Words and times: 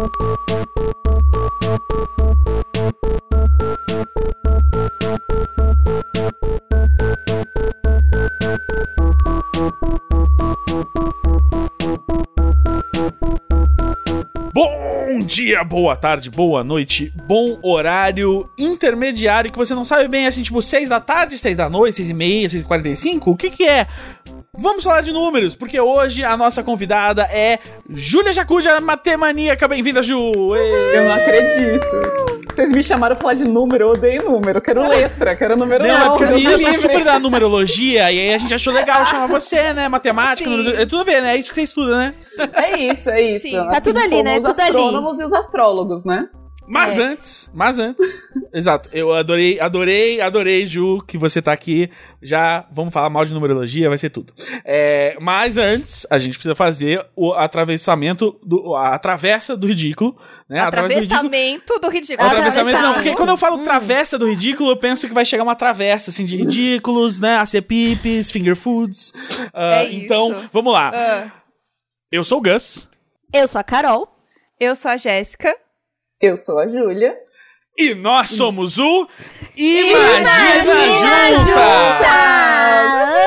Bom 0.00 0.06
dia, 15.26 15.62
boa 15.64 15.96
tarde, 15.96 16.30
boa 16.30 16.64
noite, 16.64 17.12
bom 17.26 17.58
horário 17.62 18.48
intermediário 18.58 19.52
que 19.52 19.58
você 19.58 19.74
não 19.74 19.84
sabe 19.84 20.08
bem, 20.08 20.26
assim, 20.26 20.42
tipo, 20.42 20.62
6 20.62 20.88
da 20.88 20.98
tarde, 20.98 21.36
6 21.36 21.56
da 21.56 21.68
noite, 21.68 21.96
6 21.96 22.08
e 22.08 22.14
meia, 22.14 22.48
6 22.48 22.62
e 22.62 22.66
45, 22.66 23.30
o 23.30 23.36
que 23.36 23.50
que 23.50 23.64
é? 23.64 23.86
Vamos 24.58 24.82
falar 24.82 25.00
de 25.02 25.12
números, 25.12 25.54
porque 25.54 25.80
hoje 25.80 26.24
a 26.24 26.36
nossa 26.36 26.60
convidada 26.62 27.22
é 27.30 27.60
Júlia 27.88 28.32
Jacuja, 28.32 28.80
matemaníaca. 28.80 29.68
Bem-vinda, 29.68 30.02
Ju! 30.02 30.16
Eu 30.56 31.04
não 31.04 31.14
acredito. 31.14 31.86
Vocês 32.52 32.72
me 32.72 32.82
chamaram 32.82 33.14
pra 33.14 33.22
falar 33.22 33.34
de 33.34 33.48
número, 33.48 33.84
eu 33.84 33.88
odeio 33.90 34.24
número. 34.28 34.60
Quero 34.60 34.86
letra, 34.88 35.36
quero 35.36 35.56
número 35.56 35.86
Não, 35.86 35.96
não. 35.98 36.06
é 36.06 36.08
porque 36.10 36.24
as 36.24 36.30
Deus 36.30 36.42
me 36.42 36.48
meninas 36.48 36.64
tá 36.72 36.76
livre. 36.78 36.92
super 36.94 37.04
da 37.04 37.18
numerologia, 37.20 38.10
e 38.10 38.18
aí 38.20 38.34
a 38.34 38.38
gente 38.38 38.52
achou 38.52 38.72
legal 38.72 39.06
chamar 39.06 39.28
você, 39.28 39.72
né? 39.72 39.88
Matemática, 39.88 40.50
é 40.76 40.84
tudo 40.84 41.02
a 41.02 41.04
ver, 41.04 41.22
né? 41.22 41.36
É 41.36 41.38
isso 41.38 41.50
que 41.50 41.54
você 41.54 41.62
estuda, 41.62 41.96
né? 41.96 42.14
É 42.54 42.76
isso, 42.92 43.08
é 43.08 43.22
isso. 43.22 43.42
Sim. 43.48 43.56
Assim 43.56 43.70
Tá 43.70 43.80
tudo 43.80 43.98
ali, 44.00 44.10
como 44.10 44.24
né? 44.24 44.38
Os 44.38 44.44
Tudo 44.44 44.60
ali. 44.60 44.68
astrônomos 44.70 45.20
e 45.20 45.24
os 45.24 45.32
astrólogos, 45.32 46.04
né? 46.04 46.24
Mas 46.70 46.96
É. 46.98 47.02
antes, 47.02 47.50
mas 47.52 47.78
antes. 47.78 48.06
Exato. 48.54 48.88
Eu 48.92 49.12
adorei, 49.12 49.58
adorei, 49.60 50.20
adorei, 50.20 50.66
Ju, 50.66 51.02
que 51.06 51.18
você 51.18 51.42
tá 51.42 51.52
aqui. 51.52 51.90
Já 52.22 52.66
vamos 52.72 52.94
falar 52.94 53.10
mal 53.10 53.24
de 53.24 53.34
numerologia, 53.34 53.88
vai 53.88 53.98
ser 53.98 54.10
tudo. 54.10 54.32
É, 54.64 55.16
mas 55.20 55.56
antes, 55.56 56.06
a 56.08 56.18
gente 56.18 56.34
precisa 56.34 56.54
fazer 56.54 57.04
o 57.16 57.32
atravessamento, 57.32 58.38
do, 58.44 58.74
a 58.76 58.98
travessa 58.98 59.56
do 59.56 59.66
ridículo, 59.66 60.16
né? 60.48 60.60
A 60.60 60.70
travessa 60.70 60.94
do 60.94 61.00
ridículo. 61.00 61.18
Atravessamento 61.26 61.80
do 61.80 61.90
ridículo. 61.90 62.26
Atravessamento 62.26 62.78
não, 62.82 62.94
porque 62.94 63.14
quando 63.14 63.28
eu 63.30 63.36
falo 63.36 63.56
Hum. 63.56 63.64
travessa 63.64 64.18
do 64.18 64.28
ridículo, 64.28 64.70
eu 64.70 64.76
penso 64.76 65.08
que 65.08 65.14
vai 65.14 65.24
chegar 65.24 65.42
uma 65.42 65.56
travessa, 65.56 66.10
assim, 66.10 66.24
de 66.24 66.36
ridículos, 66.36 67.18
né? 67.18 67.36
Acepipes, 67.38 68.30
finger 68.30 68.54
foods. 68.56 69.12
Ah, 69.52 69.82
É 69.82 69.84
isso. 69.84 70.04
Então, 70.04 70.48
vamos 70.52 70.72
lá. 70.72 70.90
Ah, 70.94 71.30
Eu 72.12 72.22
sou 72.24 72.38
o 72.38 72.42
Gus. 72.42 72.88
Eu 73.32 73.46
sou 73.48 73.60
a 73.60 73.64
Carol. 73.64 74.08
eu 74.58 74.74
sou 74.76 74.90
a 74.90 74.96
Jéssica. 74.96 75.56
Eu 76.20 76.36
sou 76.36 76.58
a 76.58 76.66
Júlia. 76.68 77.16
E 77.78 77.94
nós 77.94 78.30
somos 78.30 78.76
o 78.78 79.08
Imagina, 79.56 81.32
Junta! 81.32 82.00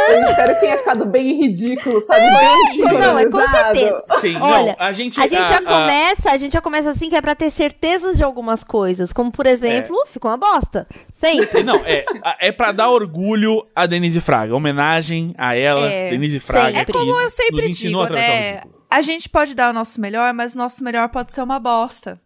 Eu 0.09 0.22
espero 0.22 0.53
que 0.53 0.59
tenha 0.59 0.77
ficado 0.77 1.05
bem 1.05 1.33
ridículo, 1.41 2.02
sabe? 2.02 2.22
Bem 2.22 2.75
isso, 2.75 2.94
não, 2.94 3.17
é 3.17 3.25
com 3.30 3.41
certeza. 3.50 4.03
Sim, 4.19 4.38
Olha, 4.39 4.75
não, 4.77 4.85
a 4.85 4.91
gente... 4.91 5.19
A 5.19 5.23
gente 5.23 5.39
já 5.39 5.55
a- 5.55 5.58
a- 5.58 5.61
começa, 5.61 6.30
a 6.31 6.38
gente 6.38 6.53
já 6.53 6.61
começa 6.61 6.89
assim 6.91 7.09
que 7.09 7.16
é 7.16 7.22
pra 7.22 7.33
ter 7.33 7.50
certezas 7.50 8.16
de 8.16 8.23
algumas 8.23 8.63
coisas, 8.63 9.11
como 9.11 9.31
por 9.31 9.47
exemplo, 9.47 9.95
ficou 10.05 10.30
uma 10.30 10.38
bosta. 10.38 10.88
Sempre. 11.11 11.63
Não, 11.63 11.78
é, 11.85 12.05
é 12.39 12.52
pra 12.52 12.72
dar 12.72 12.91
orgulho 12.91 13.66
a 13.75 13.85
Denise 13.88 14.22
Fraga. 14.22 14.53
Homenagem 14.55 15.33
a 15.38 15.55
ela, 15.55 15.89
É, 15.89 16.09
Denise 16.11 16.39
Fraga. 16.39 16.78
sempre. 16.80 16.91
É 16.95 17.00
como 17.00 17.19
eu 17.19 17.30
sempre 17.30 17.55
nos 17.55 17.66
ensinou 17.66 18.05
digo, 18.05 18.17
a 18.19 18.22
né? 18.22 18.61
A 18.91 19.02
gente 19.02 19.28
pode 19.30 19.55
dar 19.55 19.72
o 19.72 19.73
nosso 19.73 20.00
melhor, 20.00 20.31
mas 20.33 20.53
o 20.53 20.57
nosso 20.59 20.83
melhor 20.83 21.09
pode 21.09 21.33
ser 21.33 21.41
uma 21.41 21.59
bosta. 21.59 22.19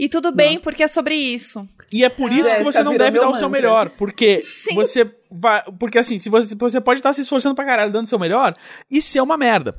E 0.00 0.08
tudo 0.08 0.32
bem, 0.32 0.58
porque 0.58 0.82
é 0.82 0.88
sobre 0.88 1.14
isso. 1.14 1.68
E 1.92 2.02
é 2.02 2.08
por 2.08 2.32
isso 2.32 2.44
que 2.44 2.48
Jéssica 2.48 2.64
você 2.72 2.82
não 2.82 2.92
virou 2.92 3.06
deve 3.06 3.20
dar 3.20 3.28
o 3.28 3.34
seu 3.34 3.50
melhor. 3.50 3.90
Porque 3.90 4.42
Sim. 4.42 4.74
você 4.74 5.04
vai. 5.30 5.62
Porque 5.78 5.98
assim, 5.98 6.18
se 6.18 6.30
você, 6.30 6.54
você 6.54 6.80
pode 6.80 7.00
estar 7.00 7.12
se 7.12 7.20
esforçando 7.20 7.54
pra 7.54 7.66
caralho 7.66 7.92
dando 7.92 8.06
o 8.06 8.08
seu 8.08 8.18
melhor 8.18 8.56
e 8.90 9.02
ser 9.02 9.20
uma 9.20 9.36
merda. 9.36 9.76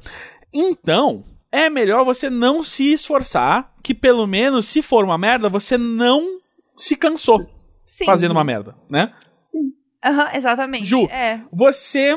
Então, 0.54 1.26
é 1.52 1.72
melhor 1.72 2.06
você 2.06 2.30
não 2.30 2.62
se 2.62 2.94
esforçar, 2.94 3.74
que 3.82 3.96
pelo 3.96 4.28
menos, 4.28 4.68
se 4.68 4.84
for 4.84 5.04
uma 5.04 5.18
merda, 5.18 5.50
você 5.50 5.76
não 5.76 6.38
se 6.78 6.96
cansou 6.96 7.44
Sim. 7.72 8.06
fazendo 8.06 8.32
uma 8.32 8.44
merda, 8.44 8.76
né? 8.92 9.12
Aham, 10.06 10.30
exatamente. 10.36 10.86
Ju, 10.86 11.08
É. 11.10 11.42
Você 11.52 12.16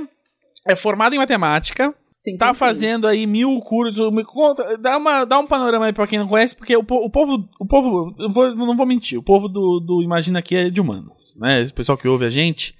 é 0.66 0.76
formado 0.76 1.14
em 1.14 1.18
matemática, 1.18 1.94
Sim, 2.24 2.36
tá 2.38 2.54
sim, 2.54 2.58
fazendo 2.58 3.06
aí 3.06 3.26
mil 3.26 3.60
cursos. 3.60 4.10
Me 4.10 4.24
conta, 4.24 4.78
dá, 4.78 4.96
uma, 4.96 5.24
dá 5.24 5.38
um 5.38 5.46
panorama 5.46 5.86
aí 5.86 5.92
pra 5.92 6.06
quem 6.06 6.18
não 6.18 6.26
conhece, 6.26 6.56
porque 6.56 6.74
o, 6.76 6.80
o 6.80 7.10
povo. 7.10 7.46
O 7.60 7.66
povo. 7.66 8.14
Eu 8.18 8.30
vou- 8.30 8.54
não 8.54 8.76
vou 8.76 8.86
mentir, 8.86 9.18
o 9.18 9.22
povo 9.22 9.48
do, 9.48 9.78
do 9.78 10.02
Imagina 10.02 10.38
aqui 10.38 10.56
é 10.56 10.70
de 10.70 10.80
humanas, 10.80 11.34
né? 11.38 11.60
Esse 11.60 11.72
pessoal 11.72 11.98
que 11.98 12.08
ouve 12.08 12.24
a 12.24 12.30
gente, 12.30 12.74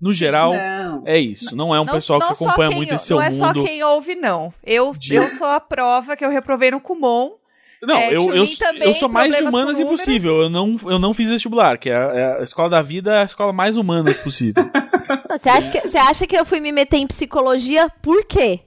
no 0.00 0.12
geral, 0.12 0.52
Não. 0.52 1.02
é 1.06 1.18
isso. 1.18 1.56
Não 1.56 1.74
é 1.74 1.80
um 1.80 1.84
Não- 1.84 1.94
pessoal 1.94 2.18
não 2.20 2.26
que 2.28 2.32
acompanha 2.34 2.68
quem- 2.68 2.76
muito 2.76 2.94
esse 2.94 3.06
seu 3.06 3.16
Não 3.16 3.22
é 3.22 3.30
mundo. 3.30 3.38
só 3.38 3.52
quem 3.66 3.82
ouve, 3.82 4.14
não. 4.14 4.52
Eu, 4.64 4.92
de- 4.92 5.14
eu 5.14 5.30
sou 5.30 5.46
a 5.46 5.60
prova 5.60 6.14
que 6.14 6.24
eu 6.24 6.30
reprovei 6.30 6.70
no 6.70 6.80
Kumon. 6.80 7.30
Não, 7.82 7.96
É, 7.96 8.08
eu, 8.14 8.34
eu, 8.34 8.44
eu 8.82 8.92
sou 8.94 9.08
mais 9.08 9.34
de 9.34 9.42
humanas 9.42 9.78
com 9.78 9.82
impossível. 9.84 10.42
Eu 10.42 10.50
não, 10.50 10.76
eu 10.84 10.98
não 10.98 11.14
fiz 11.14 11.30
vestibular, 11.30 11.78
que 11.78 11.88
é 11.88 11.96
a, 11.96 12.00
é 12.12 12.40
a 12.40 12.42
escola 12.42 12.68
da 12.68 12.82
vida, 12.82 13.14
é 13.14 13.22
a 13.22 13.24
escola 13.24 13.54
mais 13.54 13.78
humanas 13.78 14.18
possível. 14.18 14.62
Você 15.30 15.48
acha, 15.48 15.70
que, 15.70 15.88
você 15.88 15.96
acha 15.98 16.26
que 16.26 16.36
eu 16.36 16.44
fui 16.44 16.60
me 16.60 16.70
meter 16.70 16.98
em 16.98 17.06
psicologia 17.06 17.88
por 18.02 18.24
quê? 18.26 18.60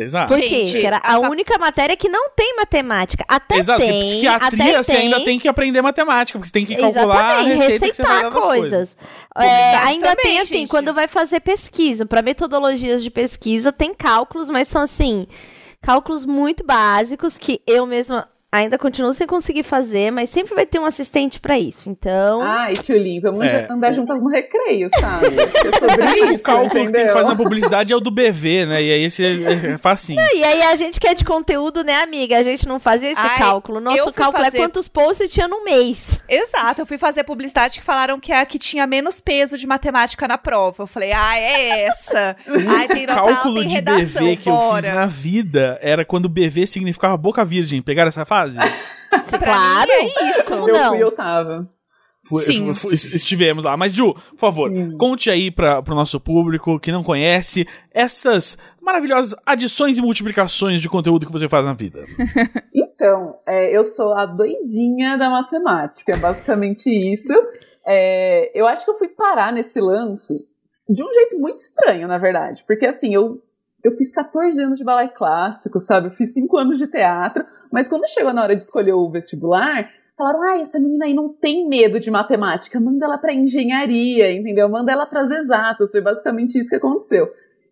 Exato. 0.00 0.32
Por 0.32 0.40
quê? 0.40 0.64
Gente, 0.64 0.86
era 0.86 0.98
a 0.98 1.16
a 1.16 1.18
única 1.18 1.58
matéria 1.58 1.96
que 1.96 2.08
não 2.08 2.30
tem 2.30 2.54
matemática. 2.56 3.24
Até 3.26 3.56
Exato, 3.56 3.80
porque 3.80 3.92
tem, 3.92 4.00
psiquiatria 4.00 4.64
até 4.64 4.82
você 4.82 4.92
tem. 4.92 5.00
ainda 5.02 5.24
tem 5.24 5.38
que 5.40 5.48
aprender 5.48 5.82
matemática, 5.82 6.38
porque 6.38 6.46
você 6.48 6.52
tem 6.52 6.64
que 6.64 6.76
calcular 6.76 7.38
a 7.38 7.44
Exatamente, 7.44 7.58
receita 7.58 7.88
que 7.88 7.96
você 7.96 8.02
vai 8.02 8.10
dar 8.12 8.16
receitar 8.18 8.32
das 8.32 8.46
coisas. 8.46 8.70
coisas. 8.70 8.96
É, 9.36 9.76
ainda 9.78 10.08
também, 10.10 10.22
tem 10.22 10.40
assim, 10.40 10.58
gente. 10.58 10.68
quando 10.68 10.94
vai 10.94 11.08
fazer 11.08 11.40
pesquisa, 11.40 12.06
para 12.06 12.22
metodologias 12.22 13.02
de 13.02 13.10
pesquisa, 13.10 13.72
tem 13.72 13.92
cálculos, 13.92 14.48
mas 14.48 14.68
são 14.68 14.82
assim, 14.82 15.26
cálculos 15.82 16.24
muito 16.24 16.64
básicos 16.64 17.36
que 17.36 17.60
eu 17.66 17.84
mesma 17.84 18.28
ainda 18.50 18.78
continuo 18.78 19.12
sem 19.12 19.26
conseguir 19.26 19.62
fazer, 19.62 20.10
mas 20.10 20.30
sempre 20.30 20.54
vai 20.54 20.64
ter 20.64 20.78
um 20.78 20.84
assistente 20.86 21.38
para 21.40 21.58
isso. 21.58 21.88
Então, 21.90 22.40
Ai, 22.42 22.74
Tchulin, 22.74 23.20
vamos 23.20 23.44
É. 23.46 23.66
andar 23.70 23.92
juntas 23.92 24.20
no 24.20 24.28
recreio, 24.28 24.88
sabe? 24.98 25.26
É 25.68 25.78
sobre 25.78 26.20
O 26.22 26.32
isso, 26.34 26.44
cálculo 26.44 26.68
que 26.68 26.74
tem 26.76 26.84
que 26.84 26.90
entendeu? 26.90 27.12
fazer 27.12 27.28
na 27.28 27.36
publicidade 27.36 27.92
é 27.92 27.96
o 27.96 28.00
do 28.00 28.10
BV, 28.10 28.66
né? 28.66 28.82
E 28.82 28.92
aí 28.92 29.04
esse 29.04 29.24
é, 29.24 29.72
é 29.74 29.78
facinho. 29.78 30.20
e 30.34 30.42
aí 30.44 30.62
a 30.62 30.74
gente 30.76 30.98
que 30.98 31.06
é 31.06 31.14
de 31.14 31.24
conteúdo, 31.24 31.82
né, 31.84 31.96
amiga? 32.02 32.38
A 32.38 32.42
gente 32.42 32.66
não 32.66 32.78
fazia 32.80 33.10
esse 33.10 33.20
Ai, 33.20 33.38
cálculo. 33.38 33.78
eu 33.78 33.82
Nosso 33.82 34.12
cálculo 34.12 34.44
fazer- 34.44 34.56
é 34.56 34.60
quantos 34.60 34.88
posts 34.88 35.30
tinha 35.32 35.46
no 35.48 35.62
mês. 35.64 36.20
Exato, 36.28 36.80
eu 36.82 36.86
fui 36.86 36.96
fazer 36.98 37.24
publicidade 37.24 37.78
que 37.78 37.84
falaram 37.84 38.18
que 38.18 38.32
é 38.32 38.40
a 38.40 38.46
que 38.46 38.58
tinha 38.58 38.86
menos 38.86 39.20
peso 39.20 39.58
de 39.58 39.66
matemática 39.66 40.26
na 40.26 40.38
prova. 40.38 40.82
Eu 40.84 40.86
falei, 40.86 41.12
ah, 41.12 41.38
é 41.38 41.82
essa. 41.84 42.36
Ai, 42.78 42.88
tem 42.88 43.06
nota 43.06 43.14
cálculo 43.20 43.56
alta 43.56 43.64
em 43.64 43.68
de 43.68 43.74
redação, 43.74 44.22
BV 44.24 44.36
que 44.36 44.48
eu 44.48 44.74
fiz 44.74 44.84
na 44.94 45.06
vida 45.06 45.76
era 45.80 46.04
quando 46.04 46.28
BV 46.28 46.66
significava 46.66 47.16
boca 47.16 47.44
virgem. 47.44 47.82
Pegaram 47.82 48.08
essa 48.08 48.24
fase? 48.24 48.37
Pra 49.30 49.38
claro. 49.38 49.90
é 49.90 50.04
isso. 50.30 50.50
Como 50.50 50.68
Eu 50.68 50.74
não? 50.78 50.88
fui, 50.90 51.02
eu 51.02 51.10
tava. 51.10 51.68
Fu- 52.26 52.40
Sim. 52.40 52.74
fu- 52.74 52.88
fu- 52.90 52.94
estivemos 52.94 53.64
lá. 53.64 53.74
Mas, 53.76 53.94
Ju, 53.94 54.12
por 54.12 54.38
favor, 54.38 54.70
conte 54.98 55.30
aí 55.30 55.50
para 55.50 55.82
pro 55.82 55.94
nosso 55.94 56.20
público 56.20 56.78
que 56.78 56.92
não 56.92 57.02
conhece 57.02 57.66
essas 57.90 58.58
maravilhosas 58.82 59.34
adições 59.46 59.96
e 59.96 60.02
multiplicações 60.02 60.80
de 60.82 60.88
conteúdo 60.90 61.24
que 61.26 61.32
você 61.32 61.48
faz 61.48 61.64
na 61.64 61.72
vida. 61.74 62.04
Então, 63.00 63.36
é, 63.46 63.70
eu 63.74 63.84
sou 63.84 64.12
a 64.12 64.26
doidinha 64.26 65.16
da 65.16 65.30
matemática, 65.30 66.12
é 66.12 66.16
basicamente 66.16 66.90
isso. 66.90 67.32
É, 67.86 68.50
eu 68.58 68.66
acho 68.66 68.84
que 68.84 68.90
eu 68.90 68.98
fui 68.98 69.06
parar 69.06 69.52
nesse 69.52 69.80
lance 69.80 70.34
de 70.88 71.04
um 71.04 71.14
jeito 71.14 71.38
muito 71.38 71.54
estranho, 71.58 72.08
na 72.08 72.18
verdade. 72.18 72.64
Porque 72.66 72.84
assim, 72.86 73.14
eu, 73.14 73.40
eu 73.84 73.92
fiz 73.92 74.12
14 74.12 74.60
anos 74.60 74.78
de 74.78 74.84
balé 74.84 75.08
clássico, 75.08 75.78
sabe? 75.78 76.08
Eu 76.08 76.12
fiz 76.12 76.32
5 76.32 76.56
anos 76.56 76.78
de 76.78 76.86
teatro, 76.86 77.44
mas 77.72 77.88
quando 77.88 78.08
chegou 78.08 78.32
na 78.32 78.42
hora 78.42 78.56
de 78.56 78.62
escolher 78.62 78.92
o 78.92 79.10
vestibular, 79.10 79.88
falaram: 80.16 80.42
ah, 80.42 80.60
essa 80.60 80.80
menina 80.80 81.04
aí 81.06 81.14
não 81.14 81.32
tem 81.32 81.68
medo 81.68 82.00
de 82.00 82.10
matemática, 82.10 82.80
manda 82.80 83.06
ela 83.06 83.18
pra 83.18 83.32
engenharia, 83.32 84.32
entendeu? 84.32 84.68
Manda 84.68 84.92
ela 84.92 85.06
pras 85.06 85.30
exatas. 85.30 85.90
Foi 85.90 86.00
basicamente 86.00 86.58
isso 86.58 86.68
que 86.68 86.76
aconteceu. 86.76 87.28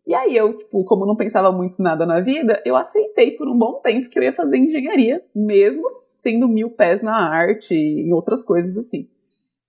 E 0.06 0.14
aí 0.14 0.36
eu, 0.36 0.56
tipo, 0.56 0.84
como 0.84 1.04
não 1.04 1.16
pensava 1.16 1.50
muito 1.50 1.82
nada 1.82 2.06
na 2.06 2.20
vida, 2.20 2.62
eu 2.64 2.76
aceitei 2.76 3.32
por 3.32 3.48
um 3.48 3.58
bom 3.58 3.80
tempo 3.82 4.08
que 4.08 4.16
eu 4.16 4.22
ia 4.22 4.32
fazer 4.32 4.56
engenharia, 4.56 5.20
mesmo 5.34 5.82
tendo 6.22 6.46
mil 6.46 6.70
pés 6.70 7.02
na 7.02 7.16
arte 7.16 7.74
e 7.74 8.12
outras 8.12 8.44
coisas 8.44 8.78
assim. 8.78 9.08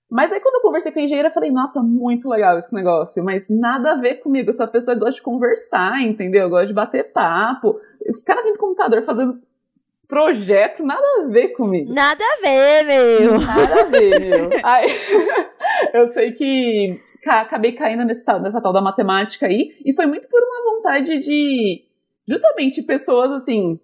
Mas 0.09 0.31
aí 0.31 0.39
quando 0.39 0.55
eu 0.55 0.61
conversei 0.61 0.91
com 0.91 0.99
a 0.99 1.01
engenheira, 1.01 1.27
eu 1.29 1.33
falei, 1.33 1.51
nossa, 1.51 1.81
muito 1.83 2.29
legal 2.29 2.57
esse 2.57 2.73
negócio, 2.73 3.23
mas 3.23 3.47
nada 3.49 3.91
a 3.91 3.95
ver 3.95 4.15
comigo, 4.15 4.49
eu 4.49 4.53
sou 4.53 4.63
a 4.65 4.69
pessoa 4.69 4.95
gosta 4.95 5.15
de 5.15 5.21
conversar, 5.21 6.01
entendeu? 6.01 6.43
Eu 6.43 6.49
gosto 6.49 6.67
de 6.67 6.73
bater 6.73 7.11
papo. 7.11 7.77
Na 8.27 8.35
frente 8.37 8.53
do 8.53 8.59
computador 8.59 9.01
fazendo 9.03 9.39
projeto, 10.07 10.83
nada 10.83 11.03
a 11.19 11.27
ver 11.27 11.49
comigo. 11.49 11.93
Nada 11.93 12.23
a 12.23 12.41
ver, 12.41 12.83
meu. 12.85 13.39
Nada 13.41 13.81
a 13.81 13.83
ver, 13.83 14.19
meu. 14.19 14.49
Aí, 14.63 14.87
eu 15.93 16.07
sei 16.07 16.31
que 16.31 16.99
ca- 17.21 17.41
acabei 17.41 17.73
caindo 17.73 18.05
nesse 18.05 18.25
nessa 18.39 18.61
tal 18.61 18.71
da 18.71 18.81
matemática 18.81 19.45
aí, 19.47 19.75
e 19.85 19.93
foi 19.93 20.05
muito 20.05 20.27
por 20.29 20.39
uma 20.41 20.73
vontade 20.75 21.19
de. 21.19 21.83
Justamente 22.29 22.81
pessoas 22.81 23.31
assim. 23.31 23.79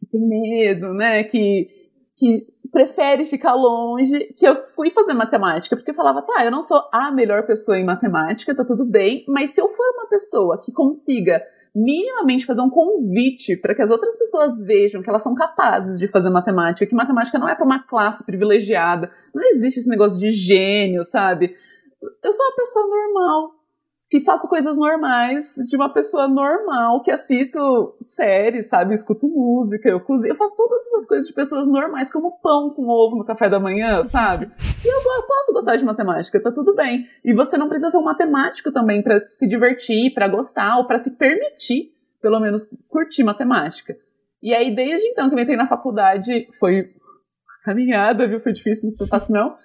que 0.00 0.06
tem 0.06 0.20
medo, 0.28 0.92
né? 0.94 1.22
Que, 1.24 1.68
que 2.16 2.46
prefere 2.70 3.24
ficar 3.24 3.54
longe. 3.54 4.32
Que 4.36 4.46
eu 4.46 4.62
fui 4.74 4.90
fazer 4.90 5.14
matemática, 5.14 5.76
porque 5.76 5.90
eu 5.90 5.94
falava, 5.94 6.22
tá, 6.22 6.44
eu 6.44 6.50
não 6.50 6.62
sou 6.62 6.82
a 6.92 7.10
melhor 7.10 7.46
pessoa 7.46 7.78
em 7.78 7.84
matemática, 7.84 8.54
tá 8.54 8.64
tudo 8.64 8.84
bem, 8.84 9.24
mas 9.28 9.50
se 9.50 9.60
eu 9.60 9.68
for 9.68 9.86
uma 9.96 10.08
pessoa 10.08 10.60
que 10.62 10.72
consiga 10.72 11.40
minimamente 11.74 12.46
fazer 12.46 12.60
um 12.62 12.70
convite 12.70 13.56
para 13.56 13.74
que 13.74 13.82
as 13.82 13.90
outras 13.90 14.18
pessoas 14.18 14.60
vejam 14.64 15.02
que 15.02 15.08
elas 15.08 15.22
são 15.22 15.34
capazes 15.34 15.98
de 15.98 16.08
fazer 16.08 16.30
matemática, 16.30 16.86
que 16.86 16.94
matemática 16.94 17.38
não 17.38 17.48
é 17.48 17.54
para 17.54 17.64
uma 17.64 17.86
classe 17.86 18.24
privilegiada, 18.24 19.10
não 19.34 19.42
existe 19.50 19.78
esse 19.78 19.88
negócio 19.88 20.18
de 20.18 20.32
gênio, 20.32 21.04
sabe? 21.04 21.54
Eu 22.24 22.32
sou 22.32 22.44
uma 22.46 22.56
pessoa 22.56 22.86
normal, 22.86 23.59
que 24.10 24.20
faço 24.20 24.48
coisas 24.48 24.76
normais 24.76 25.54
de 25.68 25.76
uma 25.76 25.88
pessoa 25.88 26.26
normal, 26.26 27.00
que 27.00 27.12
assisto 27.12 27.94
séries, 28.02 28.66
sabe? 28.66 28.92
escuto 28.92 29.28
música, 29.28 29.88
eu 29.88 30.00
cozinho, 30.00 30.32
eu 30.32 30.36
faço 30.36 30.56
todas 30.56 30.84
essas 30.84 31.06
coisas 31.06 31.28
de 31.28 31.32
pessoas 31.32 31.68
normais, 31.68 32.12
como 32.12 32.36
pão 32.42 32.74
com 32.74 32.88
ovo 32.88 33.16
no 33.16 33.24
café 33.24 33.48
da 33.48 33.60
manhã, 33.60 34.04
sabe? 34.08 34.50
E 34.84 34.88
eu, 34.88 35.00
posso 35.28 35.52
gostar 35.52 35.76
de 35.76 35.84
matemática, 35.84 36.42
tá 36.42 36.50
tudo 36.50 36.74
bem. 36.74 37.06
E 37.24 37.32
você 37.32 37.56
não 37.56 37.68
precisa 37.68 37.88
ser 37.88 37.98
um 37.98 38.04
matemático 38.04 38.72
também 38.72 39.00
para 39.00 39.24
se 39.28 39.46
divertir, 39.46 40.12
para 40.12 40.26
gostar, 40.26 40.78
ou 40.78 40.88
para 40.88 40.98
se 40.98 41.16
permitir, 41.16 41.92
pelo 42.20 42.40
menos, 42.40 42.68
curtir 42.90 43.22
matemática. 43.22 43.96
E 44.42 44.52
aí, 44.52 44.74
desde 44.74 45.06
então 45.06 45.28
que 45.28 45.36
eu 45.36 45.38
entrei 45.38 45.56
na 45.56 45.68
faculdade, 45.68 46.48
foi 46.58 46.88
caminhada, 47.64 48.26
viu? 48.26 48.40
Foi 48.40 48.52
difícil, 48.52 48.90
não 48.90 48.96
foi 48.96 49.06
fácil 49.06 49.32
não. 49.32 49.56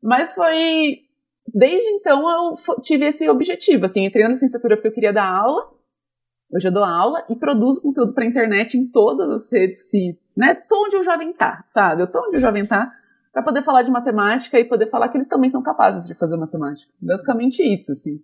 Mas 0.00 0.32
foi 0.34 1.07
desde 1.54 1.88
então 1.90 2.28
eu 2.28 2.80
tive 2.82 3.06
esse 3.06 3.28
objetivo, 3.28 3.84
assim, 3.84 4.04
entrei 4.04 4.24
na 4.24 4.30
licenciatura 4.30 4.76
porque 4.76 4.88
eu 4.88 4.92
queria 4.92 5.12
dar 5.12 5.26
aula, 5.26 5.70
hoje 6.54 6.68
eu 6.68 6.72
dou 6.72 6.84
aula 6.84 7.24
e 7.28 7.36
produzo 7.36 7.82
conteúdo 7.82 8.14
pra 8.14 8.24
internet 8.24 8.76
em 8.76 8.86
todas 8.86 9.28
as 9.30 9.52
redes 9.52 9.82
que, 9.82 10.18
né, 10.36 10.54
tô 10.68 10.84
onde 10.84 10.96
o 10.96 11.02
jovem 11.02 11.32
tá, 11.32 11.62
sabe? 11.66 12.02
Eu 12.02 12.10
tô 12.10 12.26
onde 12.26 12.36
o 12.36 12.40
jovem 12.40 12.66
tá 12.66 12.92
para 13.32 13.42
poder 13.42 13.62
falar 13.62 13.82
de 13.82 13.90
matemática 13.90 14.58
e 14.58 14.64
poder 14.64 14.90
falar 14.90 15.08
que 15.08 15.16
eles 15.16 15.28
também 15.28 15.50
são 15.50 15.62
capazes 15.62 16.06
de 16.06 16.14
fazer 16.14 16.36
matemática. 16.36 16.90
Basicamente 17.00 17.62
isso, 17.62 17.92
assim. 17.92 18.20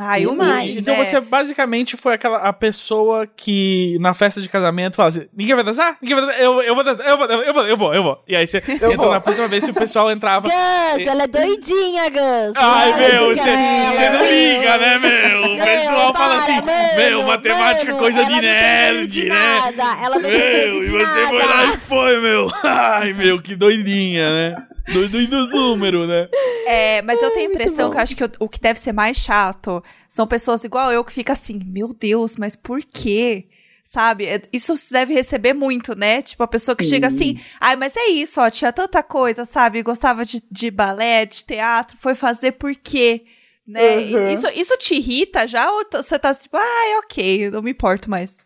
Ai, 0.00 0.24
mais, 0.26 0.70
Então 0.76 0.96
né? 0.96 1.04
você 1.04 1.20
basicamente 1.20 1.96
foi 1.96 2.14
aquela 2.14 2.38
a 2.38 2.52
pessoa 2.52 3.26
que 3.26 3.96
na 4.00 4.14
festa 4.14 4.40
de 4.40 4.48
casamento 4.48 4.94
fala 4.96 5.08
assim: 5.08 5.26
ninguém 5.36 5.54
vai 5.54 5.64
dançar? 5.64 5.96
Ninguém 6.00 6.16
vai 6.16 6.26
dançar? 6.26 6.40
Eu, 6.40 6.62
eu 6.62 6.74
vou 6.74 6.84
dançar, 6.84 7.06
eu 7.06 7.18
vou, 7.18 7.26
eu 7.26 7.52
vou, 7.54 7.66
eu 7.66 7.76
vou, 7.76 7.94
eu 7.94 8.02
vou. 8.02 8.22
E 8.28 8.36
aí 8.36 8.46
você 8.46 8.58
entra 8.58 8.96
vou. 8.96 9.10
na 9.10 9.20
próxima 9.20 9.48
vez 9.48 9.64
se 9.64 9.70
o 9.70 9.74
pessoal 9.74 10.10
entrava. 10.10 10.48
Gus, 10.94 11.06
ela 11.06 11.24
é 11.24 11.26
doidinha, 11.26 12.08
Gus. 12.10 12.52
Ai, 12.56 12.96
meu, 12.98 13.28
você 13.36 13.42
você 13.42 14.10
não 14.10 14.20
é- 14.20 14.54
liga, 14.58 14.78
né, 14.78 14.98
meu? 14.98 15.54
O 15.54 15.64
pessoal 15.64 16.14
fala 16.14 16.36
assim: 16.36 16.52
mano, 16.60 16.96
meu, 16.96 17.22
matemática 17.24 17.90
é 17.90 17.94
mano, 17.94 17.98
coisa 17.98 18.24
de 18.24 18.40
nerd, 18.40 19.06
de 19.08 19.28
né? 19.28 19.34
Nada. 19.74 20.04
Ela 20.04 20.18
não 20.18 20.28
Meu, 20.30 20.80
de 20.80 20.86
e 20.86 20.90
você 20.90 21.26
foi 21.26 21.38
lá 21.44 21.56
nada. 21.64 21.74
e 21.74 21.78
foi, 21.78 22.20
meu. 22.20 22.50
Ai, 22.64 23.12
meu, 23.12 23.42
que 23.42 23.56
doidinha, 23.56 24.30
né? 24.30 24.64
Doido 24.92 25.26
dos 25.26 25.50
números, 25.50 26.08
né? 26.08 26.28
É, 26.66 27.02
mas 27.02 27.22
eu 27.22 27.30
tenho 27.30 27.48
a 27.48 27.52
impressão 27.52 27.90
que 27.90 27.96
eu 27.96 28.00
acho 28.00 28.16
que 28.16 28.24
o, 28.24 28.30
o 28.40 28.48
que 28.48 28.60
deve 28.60 28.78
ser 28.78 28.92
mais 28.92 29.16
chato 29.16 29.82
são 30.08 30.26
pessoas 30.26 30.64
igual 30.64 30.92
eu 30.92 31.04
que 31.04 31.12
fica 31.12 31.32
assim, 31.32 31.60
meu 31.64 31.94
Deus, 31.94 32.36
mas 32.36 32.54
por 32.56 32.82
quê? 32.82 33.48
Sabe? 33.84 34.26
É, 34.26 34.42
Isso 34.52 34.76
se 34.76 34.92
deve 34.92 35.14
receber 35.14 35.54
muito, 35.54 35.96
né? 35.96 36.20
Tipo, 36.20 36.42
a 36.42 36.48
pessoa 36.48 36.76
que 36.76 36.84
Sim. 36.84 36.90
chega 36.90 37.06
assim, 37.06 37.40
ai, 37.58 37.74
mas 37.74 37.96
é 37.96 38.08
isso, 38.08 38.40
ó, 38.40 38.50
tinha 38.50 38.70
tanta 38.70 39.02
coisa, 39.02 39.46
sabe? 39.46 39.82
Gostava 39.82 40.24
de, 40.24 40.42
de 40.50 40.70
balé, 40.70 41.24
de 41.24 41.44
teatro, 41.44 41.96
foi 41.98 42.14
fazer 42.14 42.52
por 42.52 42.74
quê? 42.74 43.24
Né? 43.66 43.96
Uhum. 43.96 44.28
Isso, 44.34 44.46
isso 44.54 44.76
te 44.78 44.94
irrita 44.94 45.46
já? 45.46 45.70
Ou 45.70 45.86
você 45.90 46.18
tá 46.18 46.34
tipo, 46.34 46.56
ai, 46.56 46.98
ok, 46.98 47.46
eu 47.46 47.50
não 47.50 47.62
me 47.62 47.70
importo 47.70 48.10
mais? 48.10 48.38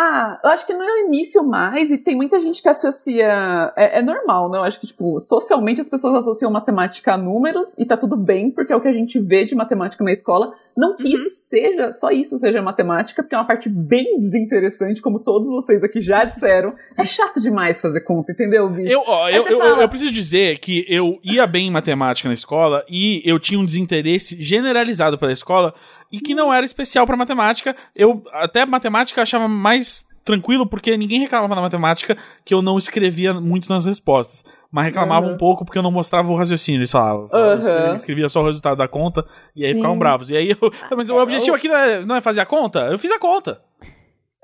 Ah, 0.00 0.38
eu 0.44 0.50
acho 0.50 0.64
que 0.64 0.72
no 0.72 0.84
início 1.06 1.42
mais, 1.42 1.90
e 1.90 1.98
tem 1.98 2.14
muita 2.14 2.38
gente 2.38 2.62
que 2.62 2.68
associa. 2.68 3.72
É, 3.76 3.98
é 3.98 4.02
normal, 4.02 4.48
né? 4.48 4.58
Eu 4.58 4.62
acho 4.62 4.78
que, 4.78 4.86
tipo, 4.86 5.18
socialmente 5.18 5.80
as 5.80 5.88
pessoas 5.88 6.14
associam 6.14 6.52
matemática 6.52 7.14
a 7.14 7.18
números 7.18 7.74
e 7.76 7.84
tá 7.84 7.96
tudo 7.96 8.16
bem, 8.16 8.48
porque 8.48 8.72
é 8.72 8.76
o 8.76 8.80
que 8.80 8.86
a 8.86 8.92
gente 8.92 9.18
vê 9.18 9.44
de 9.44 9.56
matemática 9.56 10.04
na 10.04 10.12
escola. 10.12 10.52
Não 10.76 10.94
que 10.94 11.02
Uhum. 11.02 11.10
isso 11.14 11.28
seja, 11.30 11.90
só 11.90 12.10
isso 12.12 12.38
seja 12.38 12.62
matemática, 12.62 13.24
porque 13.24 13.34
é 13.34 13.38
uma 13.38 13.46
parte 13.46 13.68
bem 13.68 14.20
desinteressante, 14.20 15.02
como 15.02 15.18
todos 15.18 15.48
vocês 15.48 15.82
aqui 15.82 16.00
já 16.00 16.22
disseram. 16.22 16.74
É 16.96 17.04
chato 17.04 17.40
demais 17.40 17.80
fazer 17.80 18.02
conta, 18.02 18.30
entendeu, 18.30 18.68
bicho? 18.70 18.92
Eu, 18.92 19.02
ó, 19.04 19.28
eu, 19.28 19.44
eu, 19.48 19.58
fala- 19.58 19.82
eu 19.82 19.88
preciso 19.88 20.12
dizer 20.12 20.60
que 20.60 20.84
eu 20.88 21.18
ia 21.24 21.44
bem 21.44 21.66
em 21.66 21.70
matemática 21.72 22.28
na 22.28 22.34
escola 22.34 22.84
e 22.88 23.20
eu 23.24 23.40
tinha 23.40 23.58
um 23.58 23.64
desinteresse 23.64 24.40
generalizado 24.40 25.18
pela 25.18 25.32
escola 25.32 25.74
e 26.12 26.20
que 26.20 26.34
não 26.34 26.52
era 26.52 26.64
especial 26.64 27.06
pra 27.06 27.16
matemática. 27.16 27.74
Eu 27.96 28.22
até 28.32 28.64
matemática 28.64 29.22
achava 29.22 29.48
mais 29.48 30.04
tranquilo 30.24 30.66
porque 30.66 30.94
ninguém 30.96 31.20
reclamava 31.20 31.54
na 31.54 31.62
matemática 31.62 32.14
que 32.44 32.52
eu 32.52 32.60
não 32.60 32.76
escrevia 32.76 33.32
muito 33.32 33.68
nas 33.70 33.86
respostas, 33.86 34.44
mas 34.70 34.84
reclamava 34.84 35.26
Uhum. 35.26 35.32
um 35.32 35.38
pouco 35.38 35.64
porque 35.64 35.78
eu 35.78 35.82
não 35.82 35.90
mostrava 35.90 36.30
o 36.30 36.36
raciocínio, 36.36 36.80
eles 36.80 36.90
falavam. 36.90 37.28
Uhum. 37.32 37.58
escrevia, 37.58 37.94
escrevia 37.94 38.28
só 38.28 38.40
o 38.40 38.44
resultado 38.44 38.76
da 38.76 38.86
conta 38.86 39.24
e 39.56 39.64
aí 39.64 39.72
Sim. 39.72 39.78
ficavam 39.78 39.98
bravos. 39.98 40.28
E 40.28 40.36
aí 40.36 40.50
eu, 40.50 40.70
mas 40.96 41.08
o 41.08 41.16
objetivo 41.16 41.56
aqui 41.56 41.66
não 41.66 41.76
é, 41.76 42.04
não 42.04 42.16
é 42.16 42.20
fazer 42.20 42.40
a 42.42 42.46
conta? 42.46 42.80
Eu 42.80 42.98
fiz 42.98 43.10
a 43.10 43.18
conta. 43.18 43.62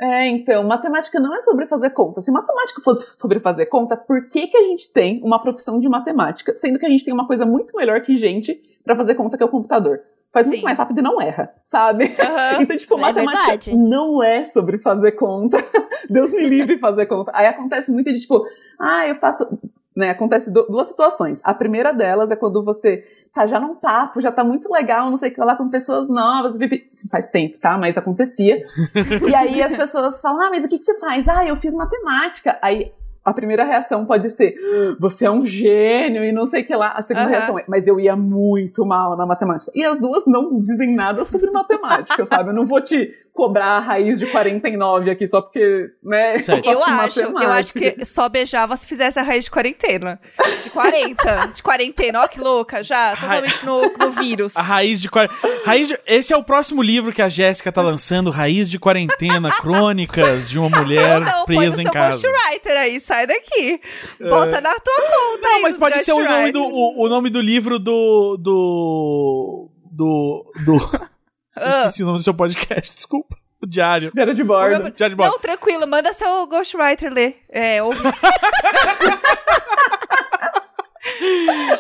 É, 0.01 0.27
então, 0.27 0.67
matemática 0.67 1.21
não 1.21 1.35
é 1.37 1.41
sobre 1.41 1.67
fazer 1.67 1.91
conta. 1.91 2.21
Se 2.21 2.33
matemática 2.33 2.81
fosse 2.83 3.07
sobre 3.17 3.39
fazer 3.39 3.67
conta, 3.67 3.97
por 3.97 4.27
que, 4.27 4.49
que 4.49 4.57
a 4.57 4.63
gente 4.63 4.93
tem 4.93 5.21
uma 5.23 5.41
profissão 5.41 5.79
de 5.79 5.89
matemática, 5.89 6.57
sendo 6.57 6.79
que 6.79 6.87
a 6.87 6.89
gente 6.89 7.05
tem 7.05 7.15
uma 7.15 7.27
coisa 7.27 7.47
muito 7.47 7.77
melhor 7.77 8.01
que 8.01 8.17
gente 8.17 8.61
pra 8.83 8.97
fazer 8.97 9.15
conta 9.15 9.37
que 9.37 9.43
é 9.43 9.47
o 9.47 9.51
computador? 9.51 10.01
Faz 10.35 10.47
Sim. 10.47 10.53
muito 10.55 10.65
mais 10.65 10.77
rápido 10.79 10.99
e 10.99 11.03
não 11.03 11.23
erra, 11.23 11.51
sabe? 11.65 12.13
Aham. 12.21 12.63
Então, 12.63 12.77
tipo, 12.77 12.95
É 12.99 13.01
matemática 13.01 13.41
verdade. 13.47 13.75
não 13.77 14.23
é 14.23 14.45
sobre 14.45 14.79
fazer 14.79 15.13
conta. 15.13 15.59
Deus 16.11 16.31
me 16.33 16.45
livre 16.47 16.75
de 16.75 16.81
fazer 16.81 17.07
conta. 17.07 17.31
Aí 17.35 17.47
acontece 17.47 17.91
muito 17.93 18.13
de 18.13 18.21
tipo, 18.21 18.45
ah, 18.79 19.07
eu 19.07 19.15
faço. 19.15 19.59
Né, 19.97 20.11
acontece 20.11 20.53
du- 20.53 20.67
duas 20.69 20.89
situações. 20.89 21.41
A 21.45 21.55
primeira 21.55 21.93
delas 21.95 22.29
é 22.33 22.35
quando 22.35 22.65
você 22.65 23.05
tá 23.33 23.47
já 23.47 23.61
num 23.61 23.77
papo, 23.77 24.21
já 24.21 24.33
tá 24.33 24.43
muito 24.43 24.69
legal, 24.73 25.09
não 25.09 25.17
sei 25.17 25.31
o 25.31 25.35
que 25.35 25.41
lá, 25.41 25.57
com 25.57 25.71
pessoas 25.71 26.09
novas, 26.09 26.59
pipi. 26.59 26.91
faz 27.09 27.29
tempo, 27.29 27.59
tá? 27.61 27.79
Mas 27.79 27.97
acontecia. 27.97 28.61
e 29.29 29.35
aí 29.37 29.63
as 29.63 29.77
pessoas 29.77 30.21
falam, 30.21 30.43
ah, 30.43 30.51
mas 30.51 30.65
o 30.65 30.69
que, 30.69 30.81
que 30.81 30.85
você 30.85 30.99
faz? 30.99 31.29
Ah, 31.29 31.47
eu 31.47 31.55
fiz 31.57 31.73
matemática. 31.75 32.59
Aí 32.61 32.91
a 33.25 33.33
primeira 33.33 33.65
reação 33.65 34.05
pode 34.05 34.29
ser, 34.31 34.55
"Ah, 34.59 34.97
você 35.01 35.27
é 35.27 35.31
um 35.31 35.45
gênio 35.45 36.25
e 36.25 36.31
não 36.33 36.45
sei 36.45 36.63
o 36.63 36.67
que 36.67 36.75
lá. 36.75 36.93
A 36.97 37.03
segunda 37.03 37.27
Aham. 37.27 37.31
reação 37.37 37.59
é, 37.59 37.65
mas 37.67 37.87
eu 37.87 37.99
ia 37.99 38.15
muito 38.15 38.85
mal 38.85 39.17
na 39.17 39.25
matemática. 39.25 39.73
E 39.75 39.85
as 39.85 39.99
duas 39.99 40.27
não 40.27 40.61
dizem 40.61 40.95
nada 40.95 41.25
sobre 41.25 41.51
matemática, 41.51 42.25
sabe? 42.27 42.51
Eu 42.51 42.55
não 42.55 42.67
vou 42.67 42.81
te 42.81 43.13
cobrar 43.35 43.79
a 43.79 43.81
raiz 43.81 44.21
de 44.21 44.27
49 44.27 45.11
aqui 45.11 45.27
só 45.27 45.43
porque, 45.43 45.89
né? 46.03 46.39
Certo. 46.41 46.71
Eu 46.71 46.79
faço 46.81 47.21
acho, 47.21 47.21
eu 47.21 47.51
acho 47.51 47.73
que 47.73 48.05
só 48.05 48.29
beijava 48.29 48.77
se 48.77 48.87
fizesse 48.87 49.19
a 49.19 49.23
raiz 49.23 49.45
de 49.47 49.51
quarentena. 49.51 50.21
De 50.63 50.71
40. 50.71 51.47
de 51.53 51.63
quarentena, 51.63 52.23
ó 52.23 52.29
que 52.29 52.39
louca, 52.41 52.83
já, 52.85 53.17
totalmente 53.17 53.67
no, 53.67 53.93
no 53.99 54.13
vírus. 54.13 54.57
A 54.57 54.63
raiz 54.63 55.01
de 55.01 55.11
quar- 55.11 55.29
raiz 55.65 55.89
de... 55.89 55.99
Esse 56.07 56.33
é 56.33 56.37
o 56.37 56.45
próximo 56.45 56.81
livro 56.81 57.13
que 57.13 57.21
a 57.21 57.29
Jéssica 57.29 57.73
tá 57.73 57.83
lançando, 57.83 58.31
Raiz 58.31 58.71
de 58.71 58.79
Quarentena, 58.79 59.51
Crônicas 59.51 60.49
de 60.49 60.59
uma 60.59 60.71
mulher 60.71 61.21
não, 61.21 61.45
põe 61.45 61.57
no 61.57 61.63
presa 61.63 61.83
em 61.83 61.87
casa. 61.87 62.29
ghostwriter 62.29 62.77
aí, 62.79 63.01
sai 63.01 63.27
daqui. 63.27 63.81
Bota 64.21 64.61
na 64.61 64.75
tua 64.79 65.03
conta 65.03 65.41
Não, 65.43 65.57
aí, 65.57 65.63
mas 65.63 65.77
pode 65.77 65.99
ser 66.05 66.13
o 66.13 66.23
nome, 66.23 66.53
do, 66.53 66.63
o, 66.63 67.05
o 67.05 67.09
nome 67.09 67.31
do 67.31 67.41
livro 67.41 67.81
do. 67.81 68.37
do. 68.39 69.69
do. 69.91 70.53
do... 70.65 71.14
Eu 71.57 71.63
Ah. 71.63 71.79
Esqueci 71.81 72.03
o 72.03 72.07
nome 72.07 72.19
do 72.19 72.25
seu 72.25 72.35
podcast, 72.35 72.95
desculpa. 72.97 73.37
O 73.63 73.67
Diário. 73.67 74.11
Diário 74.13 74.35
de 74.35 74.45
bordo. 74.45 74.83
Meu- 74.85 74.93
Diário 74.93 75.15
de 75.15 75.17
bordo. 75.17 75.33
Não, 75.33 75.39
tranquilo, 75.39 75.87
manda 75.87 76.13
seu 76.13 76.47
ghostwriter 76.47 77.13
ler. 77.13 77.39
É, 77.49 77.83
ouve. 77.83 77.99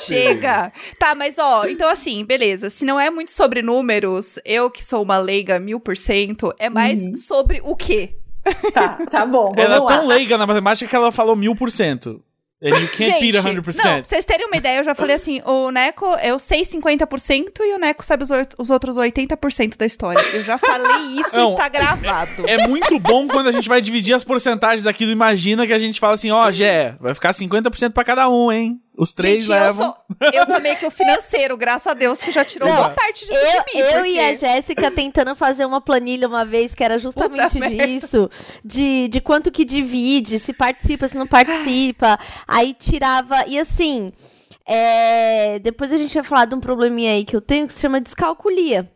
Chega! 0.06 0.72
Tá, 0.98 1.14
mas 1.14 1.38
ó, 1.38 1.66
então 1.66 1.88
assim, 1.88 2.24
beleza. 2.24 2.70
Se 2.70 2.84
não 2.84 2.98
é 3.00 3.10
muito 3.10 3.32
sobre 3.32 3.62
números, 3.62 4.38
eu 4.44 4.70
que 4.70 4.84
sou 4.84 5.02
uma 5.02 5.18
leiga 5.18 5.58
mil 5.58 5.80
por 5.80 5.96
cento, 5.96 6.52
é 6.58 6.68
mais 6.68 7.00
Uhum. 7.00 7.16
sobre 7.16 7.60
o 7.64 7.74
quê? 7.74 8.16
Tá, 8.74 8.98
tá 9.10 9.24
bom, 9.26 9.46
vamos 9.54 9.58
Ela 9.64 9.76
é 9.76 9.78
lá. 9.78 9.86
tão 9.96 10.06
leiga 10.06 10.36
na 10.36 10.46
matemática 10.46 10.88
que 10.88 10.94
ela 10.96 11.10
falou 11.10 11.34
mil 11.34 11.54
por 11.54 11.70
cento. 11.70 12.22
And 12.64 12.78
you 12.80 12.88
can't 12.88 13.21
beat 13.21 13.35
100%. 13.35 13.85
não, 13.85 14.00
pra 14.00 14.02
vocês 14.04 14.25
terem 14.25 14.47
uma 14.47 14.56
ideia, 14.56 14.78
eu 14.78 14.85
já 14.85 14.94
falei 14.94 15.16
assim, 15.16 15.42
o 15.44 15.71
Neco, 15.71 16.06
eu 16.23 16.38
sei 16.38 16.62
50% 16.62 17.61
e 17.61 17.75
o 17.75 17.78
Neco 17.78 18.02
sabe 18.02 18.25
os, 18.25 18.30
os 18.56 18.71
outros 18.71 18.97
80% 18.97 19.76
da 19.76 19.85
história. 19.85 20.23
Eu 20.33 20.42
já 20.42 20.56
falei 20.56 21.21
isso, 21.21 21.37
Não. 21.37 21.52
está 21.52 21.68
gravado. 21.68 22.49
É 22.49 22.66
muito 22.66 22.99
bom 22.99 23.28
quando 23.28 23.49
a 23.49 23.52
gente 23.52 23.68
vai 23.68 23.83
dividir 23.83 24.14
as 24.14 24.25
porcentagens 24.25 24.87
aqui 24.87 25.04
do 25.04 25.12
Imagina 25.12 25.66
que 25.66 25.75
a 25.75 25.78
gente 25.78 26.00
fala 26.00 26.14
assim, 26.14 26.30
ó, 26.30 26.50
Gé, 26.50 26.97
vai 26.99 27.14
ficar 27.14 27.33
50% 27.33 27.92
pra 27.92 28.02
cada 28.02 28.28
um, 28.30 28.50
hein? 28.50 28.80
Os 28.96 29.12
três 29.12 29.42
Gente, 29.42 29.50
eu 29.50 29.56
levam. 29.64 29.86
sou, 29.86 30.30
eu 30.32 30.46
sou 30.46 30.60
meio 30.60 30.76
que 30.76 30.86
o 30.86 30.90
financeiro, 30.90 31.56
graças 31.56 31.86
a 31.88 31.94
Deus, 31.94 32.22
que 32.22 32.30
já 32.30 32.44
tirou 32.44 32.68
Não, 32.68 32.76
boa 32.76 32.90
parte 32.90 33.26
disso 33.26 33.32
Eu, 33.34 33.64
de 33.64 33.74
mim. 33.74 33.80
eu 33.80 33.92
porque... 33.94 34.08
e 34.10 34.20
a 34.20 34.34
Jéssica 34.34 34.90
tentando 34.90 35.34
fazer 35.34 35.64
uma 35.64 35.80
planilha 35.80 36.28
uma 36.28 36.44
vez 36.44 36.74
que 36.76 36.84
era 36.84 36.96
justamente 36.98 37.54
Puta 37.54 37.58
merda. 37.68 37.86
disso. 37.88 38.30
De, 38.64 39.08
de 39.08 39.20
quanto 39.20 39.50
que 39.50 39.64
divide, 39.64 40.38
se 40.38 40.52
participa, 40.52 41.08
se 41.08 41.16
não 41.16 41.26
participa. 41.26 42.18
Aí 42.46 42.72
tirava. 42.72 43.44
E 43.48 43.58
assim. 43.58 44.12
é, 44.66 45.58
depois 45.58 45.92
a 45.92 45.96
gente 45.96 46.14
vai 46.14 46.22
falar 46.22 46.44
de 46.44 46.54
um 46.54 46.60
probleminha 46.60 47.12
aí 47.12 47.24
que 47.24 47.34
eu 47.34 47.40
tenho 47.40 47.66
que 47.66 47.72
se 47.72 47.80
chama 47.80 48.00
descalculia. 48.00 48.90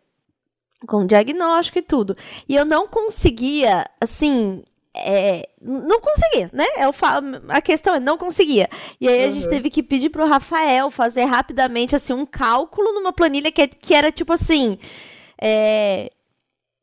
Com 0.86 1.04
diagnóstico 1.04 1.80
e 1.80 1.82
tudo. 1.82 2.16
E 2.48 2.54
eu 2.54 2.64
não 2.64 2.86
conseguia, 2.86 3.84
assim. 4.00 4.62
É, 4.98 5.48
não 5.60 6.00
conseguia, 6.00 6.50
né? 6.52 6.66
Eu 6.78 6.92
falo, 6.92 7.40
a 7.48 7.60
questão 7.60 7.94
é, 7.94 8.00
não 8.00 8.16
conseguia. 8.18 8.68
E 9.00 9.08
aí 9.08 9.24
a 9.24 9.30
gente 9.30 9.44
Uhum. 9.44 9.50
teve 9.50 9.70
que 9.70 9.82
pedir 9.82 10.10
pro 10.10 10.26
Rafael 10.26 10.90
fazer 10.90 11.24
rapidamente, 11.24 11.94
assim, 11.96 12.12
um 12.12 12.26
cálculo 12.26 12.92
numa 12.92 13.12
planilha 13.12 13.50
que, 13.52 13.66
que 13.68 13.94
era 13.94 14.10
tipo 14.12 14.32
assim. 14.32 14.78
é, 15.40 16.10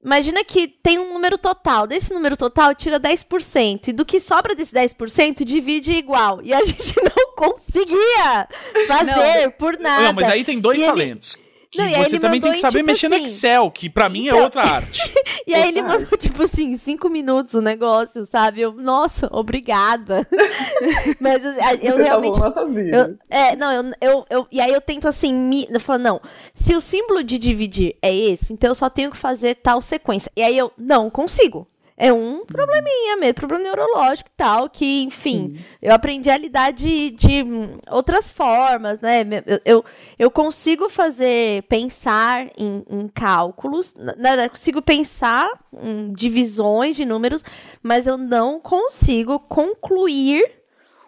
Imagina 0.03 0.43
que 0.43 0.67
tem 0.67 0.99
um 0.99 1.11
número 1.13 1.35
total. 1.35 1.87
Desse 1.87 2.13
número 2.13 2.37
total, 2.37 2.75
tira 2.75 2.99
10%. 2.99 3.87
E 3.87 3.91
do 3.91 4.05
que 4.05 4.19
sobra 4.19 4.53
desse 4.53 4.71
10%, 4.71 5.43
divide 5.43 5.93
igual. 5.93 6.43
E 6.43 6.53
a 6.53 6.61
gente 6.63 6.93
não 7.01 7.33
conseguia 7.35 8.47
fazer 8.87 9.49
por 9.57 9.75
nada. 9.79 10.03
Não, 10.03 10.13
mas 10.13 10.29
aí 10.29 10.43
tem 10.43 10.59
dois 10.59 10.77
E 10.77 10.81
ele- 10.83 10.91
talentos. 10.91 11.37
Que 11.75 11.81
Não, 11.81 12.03
você 12.03 12.19
também 12.19 12.39
tem 12.41 12.51
que 12.51 12.57
em, 12.57 12.61
saber 12.61 12.77
tipo 12.79 12.87
mexer 12.87 13.09
no 13.09 13.15
assim- 13.15 13.25
Excel, 13.25 13.69
que 13.71 13.89
pra 13.89 14.07
mim 14.09 14.27
é 14.27 14.31
Então- 14.31 14.43
outra 14.43 14.61
arte. 14.75 15.01
E 15.45 15.53
aí 15.53 15.67
ele 15.69 15.81
mandou, 15.81 16.17
tipo 16.17 16.43
assim, 16.43 16.77
cinco 16.77 17.09
minutos 17.09 17.53
o 17.53 17.61
negócio, 17.61 18.25
sabe? 18.25 18.61
Eu, 18.61 18.73
nossa, 18.73 19.27
obrigada. 19.31 20.27
Mas 21.19 21.43
eu, 21.43 21.51
eu 21.81 21.95
Você 21.97 22.03
realmente. 22.03 22.33
salvou 22.39 22.49
nossas 22.63 22.73
vidas. 22.73 23.11
Eu, 23.11 23.17
é, 23.29 23.55
não, 23.55 23.71
eu, 23.71 23.93
eu, 24.01 24.25
eu- 24.29 24.47
E 24.51 24.59
aí 24.59 24.71
eu 24.73 24.81
tento 24.81 25.07
assim, 25.07 25.33
me, 25.33 25.67
eu 25.69 25.79
falo, 25.79 25.99
não, 25.99 26.21
se 26.53 26.75
o 26.75 26.81
símbolo 26.81 27.23
de 27.23 27.37
dividir 27.37 27.95
é 28.01 28.13
esse, 28.15 28.53
então 28.53 28.69
eu 28.71 28.75
só 28.75 28.89
tenho 28.89 29.11
que 29.11 29.17
fazer 29.17 29.55
tal 29.55 29.81
sequência. 29.81 30.31
E 30.35 30.41
aí 30.41 30.57
eu 30.57 30.71
não 30.77 31.09
consigo. 31.09 31.67
É 31.97 32.11
um 32.11 32.45
probleminha 32.45 33.15
mesmo, 33.15 33.35
problema 33.35 33.63
neurológico 33.63 34.29
e 34.29 34.33
tal, 34.35 34.69
que, 34.69 35.03
enfim, 35.03 35.63
eu 35.81 35.93
aprendi 35.93 36.29
a 36.29 36.37
lidar 36.37 36.73
de, 36.73 37.11
de 37.11 37.41
hum, 37.41 37.77
outras 37.89 38.29
formas, 38.29 38.99
né? 38.99 39.21
Eu, 39.45 39.61
eu, 39.63 39.85
eu 40.19 40.29
consigo 40.29 40.89
fazer, 40.89 41.63
pensar 41.63 42.47
em, 42.57 42.83
em 42.89 43.07
cálculos, 43.07 43.93
na 43.95 44.11
verdade, 44.11 44.49
consigo 44.49 44.81
pensar 44.81 45.49
em 45.81 46.11
divisões 46.11 46.97
de 46.97 47.05
números, 47.05 47.41
mas 47.81 48.07
eu 48.07 48.17
não 48.17 48.59
consigo 48.59 49.39
concluir 49.39 50.64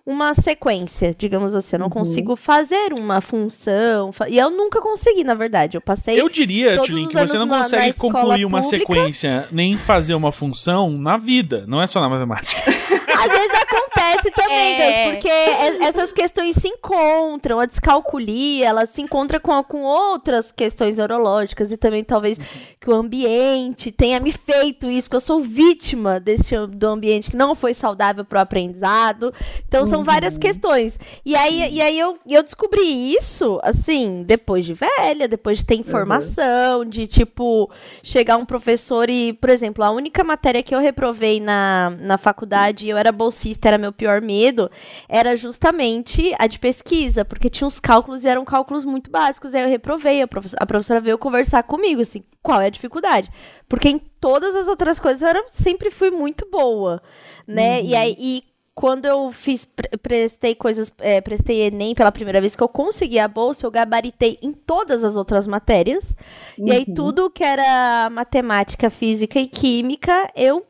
uma 0.10 0.34
sequência, 0.34 1.14
digamos 1.16 1.54
assim. 1.54 1.76
Eu 1.76 1.82
não 1.82 1.90
consigo 1.90 2.38
fazer 2.38 2.94
uma 2.98 3.20
função. 3.20 4.14
fa- 4.14 4.30
E 4.30 4.38
eu 4.38 4.50
nunca 4.50 4.80
consegui, 4.80 5.26
na 5.26 5.34
verdade. 5.34 5.76
Eu 5.76 5.82
passei. 5.82 6.20
Eu 6.20 6.30
diria, 6.30 6.80
os 6.82 6.88
que 6.88 7.14
você 7.14 7.38
não 7.38 7.48
consegue 7.48 7.92
concluir 7.94 8.46
uma 8.46 8.62
pública. 8.62 8.80
sequência, 8.86 9.48
nem 9.52 9.78
fazer 9.78 10.14
uma 10.16 10.32
função 10.32 10.90
na 10.92 11.18
vida, 11.18 11.66
não 11.68 11.82
é 11.82 11.88
só 11.88 12.00
na 12.00 12.08
matemática. 12.08 12.62
Às 13.18 13.32
vezes 13.32 13.52
acontece 13.56 14.32
também, 14.32 14.80
É. 14.80 15.04
Deus, 15.06 15.16
porque 15.16 15.28
e- 15.28 15.84
essas 15.86 16.14
questões 16.14 16.56
se 16.56 16.68
encontram. 16.68 17.60
A 17.60 17.66
descalculia, 17.66 18.68
ela 18.68 18.86
se 18.86 19.02
encontra 19.02 19.40
com, 19.40 19.62
com 19.64 19.82
outras 19.84 20.52
questões 20.52 20.96
neurológicas 20.96 21.72
e 21.72 21.78
também 21.78 22.04
talvez 22.04 22.38
que 22.80 22.90
o 22.90 22.94
ambiente 22.94 23.92
tenha 23.92 24.20
me 24.20 24.32
feito 24.32 24.90
isso, 24.90 25.08
porque 25.10 25.16
eu 25.18 25.22
sou 25.22 25.40
vítima 25.42 26.20
desse, 26.20 26.56
do 26.68 26.88
ambiente 26.88 27.32
que 27.32 27.36
não 27.36 27.56
foi 27.56 27.74
saudável 27.74 28.24
para 28.24 28.38
o 28.38 28.42
aprendizado. 28.42 29.34
Então 29.68 29.86
são 29.86 29.97
várias 30.04 30.38
questões. 30.38 31.00
E 31.26 31.36
aí, 31.36 31.74
e 31.74 31.82
aí 31.82 32.00
eu, 32.00 32.18
eu 32.28 32.44
descobri 32.44 33.14
isso, 33.14 33.60
assim, 33.64 34.24
depois 34.24 34.66
de 34.66 34.74
velha, 34.74 35.28
depois 35.28 35.60
de 35.60 35.66
ter 35.66 35.76
informação, 35.76 36.86
de 36.86 37.08
tipo, 37.08 37.70
chegar 38.04 38.38
um 38.38 38.46
professor 38.46 39.10
e, 39.10 39.34
por 39.34 39.50
exemplo, 39.50 39.84
a 39.84 39.90
única 39.90 40.24
matéria 40.24 40.64
que 40.64 40.74
eu 40.74 40.80
reprovei 40.80 41.40
na, 41.40 41.96
na 42.00 42.18
faculdade, 42.18 42.88
eu 42.88 42.98
era 42.98 43.12
bolsista, 43.12 43.68
era 43.68 43.78
meu 43.78 43.92
pior 43.92 44.22
medo, 44.22 44.70
era 45.08 45.36
justamente 45.36 46.34
a 46.38 46.48
de 46.48 46.60
pesquisa, 46.60 47.26
porque 47.26 47.50
tinha 47.50 47.68
uns 47.68 47.80
cálculos 47.80 48.24
e 48.24 48.28
eram 48.28 48.46
cálculos 48.46 48.86
muito 48.86 49.10
básicos. 49.10 49.54
Aí 49.54 49.64
eu 49.64 49.70
reprovei, 49.70 50.22
a, 50.22 50.28
professora, 50.28 50.64
a 50.64 50.66
professora 50.66 51.02
veio 51.02 51.18
conversar 51.18 51.64
comigo, 51.64 52.02
assim, 52.02 52.24
qual 52.42 52.62
é 52.62 52.68
a 52.68 52.70
dificuldade? 52.70 53.30
Porque 53.68 53.90
em 53.90 54.00
todas 54.22 54.56
as 54.56 54.68
outras 54.68 55.00
coisas 55.00 55.22
eu 55.22 55.28
era, 55.28 55.44
sempre 55.52 55.92
fui 55.92 56.10
muito 56.10 56.48
boa, 56.50 57.02
né? 57.46 57.82
E 57.84 57.94
aí, 57.94 58.16
e 58.18 58.44
quando 58.78 59.06
eu 59.08 59.32
fiz, 59.32 59.66
pre- 59.66 59.90
prestei 59.98 60.54
coisas, 60.54 60.94
é, 61.00 61.20
prestei 61.20 61.64
Enem 61.64 61.96
pela 61.96 62.12
primeira 62.12 62.40
vez 62.40 62.56
que 62.56 62.62
eu 62.62 62.68
consegui 62.70 63.18
a 63.18 63.28
bolsa, 63.28 63.66
eu 63.66 63.72
gabaritei 63.72 64.38
em 64.40 64.54
todas 64.54 65.04
as 65.04 65.16
outras 65.16 65.48
matérias. 65.48 66.16
E 66.60 66.72
aí 66.72 66.86
tudo 66.94 67.28
que 67.28 67.44
era 67.44 68.08
matemática, 68.12 68.92
física 68.92 69.40
e 69.40 69.48
química, 69.48 70.30
eu 70.36 70.64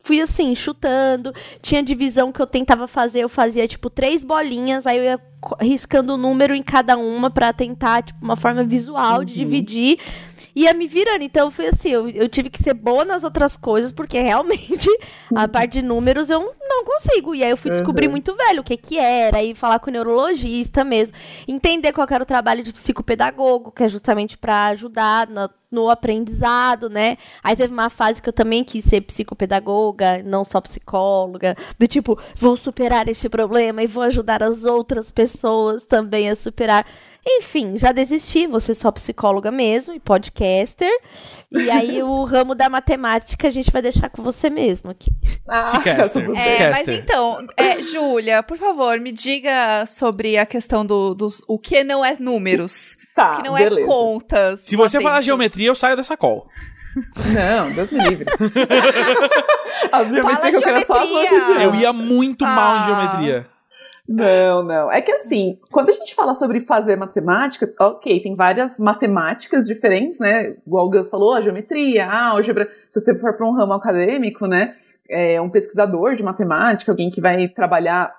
fui 0.00 0.20
assim, 0.20 0.56
chutando. 0.56 1.32
Tinha 1.60 1.84
divisão 1.84 2.32
que 2.32 2.42
eu 2.42 2.48
tentava 2.48 2.88
fazer, 2.88 3.20
eu 3.20 3.28
fazia 3.28 3.68
tipo 3.68 3.88
três 3.88 4.24
bolinhas, 4.24 4.84
aí 4.84 4.98
eu 4.98 5.04
ia 5.04 5.20
riscando 5.60 6.14
o 6.14 6.16
número 6.16 6.56
em 6.56 6.62
cada 6.64 6.96
uma 6.96 7.30
pra 7.30 7.52
tentar, 7.52 8.02
tipo, 8.02 8.18
uma 8.24 8.34
forma 8.34 8.64
visual 8.64 9.24
de 9.24 9.34
dividir. 9.34 9.98
Ia 10.54 10.74
me 10.74 10.86
virando. 10.86 11.22
Então 11.22 11.50
foi 11.50 11.68
assim, 11.68 11.88
eu, 11.90 12.08
eu 12.10 12.28
tive 12.28 12.50
que 12.50 12.62
ser 12.62 12.74
boa 12.74 13.04
nas 13.04 13.24
outras 13.24 13.56
coisas, 13.56 13.90
porque 13.90 14.20
realmente 14.20 14.88
a 15.34 15.48
parte 15.48 15.74
de 15.74 15.82
números 15.82 16.28
eu 16.30 16.54
não 16.68 16.84
consigo. 16.84 17.34
E 17.34 17.42
aí 17.42 17.50
eu 17.50 17.56
fui 17.56 17.70
descobrir 17.70 18.06
Uhum. 18.06 18.12
muito 18.12 18.34
velho 18.34 18.60
o 18.60 18.64
que 18.64 18.76
que 18.76 18.98
era, 18.98 19.42
e 19.42 19.54
falar 19.54 19.78
com 19.78 19.88
o 19.88 19.92
neurologista 19.92 20.84
mesmo. 20.84 21.16
Entender 21.48 21.92
qual 21.92 22.06
era 22.10 22.22
o 22.22 22.26
trabalho 22.26 22.62
de 22.62 22.72
psicopedagogo, 22.72 23.72
que 23.72 23.82
é 23.84 23.88
justamente 23.88 24.36
pra 24.36 24.66
ajudar 24.66 25.26
na- 25.28 25.48
no 25.70 25.88
aprendizado, 25.88 26.90
né? 26.90 27.16
Aí 27.42 27.56
teve 27.56 27.72
uma 27.72 27.88
fase 27.88 28.20
que 28.20 28.28
eu 28.28 28.32
também 28.32 28.62
quis 28.62 28.84
ser 28.84 29.00
psicopedagoga, 29.00 30.22
não 30.22 30.44
só 30.44 30.60
psicóloga, 30.60 31.56
do 31.78 31.88
tipo, 31.88 32.18
vou 32.36 32.56
superar 32.56 33.08
este 33.08 33.28
problema 33.28 33.82
e 33.82 33.86
vou 33.86 34.02
ajudar 34.02 34.42
as 34.42 34.64
outras 34.66 35.10
pessoas 35.10 35.82
também 35.82 36.28
a 36.28 36.36
superar. 36.36 36.86
Enfim, 37.24 37.76
já 37.76 37.92
desisti, 37.92 38.48
ser 38.60 38.74
só 38.74 38.90
psicóloga 38.90 39.50
mesmo 39.50 39.94
e 39.94 40.00
podcaster. 40.00 40.90
E 41.50 41.70
aí 41.70 42.02
o 42.02 42.24
ramo 42.24 42.54
da 42.54 42.68
matemática 42.68 43.46
a 43.46 43.50
gente 43.50 43.70
vai 43.70 43.80
deixar 43.80 44.08
com 44.10 44.22
você 44.22 44.50
mesmo 44.50 44.90
aqui. 44.90 45.10
Ah, 45.48 45.60
Psicaster. 45.60 46.28
É, 46.36 46.70
mas 46.70 46.88
então, 46.88 47.46
é, 47.56 47.80
Júlia, 47.82 48.42
por 48.42 48.58
favor, 48.58 48.98
me 48.98 49.12
diga 49.12 49.86
sobre 49.86 50.36
a 50.36 50.44
questão 50.44 50.84
do, 50.84 51.14
dos. 51.14 51.42
O 51.46 51.58
que 51.58 51.84
não 51.84 52.04
é 52.04 52.16
números. 52.18 52.96
Tá, 53.14 53.36
que 53.36 53.42
não 53.46 53.54
beleza. 53.54 53.80
é 53.80 53.84
contas. 53.84 54.60
Se 54.60 54.74
você 54.74 55.00
falar 55.00 55.20
geometria, 55.20 55.68
eu 55.68 55.74
saio 55.74 55.96
dessa 55.96 56.16
call. 56.16 56.48
Não, 57.32 57.70
Deus 57.72 57.90
me 57.90 57.98
livre. 58.08 58.26
a 59.92 60.04
geometria 60.04 60.50
que 60.50 60.56
eu 60.56 60.62
quero 60.62 60.78
é 60.78 60.84
só 60.84 61.02
as 61.02 61.08
geometria. 61.08 61.62
Eu 61.64 61.74
ia 61.74 61.92
muito 61.92 62.44
mal 62.44 62.76
em 62.76 62.80
Ah. 62.80 62.86
geometria. 62.86 63.51
Não, 64.08 64.64
não. 64.64 64.90
É 64.90 65.00
que 65.00 65.12
assim, 65.12 65.58
quando 65.70 65.90
a 65.90 65.92
gente 65.92 66.14
fala 66.14 66.34
sobre 66.34 66.60
fazer 66.60 66.96
matemática, 66.96 67.72
ok, 67.80 68.20
tem 68.20 68.34
várias 68.34 68.78
matemáticas 68.78 69.66
diferentes, 69.66 70.18
né? 70.18 70.56
Igual 70.66 70.86
o 70.86 70.90
Gus 70.90 71.08
falou, 71.08 71.34
a 71.34 71.40
geometria, 71.40 72.06
a 72.06 72.30
álgebra. 72.30 72.68
Se 72.90 73.00
você 73.00 73.16
for 73.16 73.36
para 73.36 73.46
um 73.46 73.52
ramo 73.52 73.72
acadêmico, 73.72 74.46
né? 74.46 74.76
É 75.08 75.40
um 75.40 75.50
pesquisador 75.50 76.14
de 76.14 76.22
matemática, 76.22 76.90
alguém 76.90 77.10
que 77.10 77.20
vai 77.20 77.48
trabalhar, 77.48 78.12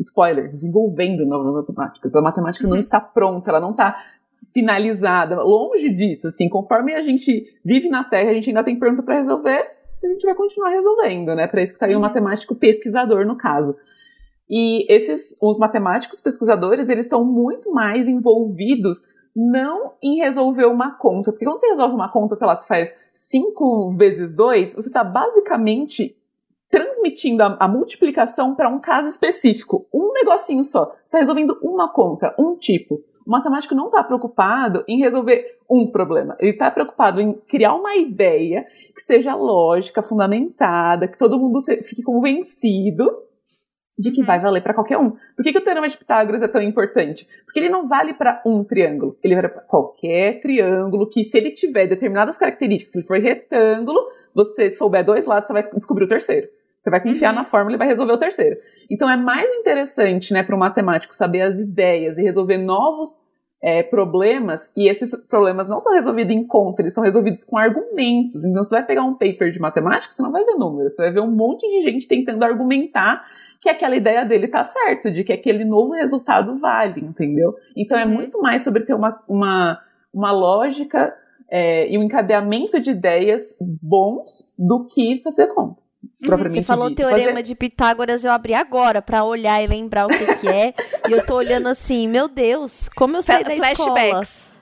spoiler, 0.00 0.50
desenvolvendo 0.50 1.26
novas 1.26 1.52
matemáticas. 1.54 2.14
A 2.14 2.22
matemática 2.22 2.66
não 2.66 2.76
está 2.76 3.00
pronta, 3.00 3.50
ela 3.50 3.60
não 3.60 3.72
está 3.72 3.96
finalizada. 4.52 5.42
Longe 5.42 5.90
disso, 5.90 6.28
assim, 6.28 6.48
conforme 6.48 6.94
a 6.94 7.02
gente 7.02 7.44
vive 7.64 7.88
na 7.88 8.04
Terra, 8.04 8.30
a 8.30 8.34
gente 8.34 8.48
ainda 8.48 8.64
tem 8.64 8.78
pergunta 8.78 9.02
para 9.02 9.16
resolver, 9.16 9.70
a 10.02 10.08
gente 10.08 10.24
vai 10.24 10.34
continuar 10.34 10.70
resolvendo, 10.70 11.34
né? 11.34 11.46
Para 11.46 11.62
isso 11.62 11.74
que 11.74 11.78
tá 11.78 11.86
aí 11.86 11.96
um 11.96 12.00
matemático 12.00 12.54
pesquisador, 12.54 13.26
no 13.26 13.36
caso. 13.36 13.76
E 14.48 14.86
esses, 14.92 15.36
os 15.40 15.58
matemáticos 15.58 16.20
pesquisadores, 16.20 16.88
eles 16.88 17.06
estão 17.06 17.24
muito 17.24 17.72
mais 17.72 18.06
envolvidos 18.06 19.02
não 19.34 19.92
em 20.02 20.16
resolver 20.16 20.64
uma 20.64 20.92
conta. 20.92 21.30
Porque 21.30 21.44
quando 21.44 21.60
você 21.60 21.68
resolve 21.68 21.94
uma 21.94 22.10
conta, 22.10 22.36
sei 22.36 22.46
lá, 22.46 22.56
você 22.56 22.66
faz 22.66 22.96
5 23.12 23.94
vezes 23.96 24.34
2, 24.34 24.74
você 24.74 24.88
está 24.88 25.04
basicamente 25.04 26.16
transmitindo 26.70 27.42
a, 27.42 27.56
a 27.60 27.68
multiplicação 27.68 28.54
para 28.54 28.68
um 28.68 28.80
caso 28.80 29.08
específico. 29.08 29.86
Um 29.92 30.12
negocinho 30.12 30.64
só. 30.64 30.86
Você 30.86 31.04
está 31.04 31.18
resolvendo 31.18 31.58
uma 31.62 31.92
conta, 31.92 32.34
um 32.38 32.56
tipo. 32.56 33.02
O 33.26 33.30
matemático 33.30 33.74
não 33.74 33.86
está 33.86 34.02
preocupado 34.04 34.84
em 34.86 34.98
resolver 35.00 35.58
um 35.68 35.86
problema. 35.90 36.36
Ele 36.38 36.52
está 36.52 36.70
preocupado 36.70 37.20
em 37.20 37.32
criar 37.32 37.74
uma 37.74 37.96
ideia 37.96 38.64
que 38.94 39.02
seja 39.02 39.34
lógica, 39.34 40.00
fundamentada, 40.00 41.08
que 41.08 41.18
todo 41.18 41.38
mundo 41.38 41.60
fique 41.60 42.02
convencido 42.02 43.10
de 43.98 44.10
que 44.10 44.22
vai 44.22 44.38
valer 44.38 44.62
para 44.62 44.74
qualquer 44.74 44.98
um. 44.98 45.10
Por 45.10 45.42
que, 45.42 45.52
que 45.52 45.58
o 45.58 45.64
teorema 45.64 45.88
de 45.88 45.96
Pitágoras 45.96 46.42
é 46.42 46.48
tão 46.48 46.60
importante? 46.60 47.26
Porque 47.44 47.58
ele 47.58 47.68
não 47.68 47.88
vale 47.88 48.14
para 48.14 48.42
um 48.44 48.62
triângulo, 48.62 49.16
ele 49.22 49.34
vale 49.34 49.48
para 49.48 49.62
qualquer 49.62 50.40
triângulo 50.40 51.08
que, 51.08 51.24
se 51.24 51.36
ele 51.36 51.50
tiver 51.50 51.86
determinadas 51.86 52.36
características, 52.36 52.92
se 52.92 52.98
ele 52.98 53.06
for 53.06 53.18
retângulo, 53.18 53.98
você 54.34 54.70
souber 54.70 55.04
dois 55.04 55.24
lados, 55.26 55.46
você 55.46 55.52
vai 55.52 55.70
descobrir 55.74 56.04
o 56.04 56.08
terceiro. 56.08 56.48
Você 56.82 56.90
vai 56.90 57.00
confiar 57.00 57.32
na 57.32 57.42
fórmula 57.42 57.74
e 57.74 57.78
vai 57.78 57.88
resolver 57.88 58.12
o 58.12 58.18
terceiro. 58.18 58.56
Então 58.88 59.10
é 59.10 59.16
mais 59.16 59.50
interessante, 59.50 60.32
né, 60.32 60.44
para 60.44 60.54
o 60.54 60.58
matemático 60.58 61.14
saber 61.14 61.40
as 61.40 61.58
ideias 61.58 62.16
e 62.16 62.22
resolver 62.22 62.58
novos 62.58 63.25
é, 63.62 63.82
problemas, 63.82 64.70
e 64.76 64.88
esses 64.88 65.14
problemas 65.28 65.66
não 65.66 65.80
são 65.80 65.92
resolvidos 65.94 66.34
em 66.34 66.46
conta, 66.46 66.82
eles 66.82 66.92
são 66.92 67.02
resolvidos 67.02 67.42
com 67.44 67.56
argumentos. 67.56 68.44
Então 68.44 68.62
você 68.62 68.70
vai 68.76 68.84
pegar 68.86 69.02
um 69.02 69.14
paper 69.14 69.50
de 69.50 69.58
matemática, 69.58 70.12
você 70.12 70.22
não 70.22 70.30
vai 70.32 70.44
ver 70.44 70.54
números, 70.54 70.94
você 70.94 71.02
vai 71.02 71.12
ver 71.12 71.20
um 71.20 71.30
monte 71.30 71.66
de 71.68 71.80
gente 71.80 72.06
tentando 72.06 72.44
argumentar 72.44 73.24
que 73.60 73.68
aquela 73.68 73.96
ideia 73.96 74.24
dele 74.24 74.48
tá 74.48 74.62
certa, 74.62 75.10
de 75.10 75.24
que 75.24 75.32
aquele 75.32 75.64
novo 75.64 75.92
resultado 75.94 76.58
vale, 76.58 77.00
entendeu? 77.00 77.54
Então 77.76 77.98
é 77.98 78.04
Uhum. 78.04 78.12
muito 78.12 78.40
mais 78.40 78.62
sobre 78.62 78.82
ter 78.84 78.94
uma, 78.94 79.20
uma, 79.26 79.80
uma 80.12 80.30
lógica 80.30 81.14
é, 81.50 81.90
e 81.90 81.96
um 81.98 82.02
encadeamento 82.02 82.78
de 82.78 82.90
ideias 82.90 83.56
bons 83.60 84.52
do 84.58 84.86
que 84.86 85.20
fazer 85.22 85.46
conta. 85.48 85.80
Propriamente 86.24 86.58
Uhum. 86.58 86.62
Você 86.62 86.66
falou 86.66 86.88
dito. 86.88 86.96
teorema 86.98 87.30
Fazer- 87.30 87.42
de 87.42 87.54
Pitágoras, 87.54 88.24
eu 88.24 88.32
abri 88.32 88.54
agora 88.54 89.02
pra 89.02 89.22
olhar 89.24 89.62
e 89.62 89.66
lembrar 89.66 90.06
o 90.06 90.08
que 90.08 90.34
que 90.36 90.48
é. 90.48 90.72
e 91.08 91.12
eu 91.12 91.24
tô 91.26 91.34
olhando 91.34 91.68
assim, 91.68 92.08
meu 92.08 92.26
Deus, 92.28 92.88
como 92.96 93.16
eu 93.16 93.22
sei 93.22 93.44
da 93.44 93.54
escola. 93.54 93.74
Flashbacks. 93.98 94.54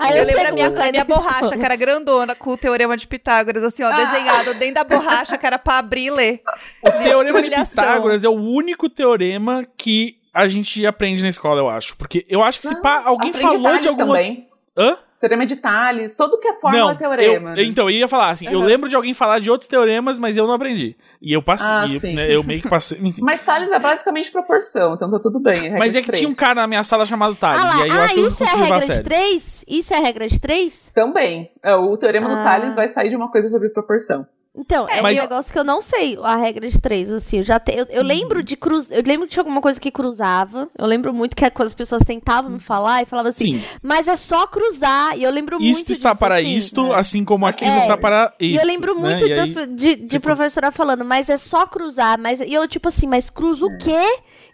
Aí 0.00 0.10
Eu 0.12 0.16
eu 0.18 0.24
lembro 0.26 0.48
a 0.48 0.52
minha, 0.52 0.70
minha 0.90 1.04
borracha, 1.04 1.56
que 1.56 1.64
era 1.64 1.76
grandona, 1.76 2.34
com 2.34 2.50
o 2.50 2.56
teorema 2.56 2.96
de 2.96 3.06
Pitágoras, 3.06 3.62
assim, 3.62 3.82
ó, 3.84 3.90
desenhado 3.92 4.54
dentro 4.54 4.74
da 4.76 4.84
borracha, 4.84 5.36
que 5.36 5.46
era 5.46 5.58
pra 5.58 5.78
abrir 5.78 6.06
e 6.06 6.10
ler. 6.10 6.42
O 6.82 6.90
teorema 6.90 7.40
de. 7.42 7.50
Pitágoras 7.50 8.24
é 8.24 8.28
o 8.28 8.32
único 8.32 8.88
teorema 8.88 9.64
que 9.76 10.18
a 10.34 10.48
gente 10.48 10.84
aprende 10.86 11.22
na 11.22 11.28
escola, 11.28 11.60
eu 11.60 11.68
acho. 11.68 11.96
Porque 11.96 12.24
eu 12.28 12.42
acho 12.42 12.60
que 12.60 12.66
se 12.68 12.80
pá, 12.80 13.02
alguém 13.04 13.30
Aprende 13.30 13.46
falou 13.46 13.78
de 13.78 13.88
alguma. 13.88 14.06
também. 14.14 14.48
Hã? 14.76 14.96
Teorema 15.20 15.44
de 15.44 15.56
Tales, 15.56 16.14
tudo 16.16 16.38
que 16.38 16.46
é 16.46 16.54
fórmula 16.60 16.92
é 16.92 16.94
teorema. 16.94 17.50
eu, 17.50 17.56
né? 17.56 17.62
então, 17.64 17.90
eu 17.90 17.96
ia 17.96 18.06
falar 18.08 18.30
assim, 18.30 18.46
eu 18.46 18.60
Uhum. 18.60 18.64
lembro 18.64 18.88
de 18.88 18.94
alguém 18.94 19.12
falar 19.12 19.40
de 19.40 19.50
outros 19.50 19.66
teoremas, 19.68 20.18
mas 20.18 20.36
eu 20.36 20.46
não 20.46 20.54
aprendi. 20.54 20.96
E 21.20 21.32
eu 21.32 21.42
passei, 21.42 21.68
Ah, 21.74 21.84
e, 21.88 21.98
sim. 21.98 22.14
né, 22.14 22.32
eu 22.32 22.44
meio 22.44 22.62
que 22.62 22.68
passei, 22.68 22.98
enfim. 23.02 23.20
Mas 23.24 23.40
Tales 23.40 23.68
é 23.70 23.78
basicamente 23.80 24.30
proporção, 24.30 24.94
então 24.94 25.10
tá 25.10 25.18
tudo 25.18 25.40
bem. 25.40 25.60
regra 25.62 25.78
Mas 25.78 25.94
é 25.96 26.02
que 26.02 26.12
tinha 26.12 26.28
um 26.28 26.34
cara 26.34 26.54
na 26.54 26.66
minha 26.68 26.84
sala 26.84 27.04
chamado 27.04 27.34
Thales, 27.34 27.60
Ah 27.60 27.66
lá, 27.66 27.76
e 27.78 27.82
aí 27.82 27.88
eu 27.88 27.94
ah, 27.96 28.04
acho 28.04 28.14
que 28.14 28.20
eu 28.20 28.22
não 28.24 28.30
isso 28.30 28.44
é 28.44 28.46
regra 28.56 28.80
de 28.96 29.02
três? 29.02 29.64
Isso 29.66 29.94
é 29.94 29.96
a 29.96 30.00
regra 30.00 30.28
de 30.28 30.40
três? 30.40 30.90
Também. 30.94 31.50
É, 31.64 31.74
O 31.74 31.96
teorema 31.96 32.28
do 32.28 32.36
Ah. 32.36 32.44
Tales 32.44 32.74
vai 32.76 32.86
sair 32.86 33.08
de 33.08 33.16
uma 33.16 33.30
coisa 33.30 33.48
sobre 33.48 33.68
proporção. 33.70 34.24
Então, 34.58 34.88
é, 34.88 35.00
mas- 35.00 35.18
um 35.18 35.22
negócio 35.22 35.52
que 35.52 35.58
eu 35.58 35.62
não 35.64 35.80
sei, 35.80 36.18
a 36.22 36.36
regra 36.36 36.68
de 36.68 36.80
três, 36.80 37.10
assim, 37.12 37.38
eu 37.38 37.42
já 37.44 37.60
te, 37.60 37.72
eu, 37.76 37.86
eu 37.88 38.02
lembro 38.02 38.42
de 38.42 38.56
cruz, 38.56 38.90
eu 38.90 39.02
lembro 39.06 39.26
que 39.26 39.32
tinha 39.32 39.42
alguma 39.42 39.60
coisa 39.60 39.80
que 39.80 39.90
cruzava, 39.90 40.68
eu 40.76 40.84
lembro 40.84 41.12
muito 41.14 41.36
que 41.36 41.48
quando 41.50 41.66
as 41.68 41.74
pessoas 41.74 42.02
tentavam 42.04 42.50
me 42.50 42.58
falar 42.58 43.02
e 43.02 43.06
falavam 43.06 43.30
assim, 43.30 43.58
Sim, 43.58 43.64
mas 43.82 44.08
é 44.08 44.16
só 44.16 44.46
cruzar, 44.46 45.16
e 45.16 45.22
eu 45.22 45.30
lembro 45.30 45.58
muito 45.60 45.70
isto 45.70 45.92
está 45.92 46.10
disso, 46.10 46.18
para 46.20 46.34
assim. 46.36 46.56
isto, 46.56 46.92
assim 46.92 47.24
como 47.24 47.46
aquilo 47.46 47.70
É. 47.70 47.78
está 47.78 47.96
para 47.96 48.34
E 48.40 48.54
isto. 48.56 48.60
eu 48.62 48.66
lembro 48.66 48.94
né? 48.96 49.00
muito 49.00 49.24
E 49.26 49.36
das 49.36 49.56
aí- 49.56 49.66
de, 49.68 49.96
de 49.96 50.08
tipo- 50.08 50.22
professora 50.24 50.70
falando, 50.72 51.04
mas 51.04 51.30
é 51.30 51.36
só 51.36 51.64
cruzar, 51.66 52.18
mas 52.18 52.40
e 52.40 52.52
eu 52.52 52.66
tipo 52.66 52.88
assim, 52.88 53.06
mas 53.06 53.30
cruza 53.30 53.64
o 53.64 53.78
quê? 53.78 54.02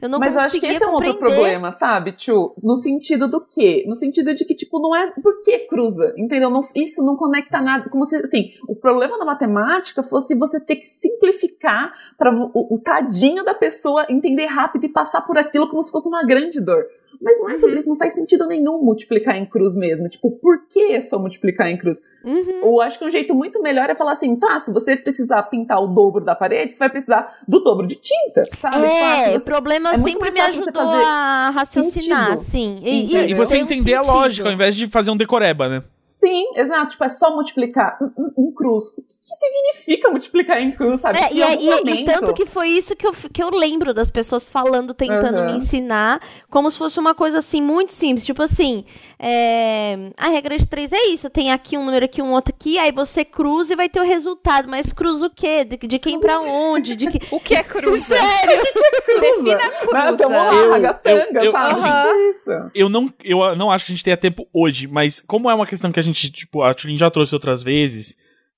Eu 0.02 0.08
não 0.08 0.18
Mas 0.18 0.34
eu 0.34 0.40
acho 0.40 0.60
que 0.60 0.66
esse 0.66 0.82
é 0.82 0.86
um 0.86 0.92
outro 0.92 1.14
problema, 1.14 1.72
sabe, 1.72 2.12
Tio? 2.12 2.54
No 2.62 2.76
sentido 2.76 3.26
do 3.26 3.40
quê? 3.40 3.84
No 3.86 3.94
sentido 3.94 4.34
de 4.34 4.44
que, 4.44 4.54
tipo, 4.54 4.78
não 4.78 4.94
é. 4.94 5.10
Por 5.22 5.40
que 5.40 5.60
cruza? 5.60 6.12
Entendeu? 6.18 6.50
Não- 6.50 6.68
isso 6.74 7.02
não 7.02 7.16
conecta 7.16 7.58
nada. 7.62 7.88
Como 7.88 8.04
se, 8.04 8.16
assim, 8.16 8.50
o 8.68 8.76
problema 8.76 9.18
da 9.18 9.24
matemática 9.24 9.93
fosse 10.02 10.34
você 10.36 10.60
ter 10.60 10.76
que 10.76 10.86
simplificar 10.86 11.92
para 12.18 12.32
o, 12.34 12.74
o 12.74 12.78
tadinho 12.78 13.44
da 13.44 13.54
pessoa 13.54 14.06
entender 14.08 14.46
rápido 14.46 14.84
e 14.84 14.88
passar 14.88 15.22
por 15.22 15.38
aquilo 15.38 15.68
como 15.68 15.82
se 15.82 15.90
fosse 15.90 16.08
uma 16.08 16.24
grande 16.24 16.60
dor. 16.60 16.84
Mas 17.22 17.38
não 17.40 17.48
é 17.48 17.52
Uhum. 17.52 17.60
sobre 17.60 17.78
isso, 17.78 17.88
não 17.88 17.96
faz 17.96 18.12
sentido 18.12 18.46
nenhum 18.46 18.82
multiplicar 18.82 19.36
em 19.36 19.46
cruz 19.46 19.74
mesmo. 19.76 20.08
Tipo, 20.08 20.32
por 20.32 20.66
que 20.68 20.92
é 20.92 21.00
só 21.00 21.18
multiplicar 21.18 21.68
em 21.68 21.78
cruz? 21.78 21.98
Uhum. 22.24 22.60
Ou 22.64 22.80
acho 22.82 22.98
que 22.98 23.04
um 23.04 23.10
jeito 23.10 23.34
muito 23.34 23.62
melhor 23.62 23.88
é 23.88 23.94
falar 23.94 24.12
assim, 24.12 24.34
tá, 24.36 24.58
se 24.58 24.72
você 24.72 24.96
precisar 24.96 25.42
pintar 25.44 25.80
o 25.82 25.86
dobro 25.86 26.22
da 26.24 26.34
parede, 26.34 26.72
você 26.72 26.78
vai 26.80 26.90
precisar 26.90 27.38
do 27.46 27.60
dobro 27.60 27.86
de 27.86 27.94
tinta, 27.94 28.46
sabe? 28.60 28.84
É, 28.86 29.36
o 29.36 29.40
problema 29.40 29.92
é 29.92 29.98
sempre 29.98 30.30
me 30.32 30.40
ajudou 30.40 30.72
fazer 30.74 31.04
a 31.04 31.50
raciocinar, 31.54 32.26
sentido. 32.36 32.40
assim. 32.40 32.76
E, 32.82 33.04
Entendeu? 33.04 33.28
e 33.28 33.34
você 33.34 33.52
tem 33.52 33.62
um 33.62 33.64
entender 33.64 33.94
a 33.94 34.02
lógica, 34.02 34.48
ao 34.48 34.52
invés 34.52 34.74
de 34.74 34.88
fazer 34.88 35.10
um 35.10 35.16
decoreba, 35.16 35.68
né? 35.68 35.82
Sim, 36.26 36.44
exato. 36.56 36.92
Tipo, 36.92 37.04
é 37.04 37.08
só 37.08 37.34
multiplicar 37.34 37.98
um, 38.00 38.10
um- 38.22 38.32
um 38.48 38.52
cruz. 38.52 38.92
O 38.96 39.02
que, 39.02 39.18
que 39.18 39.36
significa 39.36 40.10
multiplicar 40.10 40.60
em 40.62 40.70
cruz, 40.72 41.00
sabe? 41.00 41.18
É, 41.18 41.32
e, 41.32 41.38
em 41.38 41.40
é- 41.40 41.44
algum 41.52 41.60
e- 41.62 41.66
e 41.66 41.70
momento- 41.76 42.06
tanto 42.06 42.32
que 42.32 42.46
foi 42.46 42.68
isso 42.68 42.96
que 42.96 43.06
eu, 43.06 43.12
que 43.32 43.42
eu 43.42 43.50
lembro 43.50 43.92
das 43.92 44.10
pessoas 44.10 44.48
falando, 44.48 44.94
tentando 44.94 45.38
Aham. 45.38 45.46
me 45.46 45.52
ensinar, 45.52 46.20
como 46.50 46.70
se 46.70 46.78
fosse 46.78 46.98
uma 46.98 47.14
coisa 47.14 47.38
assim, 47.38 47.60
muito 47.60 47.92
simples. 47.92 48.24
Tipo 48.24 48.42
assim, 48.42 48.84
é, 49.18 50.10
a 50.16 50.28
regra 50.28 50.56
de 50.58 50.66
três 50.66 50.92
é 50.92 51.06
isso: 51.08 51.28
tem 51.28 51.52
aqui 51.52 51.76
um 51.76 51.84
número 51.84 52.04
aqui, 52.04 52.22
um 52.22 52.32
outro 52.32 52.54
aqui, 52.54 52.78
aí 52.78 52.92
você 52.92 53.24
cruza 53.24 53.72
e 53.72 53.76
vai 53.76 53.88
ter 53.88 54.00
o 54.00 54.04
resultado. 54.04 54.68
Mas 54.68 54.92
cruza 54.92 55.26
o 55.26 55.30
quê? 55.30 55.64
De, 55.64 55.76
de 55.76 55.98
quem 55.98 56.18
pra 56.20 56.40
onde? 56.40 56.94
De 56.96 57.10
que... 57.10 57.20
O 57.34 57.40
que 57.40 57.54
é 57.54 57.62
cruza? 57.62 58.16
Sério? 58.16 58.62
Defina 59.20 59.58
Ah, 59.58 59.70
cruza. 59.80 60.10
então 60.14 60.30
vamos 60.30 60.54
lá, 60.54 60.54
Eu- 60.54 60.70
ragatanga, 60.70 61.38
eu- 61.40 61.44
eu- 61.44 61.52
sabe? 61.52 61.72
assim. 61.74 62.70
Eu 62.74 62.88
não, 62.88 63.12
eu 63.22 63.56
não 63.56 63.70
acho 63.70 63.86
que 63.86 63.92
a 63.92 63.94
gente 63.94 64.04
tenha 64.04 64.16
tempo 64.16 64.46
hoje, 64.52 64.86
mas 64.86 65.20
como 65.26 65.50
é 65.50 65.54
uma 65.54 65.66
questão 65.66 65.90
que 65.90 65.98
a 65.98 66.02
gente, 66.02 66.13
tipo, 66.14 66.62
a 66.62 66.74
Tulin 66.74 66.96
já 66.96 67.10
trouxe 67.10 67.34
outras 67.34 67.62
vezes, 67.62 68.16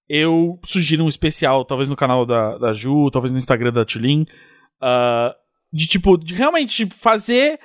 eu 0.09 0.59
sugiro 0.65 1.05
um 1.05 1.09
especial, 1.09 1.65
talvez 1.65 1.89
no 1.89 1.97
canal 1.97 2.25
da, 2.25 2.57
da 2.59 2.73
Ju, 2.73 3.11
talvez 3.11 3.33
no 3.33 3.39
Instagram 3.39 3.73
da 3.73 3.85
Tulin, 3.85 4.25
ah, 4.81 5.35
de 5.73 5.87
tipo, 5.87 6.17
de 6.17 6.35
realmente 6.35 6.75
tipo, 6.77 6.95
fazer 6.95 7.59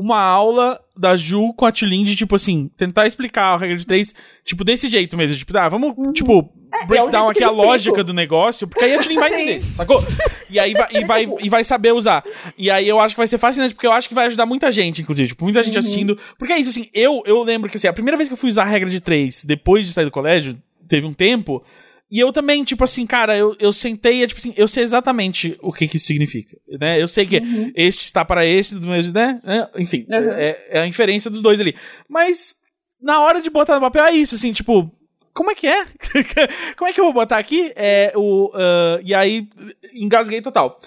uma 0.00 0.18
aula 0.18 0.80
da 0.96 1.14
Ju 1.14 1.52
com 1.54 1.66
a 1.66 1.72
Tulin 1.72 2.04
de 2.04 2.16
tipo 2.16 2.34
assim, 2.34 2.70
tentar 2.76 3.06
explicar 3.06 3.54
a 3.54 3.56
regra 3.56 3.76
de 3.76 3.86
três, 3.86 4.14
tipo, 4.44 4.64
desse 4.64 4.88
jeito 4.88 5.16
mesmo, 5.16 5.36
tipo, 5.36 5.56
ah, 5.56 5.68
vamos, 5.68 5.94
tipo, 6.14 6.50
é 6.72 6.84
o 6.84 6.86
breakdown 6.86 7.26
jeito 7.26 7.30
aqui 7.30 7.44
a 7.44 7.50
lógica 7.50 8.02
do 8.02 8.14
negócio, 8.14 8.66
porque 8.66 8.84
aí 8.84 8.94
a 8.94 9.00
Tulin 9.00 9.16
vai 9.16 9.28
entender, 9.34 9.60
sacou? 9.60 10.02
E 10.48 10.58
aí 10.58 10.72
vai, 10.72 10.88
e, 10.92 11.04
vai, 11.04 11.28
e 11.42 11.48
vai 11.48 11.62
saber 11.62 11.92
usar. 11.92 12.24
E 12.56 12.70
aí 12.70 12.88
eu 12.88 12.98
acho 12.98 13.14
que 13.14 13.20
vai 13.20 13.28
ser 13.28 13.38
fascinante, 13.38 13.74
porque 13.74 13.86
eu 13.86 13.92
acho 13.92 14.08
que 14.08 14.14
vai 14.14 14.26
ajudar 14.26 14.46
muita 14.46 14.72
gente, 14.72 15.02
inclusive. 15.02 15.28
Tipo, 15.28 15.44
muita 15.44 15.62
gente 15.62 15.78
assistindo. 15.78 16.18
Porque 16.38 16.52
é 16.52 16.58
isso, 16.58 16.70
assim, 16.70 16.88
eu, 16.94 17.22
eu 17.26 17.42
lembro 17.42 17.70
que 17.70 17.76
assim, 17.76 17.86
a 17.86 17.92
primeira 17.92 18.16
vez 18.16 18.28
que 18.28 18.32
eu 18.32 18.38
fui 18.38 18.50
usar 18.50 18.62
a 18.62 18.66
regra 18.66 18.88
de 18.88 19.00
três, 19.00 19.44
depois 19.44 19.86
de 19.86 19.92
sair 19.92 20.06
do 20.06 20.10
colégio, 20.10 20.56
teve 20.88 21.06
um 21.06 21.12
tempo. 21.12 21.62
E 22.10 22.18
eu 22.18 22.32
também, 22.32 22.64
tipo 22.64 22.82
assim, 22.82 23.06
cara, 23.06 23.36
eu, 23.36 23.54
eu 23.60 23.72
sentei, 23.72 24.22
é, 24.22 24.26
tipo 24.26 24.40
assim, 24.40 24.52
eu 24.56 24.66
sei 24.66 24.82
exatamente 24.82 25.56
o 25.62 25.72
que 25.72 25.86
que 25.86 25.96
isso 25.96 26.06
significa, 26.06 26.56
né? 26.80 27.00
Eu 27.00 27.06
sei 27.06 27.24
que 27.24 27.40
este 27.76 28.04
está 28.04 28.24
para 28.24 28.44
este, 28.44 28.74
do 28.74 28.86
mesmo, 28.88 29.12
né? 29.12 29.40
É, 29.44 29.80
Enfim, 29.80 30.06
Uhum. 30.08 30.32
é, 30.32 30.66
é 30.70 30.80
a 30.80 30.86
inferência 30.86 31.30
dos 31.30 31.40
dois 31.40 31.60
ali. 31.60 31.74
Mas, 32.08 32.56
na 33.00 33.20
hora 33.20 33.40
de 33.40 33.48
botar 33.48 33.76
no 33.76 33.80
papel, 33.80 34.04
é 34.04 34.12
isso, 34.12 34.34
assim, 34.34 34.52
tipo, 34.52 34.90
como 35.32 35.52
é 35.52 35.54
que 35.54 35.68
é? 35.68 35.84
como 36.76 36.90
é 36.90 36.92
que 36.92 37.00
eu 37.00 37.04
vou 37.04 37.12
botar 37.14 37.38
aqui? 37.38 37.70
É, 37.76 38.12
o, 38.16 38.50
ah, 38.54 38.98
e 39.04 39.14
aí, 39.14 39.48
engasguei 39.94 40.42
total. 40.42 40.80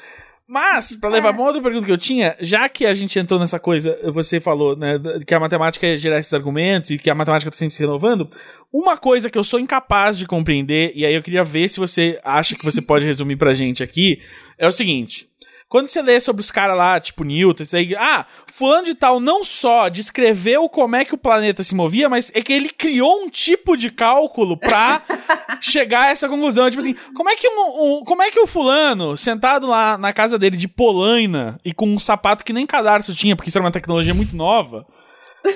Mas, 0.47 0.95
pra 0.95 1.09
levar 1.09 1.29
É. 1.29 1.31
uma 1.31 1.43
outra 1.43 1.61
pergunta 1.61 1.85
que 1.85 1.91
eu 1.91 1.97
tinha, 1.97 2.35
já 2.39 2.67
que 2.67 2.85
a 2.85 2.93
gente 2.93 3.17
entrou 3.17 3.39
nessa 3.39 3.59
coisa, 3.59 3.97
você 4.11 4.41
falou, 4.41 4.75
né, 4.75 4.99
que 5.25 5.33
a 5.33 5.39
matemática 5.39 5.87
é 5.87 5.97
gerar 5.97 6.19
esses 6.19 6.33
argumentos 6.33 6.89
e 6.89 6.97
que 6.97 7.09
a 7.09 7.15
matemática 7.15 7.49
tá 7.49 7.55
sempre 7.57 7.73
se 7.73 7.81
renovando, 7.81 8.29
uma 8.71 8.97
coisa 8.97 9.29
que 9.29 9.37
eu 9.37 9.43
sou 9.43 9.59
incapaz 9.59 10.17
de 10.17 10.25
compreender, 10.27 10.91
e 10.95 11.05
aí 11.05 11.13
eu 11.15 11.23
queria 11.23 11.43
ver 11.45 11.69
se 11.69 11.79
você 11.79 12.19
acha 12.23 12.55
que 12.55 12.65
você 12.65 12.81
pode 12.81 13.05
resumir 13.05 13.37
pra 13.37 13.53
gente 13.53 13.81
aqui, 13.81 14.19
é 14.57 14.67
o 14.67 14.71
seguinte. 14.71 15.29
Quando 15.73 15.87
você 15.87 16.03
lê 16.03 16.19
sobre 16.19 16.39
os 16.39 16.51
caras 16.51 16.77
lá, 16.77 16.99
tipo 16.99 17.23
Newton, 17.23 17.63
isso 17.63 17.75
aí, 17.75 17.95
ah, 17.95 18.27
fulano 18.45 18.83
de 18.85 18.93
tal 18.93 19.19
não 19.19 19.43
só 19.43 19.89
descreveu 19.89 20.69
como 20.69 20.95
é 20.95 21.03
que 21.03 21.15
o 21.15 21.17
planeta 21.17 21.63
se 21.63 21.73
movia, 21.73 22.07
mas 22.07 22.31
é 22.35 22.43
que 22.43 22.53
ele 22.53 22.69
criou 22.69 23.23
um 23.23 23.27
tipo 23.27 23.75
de 23.75 23.89
cálculo 23.89 24.55
pra 24.55 25.01
chegar 25.59 26.09
a 26.09 26.11
essa 26.11 26.29
conclusão. 26.29 26.69
Tipo 26.69 26.79
assim, 26.83 26.93
como 27.15 27.27
é 27.27 27.35
que 27.35 27.47
um, 27.49 27.61
um- 27.99 28.03
como 28.03 28.21
é 28.21 28.29
que 28.29 28.39
o 28.39 28.45
fulano, 28.45 29.17
sentado 29.17 29.65
lá 29.65 29.97
na 29.97 30.13
casa 30.13 30.37
dele 30.37 30.57
de 30.57 30.67
Polaina 30.67 31.59
e 31.65 31.73
com 31.73 31.87
um 31.87 31.97
sapato 31.97 32.45
que 32.45 32.53
nem 32.53 32.67
cadarço 32.67 33.15
tinha, 33.15 33.35
porque 33.35 33.49
isso 33.49 33.57
era 33.57 33.65
uma 33.65 33.71
tecnologia 33.71 34.13
muito 34.13 34.35
nova, 34.35 34.85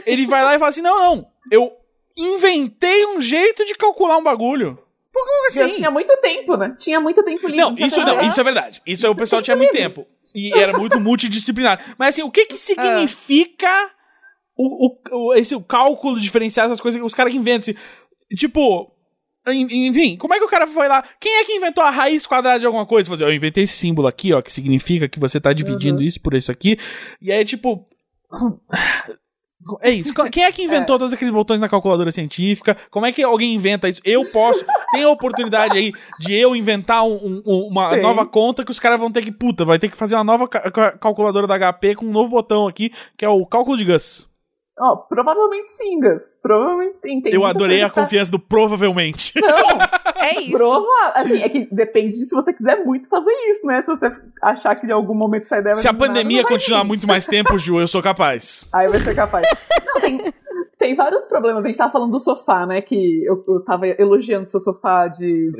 ele 0.03 0.25
vai 0.25 0.43
lá 0.43 0.55
e 0.55 0.57
fala 0.57 0.69
assim: 0.69 0.81
não, 0.81 0.99
não, 0.99 1.27
eu 1.51 1.71
inventei 2.17 3.05
um 3.05 3.21
jeito 3.21 3.63
de 3.65 3.75
calcular 3.75 4.17
um 4.17 4.23
bagulho. 4.23 4.79
Já 5.53 5.65
assim? 5.65 5.75
tinha 5.77 5.91
muito 5.91 6.15
tempo, 6.17 6.57
né? 6.57 6.75
Tinha 6.77 6.99
muito 6.99 7.23
tempo 7.23 7.47
livre. 7.47 7.55
Não, 7.61 7.73
isso 7.75 7.99
não, 8.05 8.21
isso 8.21 8.39
é 8.39 8.43
verdade. 8.43 8.81
Isso 8.85 9.05
é 9.05 9.09
o 9.09 9.15
pessoal 9.15 9.41
tinha 9.41 9.55
muito 9.55 9.71
livre. 9.71 9.87
tempo. 9.87 10.07
E 10.35 10.53
era 10.57 10.77
muito 10.77 10.99
multidisciplinar. 10.99 11.95
Mas 11.97 12.09
assim, 12.09 12.21
o 12.23 12.29
que 12.31 12.45
que 12.45 12.57
significa 12.57 13.69
o, 14.55 14.87
o, 14.87 14.97
o- 15.29 15.33
esse 15.33 15.55
o 15.55 15.61
cálculo 15.63 16.19
diferenciar 16.19 16.65
essas 16.67 16.79
coisas, 16.81 17.01
os 17.01 17.13
caras 17.13 17.31
que 17.31 17.39
inventam 17.39 17.73
assim, 17.73 18.35
tipo, 18.35 18.91
en- 19.47 19.87
enfim, 19.87 20.17
como 20.17 20.33
é 20.33 20.39
que 20.39 20.45
o 20.45 20.49
cara 20.49 20.67
foi 20.67 20.87
lá? 20.87 21.03
Quem 21.19 21.37
é 21.37 21.45
que 21.45 21.53
inventou 21.53 21.83
a 21.83 21.89
raiz 21.89 22.27
quadrada 22.27 22.59
de 22.59 22.65
alguma 22.65 22.85
coisa? 22.85 23.09
Fazer, 23.09 23.23
eu 23.23 23.33
inventei 23.33 23.63
esse 23.63 23.73
símbolo 23.77 24.07
aqui, 24.07 24.33
ó, 24.33 24.41
que 24.41 24.51
significa 24.51 25.07
que 25.07 25.19
você 25.19 25.39
tá 25.39 25.53
dividindo 25.53 26.01
isso 26.03 26.21
por 26.21 26.33
isso 26.33 26.51
aqui. 26.51 26.77
E 27.21 27.31
aí, 27.31 27.43
tipo, 27.45 27.87
é 29.81 29.89
isso. 29.89 30.13
Quem 30.31 30.43
é 30.43 30.51
que 30.51 30.63
inventou 30.63 30.97
todos 30.97 31.13
aqueles 31.13 31.33
botões 31.33 31.59
na 31.59 31.67
calculadora 31.69 32.11
científica? 32.11 32.75
Como 32.89 33.05
é 33.05 33.11
que 33.11 33.23
alguém 33.23 33.53
inventa 33.53 33.89
isso? 33.89 34.01
Eu 34.05 34.25
posso. 34.31 34.63
Tem 34.91 35.03
a 35.03 35.09
oportunidade 35.09 35.77
aí 35.77 35.91
de 36.19 36.33
eu 36.33 36.55
inventar 36.55 37.03
um- 37.05 37.41
um- 37.45 37.67
uma 37.67 37.89
Tem. 37.91 38.01
nova 38.01 38.25
conta 38.25 38.63
que 38.63 38.71
os 38.71 38.79
caras 38.79 38.99
vão 38.99 39.11
ter 39.11 39.23
que. 39.23 39.31
Puta, 39.31 39.65
vai 39.65 39.77
ter 39.79 39.89
que 39.89 39.97
fazer 39.97 40.15
uma 40.15 40.23
nova 40.23 40.47
ca- 40.47 40.91
calculadora 40.97 41.47
da 41.47 41.55
HP 41.55 41.95
com 41.95 42.05
um 42.05 42.11
novo 42.11 42.29
botão 42.29 42.67
aqui, 42.67 42.91
que 43.17 43.23
é 43.25 43.29
o 43.29 43.45
cálculo 43.45 43.77
de 43.77 43.85
Gus. 43.85 44.27
Ó, 44.79 44.95
provavelmente 44.95 45.71
sim, 45.71 45.99
Gus. 45.99 46.37
Provavelmente 46.41 46.99
sim. 46.99 47.19
Tem 47.21 47.33
eu 47.33 47.45
adorei 47.45 47.81
a 47.81 47.89
tá- 47.89 48.01
confiança 48.01 48.31
do 48.31 48.37
provavelmente. 48.39 49.33
Não, 49.39 49.47
É 50.19 50.39
isso. 50.41 50.51
prova, 50.51 51.11
assim, 51.15 51.41
é 51.41 51.49
que 51.49 51.67
depende 51.73 52.13
de 52.13 52.25
se 52.25 52.35
você 52.35 52.53
quiser 52.53 52.83
muito 52.85 53.07
fazer 53.09 53.31
isso, 53.49 53.65
né? 53.65 53.81
Se 53.81 53.87
você 53.87 54.09
achar 54.43 54.75
que 54.75 54.85
em 54.85 54.91
algum 54.91 55.15
momento 55.15 55.43
essa 55.43 55.57
ideia 55.57 55.73
vai 55.73 55.81
Se 55.81 55.87
a 55.87 55.91
nada, 55.93 56.05
pandemia 56.05 56.43
vai 56.43 56.51
continuar 56.51 56.81
vir. 56.81 56.87
muito 56.87 57.07
mais 57.07 57.25
tempo, 57.25 57.57
Ju, 57.57 57.79
eu 57.79 57.87
sou 57.87 58.01
capaz. 58.03 58.65
Aí 58.73 58.87
vai 58.87 58.99
ser 58.99 59.15
capaz. 59.15 59.47
Não, 59.85 60.01
tem, 60.01 60.33
tem 60.77 60.95
vários 60.95 61.25
problemas. 61.25 61.63
A 61.63 61.67
gente 61.67 61.77
tava 61.77 61.91
falando 61.91 62.11
do 62.11 62.19
sofá, 62.19 62.65
né? 62.65 62.81
Que 62.81 63.23
eu, 63.25 63.43
eu 63.47 63.63
tava 63.63 63.87
elogiando 63.87 64.49
seu 64.49 64.59
sofá 64.59 65.07
de, 65.07 65.51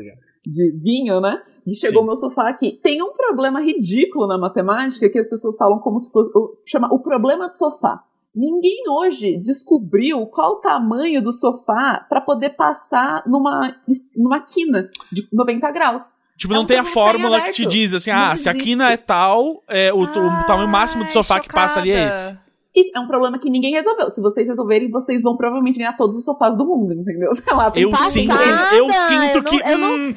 de 0.46 0.70
vinho, 0.80 1.20
né? 1.20 1.40
E 1.66 1.74
chegou 1.74 2.00
o 2.00 2.02
Sim. 2.02 2.06
meu 2.06 2.16
sofá 2.16 2.48
aqui. 2.48 2.78
Tem 2.82 3.02
um 3.02 3.12
problema 3.12 3.60
ridículo 3.60 4.26
na 4.26 4.38
matemática 4.38 5.08
que 5.08 5.18
as 5.18 5.28
pessoas 5.28 5.56
falam 5.56 5.78
como 5.78 5.98
se 5.98 6.10
fosse. 6.12 6.30
Chama 6.66 6.88
o 6.92 7.00
problema 7.00 7.48
do 7.48 7.54
sofá. 7.56 8.02
Ninguém 8.38 8.84
hoje 8.88 9.36
descobriu 9.36 10.24
qual 10.26 10.52
o 10.52 10.56
tamanho 10.60 11.20
do 11.20 11.32
sofá 11.32 12.06
para 12.08 12.20
poder 12.20 12.50
passar 12.50 13.24
numa, 13.26 13.74
numa 14.16 14.38
quina 14.40 14.88
de 15.10 15.26
90 15.32 15.70
graus. 15.72 16.02
Tipo, 16.36 16.54
É 16.54 16.56
não 16.56 16.62
um 16.62 16.66
tem 16.66 16.78
a 16.78 16.84
tá 16.84 16.88
fórmula 16.90 17.40
que 17.42 17.50
te 17.50 17.66
diz 17.66 17.92
assim, 17.92 18.12
Não 18.12 18.18
ah, 18.18 18.36
se 18.36 18.48
a 18.48 18.52
existe. 18.52 18.64
quina 18.64 18.92
é 18.92 18.96
tal, 18.96 19.64
é, 19.66 19.92
o, 19.92 20.02
o 20.02 20.06
tamanho 20.46 20.68
máximo 20.68 21.02
do 21.04 21.10
sofá 21.10 21.40
que 21.40 21.48
passa 21.48 21.80
ali 21.80 21.90
é 21.90 22.08
esse. 22.08 22.18
chocada. 22.28 22.48
Isso 22.76 22.92
é 22.94 23.00
um 23.00 23.08
problema 23.08 23.38
que 23.40 23.50
ninguém 23.50 23.72
resolveu. 23.72 24.08
Se 24.08 24.20
vocês 24.20 24.46
resolverem, 24.46 24.88
vocês 24.88 25.20
vão 25.20 25.36
provavelmente 25.36 25.78
ganhar 25.80 25.96
todos 25.96 26.16
os 26.18 26.24
sofás 26.24 26.56
do 26.56 26.64
mundo, 26.64 26.92
entendeu? 26.92 27.34
Sei 27.34 27.52
lá, 27.52 27.72
Eu 27.74 27.96
sinto, 27.96 28.28
Passada, 28.28 28.76
eu 28.76 28.92
sinto 28.92 29.24
eu 29.38 29.42
não- 29.42 29.50
que. 29.50 29.56
eu 29.68 29.78
não- 29.78 29.94
hum, 29.96 30.14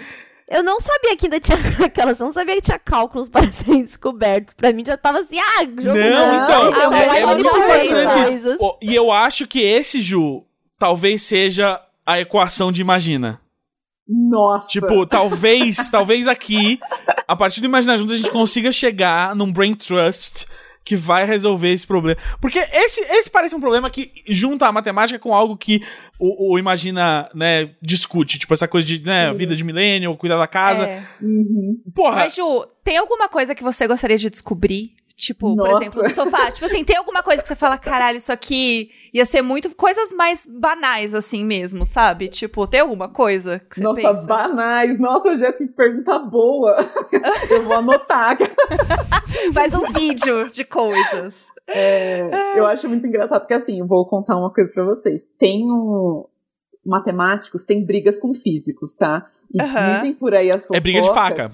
Eu 0.52 0.64
não 0.64 0.82
sabia 0.82 1.16
que 1.16 1.28
ainda 1.28 1.40
tinha 1.40 1.58
aquelas, 1.86 2.20
não 2.20 2.34
sabia 2.34 2.56
que 2.56 2.62
tinha 2.62 2.78
cálculos 2.78 3.30
para 3.30 3.50
serem 3.54 3.84
descobertos. 3.84 4.54
Pra 4.54 4.74
mim 4.74 4.84
já 4.86 4.98
tava 4.98 5.20
assim, 5.20 5.40
ah, 5.40 5.64
jogo 5.64 5.82
Não, 5.82 5.94
não, 5.94 6.44
então, 6.44 6.70
então, 6.70 6.94
é, 6.94 7.06
é 7.06 7.22
só 7.22 7.28
muito 7.34 7.50
fascinante 7.50 8.14
coisas. 8.14 8.56
isso. 8.56 8.78
E 8.82 8.94
eu 8.94 9.12
acho 9.12 9.48
que 9.48 9.62
esse, 9.62 10.02
Ju, 10.02 10.44
talvez 10.78 11.22
seja 11.24 11.82
a 12.06 12.20
equação 12.20 12.70
de 12.70 12.82
Imagina. 12.82 13.40
Nossa. 14.06 14.68
Tipo, 14.68 15.06
talvez, 15.06 15.90
talvez 15.90 16.28
aqui, 16.28 16.78
a 17.26 17.34
partir 17.34 17.62
do 17.62 17.68
Imaginar 17.68 17.96
Juntos, 17.96 18.14
a 18.14 18.18
gente 18.18 18.30
consiga 18.30 18.70
chegar 18.70 19.34
num 19.34 19.54
Brain 19.54 19.74
Trust 19.74 20.46
que 20.84 20.96
vai 20.96 21.26
resolver 21.26 21.70
esse 21.70 21.86
problema. 21.86 22.20
Porque 22.40 22.60
esse, 22.60 23.02
esse 23.02 23.30
parece 23.30 23.56
um 23.56 23.60
problema 23.60 23.90
que 23.90 24.12
junta 24.28 24.68
a 24.68 24.72
matemática 24.72 25.20
com 25.20 25.34
algo 25.34 25.56
que 25.56 25.82
o, 26.20 26.54
o 26.54 26.60
Imagina, 26.60 27.30
né, 27.34 27.72
discute. 27.82 28.40
Tipo, 28.40 28.54
essa 28.54 28.68
coisa 28.68 28.86
de, 28.88 29.00
né, 29.04 29.34
vida 29.34 29.56
de 29.56 29.64
milênio, 29.64 30.16
cuidar 30.18 30.38
da 30.38 30.48
casa. 30.48 30.86
É. 30.86 31.04
Uhum. 31.22 31.82
Porra, 31.94 32.18
Mas, 32.18 32.36
Ju, 32.36 32.66
tem 32.84 32.98
alguma 32.98 33.30
coisa 33.30 33.54
que 33.54 33.64
você 33.64 33.88
gostaria 33.88 34.18
de 34.18 34.30
descobrir? 34.30 34.94
Tipo, 35.16 35.56
por 35.56 35.70
Nossa. 35.70 35.84
exemplo, 35.84 36.04
do 36.04 36.10
sofá. 36.10 36.52
tipo 36.52 36.66
assim, 36.66 36.84
tem 36.84 36.96
alguma 36.98 37.22
coisa 37.22 37.42
que 37.42 37.48
você 37.48 37.56
fala, 37.56 37.78
caralho, 37.78 38.18
isso 38.18 38.32
aqui 38.32 38.92
ia 39.14 39.26
ser 39.26 39.42
muito. 39.42 39.74
Coisas 39.76 40.12
mais 40.14 40.46
banais, 40.46 41.14
assim 41.14 41.44
mesmo, 41.46 41.86
sabe? 41.86 42.28
Tipo, 42.28 42.66
tem 42.68 42.80
alguma 42.80 43.10
coisa 43.10 43.60
que 43.60 43.76
você 43.76 43.84
Nossa, 43.84 44.02
pensa? 44.02 44.26
banais. 44.26 45.00
Nossa, 45.00 45.36
Jéssica, 45.36 45.68
que 45.68 45.74
pergunta 45.74 46.20
boa. 46.20 46.78
eu 47.50 47.64
vou 47.64 47.74
anotar. 47.74 48.38
Faz 49.54 49.74
um 49.74 49.86
vídeo 49.94 50.50
de 50.50 50.64
coisas. 50.64 51.48
É, 51.68 52.58
eu 52.60 52.66
acho 52.66 52.88
muito 52.90 53.06
engraçado, 53.08 53.42
porque 53.42 53.54
assim, 53.54 53.80
eu 53.80 53.88
vou 53.88 54.06
contar 54.06 54.36
uma 54.38 54.52
coisa 54.52 54.72
pra 54.72 54.84
vocês. 54.84 55.28
Tem 55.38 55.64
um... 55.72 56.26
Matemáticos 56.86 57.64
têm 57.64 57.86
brigas 57.86 58.18
com 58.18 58.34
físicos, 58.34 58.96
tá? 58.96 59.28
E 59.54 59.62
Aham. 59.62 59.96
dizem 59.96 60.14
por 60.14 60.34
aí 60.34 60.50
as 60.50 60.64
fofocas... 60.64 60.78
é 60.78 60.80
briga 60.82 61.02
de 61.02 61.14
faca. 61.14 61.52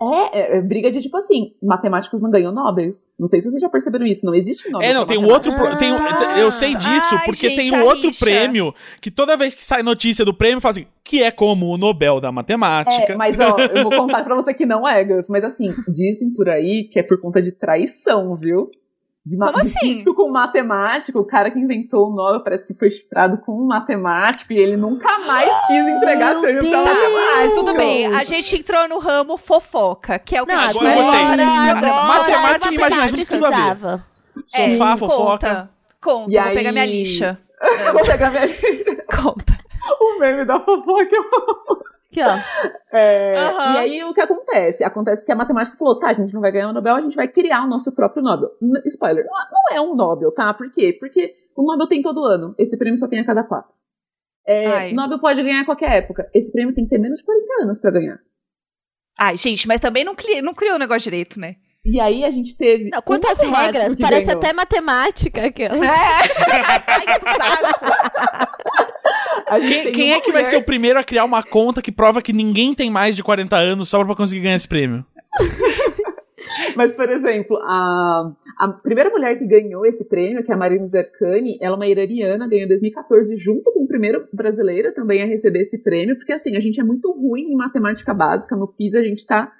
É, 0.00 0.38
é, 0.38 0.58
é 0.58 0.62
briga 0.62 0.90
de 0.90 1.00
tipo 1.00 1.16
assim, 1.16 1.54
matemáticos 1.62 2.20
não 2.22 2.30
ganham 2.30 2.52
Nobel. 2.52 2.90
Não 3.18 3.26
sei 3.26 3.40
se 3.40 3.50
vocês 3.50 3.60
já 3.60 3.68
perceberam 3.68 4.06
isso, 4.06 4.24
não 4.24 4.34
existe 4.34 4.70
Nobel. 4.70 4.88
É, 4.88 4.94
não, 4.94 5.04
tem 5.04 5.18
um 5.18 5.26
outro. 5.26 5.52
pro- 5.54 5.76
Tem, 5.76 5.92
um- 5.92 5.98
eu 6.38 6.50
sei 6.52 6.74
disso, 6.76 7.14
Ai, 7.16 7.24
porque 7.24 7.48
gente, 7.48 7.70
tem 7.70 7.80
um 7.80 7.84
outro 7.84 8.06
rixa. 8.08 8.24
prêmio 8.24 8.72
que 9.00 9.10
toda 9.10 9.36
vez 9.36 9.54
que 9.54 9.62
sai 9.62 9.82
notícia 9.82 10.24
do 10.24 10.32
prêmio, 10.32 10.60
fala 10.60 10.70
assim, 10.72 10.86
que 11.02 11.22
é 11.22 11.30
como 11.30 11.66
o 11.66 11.76
Nobel 11.76 12.20
da 12.20 12.30
Matemática. 12.30 13.12
É, 13.12 13.16
mas 13.16 13.36
ó, 13.40 13.56
eu 13.58 13.82
vou 13.82 13.90
contar 13.92 14.22
pra 14.24 14.34
você 14.36 14.54
que 14.54 14.64
não 14.66 14.86
é, 14.86 15.02
Gus. 15.04 15.26
Mas 15.28 15.42
assim, 15.42 15.74
dizem 15.88 16.30
por 16.32 16.48
aí 16.48 16.88
que 16.92 16.98
é 16.98 17.02
por 17.02 17.20
conta 17.20 17.42
de 17.42 17.50
traição, 17.52 18.36
viu? 18.36 18.66
De 19.28 19.36
Como 19.36 19.52
de 19.52 19.60
assim? 19.60 19.78
físico 19.80 20.14
com 20.14 20.30
matemático, 20.30 21.18
o 21.18 21.24
cara 21.26 21.50
que 21.50 21.58
inventou 21.58 22.08
o 22.08 22.14
Nobel 22.14 22.40
parece 22.42 22.66
que 22.66 22.72
foi 22.72 22.88
chifrado 22.90 23.36
com 23.38 23.52
um 23.52 23.66
matemático 23.66 24.52
e 24.52 24.58
ele 24.58 24.76
nunca 24.76 25.18
mais 25.18 25.50
quis 25.66 25.86
entregar 25.86 26.32
Meu 26.32 26.40
prêmio 26.42 26.60
pra 26.70 26.82
Deus! 26.84 26.88
matemático. 27.12 27.54
Tudo 27.54 27.74
bem, 27.74 28.06
a 28.06 28.24
gente 28.24 28.56
entrou 28.56 28.88
no 28.88 28.98
ramo 28.98 29.36
fofoca, 29.36 30.18
que 30.18 30.36
é 30.36 30.40
o 30.42 30.46
que 30.46 30.52
Não, 30.52 30.60
a 30.60 30.66
gente 30.72 30.78
agora 30.78 31.00
agora, 31.00 31.36
programa. 31.36 31.70
agora 31.70 32.18
Matemática 32.18 32.70
e 32.70 32.74
imaginação 32.76 33.24
tudo 33.26 33.44
a 33.46 33.50
ver. 33.74 34.02
Sofá, 34.34 34.92
É, 34.92 34.96
fofoca. 34.96 35.18
Conta, 35.18 35.70
conta 36.00 36.30
vou 36.32 36.40
aí- 36.48 36.54
pegar 36.54 36.72
minha 36.72 36.86
lixa. 36.86 37.38
Eu 37.60 37.92
vou 37.92 38.02
pegar 38.06 38.30
minha... 38.30 38.46
Conta. 39.14 39.58
o 40.00 40.18
meme 40.20 40.44
da 40.44 40.58
fofoca. 40.60 41.16
Aqui, 42.10 42.22
ó. 42.22 42.38
É, 42.96 43.34
Aham. 43.36 43.74
E 43.74 43.78
aí 43.78 44.04
o 44.04 44.14
que 44.14 44.20
acontece? 44.20 44.82
Acontece 44.82 45.26
que 45.26 45.32
a 45.32 45.36
matemática 45.36 45.76
falou: 45.76 45.98
tá, 45.98 46.08
a 46.08 46.14
gente 46.14 46.32
não 46.32 46.40
vai 46.40 46.50
ganhar 46.50 46.68
o 46.70 46.72
Nobel, 46.72 46.94
a 46.96 47.00
gente 47.02 47.16
vai 47.16 47.28
criar 47.28 47.64
o 47.64 47.68
nosso 47.68 47.94
próprio 47.94 48.22
Nobel. 48.22 48.50
N- 48.62 48.80
Spoiler, 48.86 49.24
não 49.26 49.40
é- 49.40 49.46
não 49.52 49.76
é 49.76 49.80
um 49.90 49.94
Nobel, 49.94 50.32
tá? 50.32 50.52
Por 50.54 50.70
quê? 50.70 50.96
Porque 50.98 51.34
o 51.54 51.62
Nobel 51.62 51.86
tem 51.86 52.00
todo 52.00 52.24
ano. 52.24 52.54
Esse 52.58 52.78
prêmio 52.78 52.96
só 52.98 53.06
tem 53.08 53.20
a 53.20 53.24
cada 53.26 53.44
quatro. 53.44 53.70
É, 54.46 54.90
Nobel 54.92 55.18
pode 55.18 55.42
ganhar 55.42 55.60
a 55.60 55.64
qualquer 55.66 55.92
época. 55.92 56.30
Esse 56.34 56.50
prêmio 56.50 56.74
tem 56.74 56.84
que 56.84 56.90
ter 56.90 56.98
menos 56.98 57.18
de 57.18 57.24
40 57.26 57.62
anos 57.64 57.78
pra 57.78 57.90
ganhar. 57.90 58.18
Ai, 59.18 59.36
gente, 59.36 59.68
mas 59.68 59.78
também 59.80 60.04
não, 60.04 60.14
cri- 60.14 60.40
não 60.40 60.54
criou 60.54 60.76
o 60.76 60.78
negócio 60.78 61.02
direito, 61.10 61.38
né? 61.38 61.56
E 61.84 62.00
aí 62.00 62.24
a 62.24 62.30
gente 62.30 62.56
teve. 62.56 62.88
Não, 62.90 62.98
um 62.98 63.02
quantas 63.02 63.36
matemático 63.38 63.72
regras? 63.78 63.96
Parece 64.00 64.26
ganhou. 64.26 64.38
até 64.38 64.52
matemática. 64.52 65.44
Aquela. 65.46 65.74
Ai, 66.86 67.06
que 67.06 67.20
saco. 67.34 68.77
Quem, 69.60 69.92
quem 69.92 70.12
é 70.12 70.20
que 70.20 70.32
vai 70.32 70.44
ser 70.44 70.56
o 70.56 70.62
primeiro 70.62 70.98
a 70.98 71.04
criar 71.04 71.24
uma 71.24 71.42
conta 71.42 71.82
que 71.82 71.92
prova 71.92 72.22
que 72.22 72.32
ninguém 72.32 72.74
tem 72.74 72.90
mais 72.90 73.16
de 73.16 73.22
40 73.22 73.56
anos 73.56 73.88
só 73.88 74.04
pra 74.04 74.14
conseguir 74.14 74.42
ganhar 74.42 74.56
esse 74.56 74.68
prêmio? 74.68 75.04
Mas, 76.76 76.94
por 76.94 77.08
exemplo, 77.10 77.56
a, 77.58 78.32
a 78.58 78.68
primeira 78.68 79.10
mulher 79.10 79.38
que 79.38 79.46
ganhou 79.46 79.84
esse 79.84 80.08
prêmio, 80.08 80.42
que 80.42 80.50
é 80.50 80.54
a 80.54 80.58
Marina 80.58 80.86
Zercani, 80.86 81.58
ela 81.60 81.74
é 81.74 81.76
uma 81.76 81.86
iraniana, 81.86 82.48
ganhou 82.48 82.64
em 82.64 82.68
2014, 82.68 83.36
junto 83.36 83.72
com 83.72 83.84
o 83.84 83.86
primeiro 83.86 84.26
brasileiro 84.32 84.92
também 84.92 85.22
a 85.22 85.26
receber 85.26 85.60
esse 85.60 85.82
prêmio, 85.82 86.16
porque 86.16 86.32
assim, 86.32 86.56
a 86.56 86.60
gente 86.60 86.80
é 86.80 86.84
muito 86.84 87.10
ruim 87.12 87.52
em 87.52 87.56
matemática 87.56 88.14
básica, 88.14 88.56
no 88.56 88.68
PISA 88.68 89.00
a 89.00 89.04
gente 89.04 89.26
tá 89.26 89.52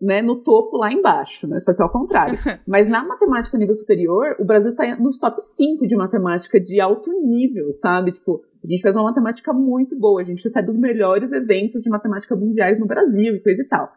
né, 0.00 0.20
no 0.20 0.42
topo 0.42 0.76
lá 0.78 0.92
embaixo, 0.92 1.46
né? 1.46 1.60
Só 1.60 1.72
que 1.72 1.82
ao 1.82 1.90
contrário. 1.90 2.36
Mas 2.66 2.88
na 2.88 3.04
matemática 3.04 3.56
nível 3.56 3.74
superior, 3.74 4.34
o 4.40 4.44
Brasil 4.44 4.74
tá 4.74 4.96
nos 4.96 5.16
top 5.16 5.40
5 5.40 5.86
de 5.86 5.96
matemática 5.96 6.58
de 6.58 6.80
alto 6.80 7.10
nível, 7.24 7.70
sabe? 7.70 8.10
Tipo, 8.10 8.42
a 8.64 8.66
gente 8.66 8.82
faz 8.82 8.94
uma 8.94 9.04
matemática 9.04 9.52
muito 9.52 9.98
boa, 9.98 10.20
a 10.20 10.24
gente 10.24 10.44
recebe 10.44 10.68
os 10.68 10.76
melhores 10.76 11.32
eventos 11.32 11.82
de 11.82 11.90
matemática 11.90 12.36
mundiais 12.36 12.78
no 12.78 12.86
Brasil 12.86 13.34
e 13.34 13.40
coisa 13.40 13.62
e 13.62 13.66
tal. 13.66 13.92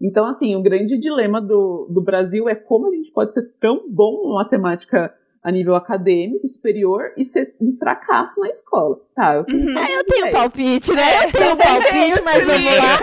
Então, 0.00 0.26
assim, 0.26 0.56
o 0.56 0.62
grande 0.62 0.98
dilema 0.98 1.40
do, 1.40 1.86
do 1.88 2.02
Brasil 2.02 2.48
é 2.48 2.54
como 2.54 2.88
a 2.88 2.90
gente 2.90 3.12
pode 3.12 3.32
ser 3.32 3.54
tão 3.60 3.88
bom 3.88 4.22
em 4.24 4.34
matemática 4.34 5.14
a 5.42 5.50
nível 5.50 5.74
acadêmico, 5.74 6.46
superior, 6.46 7.12
e 7.16 7.24
ser 7.24 7.54
um 7.60 7.72
fracasso 7.76 8.40
na 8.40 8.48
escola. 8.48 9.00
Tá, 9.14 9.34
eu 9.34 9.44
tenho, 9.44 9.76
É, 9.76 9.98
eu 9.98 10.04
tenho 10.04 10.24
um 10.24 10.28
é 10.28 10.30
palpite, 10.30 10.92
né? 10.92 11.26
Eu 11.26 11.32
tenho 11.32 11.54
um 11.54 11.56
palpite, 11.56 12.22
mas 12.22 12.44
vamos 12.44 12.64
lá. 12.64 12.98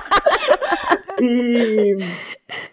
E, 1.20 1.96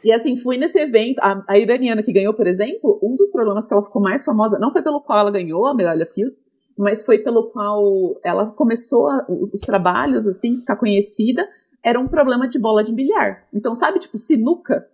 e 0.04 0.12
assim, 0.12 0.36
fui 0.36 0.58
nesse 0.58 0.80
evento. 0.80 1.20
A, 1.20 1.44
a 1.48 1.58
iraniana 1.60 2.02
que 2.02 2.12
ganhou, 2.12 2.34
por 2.34 2.48
exemplo, 2.48 3.00
um 3.02 3.16
dos 3.16 3.30
problemas 3.30 3.68
que 3.68 3.74
ela 3.74 3.84
ficou 3.84 4.02
mais 4.02 4.26
famosa, 4.26 4.58
não 4.60 4.72
foi 4.72 4.82
pelo 4.82 5.02
qual 5.02 5.20
ela 5.20 5.32
ganhou 5.32 5.68
a 5.68 5.76
medalha 5.76 6.06
Fields, 6.06 6.44
mas 6.82 7.06
foi 7.06 7.20
pelo 7.20 7.50
qual 7.52 8.20
ela 8.24 8.48
começou 8.48 9.08
a- 9.10 9.26
os 9.30 9.62
trabalhos, 9.62 10.28
assim, 10.28 10.58
ficar 10.58 10.76
conhecida, 10.76 11.48
era 11.84 12.00
um 12.00 12.08
problema 12.08 12.48
de 12.48 12.60
bola 12.60 12.84
de 12.84 12.94
bilhar. 12.94 13.44
Então, 13.54 13.74
sabe, 13.74 14.00
tipo, 14.00 14.18
sinuca? 14.18 14.88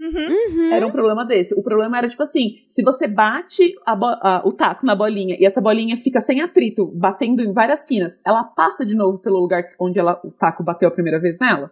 Uhum. 0.00 0.72
Era 0.72 0.86
um 0.86 0.90
problema 0.90 1.24
desse. 1.24 1.54
O 1.54 1.62
problema 1.62 1.96
era, 1.98 2.08
tipo 2.08 2.22
assim, 2.22 2.56
se 2.68 2.82
você 2.82 3.06
bate 3.06 3.74
a 3.86 3.92
a- 3.92 4.42
o 4.44 4.52
taco 4.52 4.84
na 4.84 4.94
bolinha 4.94 5.36
e 5.38 5.46
essa 5.46 5.60
bolinha 5.60 5.96
fica 5.96 6.20
sem 6.20 6.40
atrito, 6.40 6.86
batendo 6.94 7.42
em 7.42 7.52
várias 7.52 7.84
quinas, 7.84 8.18
ela 8.26 8.42
passa 8.42 8.84
de 8.84 8.96
novo 8.96 9.18
pelo 9.18 9.38
lugar 9.38 9.64
onde 9.78 9.98
ela, 9.98 10.20
o 10.24 10.30
taco 10.32 10.62
bateu 10.64 10.88
a 10.88 10.92
primeira 10.92 11.20
vez 11.20 11.38
nela? 11.38 11.70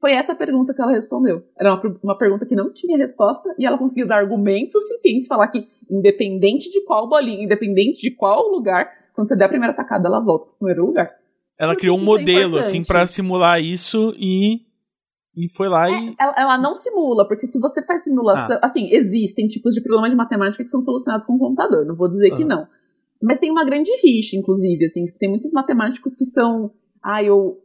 Foi 0.00 0.12
essa 0.12 0.32
a 0.32 0.34
pergunta 0.34 0.72
que 0.72 0.80
ela 0.80 0.92
respondeu. 0.92 1.44
Era 1.58 1.74
uma, 1.74 1.98
uma 2.02 2.18
pergunta 2.18 2.46
que 2.46 2.56
não 2.56 2.72
tinha 2.72 2.96
resposta 2.96 3.54
e 3.58 3.66
ela 3.66 3.76
conseguiu 3.76 4.08
dar 4.08 4.16
argumentos 4.16 4.72
suficientes, 4.72 5.28
falar 5.28 5.48
que 5.48 5.68
independente 5.90 6.70
de 6.70 6.82
qual 6.84 7.06
bolinha, 7.06 7.44
independente 7.44 8.00
de 8.00 8.10
qual 8.10 8.48
lugar, 8.48 8.88
quando 9.14 9.28
você 9.28 9.36
der 9.36 9.44
a 9.44 9.48
primeira 9.48 9.74
tacada, 9.74 10.08
ela 10.08 10.18
volta 10.18 10.46
pro 10.46 10.56
primeiro 10.56 10.86
lugar. 10.86 11.14
Ela 11.58 11.76
criou 11.76 11.98
um 11.98 12.00
é 12.00 12.04
modelo, 12.04 12.52
importante? 12.52 12.66
assim, 12.66 12.82
pra 12.82 13.06
simular 13.06 13.60
isso 13.60 14.14
e. 14.16 14.62
E 15.36 15.48
foi 15.54 15.68
lá 15.68 15.90
e. 15.90 16.14
Ela, 16.18 16.34
ela 16.36 16.58
não 16.58 16.74
simula, 16.74 17.28
porque 17.28 17.46
se 17.46 17.60
você 17.60 17.84
faz 17.84 18.02
simulação. 18.02 18.58
Assim, 18.62 18.88
existem 18.90 19.46
tipos 19.46 19.74
de 19.74 19.82
problemas 19.82 20.10
de 20.10 20.16
matemática 20.16 20.64
que 20.64 20.70
são 20.70 20.80
solucionados 20.80 21.26
com 21.26 21.34
o 21.34 21.38
computador, 21.38 21.84
não 21.84 21.94
vou 21.94 22.08
dizer 22.08 22.30
que 22.34 22.44
não. 22.44 22.66
Mas 23.22 23.38
tem 23.38 23.50
uma 23.50 23.64
grande 23.66 23.90
rixa, 24.02 24.34
inclusive, 24.34 24.86
assim, 24.86 25.02
tem 25.18 25.28
muitos 25.28 25.52
matemáticos 25.52 26.16
que 26.16 26.24
são. 26.24 26.72
Ah, 27.02 27.22
eu. 27.22 27.58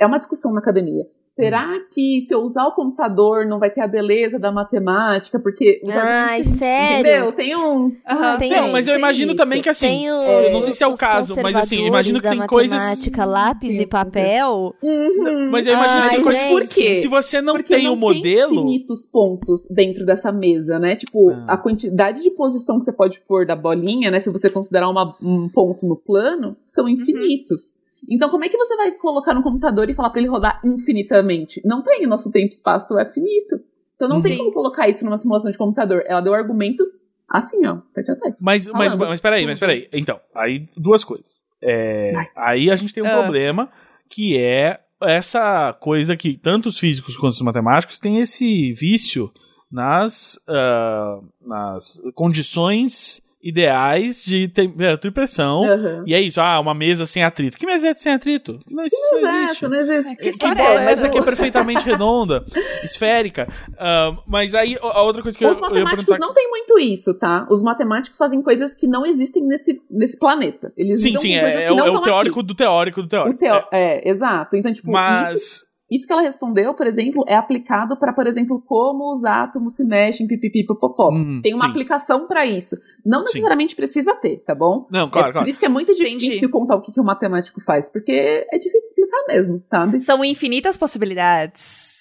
É 0.00 0.06
uma 0.06 0.16
discussão 0.16 0.54
na 0.54 0.60
academia. 0.60 1.04
Será 1.36 1.78
que 1.92 2.20
se 2.22 2.34
eu 2.34 2.40
usar 2.40 2.64
o 2.66 2.72
computador 2.72 3.44
não 3.44 3.58
vai 3.58 3.68
ter 3.70 3.82
a 3.82 3.86
beleza 3.86 4.38
da 4.38 4.50
matemática? 4.50 5.38
Porque 5.38 5.80
os 5.84 5.94
Ai, 5.94 6.38
argumentos- 6.40 6.58
sério? 6.58 7.00
Entendeu? 7.00 7.32
Tem 7.32 7.54
um. 7.56 7.92
Aham. 8.08 8.38
Tem- 8.38 8.50
Não, 8.52 8.72
mas 8.72 8.88
eu 8.88 8.96
imagino 8.96 9.32
isso. 9.32 9.36
também 9.36 9.60
que 9.60 9.68
assim. 9.68 9.86
Tem 9.86 10.10
os, 10.10 10.22
eu 10.46 10.52
não 10.52 10.62
sei 10.62 10.72
se 10.72 10.82
é 10.82 10.86
o 10.86 10.96
caso, 10.96 11.36
mas 11.42 11.54
assim, 11.56 11.84
imagino 11.86 12.20
que 12.22 12.28
tem 12.28 12.46
coisas. 12.46 12.82
matemática, 12.82 13.24
lápis 13.26 13.68
Tem 13.76 13.82
e 13.82 13.86
papel. 13.88 14.74
Uhum. 14.82 15.50
Mas 15.50 15.66
eu 15.66 15.74
imagino 15.74 16.02
que 16.02 16.08
tem 16.08 16.16
Ai, 16.18 16.22
coisas. 16.24 16.42
gente. 16.42 16.52
Por 16.52 16.68
quê? 16.74 16.94
Se 17.00 17.08
você 17.08 17.40
não 17.42 17.54
Porque 17.54 17.74
tem 17.74 17.84
não 17.84 17.92
o 17.92 17.96
modelo. 17.96 18.50
Tem 18.52 18.58
infinitos 18.60 19.04
pontos 19.04 19.66
dentro 19.70 20.06
dessa 20.06 20.32
mesa, 20.32 20.78
né? 20.78 20.96
Tipo, 20.96 21.30
Ah. 21.30 21.44
a 21.48 21.56
quantidade 21.58 22.22
de 22.22 22.30
posição 22.30 22.78
que 22.78 22.84
você 22.86 22.92
pode 22.92 23.20
pôr 23.20 23.44
da 23.44 23.54
bolinha, 23.54 24.10
né? 24.10 24.20
Se 24.20 24.30
você 24.30 24.48
considerar 24.48 24.88
uma- 24.88 25.14
um 25.22 25.48
ponto 25.50 25.86
no 25.86 25.96
plano, 25.96 26.56
são 26.66 26.88
infinitos. 26.88 27.74
Então, 28.08 28.28
como 28.28 28.44
é 28.44 28.48
que 28.48 28.56
você 28.56 28.76
vai 28.76 28.92
colocar 28.92 29.34
no 29.34 29.42
computador 29.42 29.88
e 29.90 29.94
falar 29.94 30.10
pra 30.10 30.20
ele 30.20 30.28
rodar 30.28 30.60
infinitamente? 30.64 31.60
Não 31.64 31.82
tem, 31.82 32.06
nosso 32.06 32.30
tempo 32.30 32.46
e 32.46 32.48
espaço 32.48 32.98
é 32.98 33.06
finito. 33.08 33.60
Então 33.96 34.08
não 34.08 34.20
tem 34.20 34.32
Sim. 34.32 34.38
como 34.38 34.52
colocar 34.52 34.88
isso 34.88 35.04
numa 35.04 35.16
simulação 35.16 35.50
de 35.50 35.56
computador. 35.56 36.04
Ela 36.06 36.20
deu 36.20 36.34
argumentos 36.34 36.88
assim, 37.30 37.66
ó, 37.66 37.78
tete 37.94 38.10
a 38.12 38.14
tete. 38.14 38.36
Mas, 38.40 38.66
mas, 38.66 38.92
Falando 38.92 39.08
mas 39.08 39.20
peraí, 39.20 39.46
mas 39.46 39.58
peraí. 39.58 39.88
Então, 39.92 40.20
aí 40.34 40.68
duas 40.76 41.02
coisas. 41.02 41.42
É, 41.62 42.12
aí 42.36 42.70
a 42.70 42.76
gente 42.76 42.92
tem 42.94 43.02
um 43.02 43.06
Ah. 43.06 43.22
problema 43.22 43.70
que 44.08 44.36
é 44.38 44.80
essa 45.02 45.72
coisa 45.80 46.16
que 46.16 46.36
tanto 46.36 46.68
os 46.68 46.78
físicos 46.78 47.16
quanto 47.16 47.32
os 47.32 47.40
matemáticos 47.40 47.98
têm 47.98 48.20
esse 48.20 48.72
vício 48.72 49.32
nas, 49.70 50.38
ah, 50.48 51.18
nas 51.40 52.00
condições 52.14 53.20
ideais 53.48 54.24
de 54.24 54.48
temperatura 54.48 55.10
e 55.10 55.14
pressão. 55.14 55.64
Aham. 55.64 56.02
E 56.06 56.14
é 56.14 56.20
isso, 56.20 56.40
ah, 56.40 56.58
uma 56.60 56.74
mesa 56.74 57.06
sem 57.06 57.22
atrito. 57.22 57.56
Que 57.56 57.66
mesa 57.66 57.88
é 57.88 57.94
sem 57.94 58.12
atrito? 58.12 58.58
Não, 58.70 58.84
isso 58.84 58.96
não 59.12 59.18
existe. 59.18 59.64
Exato, 59.64 59.68
não 59.68 59.80
existe. 59.80 60.16
que 60.16 60.32
Que 60.32 60.54
bola 60.54 60.82
é 60.82 60.86
é 60.86 60.92
essa 60.92 61.06
eu- 61.06 61.10
que 61.10 61.18
é 61.18 61.22
perfeitamente 61.22 61.84
redonda, 61.84 62.44
esférica. 62.82 63.48
Ah, 63.78 64.16
mas 64.26 64.54
aí, 64.54 64.76
a 64.80 65.02
outra 65.02 65.22
coisa 65.22 65.36
que 65.36 65.44
eu, 65.44 65.50
Os 65.50 65.56
eu 65.58 65.62
ia 65.64 65.68
matemáticos 65.70 66.04
perguntar... 66.04 66.26
não 66.26 66.34
têm 66.34 66.48
muito 66.50 66.78
isso, 66.78 67.14
tá? 67.14 67.46
Os 67.50 67.62
matemáticos 67.62 68.18
fazem 68.18 68.42
coisas 68.42 68.74
que 68.74 68.86
não 68.86 69.04
existem 69.06 69.42
nesse, 69.44 69.80
nesse 69.90 70.18
planeta. 70.18 70.72
Eles 70.76 71.00
Sim, 71.00 71.16
sim, 71.16 71.34
é, 71.34 71.62
é 71.62 71.64
é 71.64 71.72
o 71.72 72.00
teórico 72.00 72.40
aqui. 72.40 72.46
do 72.48 72.54
teórico 72.54 73.02
do 73.02 73.06
O 73.06 73.08
teórico. 73.08 73.38
teo... 73.38 73.62
é. 73.72 74.08
exato. 74.08 74.56
Então, 74.56 74.72
tipo, 74.72 74.90
Mas... 74.90 75.32
isso, 75.32 75.66
isso 75.90 76.06
que 76.06 76.12
ela 76.12 76.22
respondeu, 76.22 76.74
por 76.74 76.86
exemplo, 76.86 77.24
é 77.28 77.34
aplicado 77.36 77.96
para, 77.96 78.12
por 78.12 78.26
exemplo, 78.26 78.60
como 78.66 79.12
os 79.12 79.24
átomos 79.24 79.74
se 79.76 79.84
mexem, 79.84 80.26
pipipi, 80.26 80.64
popopó. 80.66 81.10
Hum, 81.12 81.40
Tem 81.42 81.54
uma 81.54 81.64
sim. 81.66 81.70
aplicação 81.70 82.26
para 82.26 82.44
isso. 82.44 82.76
Não 83.04 83.20
Sim. 83.20 83.26
necessariamente 83.26 83.76
precisa 83.76 84.14
ter, 84.14 84.38
tá 84.38 84.54
bom? 84.54 84.86
Não, 84.90 85.08
claro, 85.08 85.28
é 85.28 85.32
claro. 85.32 85.44
Por 85.44 85.50
isso 85.50 85.60
que 85.60 85.66
é 85.66 85.68
muito 85.68 85.92
Entendi. 85.92 86.18
difícil 86.18 86.50
contar 86.50 86.74
o 86.74 86.80
que, 86.80 86.90
que 86.90 87.00
o 87.00 87.04
matemático 87.04 87.60
faz, 87.60 87.88
porque 87.88 88.12
é 88.50 88.58
difícil 88.58 88.88
explicar 88.88 89.24
mesmo, 89.28 89.60
sabe? 89.62 90.00
São 90.00 90.24
infinitas 90.24 90.76
possibilidades. 90.76 91.95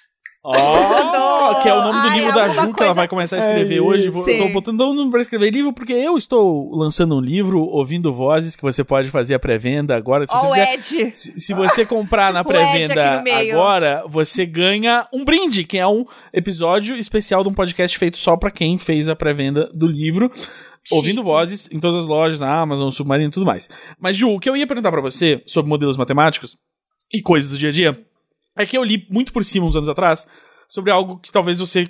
Oh, 0.48 1.62
que 1.64 1.70
é 1.70 1.74
o 1.74 1.82
nome 1.82 2.02
do 2.02 2.08
Ai, 2.08 2.20
livro 2.20 2.34
da 2.36 2.48
Ju 2.50 2.54
que 2.56 2.60
ela 2.62 2.74
coisa- 2.74 2.94
vai 2.94 3.08
começar 3.08 3.38
a 3.38 3.40
escrever 3.40 3.78
É 3.78 3.82
hoje. 3.82 4.10
Vou- 4.10 4.28
Eu 4.30 4.38
tô 4.38 4.44
Sim. 4.46 4.52
botando 4.54 4.82
o 4.82 4.94
nome 4.94 5.10
pra 5.10 5.22
escrever 5.22 5.50
livro 5.52 5.74
porque 5.74 5.94
eu 5.94 6.18
estou 6.18 6.70
lançando 6.76 7.16
um 7.16 7.20
livro, 7.20 7.62
ouvindo 7.62 8.14
vozes, 8.14 8.56
que 8.56 8.62
você 8.62 8.84
pode 8.84 9.10
fazer 9.10 9.34
a 9.34 9.40
pré-venda 9.40 9.96
agora. 9.96 10.28
Se 10.28 10.34
Ó, 10.36 10.40
você 10.40 10.46
o 10.48 10.52
quiser 10.78 11.06
Ed. 11.08 11.18
Se, 11.18 11.40
se 11.40 11.54
você 11.54 11.86
comprar 11.86 12.32
na 12.34 12.44
pré-venda 12.44 13.24
agora, 13.50 14.04
você 14.08 14.46
ganha 14.46 15.08
um 15.14 15.26
brinde, 15.26 15.64
que 15.64 15.78
é 15.78 15.88
um 15.88 16.06
episódio 16.32 16.96
especial 16.96 17.42
de 17.44 17.50
um 17.50 17.54
podcast 17.54 17.98
feito 17.98 18.18
só 18.18 18.38
pra 18.38 18.52
quem 18.52 18.78
fez 18.78 19.10
a 19.10 19.16
pré-venda 19.16 19.70
do 19.74 19.88
livro. 19.88 20.32
Ouvindo 20.92 21.24
vozes 21.24 21.68
em 21.72 21.80
todas 21.80 22.02
as 22.02 22.06
lojas, 22.06 22.40
na 22.40 22.60
Amazon, 22.62 22.92
Submarino 22.92 23.30
e 23.30 23.32
tudo 23.34 23.46
mais. 23.48 23.68
Mas, 24.00 24.16
Ju, 24.16 24.30
o 24.36 24.40
que 24.40 24.48
eu 24.48 24.56
ia 24.56 24.68
perguntar 24.68 24.92
pra 24.92 25.02
você 25.02 25.42
sobre 25.48 25.68
modelos 25.68 25.98
matemáticos 25.98 26.56
e 27.12 27.24
coisas 27.24 27.50
do 27.50 27.58
dia 27.58 27.70
a 27.70 27.72
dia 27.72 28.00
é 28.56 28.66
que 28.66 28.78
eu 28.78 28.84
li 28.84 29.08
muito 29.10 29.34
por 29.34 29.44
cima 29.44 29.66
uns 29.66 29.76
anos 29.76 29.90
atrás 29.90 30.28
sobre 30.68 30.92
algo 30.92 31.20
que 31.20 31.32
talvez 31.32 31.60
você, 31.60 31.88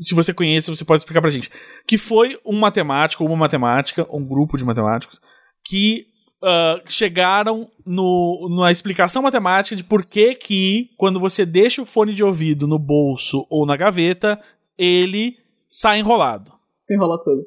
se 0.00 0.14
você 0.14 0.34
conheça, 0.34 0.74
você 0.74 0.84
pode 0.84 1.00
explicar 1.00 1.20
pra 1.20 1.30
gente. 1.30 1.50
Que 1.86 1.96
foi 1.96 2.38
um 2.44 2.58
matemático, 2.58 3.24
uma 3.24 3.36
matemática, 3.36 4.06
um 4.10 4.24
grupo 4.26 4.56
de 4.56 4.64
matemáticos, 4.64 5.20
que 5.64 6.06
ah, 6.42 6.80
chegaram 6.86 7.68
no, 7.84 8.48
na 8.60 8.70
explicação 8.70 9.22
matemática 9.22 9.74
de 9.74 9.82
por 9.82 10.04
que 10.04 10.34
que 10.36 10.90
quando 10.96 11.18
você 11.18 11.44
deixa 11.44 11.82
o 11.82 11.86
fone 11.86 12.14
de 12.14 12.22
ouvido 12.22 12.68
no 12.68 12.78
bolso 12.78 13.44
ou 13.50 13.66
na 13.66 13.76
gaveta, 13.76 14.40
ele 14.76 15.36
sai 15.68 15.98
enrolado. 15.98 16.52
Se 16.82 16.94
enrola 16.94 17.18
tudo. 17.24 17.40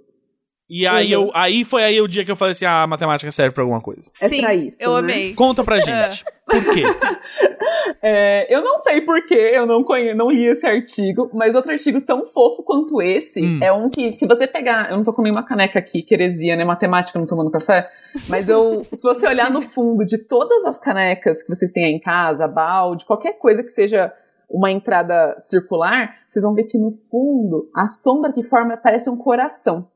E 0.74 0.88
aí, 0.88 1.14
Uhum. 1.14 1.26
eu, 1.26 1.32
aí 1.34 1.66
foi 1.66 1.84
aí 1.84 2.00
o 2.00 2.08
dia 2.08 2.24
que 2.24 2.32
eu 2.32 2.36
falei 2.38 2.54
assim, 2.54 2.64
ah, 2.64 2.84
a 2.84 2.88
matemática 2.88 3.30
serve 3.30 3.54
pra 3.54 3.62
alguma 3.62 3.82
coisa. 3.82 4.10
É 4.22 4.30
Sim, 4.30 4.40
pra 4.40 4.56
isso, 4.56 4.82
eu 4.82 4.94
né? 4.94 5.00
amei. 5.00 5.34
Conta 5.34 5.66
pra 5.66 5.80
gente. 5.80 6.24
Por 6.48 6.64
quê? 6.74 6.84
É, 8.04 8.48
eu 8.54 8.64
não 8.64 8.78
sei 8.80 9.02
porquê, 9.02 9.52
eu 9.54 9.66
não, 9.66 9.84
conhe... 9.84 10.14
não 10.14 10.32
li 10.32 10.46
esse 10.46 10.66
artigo, 10.66 11.30
mas 11.34 11.54
outro 11.56 11.72
artigo 11.72 12.02
tão 12.02 12.26
fofo 12.26 12.64
quanto 12.64 13.00
esse 13.02 13.42
Hum. 13.44 13.60
é 13.62 13.72
um 13.72 13.90
que, 13.90 14.12
se 14.12 14.26
você 14.28 14.48
pegar. 14.48 14.90
Eu 14.90 14.98
não 14.98 15.04
tô 15.04 15.12
com 15.12 15.22
nenhuma 15.22 15.44
caneca 15.46 15.78
aqui, 15.78 16.02
que 16.02 16.14
heresia, 16.14 16.56
né? 16.56 16.64
Matemática, 16.66 17.20
não 17.20 17.28
tomando 17.28 17.52
café. 17.52 17.90
Mas 18.28 18.50
eu. 18.50 18.84
se 18.94 19.04
você 19.04 19.28
olhar 19.28 19.52
no 19.52 19.62
fundo 19.62 20.06
de 20.06 20.18
todas 20.18 20.66
as 20.66 20.80
canecas 20.80 21.44
que 21.44 21.50
vocês 21.54 21.72
têm 21.72 21.86
aí 21.86 21.92
em 21.92 22.00
casa, 22.00 22.48
balde, 22.48 23.06
qualquer 23.06 23.34
coisa 23.34 23.62
que 23.64 23.70
seja 23.70 24.12
uma 24.50 24.72
entrada 24.72 25.38
circular, 25.40 26.16
vocês 26.28 26.44
vão 26.44 26.54
ver 26.56 26.64
que 26.64 26.78
no 26.78 26.92
fundo 27.10 27.70
a 27.76 27.88
sombra 27.88 28.34
que 28.34 28.42
forma 28.44 28.78
parece 28.78 29.10
um 29.10 29.18
coração. 29.18 29.88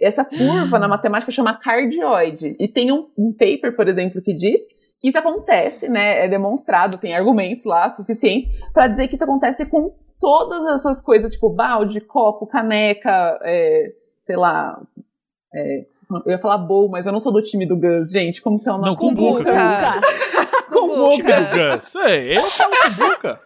Essa 0.00 0.24
curva 0.24 0.78
na 0.78 0.88
matemática 0.88 1.30
chama 1.30 1.54
cardioide. 1.54 2.56
E 2.58 2.66
tem 2.68 2.92
um, 2.92 3.08
um 3.16 3.32
paper, 3.32 3.74
por 3.76 3.88
exemplo, 3.88 4.20
que 4.20 4.34
diz 4.34 4.60
que 5.00 5.08
isso 5.08 5.18
acontece, 5.18 5.88
né? 5.88 6.24
É 6.24 6.28
demonstrado, 6.28 6.98
tem 6.98 7.14
argumentos 7.14 7.64
lá 7.64 7.88
suficientes 7.88 8.48
para 8.72 8.86
dizer 8.86 9.08
que 9.08 9.14
isso 9.14 9.24
acontece 9.24 9.66
com 9.66 9.94
todas 10.20 10.66
essas 10.66 11.02
coisas, 11.02 11.32
tipo 11.32 11.50
balde, 11.50 12.00
copo, 12.00 12.46
caneca, 12.46 13.38
é, 13.42 13.92
sei 14.22 14.36
lá. 14.36 14.80
é, 15.54 15.84
eu 16.26 16.32
ia 16.32 16.38
falar 16.38 16.58
bowl, 16.58 16.88
mas 16.88 17.06
eu 17.06 17.12
não 17.12 17.20
sou 17.20 17.32
do 17.32 17.42
time 17.42 17.66
do 17.66 17.76
Gus, 17.76 18.10
gente. 18.10 18.40
Como 18.40 18.58
que 18.60 18.68
é 18.68 18.72
o 18.72 18.76
nome? 18.76 18.86
Não, 18.86 18.96
cumbuca. 18.96 19.52
Cumbuca. 20.70 21.16
Tipo, 21.16 21.74
Gus. 21.74 21.94
Ei, 21.96 22.38
eu 22.38 22.42
falo 22.44 22.74
cumbuca. 22.82 23.40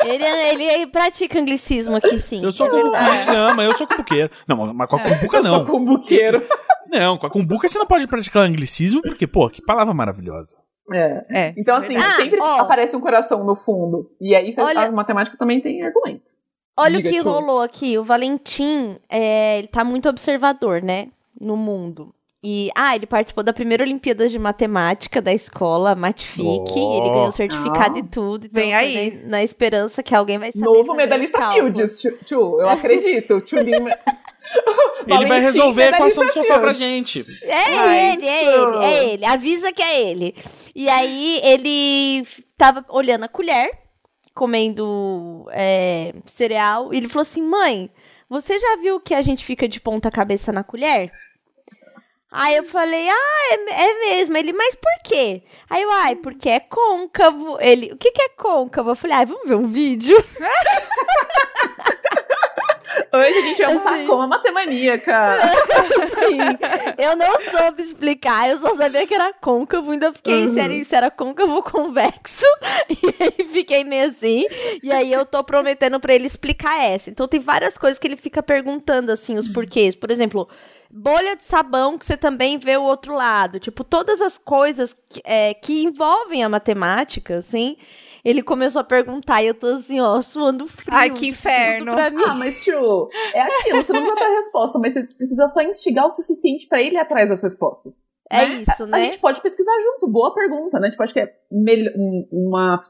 Ele, 0.00 0.24
ele 0.64 0.86
pratica 0.88 1.38
anglicismo 1.40 1.96
aqui, 1.96 2.18
sim. 2.18 2.42
Eu 2.42 2.52
sou 2.52 2.66
É 2.66 2.70
verdade. 2.70 3.26
Não, 3.32 3.54
mas 3.54 3.66
eu 3.66 3.74
sou 3.74 3.86
cumbuqueiro. 3.86 4.30
Não, 4.46 4.74
mas 4.74 4.88
com 4.88 4.96
a 4.96 5.00
cumbuca 5.02 5.36
Eu 5.38 5.42
sou 5.44 5.58
não. 5.58 5.66
cumbuqueiro. 5.66 6.42
Não, 6.88 7.18
com 7.18 7.26
a 7.26 7.30
cumbuca 7.30 7.68
você 7.68 7.78
não 7.78 7.86
pode 7.86 8.06
praticar 8.06 8.42
anglicismo, 8.44 9.02
porque, 9.02 9.26
pô, 9.26 9.48
que 9.48 9.60
palavra 9.62 9.92
maravilhosa. 9.94 10.54
É. 10.92 11.24
É. 11.30 11.54
Então, 11.56 11.76
assim, 11.76 11.96
Ah, 11.96 12.12
sempre 12.12 12.38
ó. 12.40 12.60
aparece 12.60 12.94
um 12.94 13.00
coração 13.00 13.44
no 13.44 13.56
fundo. 13.56 14.08
E 14.20 14.36
aí, 14.36 14.52
cê- 14.52 14.60
Olha- 14.62 14.86
a 14.86 14.92
matemática 14.92 15.36
também 15.36 15.60
tem 15.60 15.82
argumento. 15.82 16.30
Olha 16.76 16.98
Diga, 16.98 17.08
o 17.08 17.12
que 17.12 17.18
rolou 17.20 17.62
aqui. 17.62 17.96
O 17.98 18.04
Valentim, 18.04 18.98
é, 19.08 19.58
ele 19.58 19.66
tá 19.68 19.82
muito 19.82 20.08
observador, 20.08 20.82
né? 20.82 21.08
No 21.40 21.56
mundo. 21.56 22.14
E, 22.44 22.70
ah, 22.76 22.94
ele 22.94 23.06
participou 23.06 23.42
da 23.42 23.52
primeira 23.52 23.82
Olimpíada 23.82 24.28
de 24.28 24.38
Matemática 24.38 25.20
da 25.20 25.32
escola, 25.32 25.94
Matfic. 25.96 26.44
Oh. 26.44 26.98
Ele 27.00 27.10
ganhou 27.10 27.32
certificado 27.32 27.96
Ah. 27.96 27.98
e 27.98 28.02
tudo. 28.04 28.46
Então, 28.46 28.60
Vem 28.62 28.74
aí. 28.74 29.20
Na, 29.24 29.30
na 29.30 29.42
esperança 29.42 30.02
que 30.02 30.14
alguém 30.14 30.38
vai 30.38 30.52
saber 30.52 30.64
Novo 30.64 30.94
medalhista. 30.94 31.50
Fields, 31.52 31.98
Tchu, 32.00 32.12
Tchu, 32.24 32.60
eu 32.60 32.68
acredito. 32.68 33.40
Tchu 33.40 33.56
Lima. 33.58 33.90
Ele 35.08 35.26
vai 35.26 35.40
resolver 35.40 35.82
a 35.84 35.88
equação 35.90 36.24
do 36.24 36.32
sofá 36.32 36.58
pra 36.58 36.72
gente. 36.72 37.24
É 37.42 37.52
Ah, 37.54 38.12
ele, 38.12 38.26
é 38.26 38.44
ele, 38.44 38.84
é 38.84 39.04
ele. 39.12 39.24
Avisa 39.24 39.72
que 39.72 39.82
é 39.82 40.00
ele. 40.08 40.36
E 40.74 40.88
aí 40.88 41.40
ele 41.42 42.24
tava 42.56 42.84
olhando 42.88 43.24
a 43.24 43.28
colher, 43.28 43.70
comendo 44.34 45.46
é, 45.50 46.12
cereal, 46.26 46.94
e 46.94 46.96
ele 46.98 47.08
falou 47.08 47.22
assim: 47.22 47.42
mãe, 47.42 47.90
você 48.28 48.58
já 48.58 48.76
viu 48.76 49.00
que 49.00 49.14
a 49.14 49.22
gente 49.22 49.44
fica 49.44 49.66
de 49.68 49.80
ponta 49.80 50.10
cabeça 50.10 50.52
na 50.52 50.62
colher? 50.62 51.10
Aí 52.38 52.54
eu 52.56 52.64
falei, 52.64 53.08
ah, 53.08 53.48
é, 53.50 53.54
é 53.88 53.94
mesmo. 54.10 54.36
Ele, 54.36 54.52
mas 54.52 54.74
por 54.74 54.92
quê? 55.04 55.42
Aí 55.70 55.82
eu, 55.82 55.90
ai, 55.90 56.16
porque 56.16 56.50
é 56.50 56.60
côncavo. 56.60 57.56
Ele, 57.58 57.92
o 57.92 57.96
que, 57.96 58.10
que 58.10 58.20
é 58.20 58.28
côncavo? 58.28 58.90
Eu 58.90 58.96
falei, 58.96 59.16
ai, 59.16 59.24
vamos 59.24 59.48
ver 59.48 59.54
um 59.54 59.66
vídeo. 59.66 60.14
Hoje 63.12 63.38
a 63.38 63.42
gente 63.42 63.58
vai 63.58 63.66
almoçar 63.72 63.94
Assim. 63.94 64.06
com 64.06 64.20
a 64.22 64.26
matemaníaca. 64.26 65.34
Assim, 65.34 66.38
eu 66.98 67.16
não 67.16 67.34
soube 67.50 67.82
explicar, 67.82 68.50
eu 68.50 68.58
só 68.58 68.74
sabia 68.74 69.06
que 69.06 69.14
era 69.14 69.32
côncavo, 69.32 69.90
ainda 69.90 70.12
fiquei 70.12 70.46
Uhum. 70.46 70.54
se, 70.54 70.60
era, 70.60 70.84
se 70.84 70.94
era 70.94 71.10
côncavo 71.10 71.54
ou 71.54 71.62
convexo, 71.62 72.44
e 72.88 73.22
aí 73.22 73.48
fiquei 73.50 73.82
meio 73.82 74.08
assim, 74.08 74.46
e 74.82 74.92
aí 74.92 75.12
eu 75.12 75.24
tô 75.26 75.42
prometendo 75.42 75.98
pra 75.98 76.14
ele 76.14 76.26
explicar 76.26 76.80
essa. 76.84 77.10
Então 77.10 77.26
tem 77.26 77.40
várias 77.40 77.76
coisas 77.76 77.98
que 77.98 78.06
ele 78.06 78.16
fica 78.16 78.42
perguntando, 78.42 79.10
assim, 79.10 79.36
os 79.38 79.48
porquês. 79.48 79.94
Por 79.94 80.10
exemplo, 80.10 80.48
bolha 80.90 81.36
de 81.36 81.44
sabão 81.44 81.98
que 81.98 82.06
você 82.06 82.16
também 82.16 82.58
vê 82.58 82.76
o 82.76 82.82
outro 82.82 83.14
lado. 83.14 83.58
Tipo, 83.60 83.82
todas 83.84 84.20
as 84.20 84.38
coisas 84.38 84.94
que, 85.08 85.20
é, 85.24 85.54
que 85.54 85.82
envolvem 85.84 86.42
a 86.44 86.48
matemática, 86.48 87.38
assim, 87.38 87.76
ele 88.24 88.42
começou 88.42 88.80
a 88.80 88.84
perguntar 88.84 89.42
e 89.42 89.46
eu 89.48 89.54
tô 89.54 89.66
assim, 89.68 90.00
ó, 90.00 90.20
suando 90.20 90.66
frio. 90.66 90.88
Ai, 90.96 91.10
que 91.10 91.28
inferno. 91.28 91.92
Pra 91.94 92.10
mim. 92.10 92.22
Ah, 92.26 92.34
mas 92.34 92.62
Tchu, 92.64 93.08
é 93.34 93.40
aquilo, 93.42 93.82
você 93.84 93.92
não 93.92 94.00
precisa 94.02 94.16
ter 94.16 94.24
a 94.32 94.36
resposta, 94.36 94.78
mas 94.78 94.92
você 94.94 95.04
precisa 95.04 95.46
só 95.48 95.60
instigar 95.62 96.06
o 96.06 96.10
suficiente 96.10 96.66
pra 96.66 96.80
ele 96.82 96.96
ir 96.96 97.00
atrás 97.00 97.28
das 97.28 97.42
respostas. 97.42 97.94
é 98.30 98.46
né? 98.46 98.54
isso, 98.56 98.82
A 98.82 98.86
né? 98.86 99.00
gente 99.06 99.18
pode 99.18 99.40
pesquisar 99.40 99.72
junto, 99.84 100.08
boa 100.10 100.34
pergunta, 100.34 100.80
né? 100.80 100.90
Tipo, 100.90 101.02
acho 101.02 101.12
que 101.12 101.20
é 101.20 101.32
um- 101.52 102.26
uma, 102.32 102.80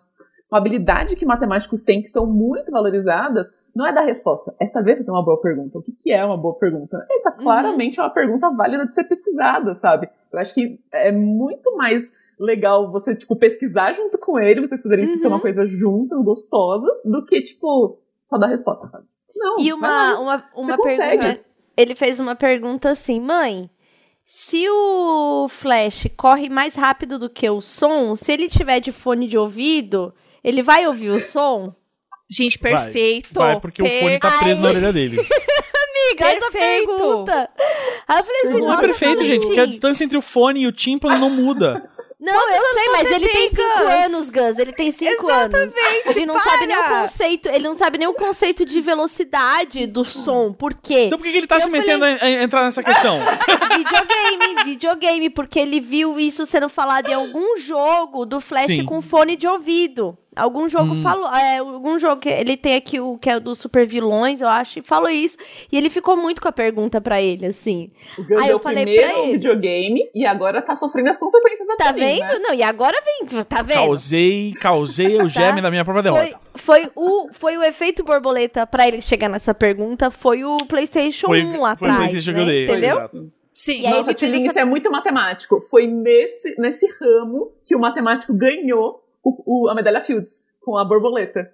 uma 0.50 0.58
habilidade 0.58 1.16
que 1.16 1.26
matemáticos 1.26 1.82
têm 1.82 2.00
que 2.02 2.08
são 2.08 2.26
muito 2.26 2.70
valorizadas, 2.72 3.46
não 3.76 3.86
é 3.86 3.92
dar 3.92 4.00
resposta, 4.02 4.54
é 4.58 4.66
saber 4.66 4.96
fazer 4.96 5.10
uma 5.10 5.22
boa 5.24 5.40
pergunta. 5.40 5.78
O 5.78 5.82
que, 5.82 5.92
que 5.92 6.12
é 6.12 6.24
uma 6.24 6.36
boa 6.36 6.54
pergunta? 6.54 7.06
Essa 7.10 7.30
Uhum. 7.30 7.36
claramente 7.44 8.00
é 8.00 8.02
uma 8.02 8.10
pergunta 8.10 8.50
válida 8.50 8.86
de 8.86 8.94
ser 8.94 9.04
pesquisada, 9.04 9.74
sabe? 9.74 10.08
Eu 10.32 10.38
acho 10.38 10.54
que 10.54 10.80
é 10.92 11.12
muito 11.12 11.76
mais 11.76 12.10
legal 12.40 12.90
você, 12.90 13.14
tipo, 13.14 13.36
pesquisar 13.36 13.92
junto 13.92 14.18
com 14.18 14.38
ele, 14.38 14.60
vocês 14.60 14.82
poderem 14.82 15.04
Uhum. 15.04 15.28
uma 15.28 15.40
coisa 15.40 15.64
juntas, 15.66 16.22
gostosa, 16.22 16.88
do 17.04 17.24
que, 17.24 17.40
tipo, 17.42 17.98
só 18.24 18.36
dar 18.38 18.46
resposta, 18.48 18.86
sabe? 18.86 19.04
Não, 19.34 19.60
E 19.60 19.72
uma, 19.72 19.86
lá, 19.86 20.20
uma, 20.20 20.44
uma 20.56 20.76
consegue. 20.78 21.18
pergunta. 21.22 21.44
Ele 21.76 21.94
fez 21.94 22.18
uma 22.18 22.34
pergunta 22.34 22.90
assim, 22.90 23.20
mãe. 23.20 23.68
Se 24.24 24.66
o 24.68 25.46
Flash 25.48 26.08
corre 26.16 26.48
mais 26.48 26.74
rápido 26.74 27.18
do 27.18 27.28
que 27.30 27.48
o 27.48 27.60
som, 27.60 28.16
se 28.16 28.32
ele 28.32 28.48
tiver 28.48 28.80
de 28.80 28.90
fone 28.90 29.28
de 29.28 29.36
ouvido, 29.38 30.12
ele 30.42 30.62
vai 30.62 30.86
ouvir 30.86 31.10
o 31.10 31.20
som? 31.20 31.72
Gente, 32.30 32.58
Vai, 32.60 32.72
perfeito. 32.72 33.28
Vai, 33.32 33.60
porque 33.60 33.82
o 33.82 33.86
fone 33.86 34.18
tá 34.18 34.38
preso 34.38 34.60
na 34.60 34.68
orelha 34.68 34.92
dele. 34.92 35.16
Amiga, 36.08 36.26
essa 36.26 36.50
Perfeito. 36.50 36.86
pergunta. 36.96 37.50
Aí 38.06 38.18
eu 38.20 38.24
falei 38.24 38.40
assim, 38.42 38.60
Não 38.60 38.68
nossa, 38.68 38.82
é 38.82 38.86
perfeito, 38.86 39.24
gente, 39.24 39.40
porque 39.40 39.52
a 39.54 39.56
Valentim. 39.56 39.70
distância 39.70 40.04
entre 40.04 40.18
o 40.18 40.22
fone 40.22 40.60
e 40.60 40.66
o 40.66 40.72
tímpano 40.72 41.18
não 41.18 41.30
muda. 41.30 41.88
Não, 42.18 42.32
Quantos 42.32 42.56
eu 42.56 42.64
sei, 42.74 42.88
mas 42.92 43.10
ele 43.10 43.28
tem 43.28 43.34
tem, 43.34 43.48
5 43.50 43.62
Gus? 43.62 43.90
anos, 43.90 44.30
Gus. 44.30 44.58
Ele 44.58 44.72
tem 44.72 44.90
5 44.90 45.28
anos. 45.28 45.54
Exatamente, 45.54 46.08
Ele 46.18 46.26
não 46.26 46.38
sabe 46.38 46.66
nem 46.66 46.76
o 46.76 46.80
para! 46.80 47.02
conceito. 47.02 47.48
Ele 47.48 47.64
não 47.64 47.74
sabe 47.76 47.98
nem 47.98 48.08
o 48.08 48.14
conceito 48.14 48.64
de 48.64 48.80
velocidade 48.80 49.86
do 49.86 50.04
som. 50.04 50.52
Por 50.52 50.74
quê? 50.74 51.04
Então 51.04 51.18
por 51.18 51.24
que, 51.24 51.30
que 51.32 51.36
ele 51.38 51.46
tá 51.46 51.56
Eu 51.56 51.60
se 51.60 51.70
metendo 51.70 52.04
a, 52.04 52.08
a 52.08 52.30
entrar 52.42 52.64
nessa 52.64 52.82
questão? 52.82 53.20
videogame, 53.76 54.64
videogame, 54.64 55.30
porque 55.30 55.58
ele 55.58 55.78
viu 55.80 56.18
isso 56.18 56.46
sendo 56.46 56.68
falado 56.68 57.08
em 57.08 57.14
algum 57.14 57.58
jogo 57.58 58.24
do 58.24 58.40
Flash 58.40 58.66
Sim. 58.66 58.84
com 58.84 59.00
fone 59.02 59.36
de 59.36 59.46
ouvido. 59.46 60.16
Algum 60.36 60.68
jogo 60.68 60.94
falou, 60.96 61.26
é, 61.34 61.56
algum 61.58 61.98
jogo 61.98 62.18
que 62.20 62.28
ele 62.28 62.56
tem 62.58 62.74
aqui 62.74 63.00
o 63.00 63.16
que 63.16 63.30
é 63.30 63.36
o 63.38 63.40
dos 63.40 63.58
super 63.58 63.86
vilões, 63.86 64.40
eu 64.42 64.48
acho, 64.48 64.78
e 64.78 64.82
falou 64.82 65.08
isso. 65.08 65.38
E 65.72 65.76
ele 65.78 65.88
ficou 65.88 66.14
muito 66.16 66.42
com 66.42 66.48
a 66.48 66.52
pergunta 66.52 67.00
pra 67.00 67.20
ele, 67.22 67.46
assim. 67.46 67.90
O 68.18 68.38
Aí 68.38 68.50
eu 68.50 68.58
falei 68.58 68.84
primeiro 68.84 69.08
pra 69.08 69.18
o 69.20 69.24
ele. 69.24 69.32
videogame 69.32 70.10
e 70.14 70.26
agora 70.26 70.60
tá 70.60 70.74
sofrendo 70.74 71.08
as 71.08 71.16
consequências 71.16 71.68
até 71.70 71.84
Tá 71.84 71.92
vendo? 71.92 72.20
né? 72.20 72.38
Não, 72.40 72.54
e 72.54 72.62
agora 72.62 72.96
vem, 73.02 73.26
tá 73.44 73.62
vendo? 73.62 73.78
causei, 73.78 74.52
causei 74.60 75.20
o 75.22 75.26
germe 75.28 75.62
da 75.62 75.70
minha 75.70 75.84
própria 75.84 76.12
Foi, 76.12 76.26
derrota. 76.26 76.40
foi, 76.54 76.90
o, 76.94 77.28
foi 77.32 77.56
o 77.56 77.62
efeito 77.62 78.04
borboleta 78.04 78.66
pra 78.66 78.86
ele 78.86 79.00
chegar 79.00 79.28
nessa 79.30 79.54
pergunta, 79.54 80.10
foi 80.10 80.44
o 80.44 80.58
PlayStation 80.68 81.28
Foi- 81.28 81.42
1 81.44 81.50
foi 81.50 81.58
o 81.60 81.64
atrás, 81.64 81.96
PlayStation 81.96 82.32
que 82.34 82.38
eu 82.40 82.44
né? 82.44 82.50
dei, 82.50 82.64
entendeu? 82.64 82.98
exato. 82.98 83.32
Sim. 83.54 83.80
E 83.80 83.88
Nossa, 83.90 84.10
essa- 84.10 84.26
isso 84.26 84.58
é 84.58 84.64
muito 84.66 84.90
matemático. 84.90 85.62
Foi 85.70 85.86
nesse, 85.86 86.54
nesse 86.60 86.86
ramo 87.00 87.52
que 87.64 87.74
o 87.74 87.78
matemático 87.80 88.34
ganhou 88.34 89.02
o, 89.28 89.64
o- 89.66 89.68
a 89.70 89.74
medalha 89.74 90.02
Fields, 90.04 90.34
com 90.62 90.76
a 90.78 90.84
borboleta. 90.84 91.50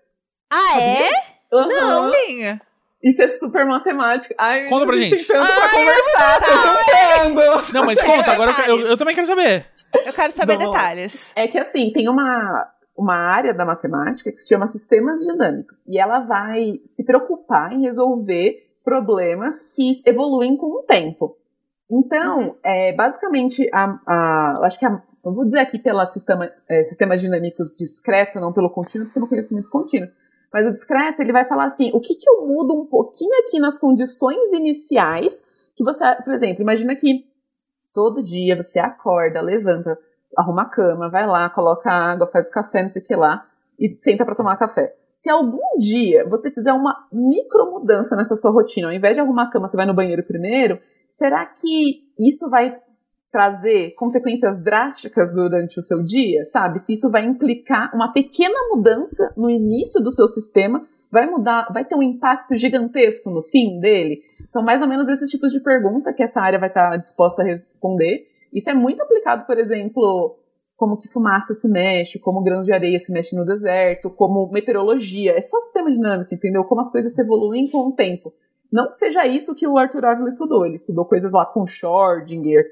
Ah, 0.53 0.81
é? 0.81 1.11
Aham. 1.53 2.13
Sim. 2.13 2.61
Isso 3.03 3.21
é 3.23 3.27
super 3.29 3.67
matemático. 3.67 4.33
Ai, 4.39 4.67
Conta 4.69 4.87
pra 4.87 4.97
gente. 4.97 5.25
Tanto 5.25 5.45
pra 5.45 5.71
conversar, 5.71 6.41
tô 6.41 6.85
tentando. 6.85 7.73
Não, 7.73 7.85
mas 7.85 8.01
conta, 8.03 8.33
agora 8.33 8.53
eu, 8.69 8.79
eu- 8.81 8.87
eu 8.89 8.97
também 8.97 9.15
quero 9.15 9.27
saber. 9.27 9.67
Eu 10.07 10.13
quero 10.13 10.33
saber 10.33 10.57
lá. 10.59 10.65
detalhes. 10.67 11.33
É 11.35 11.49
que 11.49 11.59
assim, 11.59 11.91
tem 11.93 12.09
uma, 12.09 12.69
uma 12.97 13.17
área 13.17 13.53
da 13.53 13.65
matemática 13.65 14.31
que 14.31 14.39
se 14.39 14.49
chama 14.49 14.67
sistemas 14.69 15.19
dinâmicos. 15.21 15.83
E 15.89 15.99
ela 15.99 16.21
vai 16.21 16.81
se 16.85 17.05
preocupar 17.05 17.73
em 17.73 17.83
resolver 17.83 18.69
problemas 18.85 19.63
que 19.75 19.91
evoluem 20.07 20.57
com 20.57 20.67
o 20.67 20.83
tempo. 20.85 21.37
Então, 21.95 22.57
é, 22.65 22.95
basicamente, 22.95 23.69
a, 23.71 23.99
a- 24.07 24.55
eu 24.57 24.65
acho 24.65 24.79
que 24.79 24.87
a, 24.87 25.03
eu 25.25 25.35
vou 25.35 25.45
dizer 25.45 25.59
aqui 25.59 25.79
pela 25.79 26.07
sistema, 26.07 26.51
é, 26.67 26.83
sistemas 26.83 27.21
dinâmicos 27.21 27.77
discreto, 27.77 28.41
não 28.41 28.51
pelo 28.53 28.71
contínuo, 28.71 29.07
porque 29.07 29.19
eu 29.19 29.21
não 29.21 29.29
conheço 29.29 29.53
muito 29.53 29.69
contínuo. 29.69 30.09
Mas 30.51 30.67
o 30.67 30.73
discreto, 30.73 31.21
ele 31.21 31.33
vai 31.33 31.45
falar 31.47 31.65
assim, 31.65 31.91
o 31.93 32.01
que, 32.01 32.15
que 32.15 32.29
eu 32.29 32.47
mudo 32.47 32.75
um 32.81 32.87
pouquinho 32.87 33.31
aqui 33.41 33.59
nas 33.59 33.79
condições 33.79 34.53
iniciais 34.53 35.43
que 35.77 35.85
você, 35.85 36.03
por 36.25 36.33
exemplo, 36.33 36.63
imagina 36.63 36.95
que 36.97 37.27
todo 37.95 38.23
dia 38.23 38.57
você 38.57 38.79
acorda, 38.79 39.41
levanta, 39.43 39.99
arruma 40.37 40.63
a 40.63 40.69
cama, 40.71 41.11
vai 41.11 41.27
lá, 41.27 41.51
coloca 41.51 41.91
água, 41.91 42.27
faz 42.27 42.49
o 42.49 42.53
café, 42.53 42.83
não 42.85 42.91
sei 42.93 43.03
o 43.03 43.05
que 43.05 43.15
lá, 43.17 43.43
e 43.79 43.99
senta 44.03 44.25
pra 44.25 44.35
tomar 44.35 44.57
café. 44.57 44.95
Se 45.15 45.29
algum 45.31 45.77
dia 45.79 46.27
você 46.29 46.51
fizer 46.51 46.73
uma 46.73 47.07
micro 47.13 47.71
mudança 47.71 48.17
nessa 48.17 48.35
sua 48.35 48.51
rotina, 48.51 48.89
ao 48.89 48.93
invés 48.95 49.15
de 49.15 49.21
arrumar 49.21 49.45
a 49.45 49.51
cama, 49.51 49.69
você 49.69 49.77
vai 49.77 49.87
no 49.87 49.95
banheiro 49.95 50.23
primeiro, 50.27 50.79
será 51.13 51.45
que 51.45 52.05
isso 52.19 52.49
vai 52.49 52.75
trazer 53.31 53.95
consequências 53.95 54.63
drásticas 54.63 55.33
durante 55.33 55.79
o 55.79 55.83
seu 55.83 56.03
dia, 56.03 56.45
sabe? 56.47 56.79
Se 56.79 56.95
isso 56.95 57.11
vai 57.11 57.25
implicar 57.25 57.95
uma 57.95 58.13
pequena 58.13 58.55
mudança 58.71 59.33
no 59.37 59.51
início 59.51 60.03
do 60.03 60.11
seu 60.11 60.27
sistema, 60.27 60.87
vai 61.11 61.27
mudar, 61.27 61.69
vai 61.73 61.85
ter 61.85 61.95
um 61.95 62.03
impacto 62.03 62.57
gigantesco 62.57 63.31
no 63.31 63.43
fim 63.43 63.79
dele. 63.79 64.23
Então, 64.49 64.63
mais 64.63 64.81
ou 64.81 64.89
menos 64.89 65.09
esses 65.09 65.29
tipos 65.29 65.53
de 65.53 65.61
pergunta 65.61 66.13
que 66.13 66.23
essa 66.23 66.41
área 66.41 66.59
vai 66.59 66.69
estar 66.69 66.97
disposta 66.97 67.43
a 67.43 67.45
responder. 67.45 68.27
Isso 68.53 68.71
é 68.71 68.75
muito 68.75 69.03
aplicado, 69.03 69.47
por 69.47 69.59
exemplo, 69.59 70.37
como 70.77 70.97
que 70.97 71.09
fumaça 71.09 71.55
se 71.55 71.69
mexe, 71.69 72.19
como 72.19 72.43
grãos 72.43 72.67
de 72.67 72.73
areia 72.73 72.99
se 72.99 73.13
mexe 73.13 73.37
no 73.37 73.45
deserto, 73.45 74.11
como 74.11 74.51
meteorologia. 74.51 75.33
É 75.37 75.43
só 75.43 75.61
sistema 75.61 75.91
dinâmico, 75.91 76.35
entendeu? 76.35 76.65
Como 76.65 76.81
as 76.81 76.91
coisas 76.91 77.15
se 77.15 77.21
evoluem 77.21 77.69
com 77.71 77.89
o 77.89 77.93
tempo. 77.93 78.33
Não 78.73 78.89
que 78.89 78.97
seja 78.97 79.27
isso 79.27 79.55
que 79.55 79.67
o 79.67 79.77
Arthur 79.79 80.05
Ávila 80.07 80.29
estudou. 80.29 80.65
Ele 80.65 80.77
estudou 80.77 81.05
coisas 81.05 81.31
lá 81.31 81.45
com 81.45 81.65
Schrödinger, 81.67 82.65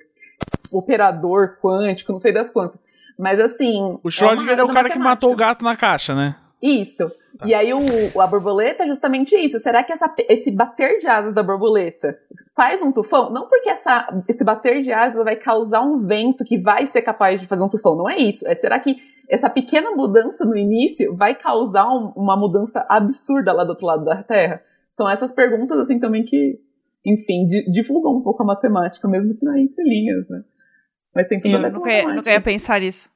operador 0.72 1.56
quântico, 1.62 2.12
não 2.12 2.18
sei 2.18 2.32
das 2.32 2.50
quantas. 2.52 2.80
Mas 3.18 3.38
assim. 3.38 3.98
O 4.02 4.08
Schrödinger 4.08 4.58
é, 4.58 4.62
uma 4.62 4.70
o 4.70 4.74
cara 4.74 4.88
da 4.88 4.94
que 4.94 4.98
matou 4.98 5.30
o 5.30 5.32
matemática. 5.32 5.36
gato 5.36 5.64
na 5.64 5.76
caixa, 5.76 6.14
né? 6.14 6.36
Isso. 6.62 7.10
Tá. 7.38 7.46
E 7.46 7.54
aí 7.54 7.72
o, 7.72 8.20
a 8.20 8.26
borboleta 8.26 8.82
é 8.84 8.86
justamente 8.86 9.34
isso. 9.36 9.58
Será 9.58 9.82
que 9.82 9.92
essa- 9.92 10.12
esse 10.28 10.50
bater 10.50 10.98
de 10.98 11.06
asas 11.06 11.32
da 11.32 11.42
borboleta 11.42 12.18
faz 12.54 12.82
um 12.82 12.92
tufão? 12.92 13.30
Não 13.30 13.48
porque 13.48 13.70
essa, 13.70 14.08
esse 14.28 14.44
bater 14.44 14.82
de 14.82 14.92
asas 14.92 15.22
vai 15.24 15.36
causar 15.36 15.80
um 15.82 15.98
vento 15.98 16.44
que 16.44 16.58
vai 16.58 16.84
ser 16.86 17.00
capaz 17.02 17.40
de 17.40 17.46
fazer 17.46 17.62
um 17.62 17.68
tufão. 17.68 17.94
Não 17.96 18.08
é 18.08 18.16
isso. 18.18 18.46
É 18.46 18.54
será 18.54 18.78
que 18.78 18.96
essa 19.28 19.48
pequena 19.48 19.90
mudança 19.92 20.44
no 20.44 20.56
início 20.56 21.14
vai 21.16 21.34
causar 21.34 21.86
um- 21.88 22.12
uma 22.16 22.36
mudança 22.36 22.84
absurda 22.88 23.52
lá 23.52 23.64
do 23.64 23.70
outro 23.70 23.86
lado 23.86 24.04
da 24.04 24.22
Terra? 24.22 24.60
São 24.90 25.08
essas 25.08 25.32
perguntas 25.32 25.78
assim 25.80 25.98
também 25.98 26.24
que, 26.24 26.58
enfim, 27.06 27.46
di- 27.48 27.70
divulgam 27.70 28.16
um 28.16 28.22
pouco 28.22 28.42
a 28.42 28.46
matemática, 28.46 29.08
mesmo 29.08 29.34
que 29.36 29.44
não 29.44 29.54
é 29.54 29.60
entre 29.60 29.82
linhas, 29.84 30.28
né? 30.28 30.42
Mas 31.14 31.26
tem 31.28 31.40
tudo 31.40 31.56
a 31.56 31.58
ver 31.60 31.66
Eu 31.66 31.70
com 31.72 31.78
nunca 31.78 31.92
ia, 31.92 32.14
nunca 32.14 32.30
ia 32.30 32.40
pensar 32.40 32.82
isso. 32.82 33.10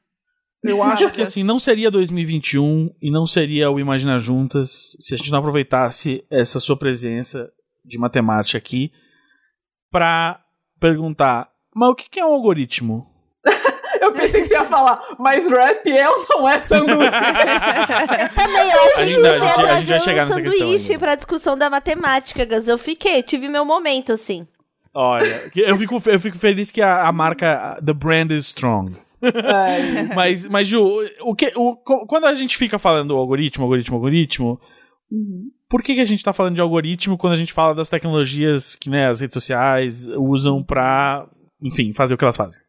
Eu 0.62 0.82
acho 0.82 1.10
que 1.12 1.20
assim, 1.20 1.42
não 1.42 1.58
seria 1.58 1.90
2021 1.90 2.90
e 3.02 3.10
não 3.10 3.26
seria 3.26 3.70
o 3.70 3.78
Imagina 3.78 4.18
Juntas 4.18 4.96
se 4.98 5.12
a 5.12 5.16
gente 5.18 5.30
não 5.30 5.38
aproveitasse 5.40 6.24
essa 6.30 6.58
sua 6.58 6.78
presença 6.78 7.52
de 7.84 7.98
matemática 7.98 8.56
aqui 8.56 8.90
pra 9.90 10.42
perguntar, 10.80 11.50
mas 11.74 11.90
o 11.90 11.94
que 11.94 12.18
é 12.18 12.24
um 12.24 12.32
algoritmo? 12.32 13.06
Eu 14.14 14.20
pensei 14.20 14.42
que 14.42 14.48
você 14.48 14.54
ia 14.54 14.64
falar, 14.66 15.00
mas 15.18 15.44
rap 15.50 15.86
é 15.90 16.08
ou 16.08 16.24
não 16.30 16.48
é 16.48 16.58
sanduíche? 16.58 17.10
Também, 18.34 18.70
eu 18.70 18.80
achei 18.80 19.14
que 19.14 19.20
você 19.20 19.28
a 19.28 19.38
gente- 19.38 19.46
ia 19.58 19.64
trazer 19.64 20.00
chegar 20.00 20.24
um 20.24 20.28
nessa 20.28 20.42
questão 20.42 20.58
sanduíche 20.60 20.92
ainda. 20.92 20.98
pra 21.04 21.14
discussão 21.14 21.58
da 21.58 21.68
matemática, 21.70 22.44
Gus. 22.44 22.68
Eu 22.68 22.78
fiquei, 22.78 23.22
tive 23.22 23.48
meu 23.48 23.64
momento, 23.64 24.12
assim. 24.12 24.46
Olha, 24.94 25.50
eu 25.56 25.76
fico, 25.76 26.00
eu 26.06 26.20
fico 26.20 26.38
feliz 26.38 26.70
que 26.70 26.80
a, 26.80 27.08
a 27.08 27.12
marca, 27.12 27.76
the 27.84 27.92
brand 27.92 28.30
is 28.30 28.46
strong. 28.46 28.94
Ai, 29.22 30.08
Mas, 30.14 30.46
mas 30.46 30.68
Ju, 30.68 30.84
o 31.22 31.34
que, 31.34 31.52
o, 31.56 31.74
quando 32.06 32.26
a 32.26 32.34
gente 32.34 32.56
fica 32.56 32.78
falando 32.78 33.16
algoritmo, 33.16 33.64
algoritmo, 33.64 33.96
algoritmo, 33.96 34.60
por 35.68 35.82
que, 35.82 35.94
que 35.94 36.00
a 36.00 36.04
gente 36.04 36.22
tá 36.22 36.32
falando 36.32 36.54
de 36.54 36.60
algoritmo 36.60 37.16
quando 37.18 37.32
a 37.32 37.36
gente 37.36 37.52
fala 37.52 37.74
das 37.74 37.88
tecnologias 37.88 38.76
que 38.76 38.88
né, 38.90 39.08
as 39.08 39.20
redes 39.20 39.34
sociais 39.34 40.06
usam 40.16 40.62
pra, 40.62 41.26
enfim, 41.62 41.92
fazer 41.92 42.14
o 42.14 42.18
que 42.18 42.24
elas 42.24 42.36
fazem? 42.36 42.60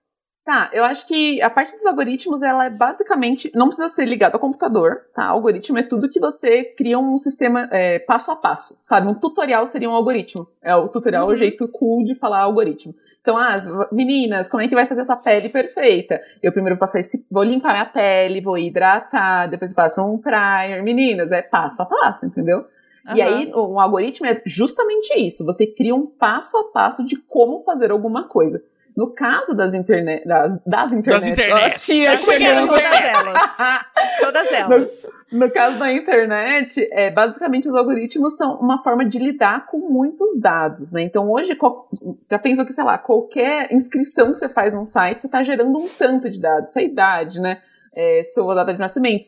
Tá, 0.45 0.69
eu 0.71 0.83
acho 0.83 1.07
que 1.07 1.41
a 1.41 1.49
parte 1.49 1.75
dos 1.75 1.87
algoritmos, 1.87 2.43
ela 2.43 2.65
é 2.65 2.69
basicamente, 2.69 3.51
não 3.55 3.65
precisa 3.65 3.89
ser 3.89 4.05
ligado 4.05 4.35
ao 4.35 4.39
computador, 4.39 5.01
tá? 5.11 5.25
Algoritmo 5.25 5.79
é 5.79 5.81
tudo 5.81 6.07
que 6.07 6.19
você 6.19 6.63
cria 6.63 6.99
um 6.99 7.17
sistema 7.17 7.67
é, 7.71 7.97
passo 7.97 8.29
a 8.29 8.35
passo, 8.35 8.79
sabe? 8.83 9.07
Um 9.07 9.15
tutorial 9.15 9.65
seria 9.65 9.89
um 9.89 9.95
algoritmo. 9.95 10.47
É 10.61 10.75
o 10.75 10.87
tutorial 10.87 11.31
é 11.31 11.33
o 11.33 11.35
jeito 11.35 11.67
cool 11.69 12.03
de 12.03 12.13
falar 12.13 12.41
algoritmo. 12.41 12.93
Então, 13.21 13.35
ah, 13.35 13.55
meninas, 13.91 14.47
como 14.47 14.61
é 14.61 14.67
que 14.67 14.75
vai 14.75 14.85
fazer 14.85 15.01
essa 15.01 15.15
pele 15.15 15.49
perfeita? 15.49 16.21
Eu 16.43 16.51
primeiro 16.51 16.77
passo 16.77 16.99
esse, 16.99 17.25
vou 17.31 17.41
limpar 17.41 17.71
minha 17.71 17.85
pele, 17.87 18.39
vou 18.39 18.55
hidratar, 18.55 19.49
depois 19.49 19.73
passo 19.73 20.03
um 20.05 20.19
primer. 20.19 20.83
Meninas, 20.83 21.31
é 21.31 21.41
passo 21.41 21.81
a 21.81 21.87
passo, 21.87 22.23
entendeu? 22.23 22.65
E 23.15 23.19
Aham. 23.19 23.35
aí, 23.35 23.51
um 23.55 23.79
algoritmo 23.79 24.27
é 24.27 24.39
justamente 24.45 25.11
isso. 25.19 25.43
Você 25.43 25.65
cria 25.65 25.95
um 25.95 26.05
passo 26.05 26.55
a 26.55 26.71
passo 26.71 27.03
de 27.03 27.15
como 27.15 27.63
fazer 27.63 27.89
alguma 27.89 28.27
coisa. 28.27 28.61
No 28.95 29.13
caso 29.13 29.53
das 29.53 29.73
internet, 29.73 30.25
das, 30.25 30.57
das 30.65 30.93
internet, 30.93 31.29
internets. 31.31 31.89
ó, 31.89 31.93
tia 31.93 32.11
Das 32.11 32.21
chegando. 32.21 32.67
Todas 32.67 32.93
elas. 32.93 33.57
Todas 34.21 34.53
elas. 34.53 35.07
No 35.31 35.51
caso 35.51 35.77
da 35.79 35.91
internet, 35.91 36.87
é, 36.93 37.11
basicamente 37.11 37.67
os 37.67 37.73
algoritmos 37.75 38.37
são 38.37 38.55
uma 38.57 38.81
forma 38.83 39.03
de 39.05 39.19
lidar 39.19 39.65
com 39.67 39.79
muitos 39.79 40.39
dados, 40.39 40.91
né? 40.93 41.01
Então 41.01 41.29
hoje, 41.29 41.55
qual- 41.55 41.89
já 42.29 42.39
pensou 42.39 42.65
que, 42.65 42.71
sei 42.71 42.83
lá, 42.85 42.97
qualquer 42.97 43.71
inscrição 43.73 44.31
que 44.31 44.39
você 44.39 44.47
faz 44.47 44.73
num 44.73 44.85
site, 44.85 45.19
você 45.21 45.27
está 45.27 45.43
gerando 45.43 45.77
um 45.77 45.87
tanto 45.89 46.29
de 46.29 46.39
dados, 46.39 46.71
sua 46.71 46.81
idade, 46.83 47.41
né? 47.41 47.59
É, 47.93 48.21
sua 48.33 48.55
data 48.55 48.73
de 48.73 48.79
nascimento, 48.79 49.25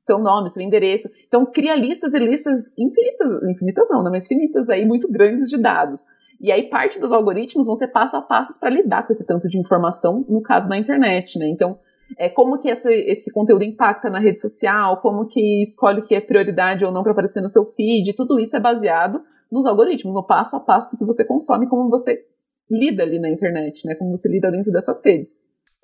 seu 0.00 0.18
nome, 0.18 0.50
seu 0.50 0.60
endereço. 0.62 1.08
Então 1.26 1.46
cria 1.46 1.74
listas 1.74 2.12
e 2.12 2.18
listas 2.18 2.70
infinitas, 2.76 3.32
infinitas 3.50 3.86
não, 3.88 4.02
né? 4.02 4.10
Mas 4.10 4.26
finitas 4.26 4.68
aí, 4.68 4.84
muito 4.84 5.10
grandes 5.10 5.48
de 5.48 5.58
dados. 5.58 6.04
E 6.40 6.52
aí 6.52 6.68
parte 6.68 6.98
dos 6.98 7.12
algoritmos 7.12 7.66
vão 7.66 7.74
ser 7.74 7.88
passo 7.88 8.16
a 8.16 8.22
passos 8.22 8.58
para 8.58 8.70
lidar 8.70 9.06
com 9.06 9.12
esse 9.12 9.26
tanto 9.26 9.48
de 9.48 9.58
informação, 9.58 10.24
no 10.28 10.42
caso 10.42 10.68
da 10.68 10.76
internet, 10.76 11.38
né? 11.38 11.48
Então 11.48 11.78
é, 12.18 12.28
como 12.28 12.58
que 12.58 12.68
esse, 12.68 12.92
esse 12.92 13.32
conteúdo 13.32 13.64
impacta 13.64 14.08
na 14.08 14.20
rede 14.20 14.40
social, 14.40 15.00
como 15.00 15.26
que 15.26 15.62
escolhe 15.62 16.00
o 16.00 16.06
que 16.06 16.14
é 16.14 16.20
prioridade 16.20 16.84
ou 16.84 16.92
não 16.92 17.02
para 17.02 17.12
aparecer 17.12 17.40
no 17.40 17.48
seu 17.48 17.64
feed, 17.64 18.12
tudo 18.14 18.38
isso 18.38 18.56
é 18.56 18.60
baseado 18.60 19.22
nos 19.50 19.66
algoritmos, 19.66 20.14
no 20.14 20.24
passo 20.24 20.56
a 20.56 20.60
passo 20.60 20.90
do 20.90 20.98
que 20.98 21.04
você 21.04 21.24
consome, 21.24 21.68
como 21.68 21.88
você 21.88 22.24
lida 22.70 23.02
ali 23.02 23.18
na 23.18 23.30
internet, 23.30 23.86
né? 23.86 23.94
Como 23.94 24.16
você 24.16 24.28
lida 24.28 24.50
dentro 24.50 24.72
dessas 24.72 25.04
redes. 25.04 25.36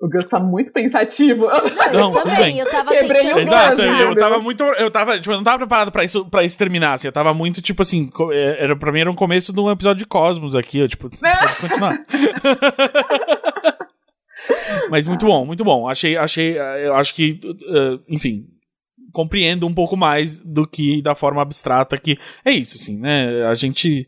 O 0.03 0.09
Gus 0.09 0.25
tá 0.25 0.37
muito 0.37 0.73
pensativo. 0.73 1.47
Não, 1.93 2.11
tudo 2.11 2.23
Também, 2.23 2.59
eu 2.59 2.69
tava 2.69 2.89
Quebrei 2.89 3.21
tentando 3.21 3.37
o 3.37 3.39
Exato, 3.39 3.81
eu, 3.81 4.09
eu 4.09 4.15
tava 4.17 4.37
muito. 4.37 4.61
Eu 4.61 4.91
tava, 4.91 5.17
tipo, 5.17 5.31
eu 5.31 5.37
não 5.37 5.45
tava 5.45 5.59
preparado 5.59 5.93
pra 5.93 6.03
isso, 6.03 6.25
pra 6.25 6.43
isso 6.43 6.57
terminar, 6.57 6.95
assim. 6.95 7.07
Eu 7.07 7.11
tava 7.13 7.33
muito, 7.33 7.61
tipo 7.61 7.81
assim, 7.81 8.11
é, 8.31 8.65
era, 8.65 8.75
pra 8.75 8.91
mim 8.91 8.99
era 8.99 9.09
um 9.09 9.15
começo 9.15 9.53
de 9.53 9.61
um 9.61 9.71
episódio 9.71 9.99
de 9.99 10.05
Cosmos 10.05 10.55
aqui, 10.55 10.83
ó, 10.83 10.87
tipo, 10.87 11.09
pode 11.09 11.55
continuar. 11.55 12.01
Mas 14.91 15.07
muito 15.07 15.25
bom, 15.25 15.45
muito 15.45 15.63
bom. 15.63 15.87
Achei, 15.87 16.17
achei, 16.17 16.57
eh, 16.57 16.87
eu 16.87 16.95
acho 16.95 17.15
que, 17.15 17.39
uh, 17.45 18.03
enfim, 18.09 18.45
compreendo 19.13 19.65
um 19.65 19.73
pouco 19.73 19.95
mais 19.95 20.37
do 20.39 20.67
que 20.67 21.01
da 21.01 21.15
forma 21.15 21.41
abstrata 21.41 21.97
que 21.97 22.19
é 22.43 22.51
isso, 22.51 22.75
assim, 22.75 22.97
né? 22.97 23.45
A 23.45 23.55
gente 23.55 24.05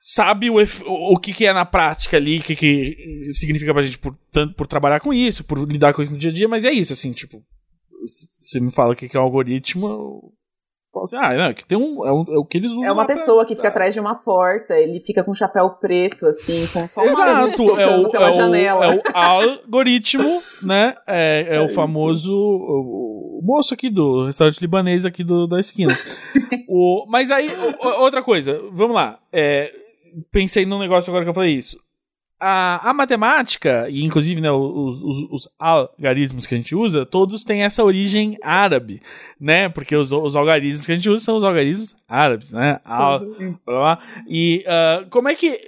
sabe 0.00 0.50
o, 0.50 0.56
o 0.86 1.18
que, 1.18 1.32
que 1.32 1.46
é 1.46 1.52
na 1.52 1.64
prática 1.64 2.16
ali, 2.16 2.38
o 2.38 2.42
que, 2.42 2.56
que 2.56 2.96
significa 3.32 3.72
pra 3.72 3.82
gente 3.82 3.98
por, 3.98 4.16
tanto 4.30 4.54
por 4.54 4.66
trabalhar 4.66 5.00
com 5.00 5.12
isso, 5.12 5.44
por 5.44 5.58
lidar 5.68 5.92
com 5.92 6.02
isso 6.02 6.12
no 6.12 6.18
dia 6.18 6.30
a 6.30 6.32
dia, 6.32 6.48
mas 6.48 6.64
é 6.64 6.70
isso, 6.70 6.92
assim, 6.92 7.12
tipo, 7.12 7.42
você 8.34 8.60
me 8.60 8.70
fala 8.70 8.92
o 8.92 8.96
que, 8.96 9.08
que 9.08 9.16
é 9.16 9.20
um 9.20 9.24
algoritmo, 9.24 10.32
assim, 11.02 11.16
ah, 11.16 11.34
não, 11.34 11.52
que 11.52 11.66
tem 11.66 11.76
um 11.76 12.06
é, 12.06 12.12
um, 12.12 12.24
é, 12.28 12.38
o 12.38 12.44
que 12.44 12.56
eles 12.56 12.70
usam. 12.70 12.84
É 12.84 12.92
uma 12.92 13.06
pessoa 13.06 13.38
pra... 13.38 13.46
que 13.46 13.56
fica 13.56 13.68
atrás 13.68 13.92
de 13.92 14.00
uma 14.00 14.14
porta, 14.14 14.74
ele 14.74 15.00
fica 15.00 15.22
com 15.22 15.32
um 15.32 15.34
chapéu 15.34 15.70
preto, 15.70 16.26
assim, 16.26 16.66
com 16.68 16.86
só 16.86 17.02
uma 17.02 17.10
Exato, 17.10 17.80
é 17.80 17.86
o, 17.86 18.16
é 18.16 18.32
janela. 18.32 18.88
O, 18.88 18.92
é 18.92 18.96
o 18.96 19.02
algoritmo, 19.12 20.42
né? 20.62 20.94
É, 21.06 21.46
é, 21.48 21.56
é 21.56 21.60
o 21.60 21.68
famoso 21.68 22.32
o, 22.32 23.40
o, 23.40 23.42
moço 23.42 23.74
aqui 23.74 23.90
do 23.90 24.26
restaurante 24.26 24.60
libanês 24.60 25.04
aqui 25.04 25.22
do, 25.22 25.46
da 25.46 25.60
esquina. 25.60 25.98
o, 26.68 27.06
mas 27.08 27.30
aí, 27.30 27.50
outra 27.98 28.22
coisa, 28.22 28.58
vamos 28.72 28.94
lá. 28.94 29.18
É, 29.32 29.85
pensei 30.30 30.64
num 30.66 30.78
negócio 30.78 31.10
agora 31.10 31.24
que 31.24 31.30
eu 31.30 31.34
falei 31.34 31.54
isso 31.54 31.78
a, 32.38 32.90
a 32.90 32.94
matemática, 32.94 33.86
e 33.88 34.04
inclusive 34.04 34.40
né, 34.40 34.50
os, 34.50 35.02
os, 35.02 35.30
os, 35.30 35.48
algarismos 35.58 36.46
que 36.46 36.54
a 36.54 36.58
gente 36.58 36.74
usa, 36.74 37.06
todos 37.06 37.44
têm 37.44 37.62
essa 37.62 37.82
origem 37.82 38.36
árabe, 38.42 39.00
né? 39.40 39.68
Porque 39.68 39.96
os, 39.96 40.12
os 40.12 40.36
algarismos 40.36 40.84
que 40.84 40.92
a 40.92 40.94
gente 40.94 41.08
usa 41.08 41.24
são 41.24 41.36
os 41.36 41.44
algarismos 41.44 41.94
árabes, 42.06 42.52
né? 42.52 42.78
Al, 42.84 43.20
blá, 43.20 43.58
blá. 43.64 43.98
E 44.28 44.64
uh, 44.66 45.08
como 45.10 45.28
é 45.28 45.34
que. 45.34 45.58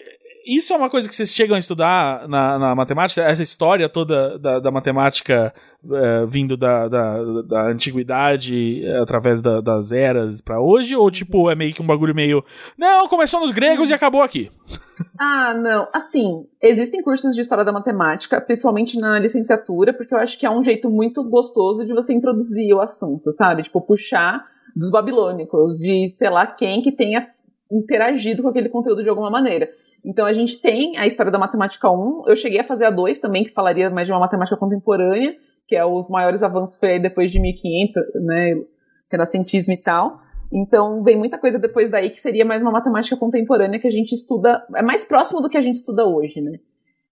Isso 0.46 0.72
é 0.72 0.76
uma 0.76 0.88
coisa 0.88 1.06
que 1.08 1.14
vocês 1.14 1.34
chegam 1.34 1.56
a 1.56 1.58
estudar 1.58 2.26
na, 2.26 2.58
na 2.58 2.74
matemática? 2.74 3.22
Essa 3.22 3.42
história 3.42 3.86
toda 3.86 4.38
da, 4.38 4.60
da 4.60 4.70
matemática 4.70 5.52
é, 5.92 6.26
vindo 6.26 6.56
da, 6.56 6.88
da, 6.88 7.42
da 7.42 7.66
antiguidade 7.68 8.84
é, 8.84 8.98
através 8.98 9.40
da, 9.40 9.60
das 9.60 9.92
eras 9.92 10.40
para 10.40 10.60
hoje? 10.60 10.96
Ou, 10.96 11.10
tipo, 11.10 11.50
é 11.50 11.54
meio 11.54 11.72
que 11.74 11.82
um 11.82 11.86
bagulho 11.86 12.14
meio. 12.14 12.44
Não, 12.76 13.08
começou 13.08 13.40
nos 13.40 13.50
gregos 13.50 13.90
e 13.90 13.94
acabou 13.94 14.22
aqui? 14.22 14.50
Ah, 15.16 15.54
não. 15.54 15.86
Assim, 15.92 16.44
existem 16.60 17.00
cursos 17.00 17.32
de 17.32 17.40
história 17.40 17.64
da 17.64 17.70
matemática, 17.70 18.40
principalmente 18.40 18.98
na 18.98 19.16
licenciatura, 19.20 19.92
porque 19.92 20.12
eu 20.12 20.18
acho 20.18 20.36
que 20.36 20.44
é 20.44 20.50
um 20.50 20.64
jeito 20.64 20.90
muito 20.90 21.22
gostoso 21.22 21.86
de 21.86 21.94
você 21.94 22.12
introduzir 22.12 22.74
o 22.74 22.80
assunto, 22.80 23.30
sabe? 23.30 23.62
Tipo, 23.62 23.80
puxar 23.80 24.44
dos 24.74 24.90
babilônicos, 24.90 25.78
de 25.78 26.04
sei 26.08 26.28
lá 26.28 26.48
quem 26.48 26.82
que 26.82 26.90
tenha 26.90 27.28
interagido 27.70 28.42
com 28.42 28.48
aquele 28.48 28.68
conteúdo 28.68 29.02
de 29.02 29.08
alguma 29.08 29.30
maneira. 29.30 29.68
Então 30.04 30.26
a 30.26 30.32
gente 30.32 30.60
tem 30.60 30.96
a 30.96 31.06
história 31.06 31.30
da 31.30 31.38
matemática 31.38 31.90
1, 31.90 32.24
eu 32.26 32.36
cheguei 32.36 32.60
a 32.60 32.64
fazer 32.64 32.86
a 32.86 32.90
2 32.90 33.18
também, 33.18 33.44
que 33.44 33.52
falaria 33.52 33.90
mais 33.90 34.06
de 34.06 34.12
uma 34.12 34.20
matemática 34.20 34.56
contemporânea, 34.56 35.36
que 35.68 35.76
é 35.76 35.84
os 35.84 36.08
maiores 36.08 36.42
avanços 36.42 36.78
foi 36.78 36.98
depois 36.98 37.30
de 37.30 37.38
1500, 37.38 37.94
né, 38.26 38.54
renascentismo 39.12 39.74
e 39.74 39.82
tal. 39.82 40.18
Então, 40.50 41.02
vem 41.02 41.16
muita 41.16 41.38
coisa 41.38 41.58
depois 41.58 41.90
daí 41.90 42.08
que 42.08 42.18
seria 42.18 42.44
mais 42.44 42.62
uma 42.62 42.70
matemática 42.70 43.16
contemporânea 43.16 43.78
que 43.78 43.86
a 43.86 43.90
gente 43.90 44.14
estuda, 44.14 44.66
é 44.74 44.82
mais 44.82 45.04
próximo 45.04 45.42
do 45.42 45.48
que 45.50 45.58
a 45.58 45.60
gente 45.60 45.76
estuda 45.76 46.06
hoje, 46.06 46.40
né? 46.40 46.58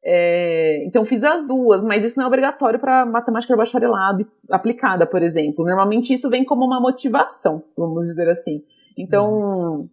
É, 0.02 0.84
então, 0.86 1.04
fiz 1.04 1.22
as 1.22 1.46
duas, 1.46 1.82
mas 1.82 2.04
isso 2.04 2.16
não 2.16 2.24
é 2.24 2.28
obrigatório 2.28 2.78
para 2.78 3.04
matemática 3.04 3.52
de 3.52 3.58
bacharelado 3.58 4.26
aplicada, 4.50 5.04
por 5.04 5.20
exemplo. 5.20 5.64
Normalmente, 5.64 6.14
isso 6.14 6.30
vem 6.30 6.44
como 6.44 6.64
uma 6.64 6.80
motivação, 6.80 7.62
vamos 7.76 8.06
dizer 8.06 8.28
assim. 8.28 8.62
Então, 8.96 9.28
uhum. 9.28 9.88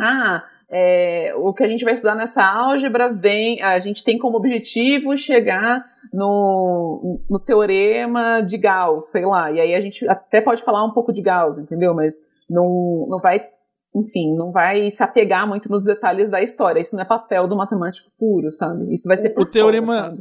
ah, 0.00 0.42
é, 0.72 1.34
o 1.36 1.52
que 1.52 1.64
a 1.64 1.68
gente 1.68 1.84
vai 1.84 1.94
estudar 1.94 2.14
nessa 2.14 2.44
álgebra 2.44 3.12
vem, 3.12 3.60
a 3.60 3.78
gente 3.80 4.04
tem 4.04 4.16
como 4.18 4.36
objetivo 4.36 5.16
chegar 5.16 5.84
no, 6.12 7.20
no 7.28 7.38
teorema 7.40 8.40
de 8.40 8.56
Gauss, 8.56 9.10
sei 9.10 9.26
lá, 9.26 9.50
e 9.50 9.60
aí 9.60 9.74
a 9.74 9.80
gente 9.80 10.08
até 10.08 10.40
pode 10.40 10.62
falar 10.62 10.84
um 10.84 10.92
pouco 10.92 11.12
de 11.12 11.20
Gauss, 11.20 11.58
entendeu? 11.58 11.92
Mas 11.92 12.14
não, 12.48 13.06
não 13.08 13.18
vai, 13.18 13.44
enfim, 13.94 14.32
não 14.36 14.52
vai 14.52 14.90
se 14.92 15.02
apegar 15.02 15.46
muito 15.46 15.68
nos 15.68 15.82
detalhes 15.82 16.30
da 16.30 16.40
história. 16.40 16.80
Isso 16.80 16.94
não 16.94 17.02
é 17.02 17.06
papel 17.06 17.48
do 17.48 17.56
matemático 17.56 18.08
puro, 18.16 18.50
sabe? 18.52 18.92
Isso 18.92 19.08
vai 19.08 19.16
ser 19.16 19.30
por 19.30 19.48
o 19.48 19.50
teorema? 19.50 20.12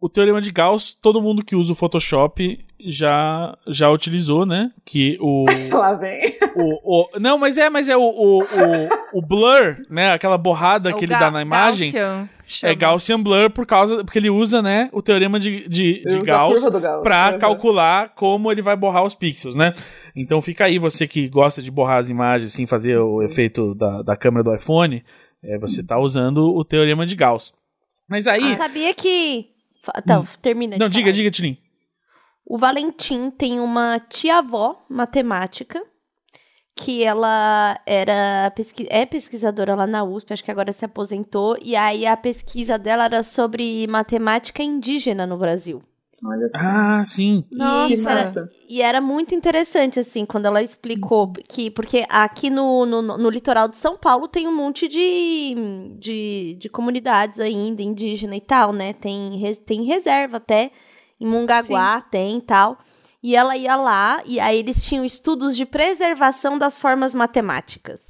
O 0.00 0.08
teorema 0.08 0.40
de 0.40 0.50
Gauss, 0.50 0.94
todo 0.94 1.20
mundo 1.20 1.44
que 1.44 1.54
usa 1.54 1.72
o 1.72 1.76
Photoshop 1.76 2.58
já 2.80 3.54
já 3.66 3.90
utilizou, 3.90 4.46
né? 4.46 4.70
Que 4.82 5.18
o. 5.20 5.44
Lá 5.70 5.92
vem. 5.92 6.38
O, 6.56 7.02
o, 7.02 7.18
não, 7.20 7.36
mas 7.36 7.58
é, 7.58 7.68
mas 7.68 7.90
é 7.90 7.96
o, 7.96 8.00
o, 8.00 8.38
o, 8.40 9.18
o 9.18 9.22
blur, 9.22 9.76
né? 9.90 10.12
Aquela 10.12 10.38
borrada 10.38 10.90
que 10.94 11.04
ele 11.04 11.14
dá 11.14 11.30
na 11.30 11.42
imagem. 11.42 11.92
Gaussian, 11.92 12.28
é 12.62 12.74
Gaussian 12.74 13.22
blur 13.22 13.50
por 13.50 13.66
causa. 13.66 14.02
Porque 14.02 14.18
ele 14.18 14.30
usa, 14.30 14.62
né, 14.62 14.88
o 14.90 15.02
teorema 15.02 15.38
de, 15.38 15.68
de, 15.68 16.02
de 16.02 16.18
Gauss, 16.20 16.66
Gauss 16.66 17.02
pra 17.02 17.32
uhum. 17.32 17.38
calcular 17.38 18.14
como 18.14 18.50
ele 18.50 18.62
vai 18.62 18.76
borrar 18.76 19.04
os 19.04 19.14
pixels, 19.14 19.54
né? 19.54 19.74
Então 20.16 20.40
fica 20.40 20.64
aí, 20.64 20.78
você 20.78 21.06
que 21.06 21.28
gosta 21.28 21.60
de 21.60 21.70
borrar 21.70 21.98
as 21.98 22.08
imagens, 22.08 22.54
assim, 22.54 22.64
fazer 22.64 22.96
o 22.96 23.22
efeito 23.22 23.74
da, 23.74 24.00
da 24.00 24.16
câmera 24.16 24.42
do 24.42 24.54
iPhone, 24.54 25.04
é, 25.44 25.58
você 25.58 25.82
tá 25.82 25.98
usando 25.98 26.54
o 26.54 26.64
teorema 26.64 27.04
de 27.04 27.14
Gauss. 27.14 27.52
Mas 28.08 28.26
aí. 28.26 28.54
Ah, 28.54 28.56
sabia 28.56 28.94
que 28.94 29.49
então, 29.96 30.22
hum. 30.22 30.26
termina. 30.40 30.76
Não, 30.78 30.88
diga, 30.88 31.12
diga, 31.12 31.30
Tilin. 31.30 31.56
O 32.44 32.58
Valentim 32.58 33.30
tem 33.30 33.60
uma 33.60 34.00
tia-avó 34.00 34.84
matemática 34.88 35.80
que 36.74 37.04
ela 37.04 37.78
era 37.84 38.50
pesqui 38.56 38.86
é 38.90 39.04
pesquisadora 39.04 39.74
lá 39.74 39.86
na 39.86 40.02
USP, 40.02 40.32
acho 40.32 40.42
que 40.44 40.50
agora 40.50 40.72
se 40.72 40.84
aposentou, 40.84 41.56
e 41.60 41.76
aí 41.76 42.06
a 42.06 42.16
pesquisa 42.16 42.78
dela 42.78 43.04
era 43.04 43.22
sobre 43.22 43.86
matemática 43.86 44.62
indígena 44.62 45.26
no 45.26 45.36
Brasil. 45.36 45.82
Olha 46.24 46.48
só. 46.48 46.58
Ah, 46.58 47.02
sim. 47.04 47.44
Nossa, 47.50 48.50
e 48.68 48.82
era 48.82 49.00
muito 49.00 49.34
interessante, 49.34 49.98
assim, 49.98 50.26
quando 50.26 50.46
ela 50.46 50.62
explicou 50.62 51.32
que, 51.48 51.70
porque 51.70 52.04
aqui 52.08 52.50
no, 52.50 52.84
no, 52.84 53.02
no, 53.02 53.30
litoral 53.30 53.68
de 53.68 53.76
São 53.76 53.96
Paulo 53.96 54.28
tem 54.28 54.46
um 54.46 54.54
monte 54.54 54.86
de, 54.86 55.54
de, 55.98 56.56
de 56.60 56.68
comunidades 56.68 57.40
ainda, 57.40 57.82
indígena 57.82 58.36
e 58.36 58.40
tal, 58.40 58.72
né? 58.72 58.92
Tem, 58.92 59.56
tem 59.64 59.84
reserva 59.84 60.36
até, 60.36 60.70
em 61.18 61.26
Mungaguá 61.26 62.00
sim. 62.00 62.06
tem 62.10 62.38
e 62.38 62.42
tal. 62.42 62.78
E 63.22 63.34
ela 63.34 63.56
ia 63.56 63.76
lá, 63.76 64.22
e 64.24 64.38
aí 64.38 64.58
eles 64.58 64.84
tinham 64.84 65.04
estudos 65.04 65.56
de 65.56 65.66
preservação 65.66 66.58
das 66.58 66.78
formas 66.78 67.14
matemáticas. 67.14 68.09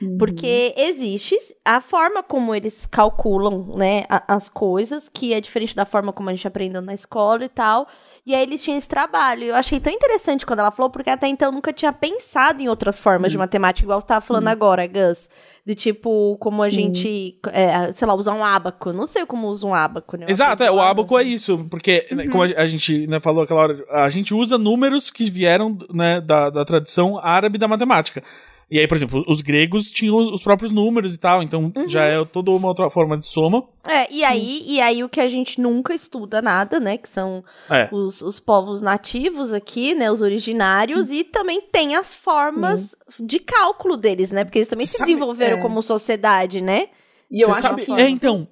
Uhum. 0.00 0.18
Porque 0.18 0.74
existe 0.76 1.36
a 1.64 1.80
forma 1.80 2.22
como 2.22 2.54
eles 2.54 2.86
calculam, 2.86 3.64
né, 3.76 4.04
as 4.08 4.48
coisas, 4.48 5.08
que 5.08 5.32
é 5.32 5.40
diferente 5.40 5.74
da 5.74 5.84
forma 5.84 6.12
como 6.12 6.28
a 6.28 6.34
gente 6.34 6.46
aprendeu 6.46 6.82
na 6.82 6.94
escola 6.94 7.44
e 7.44 7.48
tal. 7.48 7.88
E 8.24 8.34
aí 8.34 8.42
eles 8.42 8.62
tinham 8.62 8.76
esse 8.76 8.88
trabalho. 8.88 9.44
Eu 9.44 9.54
achei 9.54 9.80
tão 9.80 9.92
interessante 9.92 10.44
quando 10.44 10.60
ela 10.60 10.70
falou, 10.70 10.90
porque 10.90 11.10
até 11.10 11.26
então 11.28 11.48
eu 11.48 11.52
nunca 11.52 11.72
tinha 11.72 11.92
pensado 11.92 12.60
em 12.60 12.68
outras 12.68 12.98
formas 12.98 13.30
uhum. 13.30 13.32
de 13.32 13.38
matemática, 13.38 13.84
igual 13.84 14.00
você 14.00 14.06
tava 14.06 14.20
falando 14.20 14.48
agora, 14.48 14.86
Gus. 14.86 15.28
De 15.64 15.74
tipo, 15.74 16.36
como 16.38 16.62
Sim. 16.62 16.68
a 16.68 16.70
gente, 16.70 17.40
é, 17.50 17.92
sei 17.92 18.06
lá, 18.06 18.14
usar 18.14 18.34
um 18.34 18.44
ábaco. 18.44 18.92
Não 18.92 19.04
sei 19.04 19.26
como 19.26 19.48
usa 19.48 19.66
um 19.66 19.74
ábaco, 19.74 20.16
né? 20.16 20.26
Exato, 20.28 20.62
é, 20.62 20.70
o 20.70 20.80
ábaco 20.80 21.18
é 21.18 21.24
isso. 21.24 21.66
Porque, 21.68 22.06
né, 22.12 22.24
uhum. 22.24 22.30
como 22.30 22.42
a, 22.44 22.68
gente 22.68 23.06
né, 23.08 23.18
falou 23.18 23.42
aquela 23.42 23.60
hora, 23.60 23.84
a 23.90 24.08
gente 24.08 24.32
usa 24.32 24.56
números 24.56 25.10
que 25.10 25.28
vieram 25.28 25.76
né, 25.92 26.20
da, 26.20 26.50
da 26.50 26.64
tradição 26.64 27.18
árabe 27.18 27.58
da 27.58 27.66
matemática. 27.66 28.22
E 28.68 28.80
aí, 28.80 28.88
por 28.88 28.96
exemplo, 28.96 29.24
os 29.28 29.40
gregos 29.40 29.90
tinham 29.90 30.16
os 30.16 30.42
próprios 30.42 30.72
números 30.72 31.14
e 31.14 31.18
tal, 31.18 31.40
então 31.40 31.72
uhum. 31.74 31.88
já 31.88 32.02
é 32.02 32.24
toda 32.24 32.50
uma 32.50 32.66
outra 32.66 32.90
forma 32.90 33.16
de 33.16 33.24
soma. 33.24 33.62
É, 33.88 34.12
e 34.12 34.24
aí, 34.24 34.62
e 34.66 34.80
aí 34.80 35.04
o 35.04 35.08
que 35.08 35.20
a 35.20 35.28
gente 35.28 35.60
nunca 35.60 35.94
estuda 35.94 36.42
nada, 36.42 36.80
né? 36.80 36.98
Que 36.98 37.08
são 37.08 37.44
é. 37.70 37.88
os, 37.92 38.20
os 38.22 38.40
povos 38.40 38.82
nativos 38.82 39.52
aqui, 39.52 39.94
né? 39.94 40.10
Os 40.10 40.20
originários, 40.20 41.10
e 41.10 41.22
também 41.22 41.60
tem 41.60 41.94
as 41.94 42.16
formas 42.16 42.96
Sim. 43.08 43.24
de 43.24 43.38
cálculo 43.38 43.96
deles, 43.96 44.32
né? 44.32 44.44
Porque 44.44 44.58
eles 44.58 44.68
também 44.68 44.86
Cê 44.86 44.98
se 44.98 45.04
desenvolveram 45.04 45.58
é. 45.58 45.62
como 45.62 45.80
sociedade, 45.80 46.60
né? 46.60 46.88
E 47.30 47.44
eu 47.44 47.48
Você 47.48 47.66
acho 47.66 47.84
sabe, 47.86 48.02
é, 48.02 48.08
então, 48.08 48.48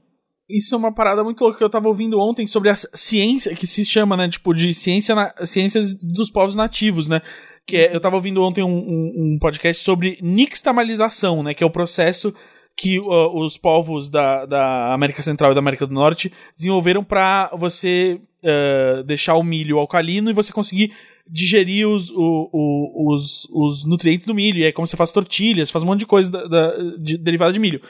isso 0.48 0.74
é 0.74 0.78
uma 0.78 0.94
parada 0.94 1.24
muito 1.24 1.40
louca 1.40 1.58
que 1.58 1.64
eu 1.64 1.70
tava 1.70 1.88
ouvindo 1.88 2.18
ontem 2.18 2.46
sobre 2.46 2.68
a 2.68 2.76
ciência, 2.76 3.54
que 3.56 3.66
se 3.66 3.84
chama, 3.84 4.16
né, 4.16 4.28
tipo, 4.28 4.52
de 4.52 4.74
ciência 4.74 5.14
na, 5.14 5.34
ciências 5.46 5.94
dos 5.94 6.30
povos 6.30 6.54
nativos, 6.54 7.08
né? 7.08 7.20
Que 7.66 7.76
é, 7.78 7.96
eu 7.96 8.00
tava 8.00 8.16
ouvindo 8.16 8.42
ontem 8.42 8.62
um, 8.62 8.68
um, 8.68 9.12
um, 9.16 9.38
podcast 9.38 9.82
sobre 9.82 10.18
nixtamalização, 10.20 11.42
né? 11.42 11.54
Que 11.54 11.64
é 11.64 11.66
o 11.66 11.70
processo 11.70 12.34
que 12.76 12.98
uh, 12.98 13.34
os 13.34 13.56
povos 13.56 14.10
da, 14.10 14.44
da 14.46 14.92
América 14.92 15.22
Central 15.22 15.52
e 15.52 15.54
da 15.54 15.60
América 15.60 15.86
do 15.86 15.94
Norte 15.94 16.32
desenvolveram 16.56 17.04
para 17.04 17.48
você 17.56 18.20
uh, 18.42 19.02
deixar 19.04 19.34
o 19.36 19.44
milho 19.44 19.78
alcalino 19.78 20.28
e 20.28 20.34
você 20.34 20.52
conseguir 20.52 20.92
digerir 21.30 21.88
os, 21.88 22.10
o, 22.10 22.50
o, 22.52 23.14
os, 23.14 23.48
os 23.50 23.86
nutrientes 23.86 24.26
do 24.26 24.34
milho. 24.34 24.58
E 24.58 24.64
é 24.64 24.72
como 24.72 24.86
você 24.86 24.96
faz 24.96 25.12
tortilhas, 25.12 25.70
faz 25.70 25.82
um 25.82 25.86
monte 25.86 26.00
de 26.00 26.06
coisa 26.06 26.30
da, 26.30 26.46
da, 26.46 26.76
de, 26.98 27.16
derivada 27.16 27.52
de 27.52 27.60
milho. 27.60 27.80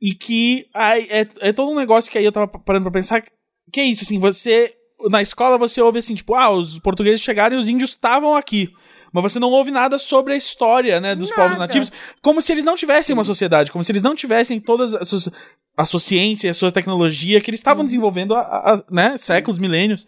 E 0.00 0.14
que 0.14 0.66
aí, 0.72 1.06
é, 1.10 1.26
é 1.40 1.52
todo 1.52 1.70
um 1.70 1.76
negócio 1.76 2.10
que 2.10 2.16
aí 2.16 2.24
eu 2.24 2.32
tava 2.32 2.46
parando 2.46 2.84
pra 2.84 2.92
pensar. 2.92 3.22
Que 3.72 3.80
é 3.80 3.84
isso, 3.84 4.04
assim, 4.04 4.18
você. 4.18 4.74
Na 5.08 5.22
escola 5.22 5.56
você 5.56 5.80
ouve 5.80 5.98
assim, 5.98 6.14
tipo, 6.14 6.34
ah, 6.34 6.50
os 6.50 6.78
portugueses 6.78 7.22
chegaram 7.22 7.56
e 7.56 7.58
os 7.58 7.70
índios 7.70 7.90
estavam 7.90 8.34
aqui 8.34 8.70
mas 9.12 9.22
você 9.22 9.38
não 9.38 9.50
ouve 9.50 9.70
nada 9.70 9.98
sobre 9.98 10.34
a 10.34 10.36
história, 10.36 11.00
né, 11.00 11.14
dos 11.14 11.30
nada. 11.30 11.42
povos 11.42 11.58
nativos, 11.58 11.92
como 12.22 12.40
se 12.40 12.52
eles 12.52 12.64
não 12.64 12.76
tivessem 12.76 13.14
uma 13.14 13.24
sociedade, 13.24 13.70
como 13.70 13.82
se 13.84 13.92
eles 13.92 14.02
não 14.02 14.14
tivessem 14.14 14.60
todas 14.60 14.94
as 14.94 15.08
suas, 15.08 15.28
a 15.76 15.84
sua 15.84 16.00
ciência 16.00 16.50
a 16.50 16.54
sua 16.54 16.72
tecnologia 16.72 17.40
que 17.40 17.50
eles 17.50 17.60
estavam 17.60 17.84
desenvolvendo 17.84 18.34
há, 18.34 18.40
há, 18.40 18.84
né, 18.90 19.16
séculos, 19.18 19.58
milênios. 19.58 20.06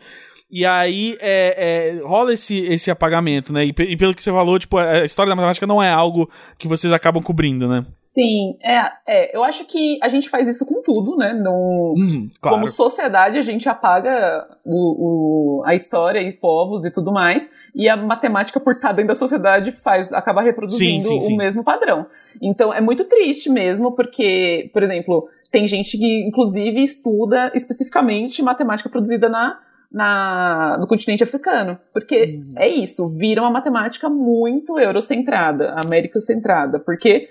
E 0.54 0.66
aí 0.66 1.16
é, 1.18 1.96
é, 1.98 2.02
rola 2.06 2.34
esse, 2.34 2.58
esse 2.66 2.90
apagamento, 2.90 3.54
né? 3.54 3.64
E, 3.64 3.68
e 3.70 3.96
pelo 3.96 4.14
que 4.14 4.22
você 4.22 4.30
falou, 4.30 4.58
tipo, 4.58 4.76
a 4.76 5.02
história 5.02 5.30
da 5.30 5.34
matemática 5.36 5.66
não 5.66 5.82
é 5.82 5.90
algo 5.90 6.28
que 6.58 6.68
vocês 6.68 6.92
acabam 6.92 7.22
cobrindo, 7.22 7.66
né? 7.66 7.86
Sim, 8.02 8.58
é, 8.62 8.82
é, 9.08 9.34
eu 9.36 9.42
acho 9.42 9.64
que 9.64 9.98
a 10.02 10.08
gente 10.08 10.28
faz 10.28 10.46
isso 10.46 10.66
com 10.66 10.82
tudo, 10.82 11.16
né? 11.16 11.32
No, 11.32 11.94
Uhum, 11.96 12.30
claro. 12.38 12.56
Como 12.58 12.68
sociedade, 12.68 13.38
a 13.38 13.40
gente 13.42 13.66
apaga 13.66 14.46
o, 14.62 15.60
o- 15.60 15.64
a 15.64 15.74
história 15.74 16.20
e 16.20 16.30
povos 16.32 16.84
e 16.84 16.90
tudo 16.90 17.10
mais, 17.10 17.48
e 17.74 17.88
a 17.88 17.96
matemática, 17.96 18.60
por 18.60 18.72
estar 18.72 18.92
dentro 18.92 19.08
da 19.08 19.14
sociedade, 19.14 19.72
faz, 19.72 20.12
acaba 20.12 20.42
reproduzindo 20.42 21.02
Sim, 21.08 21.20
sim, 21.20 21.26
sim. 21.28 21.34
o 21.34 21.36
mesmo 21.38 21.64
padrão. 21.64 22.04
Então, 22.42 22.74
é 22.74 22.80
muito 22.82 23.08
triste 23.08 23.48
mesmo, 23.48 23.94
porque, 23.94 24.68
por 24.74 24.82
exemplo, 24.82 25.26
tem 25.50 25.66
gente 25.66 25.96
que, 25.96 26.26
inclusive, 26.28 26.82
estuda 26.82 27.50
especificamente 27.54 28.42
matemática 28.42 28.90
produzida 28.90 29.28
na, 29.30 29.58
na, 29.92 30.76
no 30.78 30.86
continente 30.86 31.22
africano. 31.22 31.78
Porque 31.92 32.22
Uhum. 32.36 32.44
é 32.56 32.68
isso, 32.68 33.06
vira 33.16 33.40
uma 33.42 33.50
matemática 33.50 34.08
muito 34.08 34.78
eurocentrada, 34.78 35.74
americocentrada, 35.84 36.78
porque 36.80 37.28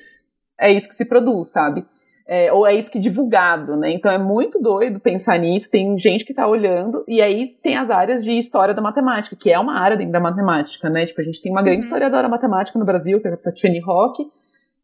é 0.60 0.72
isso 0.72 0.88
que 0.88 0.96
se 0.96 1.06
produz, 1.06 1.50
sabe? 1.52 1.86
É, 2.28 2.54
ou 2.54 2.66
é 2.66 2.74
isso 2.74 2.90
que 2.90 2.98
é 2.98 3.02
divulgado, 3.02 3.76
né? 3.76 3.92
Então 3.92 4.10
é 4.12 4.18
muito 4.18 4.58
doido 4.62 5.00
pensar 5.02 5.38
nisso. 5.38 5.70
Tem 5.70 5.98
gente 5.98 6.24
que 6.24 6.34
tá 6.34 6.48
olhando, 6.48 7.04
e 7.08 7.22
aí 7.22 7.48
tem 7.62 7.76
as 7.76 7.90
áreas 7.90 8.24
de 8.24 8.32
história 8.38 8.74
da 8.74 8.82
matemática, 8.82 9.36
que 9.36 9.52
é 9.52 9.60
uma 9.60 9.78
área 9.78 9.98
dentro 9.98 10.14
da 10.14 10.20
matemática, 10.20 10.90
né? 10.90 11.06
Tipo, 11.06 11.20
a 11.20 11.24
gente 11.24 11.42
tem 11.42 11.52
uma 11.52 11.62
grande 11.62 11.78
Uhum. 11.80 11.84
historiadora 11.88 12.30
matemática 12.30 12.80
no 12.80 12.86
Brasil, 12.86 13.20
que 13.20 13.28
é 13.28 13.34
a 13.34 13.38
Tatiane 13.38 13.80
Rock, 13.82 14.24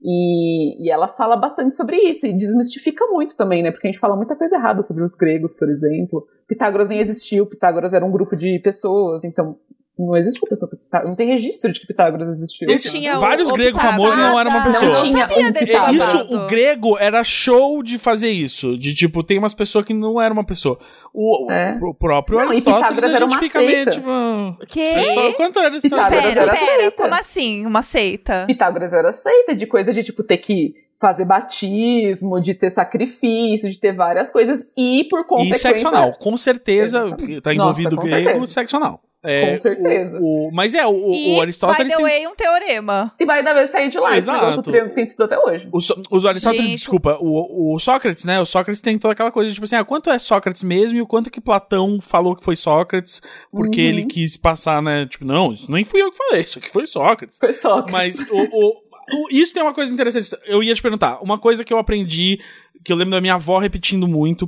e, 0.02 0.86
e 0.86 0.92
ela 0.92 1.08
fala 1.08 1.36
bastante 1.36 1.76
sobre 1.76 1.98
isso, 1.98 2.26
e 2.28 2.36
desmistifica 2.36 3.06
muito 3.08 3.36
também, 3.36 3.64
né? 3.64 3.72
Porque 3.72 3.88
a 3.88 3.92
gente 3.92 4.00
fala 4.00 4.16
muita 4.16 4.36
coisa 4.36 4.56
errada 4.56 4.84
sobre 4.84 5.04
os 5.04 5.16
gregos, 5.16 5.56
por 5.56 5.70
exemplo. 5.70 6.28
Pitágoras 6.48 6.88
nem 6.88 7.00
existiu, 7.00 7.48
Pitágoras 7.48 7.94
era 7.94 8.06
um 8.06 8.12
grupo 8.12 8.36
de 8.36 8.60
pessoas, 8.60 9.24
então 9.24 9.58
não 9.98 10.16
existe 10.16 10.40
uma 10.44 10.50
pessoa, 10.50 10.70
não 11.08 11.16
tem 11.16 11.28
registro 11.28 11.72
de 11.72 11.80
que 11.80 11.88
Pitágoras 11.88 12.30
existiu. 12.30 12.70
Esse- 12.70 12.90
Tinha 12.92 13.18
o- 13.18 13.20
vários 13.20 13.50
gregos 13.52 13.82
Pitágoras. 13.82 14.14
famosos 14.14 14.18
não 14.32 14.40
eram 14.40 14.52
uma 14.52 14.64
pessoa. 14.64 14.92
Não, 14.94 15.04
Tinha 15.04 15.28
sabia 15.28 15.48
um 15.48 15.52
desse 15.52 15.66
Pitágoras. 15.66 16.14
Isso, 16.14 16.36
o 16.36 16.48
grego 16.48 16.98
era 17.00 17.24
show 17.24 17.82
de 17.82 17.98
fazer 17.98 18.30
isso. 18.30 18.78
De 18.78 18.94
tipo, 18.94 19.24
tem 19.24 19.38
umas 19.40 19.54
pessoas 19.54 19.86
que 19.86 19.94
não 19.94 20.22
eram 20.22 20.34
uma 20.34 20.46
pessoa. 20.46 20.78
O, 21.14 21.52
É. 21.52 21.78
o 21.82 21.94
próprio 21.94 22.38
Não, 22.38 22.46
e 22.46 22.50
Aristóteles 22.50 22.84
Pitágoras 22.90 23.16
era 23.16 23.26
uma 23.26 23.40
fica 23.40 23.60
meio 23.60 23.72
seita. 23.72 23.92
tipo. 23.92 24.10
ah, 24.10 24.54
Que? 24.68 25.34
Quanto 25.36 25.60
era 25.60 25.72
Pitágoras 25.72 25.84
Aristóteles? 26.14 26.24
Pera, 26.34 26.42
era 26.44 26.52
pera, 26.54 26.76
seita. 26.82 26.92
como 27.04 27.14
assim? 27.16 27.66
Uma 27.66 27.82
seita? 27.82 28.44
Pitágoras 28.48 28.94
era 28.94 29.10
aceita 29.10 29.56
de 29.56 29.66
coisa 29.66 29.92
de 29.94 30.04
tipo 30.04 30.24
ter 30.24 30.38
que 30.38 30.74
fazer 31.00 31.26
batismo, 31.26 32.40
de 32.42 32.54
ter 32.56 32.70
sacrifício, 32.72 33.70
de 33.70 33.80
ter 33.80 33.94
várias 33.94 34.30
coisas 34.32 34.66
e 34.76 35.06
por 35.10 35.20
E 35.20 35.24
consequência 35.26 35.58
sexo 35.70 35.88
anal, 35.88 36.12
com 36.14 36.36
certeza, 36.38 37.06
Exatamente. 37.06 37.42
tá 37.42 37.54
Nossa, 37.54 37.62
envolvido 37.82 37.96
com 37.98 38.04
grego, 38.08 38.24
certeza. 38.30 38.48
sexo 38.54 38.78
anal. 38.78 39.00
É, 39.24 39.52
Com 39.52 39.58
certeza. 39.58 40.18
O, 40.22 40.48
o- 40.50 40.52
mas 40.54 40.74
é, 40.76 40.86
o, 40.86 41.12
e, 41.14 41.36
o 41.36 41.42
Aristóteles 41.42 41.84
by 41.88 41.90
the 41.90 41.96
tem 41.98 42.06
way, 42.06 42.28
um 42.28 42.36
teorema. 42.36 43.12
e 43.20 43.26
vai 43.26 43.44
dar 43.44 43.54
vez 43.54 43.70
sair 43.72 43.90
de 43.90 43.98
lá. 44.00 44.12
Esse 44.12 44.30
Exato. 44.30 44.46
negócio 44.46 44.72
tem, 44.72 44.90
tem 44.90 45.08
sido 45.08 45.24
até 45.24 45.38
hoje. 45.40 45.68
O, 45.72 45.82
So- 45.82 46.02
os 46.12 46.24
Aristóteles, 46.26 46.66
Gente. 46.68 46.78
desculpa, 46.78 47.18
o, 47.20 47.76
o 47.76 47.80
Sócrates, 47.80 48.24
né? 48.26 48.40
O 48.40 48.46
Sócrates 48.46 48.80
tem 48.80 48.98
toda 48.98 49.14
aquela 49.14 49.32
coisa, 49.32 49.52
tipo 49.52 49.64
assim, 49.66 49.76
ah, 49.76 49.84
quanto 49.84 50.10
é 50.12 50.20
Sócrates 50.20 50.62
mesmo 50.64 50.98
e 51.00 51.02
o 51.02 51.08
quanto 51.08 51.32
que 51.32 51.42
Platão 51.42 52.00
falou 52.00 52.36
que 52.36 52.44
foi 52.44 52.56
Sócrates, 52.56 53.22
porque 53.52 53.82
Uhum. 53.82 53.88
ele 53.88 54.06
quis 54.06 54.38
passar, 54.38 54.82
né? 54.84 55.08
Tipo, 55.08 55.26
não, 55.26 55.52
isso 55.52 55.70
nem 55.72 55.84
fui 55.84 56.02
eu 56.02 56.12
que 56.12 56.18
falei, 56.18 56.44
isso 56.44 56.60
aqui 56.60 56.70
foi 56.70 56.86
Sócrates. 56.88 57.38
Foi 57.40 57.54
só. 57.54 57.86
Mas 57.92 58.20
o, 58.30 58.38
o- 58.38 58.70
o- 58.70 59.28
isso 59.32 59.54
tem 59.54 59.64
uma 59.64 59.74
coisa 59.74 59.92
interessante. 59.92 60.30
Eu 60.46 60.62
ia 60.62 60.76
te 60.76 60.82
perguntar, 60.82 61.20
uma 61.24 61.40
coisa 61.40 61.64
que 61.64 61.74
eu 61.74 61.80
aprendi, 61.80 62.40
que 62.86 62.92
eu 62.94 62.96
lembro 62.96 63.12
da 63.16 63.22
minha 63.22 63.34
avó 63.34 63.58
repetindo 63.58 64.08
muito, 64.08 64.48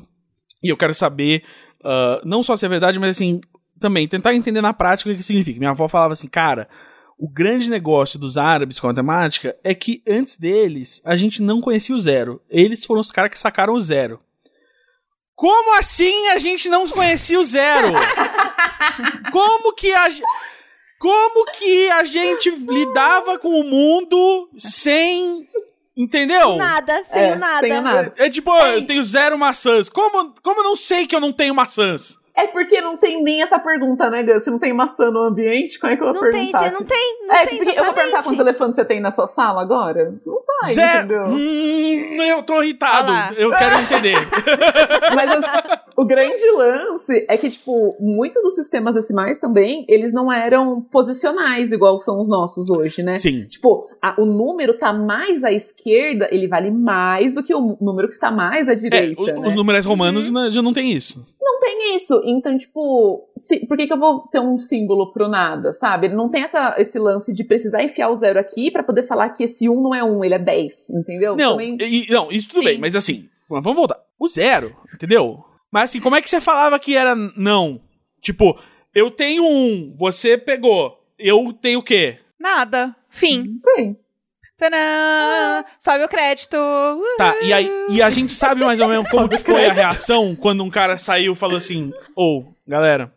e 0.63 0.69
eu 0.71 0.77
quero 0.77 0.93
saber, 0.93 1.43
ah, 1.83 2.21
não 2.23 2.43
só 2.43 2.55
se 2.55 2.65
é 2.65 2.69
verdade, 2.69 2.99
mas 2.99 3.15
assim, 3.15 3.41
também 3.79 4.07
tentar 4.07 4.33
entender 4.35 4.61
na 4.61 4.73
prática 4.73 5.09
o 5.09 5.15
que 5.15 5.23
significa. 5.23 5.57
Minha 5.59 5.71
avó 5.71 5.87
falava 5.87 6.13
assim, 6.13 6.27
cara. 6.27 6.67
O 7.21 7.27
grande 7.27 7.69
negócio 7.69 8.17
dos 8.17 8.37
árabes 8.37 8.79
com 8.79 8.87
a 8.87 8.91
matemática 8.91 9.53
é 9.61 9.75
que 9.75 10.01
antes 10.07 10.37
deles 10.37 11.01
a 11.03 11.17
gente 11.17 11.41
não 11.41 11.59
conhecia 11.59 11.93
o 11.93 11.99
zero. 11.99 12.41
Eles 12.49 12.85
foram 12.85 13.01
os 13.01 13.11
caras 13.11 13.31
que 13.31 13.37
sacaram 13.37 13.73
o 13.73 13.81
zero. 13.81 14.21
Como 15.35 15.77
assim 15.77 16.29
a 16.29 16.39
gente 16.39 16.69
não 16.69 16.87
conhecia 16.87 17.37
o 17.39 17.43
zero? 17.43 17.93
Como 19.31 19.73
que 19.75 19.93
a 19.93 20.07
como 20.99 21.45
que 21.53 21.89
a 21.91 22.03
gente 22.03 22.49
lidava 22.49 23.39
com 23.39 23.57
o 23.57 23.63
mundo 23.63 24.49
sem 24.57 25.47
entendeu? 25.97 26.57
Nada, 26.57 27.03
sem 27.05 27.21
É, 27.21 27.35
nada. 27.35 27.59
sem 27.67 27.81
nada. 27.81 28.13
É 28.17 28.29
tipo, 28.29 28.51
ó, 28.51 28.67
eu 28.67 28.85
tenho 28.85 29.01
zero 29.03 29.37
maçãs. 29.37 29.87
Como, 29.87 30.33
como 30.41 30.59
eu 30.59 30.63
não 30.65 30.75
sei 30.75 31.07
que 31.07 31.15
eu 31.15 31.21
não 31.21 31.31
tenho 31.31 31.55
maçãs? 31.55 32.17
É 32.43 32.47
porque 32.47 32.81
não 32.81 32.95
tem 32.97 33.21
nem 33.23 33.41
essa 33.41 33.59
pergunta, 33.59 34.09
né, 34.09 34.23
Gus? 34.23 34.43
Se 34.43 34.49
não 34.49 34.59
tem 34.59 34.73
maçã 34.73 35.09
no 35.11 35.19
ambiente, 35.23 35.79
como 35.79 35.91
é 35.93 35.95
que 35.95 36.01
eu 36.03 36.07
vou 36.13 36.15
Não 36.15 36.21
tem, 36.29 36.31
perguntar? 36.51 36.59
você 36.63 36.71
não 36.71 36.83
tem, 36.83 37.17
não 37.27 37.35
é, 37.35 37.45
tem 37.45 37.57
porque 37.57 37.79
eu 37.79 37.83
vou 37.85 37.93
perguntar 37.93 38.23
quantos 38.23 38.39
elefantes 38.39 38.75
você 38.75 38.85
tem 38.85 38.99
na 38.99 39.11
sua 39.11 39.27
sala 39.27 39.61
agora? 39.61 40.13
Não 40.25 40.41
vai, 40.61 40.73
zero. 40.73 40.97
entendeu? 41.05 41.23
Hum, 41.27 42.21
eu 42.23 42.43
tô 42.43 42.61
irritado. 42.63 43.35
Eu 43.35 43.49
quero 43.51 43.79
entender. 43.81 44.15
Mas 45.15 45.31
as- 45.31 45.79
o 45.95 46.05
grande 46.05 46.49
lance 46.51 47.25
é 47.27 47.37
que, 47.37 47.49
tipo, 47.49 47.95
muitos 47.99 48.41
dos 48.43 48.55
sistemas 48.55 48.95
decimais 48.95 49.37
também, 49.37 49.85
eles 49.89 50.13
não 50.13 50.31
eram 50.31 50.81
posicionais 50.81 51.71
igual 51.71 51.99
são 51.99 52.19
os 52.19 52.29
nossos 52.29 52.69
hoje, 52.69 53.03
né? 53.03 53.13
Sim. 53.13 53.45
Tipo, 53.45 53.89
a- 54.01 54.15
o 54.17 54.25
número 54.25 54.73
tá 54.77 54.93
mais 54.93 55.43
à 55.43 55.51
esquerda, 55.51 56.27
ele 56.31 56.47
vale 56.47 56.71
mais 56.71 57.33
do 57.33 57.43
que 57.43 57.53
o 57.53 57.77
número 57.81 58.07
que 58.07 58.13
está 58.13 58.31
mais 58.31 58.67
à 58.69 58.71
É, 58.71 58.75
direita, 58.75 59.21
o- 59.21 59.25
né? 59.25 59.47
os 59.47 59.53
numerais 59.55 59.85
romanos 59.85 60.29
né, 60.31 60.49
já 60.49 60.61
não 60.61 60.71
tem 60.73 60.91
isso. 60.91 61.25
Não 61.51 61.59
tem 61.59 61.95
isso. 61.95 62.21
Então, 62.25 62.57
tipo, 62.57 63.27
se- 63.35 63.65
por 63.65 63.75
que, 63.75 63.87
que 63.87 63.93
eu 63.93 63.97
vou 63.99 64.27
ter 64.27 64.39
um 64.39 64.57
símbolo 64.59 65.11
pro 65.11 65.27
nada, 65.27 65.73
sabe? 65.73 66.07
Ele 66.07 66.15
não 66.15 66.29
tem 66.29 66.43
essa, 66.43 66.75
esse 66.77 66.99
lance 66.99 67.33
de 67.33 67.43
precisar 67.43 67.83
enfiar 67.83 68.09
o 68.09 68.15
zero 68.15 68.39
aqui 68.39 68.69
pra 68.69 68.83
poder 68.83 69.03
falar 69.03 69.29
que 69.29 69.43
esse 69.43 69.67
um 69.67 69.81
não 69.81 69.95
é 69.95 70.03
um, 70.03 70.23
ele 70.23 70.35
é 70.35 70.39
10, 70.39 70.89
entendeu? 70.91 71.35
Não, 71.35 71.51
Também- 71.53 71.77
e- 71.81 72.07
não, 72.11 72.31
isso 72.31 72.49
tudo 72.49 72.59
Sim. 72.59 72.65
bem, 72.65 72.77
mas 72.77 72.95
assim, 72.95 73.27
vamos 73.49 73.75
voltar. 73.75 73.99
O 74.19 74.27
zero, 74.27 74.75
entendeu? 74.93 75.43
Mas 75.71 75.89
assim, 75.89 75.99
como 75.99 76.15
é 76.15 76.21
que 76.21 76.29
você 76.29 76.39
falava 76.39 76.77
que 76.79 76.95
era 76.95 77.15
não? 77.35 77.81
Tipo, 78.21 78.57
eu 78.93 79.09
tenho 79.09 79.43
um, 79.43 79.95
você 79.97 80.37
pegou, 80.37 80.97
eu 81.17 81.51
tenho 81.53 81.79
o 81.79 81.83
quê? 81.83 82.19
Nada. 82.39 82.95
Fim. 83.09 83.43
Bem, 83.75 83.97
Tadã! 84.59 85.63
Sobe 85.79 86.03
o 86.03 86.09
crédito. 86.09 86.57
Uh. 86.57 87.17
Tá, 87.17 87.33
e 87.41 87.53
aí, 87.53 87.71
e 87.89 88.01
a 88.01 88.09
gente 88.09 88.33
sabe 88.33 88.65
mais 88.65 88.77
ou 88.81 88.89
menos 88.89 89.09
como 89.09 89.29
que 89.29 89.37
foi 89.37 89.65
a 89.65 89.71
reação 89.71 90.35
quando 90.35 90.61
um 90.61 90.69
cara 90.69 90.97
saiu 90.97 91.31
e 91.31 91.35
falou 91.35 91.55
assim: 91.55 91.93
Ô, 92.13 92.43
galera, 92.67 93.13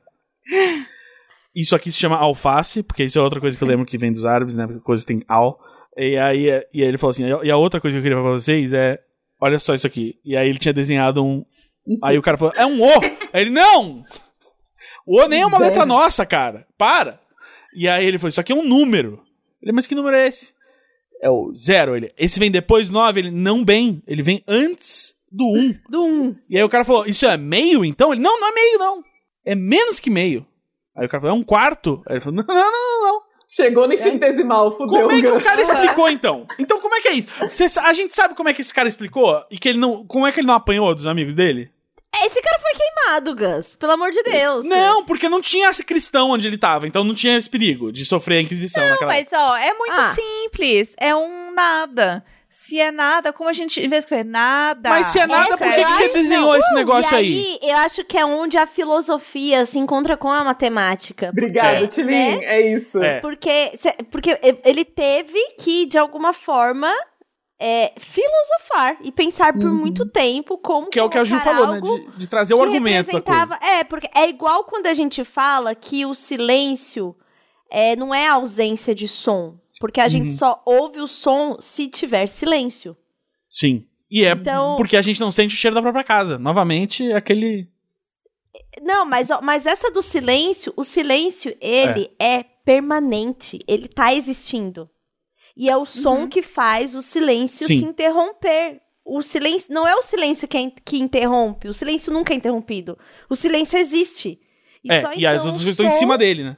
isso 1.52 1.74
aqui 1.74 1.90
se 1.90 1.98
chama 1.98 2.16
alface, 2.16 2.84
porque 2.84 3.02
isso 3.02 3.18
é 3.18 3.22
outra 3.22 3.40
coisa 3.40 3.58
que 3.58 3.64
eu 3.64 3.66
lembro 3.66 3.84
que 3.84 3.98
vem 3.98 4.12
dos 4.12 4.24
árabes, 4.24 4.56
né? 4.56 4.68
Porque 4.68 4.80
coisa 4.80 5.04
tem 5.04 5.20
al. 5.26 5.58
E 5.96 6.16
aí, 6.16 6.46
e 6.72 6.80
aí 6.80 6.88
ele 6.88 6.96
falou 6.96 7.10
assim: 7.10 7.24
e 7.42 7.50
a 7.50 7.56
outra 7.56 7.80
coisa 7.80 7.96
que 7.96 7.98
eu 7.98 8.02
queria 8.02 8.16
falar 8.18 8.28
pra 8.28 8.38
vocês 8.38 8.72
é: 8.72 9.00
olha 9.40 9.58
só 9.58 9.74
isso 9.74 9.86
aqui. 9.86 10.20
E 10.24 10.36
aí 10.36 10.48
ele 10.48 10.60
tinha 10.60 10.72
desenhado 10.72 11.24
um. 11.24 11.44
isso. 11.88 12.06
Aí 12.06 12.16
o 12.16 12.22
cara 12.22 12.38
falou: 12.38 12.54
é 12.56 12.64
um 12.64 12.80
O! 12.80 13.00
Aí 13.32 13.42
ele: 13.42 13.50
não! 13.50 14.04
O 15.04 15.20
O 15.20 15.26
nem 15.26 15.42
é 15.42 15.46
uma 15.46 15.58
letra 15.58 15.84
nossa, 15.84 16.24
cara. 16.24 16.64
Para! 16.78 17.20
E 17.74 17.88
aí 17.88 18.06
ele 18.06 18.16
falou: 18.16 18.28
isso 18.28 18.40
aqui 18.40 18.52
é 18.52 18.54
um 18.54 18.64
número. 18.64 19.20
Ele, 19.60 19.72
mas 19.72 19.88
que 19.88 19.94
número 19.96 20.16
é 20.16 20.28
esse? 20.28 20.52
É 21.22 21.30
o 21.30 21.52
zero. 21.54 21.96
Ele, 21.96 22.12
esse 22.18 22.38
vem 22.40 22.50
depois 22.50 22.88
do 22.88 22.94
9? 22.94 23.20
Ele, 23.20 23.30
não 23.30 23.64
bem. 23.64 24.02
Ele 24.06 24.22
vem 24.22 24.42
antes 24.48 25.14
do 25.30 25.44
1. 25.46 25.48
Um. 25.58 25.74
Do 25.88 26.02
um. 26.04 26.30
E 26.50 26.56
aí 26.56 26.64
o 26.64 26.68
cara 26.68 26.84
falou: 26.84 27.06
Isso 27.06 27.24
é 27.26 27.36
meio 27.36 27.84
então? 27.84 28.12
Ele: 28.12 28.20
Não, 28.20 28.40
não 28.40 28.48
é 28.48 28.54
meio, 28.54 28.78
não. 28.78 29.02
É 29.46 29.54
menos 29.54 30.00
que 30.00 30.10
meio. 30.10 30.44
Aí 30.96 31.06
o 31.06 31.08
cara 31.08 31.20
falou: 31.20 31.36
É 31.36 31.38
um 31.38 31.44
quarto? 31.44 32.02
Aí 32.06 32.14
ele 32.16 32.20
falou: 32.20 32.36
Não, 32.36 32.44
não, 32.54 32.54
não, 32.54 32.70
não. 32.70 33.02
não. 33.14 33.22
Chegou 33.48 33.86
no 33.86 33.92
infinitesimal, 33.92 34.72
fudeu. 34.72 34.86
Como 35.08 35.12
é 35.12 35.20
que 35.20 35.28
o 35.28 35.40
cara 35.40 35.60
explicou 35.62 36.08
então? 36.08 36.46
Então 36.58 36.80
como 36.80 36.94
é 36.94 37.02
que 37.02 37.08
é 37.08 37.12
isso? 37.12 37.28
Cê- 37.50 37.78
a 37.80 37.92
gente 37.92 38.14
sabe 38.14 38.34
como 38.34 38.48
é 38.48 38.54
que 38.54 38.62
esse 38.62 38.72
cara 38.72 38.88
explicou? 38.88 39.42
E 39.50 39.58
que 39.58 39.68
ele 39.68 39.78
não. 39.78 40.06
Como 40.06 40.26
é 40.26 40.32
que 40.32 40.40
ele 40.40 40.46
não 40.46 40.54
apanhou 40.54 40.94
dos 40.94 41.06
amigos 41.06 41.34
dele? 41.34 41.70
Esse 42.24 42.40
cara 42.42 42.58
foi 42.60 42.72
queimado, 42.74 43.34
Gus. 43.34 43.74
Pelo 43.76 43.92
amor 43.92 44.10
de 44.10 44.22
Deus. 44.22 44.64
Não, 44.64 45.04
porque 45.04 45.28
não 45.28 45.40
tinha 45.40 45.70
esse 45.70 45.82
cristão 45.82 46.30
onde 46.30 46.46
ele 46.46 46.58
tava, 46.58 46.86
então 46.86 47.02
não 47.04 47.14
tinha 47.14 47.36
esse 47.36 47.48
perigo 47.48 47.90
de 47.90 48.04
sofrer 48.04 48.38
a 48.38 48.42
Inquisição 48.42 48.82
Não, 48.82 48.90
naquela 48.90 49.12
mas 49.12 49.28
ó, 49.32 49.56
é 49.56 49.72
muito 49.74 49.98
Ah. 49.98 50.12
simples. 50.14 50.94
É 50.98 51.14
um 51.16 51.52
nada. 51.54 52.24
Se 52.54 52.78
é 52.78 52.92
nada, 52.92 53.32
como 53.32 53.48
a 53.48 53.52
gente 53.54 53.80
vê 53.88 53.96
escrever 53.96 54.24
nada. 54.26 54.90
Mas 54.90 55.06
se 55.06 55.18
é 55.18 55.26
nada, 55.26 55.56
por 55.56 55.66
que, 55.66 55.72
Essa 55.72 55.86
que 55.86 55.92
você 55.94 56.04
é- 56.04 56.12
desenhou 56.12 56.54
esse 56.54 56.74
negócio 56.74 57.14
e 57.14 57.16
aí? 57.16 57.58
aí, 57.62 57.70
eu 57.70 57.76
acho 57.78 58.04
que 58.04 58.18
é 58.18 58.26
onde 58.26 58.58
a 58.58 58.66
filosofia 58.66 59.64
se 59.64 59.78
encontra 59.78 60.18
com 60.18 60.30
a 60.30 60.44
matemática. 60.44 61.30
Obrigado, 61.30 61.84
É. 61.84 61.86
Tilin. 61.86 62.06
Né? 62.08 62.44
É 62.44 62.74
isso. 62.74 63.02
É. 63.02 63.20
Porque, 63.20 63.72
porque 64.10 64.38
ele 64.66 64.84
teve 64.84 65.38
que, 65.58 65.86
de 65.86 65.96
alguma 65.96 66.34
forma, 66.34 66.92
é, 67.64 67.92
filosofar 67.96 68.98
e 69.02 69.12
pensar 69.12 69.52
por 69.52 69.72
muito 69.72 70.04
tempo 70.04 70.58
como. 70.58 70.88
Que 70.88 70.98
é 70.98 71.02
o 71.04 71.08
que 71.08 71.16
a 71.18 71.22
Ju 71.22 71.38
falou, 71.38 71.68
né? 71.68 71.80
De, 71.80 72.18
de 72.18 72.26
trazer 72.26 72.54
o 72.54 72.60
argumento 72.62 73.06
representava- 73.06 73.56
É, 73.64 73.84
porque 73.84 74.08
é 74.14 74.28
igual 74.28 74.64
quando 74.64 74.86
a 74.88 74.94
gente 74.94 75.22
fala 75.22 75.72
que 75.74 76.04
o 76.04 76.12
silêncio 76.14 77.14
é, 77.70 77.94
não 77.94 78.12
é 78.12 78.26
ausência 78.28 78.94
de 78.94 79.06
som. 79.06 79.58
Porque 79.80 80.00
a 80.00 80.04
Uhum. 80.04 80.10
gente 80.10 80.32
só 80.32 80.60
ouve 80.66 81.00
o 81.00 81.06
som 81.06 81.56
se 81.60 81.88
tiver 81.88 82.26
silêncio. 82.28 82.96
Sim. 83.48 83.86
E 84.10 84.24
é 84.24 84.32
Então- 84.32 84.74
porque 84.76 84.96
a 84.96 85.02
gente 85.02 85.20
não 85.20 85.30
sente 85.30 85.54
o 85.54 85.56
cheiro 85.56 85.74
da 85.74 85.80
própria 85.82 86.04
casa. 86.04 86.38
Novamente, 86.38 87.12
aquele. 87.12 87.68
Não, 88.82 89.04
mas, 89.06 89.28
mas 89.42 89.66
essa 89.66 89.90
do 89.90 90.02
silêncio, 90.02 90.72
o 90.76 90.82
silêncio, 90.84 91.56
ele 91.60 92.10
é. 92.18 92.42
permanente. 92.64 93.58
Ele 93.66 93.88
tá 93.88 94.14
existindo. 94.14 94.88
E 95.56 95.68
é 95.68 95.76
o 95.76 95.84
som 95.84 96.26
que 96.28 96.42
faz 96.42 96.94
o 96.94 97.02
silêncio 97.02 97.66
Sim. 97.66 97.80
se 97.80 97.84
interromper. 97.84 98.80
O 99.04 99.20
silêncio 99.22 99.72
não 99.74 99.86
é 99.86 99.94
o 99.96 100.02
silêncio 100.02 100.46
que, 100.48 100.56
é 100.56 100.60
in- 100.60 100.72
que 100.84 100.98
interrompe. 100.98 101.68
O 101.68 101.74
silêncio 101.74 102.12
nunca 102.12 102.32
é 102.32 102.36
interrompido. 102.36 102.96
O 103.28 103.34
silêncio 103.36 103.78
existe. 103.78 104.40
E 104.84 104.92
é, 104.92 105.00
só 105.00 105.12
e 105.12 105.26
as 105.26 105.36
então 105.36 105.46
outras 105.48 105.58
pessoas 105.58 105.68
estão 105.68 105.86
em 105.86 105.90
som- 105.90 105.98
cima 105.98 106.16
dele, 106.16 106.44
né? 106.44 106.56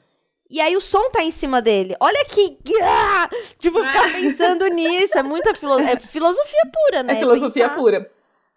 E 0.50 0.60
aí 0.60 0.76
o 0.76 0.80
som 0.80 1.10
tá 1.10 1.24
em 1.24 1.30
cima 1.30 1.60
dele. 1.62 1.96
Olha 1.98 2.24
que. 2.26 2.58
Ah! 2.82 3.28
Tipo, 3.58 3.78
ficar 3.84 4.12
pensando 4.12 4.66
nisso. 4.68 5.18
É 5.18 5.22
muita 5.22 5.54
filo... 5.54 5.78
é 5.80 5.98
filosofia 5.98 6.62
pura, 6.72 7.02
né? 7.02 7.14
É 7.14 7.16
filosofia 7.16 7.64
Pensar. 7.68 7.80
pura. 7.80 8.10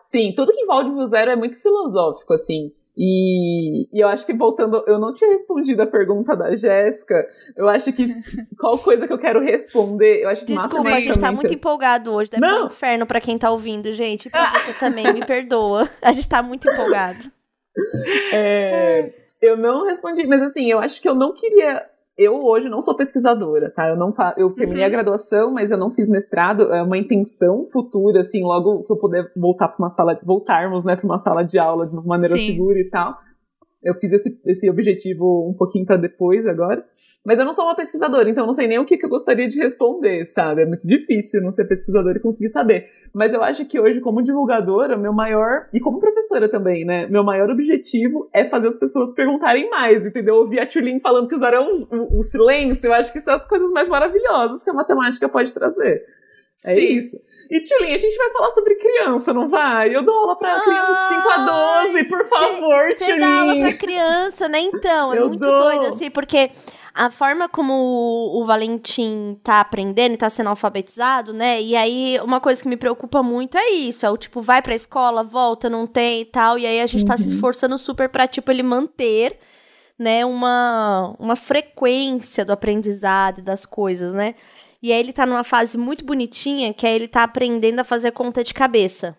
Sim, 0.06 0.34
tudo 0.36 0.54
que 0.54 0.62
envolve 0.62 0.90
o 0.92 1.06
zero 1.06 1.32
é 1.32 1.36
muito 1.36 1.60
filosófico, 1.62 2.34
assim. 2.34 2.72
E, 2.98 3.88
e 3.95 4.00
eu 4.02 4.08
acho 4.08 4.26
que 4.26 4.34
voltando, 4.34 4.84
eu 4.88 4.98
não 4.98 5.14
tinha 5.14 5.30
respondido 5.30 5.84
a 5.84 5.88
pergunta 5.88 6.36
da 6.36 6.56
Jéssica. 6.56 7.28
Eu 7.56 7.70
acho 7.70 7.93
que 7.93 8.08
qual 8.60 8.80
coisa 8.80 9.06
que 9.06 9.14
eu 9.14 9.20
quero 9.20 9.39
responder, 9.39 10.24
eu 10.24 10.30
acho 10.30 10.43
que 10.43 10.54
Desculpa, 10.54 10.89
a 10.89 11.00
gente 11.00 11.20
tá 11.20 11.32
muito 11.32 11.54
empolgado 11.54 12.12
hoje. 12.12 12.32
Deve 12.32 12.41
Não. 12.41 12.64
um 12.64 12.68
inferno 12.68 13.06
pra 13.06 13.22
quem 13.22 13.38
tá 13.38 13.52
ouvindo, 13.52 13.93
gente. 13.93 14.32
Pra 14.32 14.52
você 14.54 14.74
também, 14.74 15.14
me 15.14 15.24
perdoa. 15.24 15.88
A 16.02 16.12
gente 16.12 16.28
tá 16.28 16.41
muito 16.41 16.68
empolgado. 16.68 17.32
É, 18.34 19.14
eu 19.39 19.56
não 19.56 19.86
respondi, 19.86 20.26
mas 20.26 20.41
assim, 20.41 20.72
eu 20.72 20.80
acho 20.80 21.00
que 21.00 21.08
eu 21.08 21.14
não 21.14 21.34
queria. 21.34 21.86
Eu 22.18 22.39
hoje 22.43 22.68
não 22.68 22.82
sou 22.82 22.95
pesquisadora, 22.95 23.70
tá? 23.70 23.88
Eu 23.89 23.95
não 23.95 24.11
fa... 24.11 24.34
eu 24.38 24.49
terminei 24.51 24.82
Uhum. 24.84 24.88
a 24.88 24.91
graduação, 24.91 25.53
mas 25.53 25.70
eu 25.70 25.78
não 25.78 25.91
fiz 25.91 26.09
mestrado. 26.09 26.74
É 26.74 26.82
uma 26.82 26.97
intenção 26.97 27.63
futura, 27.65 28.22
assim, 28.22 28.41
logo 28.43 28.84
que 28.84 28.91
eu 28.91 28.97
puder 28.97 29.32
voltar 29.36 29.68
para 29.68 29.78
uma 29.78 29.89
sala, 29.89 30.20
voltarmos, 30.24 30.84
né, 30.84 30.95
para 30.95 31.05
uma 31.05 31.20
sala 31.20 31.43
de 31.43 31.59
aula 31.59 31.86
de 31.86 31.93
uma 31.93 32.01
maneira 32.03 32.36
Sim. 32.36 32.47
segura 32.47 32.80
e 32.80 32.89
tal. 32.89 33.15
Eu 33.84 33.94
fiz 33.96 34.12
esse, 34.12 34.40
esse 34.46 34.70
objetivo 34.70 35.50
um 35.50 35.54
pouquinho 35.54 35.86
para 35.86 35.98
depois 35.98 36.46
agora. 36.48 36.84
Mas 37.26 37.38
eu 37.38 37.46
não 37.46 37.54
sou 37.54 37.66
uma 37.66 37.76
pesquisadora, 37.76 38.30
então 38.30 38.44
eu 38.44 38.48
não 38.48 38.54
sei 38.54 38.68
nem 38.68 38.80
o 38.80 38.86
que, 38.86 38.98
que 38.98 39.06
eu 39.06 39.10
gostaria 39.10 39.48
de 39.48 39.60
responder, 39.60 40.26
sabe? 40.26 40.64
É 40.64 40.66
muito 40.66 40.88
difícil 40.88 41.42
não 41.42 41.52
ser 41.52 41.66
pesquisadora 41.66 42.18
e 42.18 42.22
conseguir 42.22 42.50
saber. 42.50 42.88
Mas 43.14 43.34
eu 43.34 43.44
acho 43.44 43.66
que 43.66 43.80
hoje, 43.80 44.02
como 44.02 44.24
divulgadora, 44.24 44.98
meu 44.98 45.14
maior. 45.14 45.68
E 45.74 45.80
como 45.80 46.00
professora 46.00 46.50
também, 46.50 46.86
né? 46.86 47.08
Meu 47.08 47.24
maior 47.24 47.50
objetivo 47.50 48.30
é 48.34 48.50
fazer 48.50 48.68
as 48.68 48.80
pessoas 48.80 49.14
perguntarem 49.14 49.70
mais, 49.70 50.06
entendeu? 50.06 50.36
Ouvir 50.36 50.60
a 50.60 50.66
Tulin 50.66 51.00
falando 51.00 51.28
que 51.28 51.36
usaram 51.36 51.72
o, 51.92 52.20
o 52.20 52.24
silêncio, 52.24 52.88
eu 52.88 52.94
acho 52.94 53.14
que 53.14 53.20
são 53.20 53.36
as 53.36 53.48
coisas 53.48 53.72
mais 53.72 53.88
maravilhosas 53.88 54.64
que 54.64 54.70
a 54.70 54.74
matemática 54.74 55.30
pode 55.30 55.54
trazer. 55.54 56.04
É 56.66 56.74
Sim. 56.74 56.98
isso. 56.98 57.27
E, 57.50 57.60
Tulin, 57.62 57.93
a 57.93 57.98
gente 57.98 58.18
vai 58.18 58.32
falar 58.32 58.50
sobre 58.52 58.76
criança, 58.76 59.34
não 59.34 59.48
vai? 59.48 59.95
Eu 59.95 60.04
dou 60.04 60.14
aula 60.18 60.36
pra 60.38 60.60
criança 60.62 60.93
de 60.93 61.16
5 61.16 61.30
a 61.30 61.38
12, 61.86 62.04
por 62.10 62.28
favor, 62.28 62.89
Você 62.98 63.18
dá 63.20 63.39
aula 63.41 63.56
pra 63.56 63.74
criança, 63.74 64.48
né? 64.50 64.60
Então, 64.60 65.14
é 65.14 65.20
Eu 65.20 65.28
muito 65.28 65.39
dou. 65.39 65.60
doido, 65.60 65.86
assim, 65.88 66.10
porque 66.12 66.52
a 66.93 67.10
forma 67.12 67.48
como 67.48 67.74
o, 67.74 68.41
o 68.41 68.45
Valentim 68.45 69.39
tá 69.43 69.60
aprendendo 69.62 70.14
e 70.14 70.18
tá 70.18 70.30
sendo 70.30 70.50
alfabetizado, 70.50 71.32
né? 71.32 71.62
E 71.62 71.76
aí, 71.76 72.20
uma 72.24 72.39
coisa 72.39 72.62
que 72.62 72.68
me 72.68 72.76
preocupa 72.78 73.22
muito 73.24 73.58
é 73.58 73.70
isso: 73.70 74.06
é 74.06 74.10
o 74.10 74.18
tipo, 74.18 74.41
vai 74.41 74.62
pra 74.62 74.74
escola, 74.76 75.24
volta, 75.24 75.70
não 75.70 75.86
tem 75.88 76.22
e 76.22 76.26
tal. 76.26 76.58
E 76.58 76.66
aí 76.66 76.82
a 76.82 76.88
gente 76.88 77.06
tá 77.06 77.16
se 77.16 77.28
Uhum. 77.30 77.36
esforçando 77.36 77.78
super 77.78 78.10
pra, 78.10 78.28
tipo, 78.28 78.50
ele 78.52 78.64
manter, 78.64 79.38
né, 80.00 80.26
uma, 80.26 81.16
uma 81.20 81.36
frequência 81.36 82.43
do 82.45 82.52
aprendizado 82.52 83.39
e 83.39 83.41
das 83.43 83.66
coisas, 83.66 84.14
né? 84.14 84.36
E 84.82 84.92
aí 84.92 85.00
ele 85.00 85.14
tá 85.14 85.26
numa 85.26 85.44
fase 85.44 85.78
muito 85.78 86.06
bonitinha, 86.06 86.74
que 86.74 86.86
é 86.86 86.96
ele 86.96 87.08
tá 87.08 87.24
aprendendo 87.24 87.80
a 87.80 87.84
fazer 87.84 88.12
conta 88.12 88.44
de 88.44 88.54
cabeça. 88.54 89.18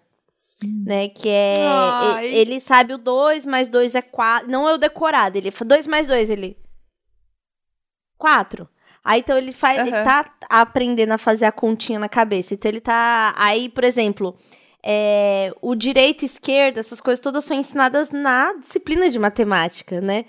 Né, 0.85 1.09
que 1.09 1.29
é. 1.29 1.65
Ai. 1.65 2.27
Ele 2.35 2.59
sabe 2.59 2.93
o 2.93 2.99
2 2.99 3.47
mais 3.47 3.69
2 3.69 3.95
é 3.95 4.03
4. 4.03 4.51
Não 4.51 4.69
é 4.69 4.75
o 4.75 4.79
decorado, 4.79 5.39
ele. 5.39 5.53
2 5.53 5.87
mais 5.87 6.09
2, 6.09 6.31
ele. 6.31 6.57
4. 8.17 8.69
Aí 9.05 9.21
então 9.21 9.39
ele 9.39 9.53
faz. 9.53 9.79
Ele 9.79 9.95
Aham. 9.95 10.05
tá 10.05 10.25
aprendendo 10.49 11.13
a 11.13 11.19
fazer 11.19 11.45
a 11.45 11.53
continha 11.53 11.99
na 11.99 12.09
cabeça. 12.09 12.55
Então 12.55 12.69
ele 12.69 12.81
tá. 12.81 13.35
Aí, 13.37 13.69
por 13.69 13.85
exemplo, 13.85 14.37
é, 14.83 15.53
o 15.61 15.75
direito 15.75 16.23
e 16.23 16.27
esquerda, 16.27 16.81
essas 16.81 17.01
coisas 17.01 17.23
todas 17.23 17.45
são 17.45 17.57
ensinadas 17.57 18.11
na 18.11 18.55
disciplina 18.55 19.09
de 19.09 19.19
matemática, 19.19 20.01
né? 20.01 20.25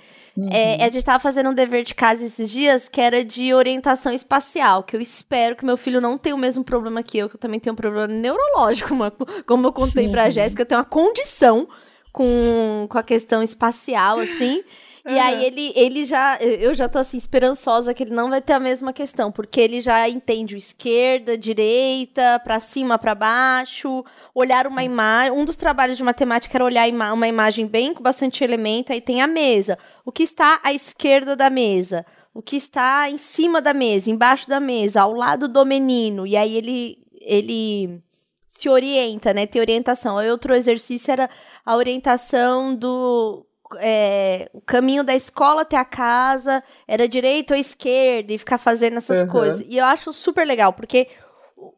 É, 0.52 0.84
a 0.84 0.90
gente 0.90 1.04
tava 1.04 1.20
fazendo 1.20 1.50
um 1.50 1.54
dever 1.54 1.84
de 1.84 1.94
casa 1.96 2.26
esses 2.26 2.50
dias 2.50 2.88
que 2.88 3.02
era 3.02 3.24
de 3.24 3.54
orientação 3.54 4.12
espacial, 4.12 4.84
que 4.84 4.96
eu 4.96 5.02
espero 5.02 5.56
que 5.56 5.66
meu 5.66 5.78
filho 5.78 6.00
não 6.00 6.18
tenha 6.18 6.36
o 6.36 6.40
mesmo 6.40 6.64
problema 6.64 7.04
que 7.04 7.18
eu, 7.18 7.30
que 7.30 7.36
eu 7.36 7.40
também 7.40 7.60
tenho 7.60 7.74
um 7.74 7.78
problema 7.78 8.08
neurológico, 8.08 8.96
mano. 8.96 9.16
como 9.46 9.68
eu 9.68 9.74
contei 9.74 10.08
pra 10.10 10.30
Jéssica, 10.30 10.62
eu 10.62 10.66
tenho 10.66 10.80
uma 10.80 10.86
condição 10.86 11.68
com, 12.12 12.88
com 12.90 12.98
a 12.98 13.04
questão 13.04 13.42
espacial, 13.44 14.20
assim. 14.20 14.64
E 15.06 15.18
Aham. 15.18 15.28
aí 15.28 15.46
ele, 15.46 15.74
ele 15.76 16.06
já, 16.06 16.38
eu 16.38 16.76
já 16.76 16.88
tô 16.90 17.00
assim, 17.00 17.18
esperançosa 17.18 17.94
que 17.94 18.04
ele 18.04 18.14
não 18.14 18.30
vai 18.30 18.42
ter 18.42 18.54
a 18.54 18.60
mesma 18.60 18.92
questão, 18.92 19.32
porque 19.32 19.60
ele 19.60 19.82
já 19.82 20.08
entende 20.10 20.54
o 20.54 20.58
esquerda, 20.58 21.38
direita, 21.38 22.40
pra 22.44 22.60
cima, 22.60 22.98
pra 22.98 23.16
baixo, 23.16 24.04
olhar 24.36 24.68
uma 24.68 24.84
imagem. 24.84 25.32
Um 25.32 25.46
dos 25.46 25.56
trabalhos 25.56 25.98
de 25.98 26.04
matemática 26.04 26.56
era 26.58 26.66
olhar 26.66 26.88
ima- 26.88 27.14
uma 27.14 27.28
imagem 27.28 27.66
bem 27.66 27.94
com 27.94 28.04
bastante 28.04 28.44
elemento, 28.44 28.92
aí 28.92 29.02
tem 29.02 29.22
a 29.22 29.28
mesa. 29.28 29.80
O 30.10 30.12
que 30.12 30.24
está 30.24 30.60
à 30.64 30.74
esquerda 30.74 31.36
da 31.36 31.52
mesa? 31.52 32.04
O 32.34 32.42
que 32.42 32.56
está 32.56 33.08
em 33.12 33.20
cima 33.20 33.62
da 33.62 33.76
mesa, 33.76 34.10
embaixo 34.10 34.50
da 34.50 34.60
mesa, 34.60 35.02
ao 35.02 35.14
lado 35.14 35.48
do 35.48 35.64
menino. 35.64 36.26
E 36.26 36.36
aí 36.36 36.58
ele 36.58 36.98
ele 37.22 38.02
se 38.48 38.68
orienta, 38.68 39.36
né? 39.36 39.46
Tem 39.46 39.62
orientação. 39.62 40.18
Aí 40.18 40.32
outro 40.32 40.56
exercício 40.56 41.12
era 41.12 41.30
a 41.64 41.76
orientação 41.76 42.74
do 42.74 43.46
é, 43.78 44.50
o 44.52 44.62
caminho 44.62 45.04
da 45.04 45.14
escola 45.16 45.62
até 45.62 45.78
a 45.78 45.86
casa, 45.86 46.64
era 46.88 47.08
direita 47.08 47.54
ou 47.54 47.60
esquerda, 47.60 48.34
e 48.34 48.38
ficar 48.40 48.58
fazendo 48.58 48.98
essas 48.98 49.26
Uhum. 49.26 49.30
coisas. 49.30 49.64
E 49.70 49.78
eu 49.78 49.86
acho 49.86 50.12
super 50.12 50.44
legal, 50.44 50.74
porque 50.74 51.08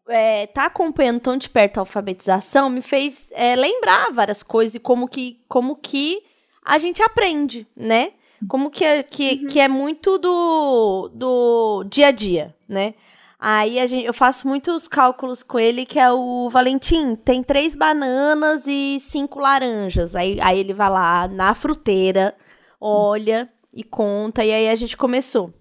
é, 0.07 0.47
tá 0.47 0.67
acompanhando 0.67 1.19
tão 1.19 1.35
de 1.35 1.49
perto 1.49 1.79
a 1.79 1.81
alfabetização 1.81 2.69
me 2.69 2.81
fez 2.81 3.27
é, 3.31 3.57
lembrar 3.57 4.09
várias 4.13 4.41
coisas 4.41 4.75
e 4.75 4.79
como 4.79 5.05
que, 5.05 5.43
como 5.49 5.75
que 5.75 6.23
a 6.63 6.77
gente 6.77 7.03
aprende, 7.03 7.67
né? 7.75 8.13
Como 8.47 8.69
que 8.71 8.83
é, 8.83 9.03
que, 9.03 9.45
que 9.47 9.59
é 9.59 9.67
muito 9.67 10.17
do, 10.17 11.09
do 11.13 11.83
dia 11.89 12.07
a 12.07 12.11
dia, 12.11 12.53
né? 12.67 12.93
Aí 13.39 13.79
a 13.79 13.87
gente, 13.87 14.05
eu 14.05 14.13
faço 14.13 14.47
muitos 14.47 14.87
cálculos 14.87 15.41
com 15.41 15.57
ele, 15.59 15.85
que 15.85 15.99
é 15.99 16.11
o 16.11 16.47
Valentim, 16.49 17.15
tem 17.15 17.41
três 17.41 17.75
bananas 17.75 18.63
e 18.67 18.97
cinco 18.99 19.39
laranjas. 19.39 20.15
Aí, 20.15 20.39
aí 20.41 20.59
ele 20.59 20.73
vai 20.73 20.89
lá 20.89 21.27
na 21.27 21.53
fruteira, 21.55 22.35
olha 22.79 23.49
e 23.73 23.83
conta, 23.83 24.43
e 24.45 24.51
aí 24.51 24.69
a 24.69 24.75
gente 24.75 24.95
começou. 24.95 25.53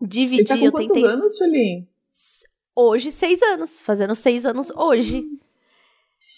Ele 0.00 0.08
Dividir, 0.08 0.46
tá 0.46 0.56
eu 0.56 0.70
quantos 0.70 0.92
tentei. 0.92 1.04
anos, 1.10 1.36
Tulin? 1.38 1.88
Hoje, 2.76 3.10
seis 3.10 3.40
anos. 3.42 3.80
Fazendo 3.80 4.14
seis 4.14 4.44
anos 4.44 4.70
hoje. 4.76 5.24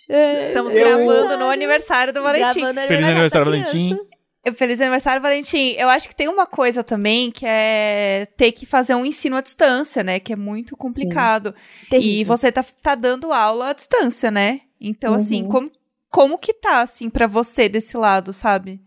É, 0.09 0.49
Estamos 0.49 0.75
Eu- 0.75 0.81
gravando 0.81 1.37
no 1.39 1.51
aniversário 1.51 2.13
do 2.13 2.23
Valentim. 2.23 2.61
Feliz 2.87 3.07
aniversário, 3.07 3.45
Valentim. 3.47 3.99
Criança. 4.47 4.59
Feliz 4.59 4.81
aniversário, 4.81 5.23
Valentim. 5.23 5.75
Eu 5.79 5.89
acho 5.89 6.09
que 6.09 6.15
tem 6.17 6.29
uma 6.29 6.47
coisa 6.47 6.83
também 6.85 7.31
que 7.31 7.45
é 7.47 8.27
ter 8.37 8.53
que 8.53 8.65
fazer 8.67 8.95
um 8.95 9.05
ensino 9.05 9.37
à 9.37 9.41
distância, 9.41 10.03
né? 10.03 10.19
Que 10.21 10.33
é 10.33 10.37
muito 10.37 10.77
complicado. 10.77 11.55
E 11.93 12.25
você 12.25 12.51
tá, 12.53 12.65
tá 12.83 12.95
dando 12.95 13.33
aula 13.33 13.71
à 13.71 13.73
distância, 13.73 14.31
né? 14.31 14.61
Então, 14.81 15.15
assim, 15.15 15.43
Uhum. 15.45 15.49
como, 15.49 15.71
como 16.11 16.39
que 16.39 16.53
tá, 16.53 16.81
assim, 16.83 17.09
pra 17.11 17.27
você 17.27 17.69
desse 17.69 17.97
lado, 17.97 18.33
sabe? 18.33 18.81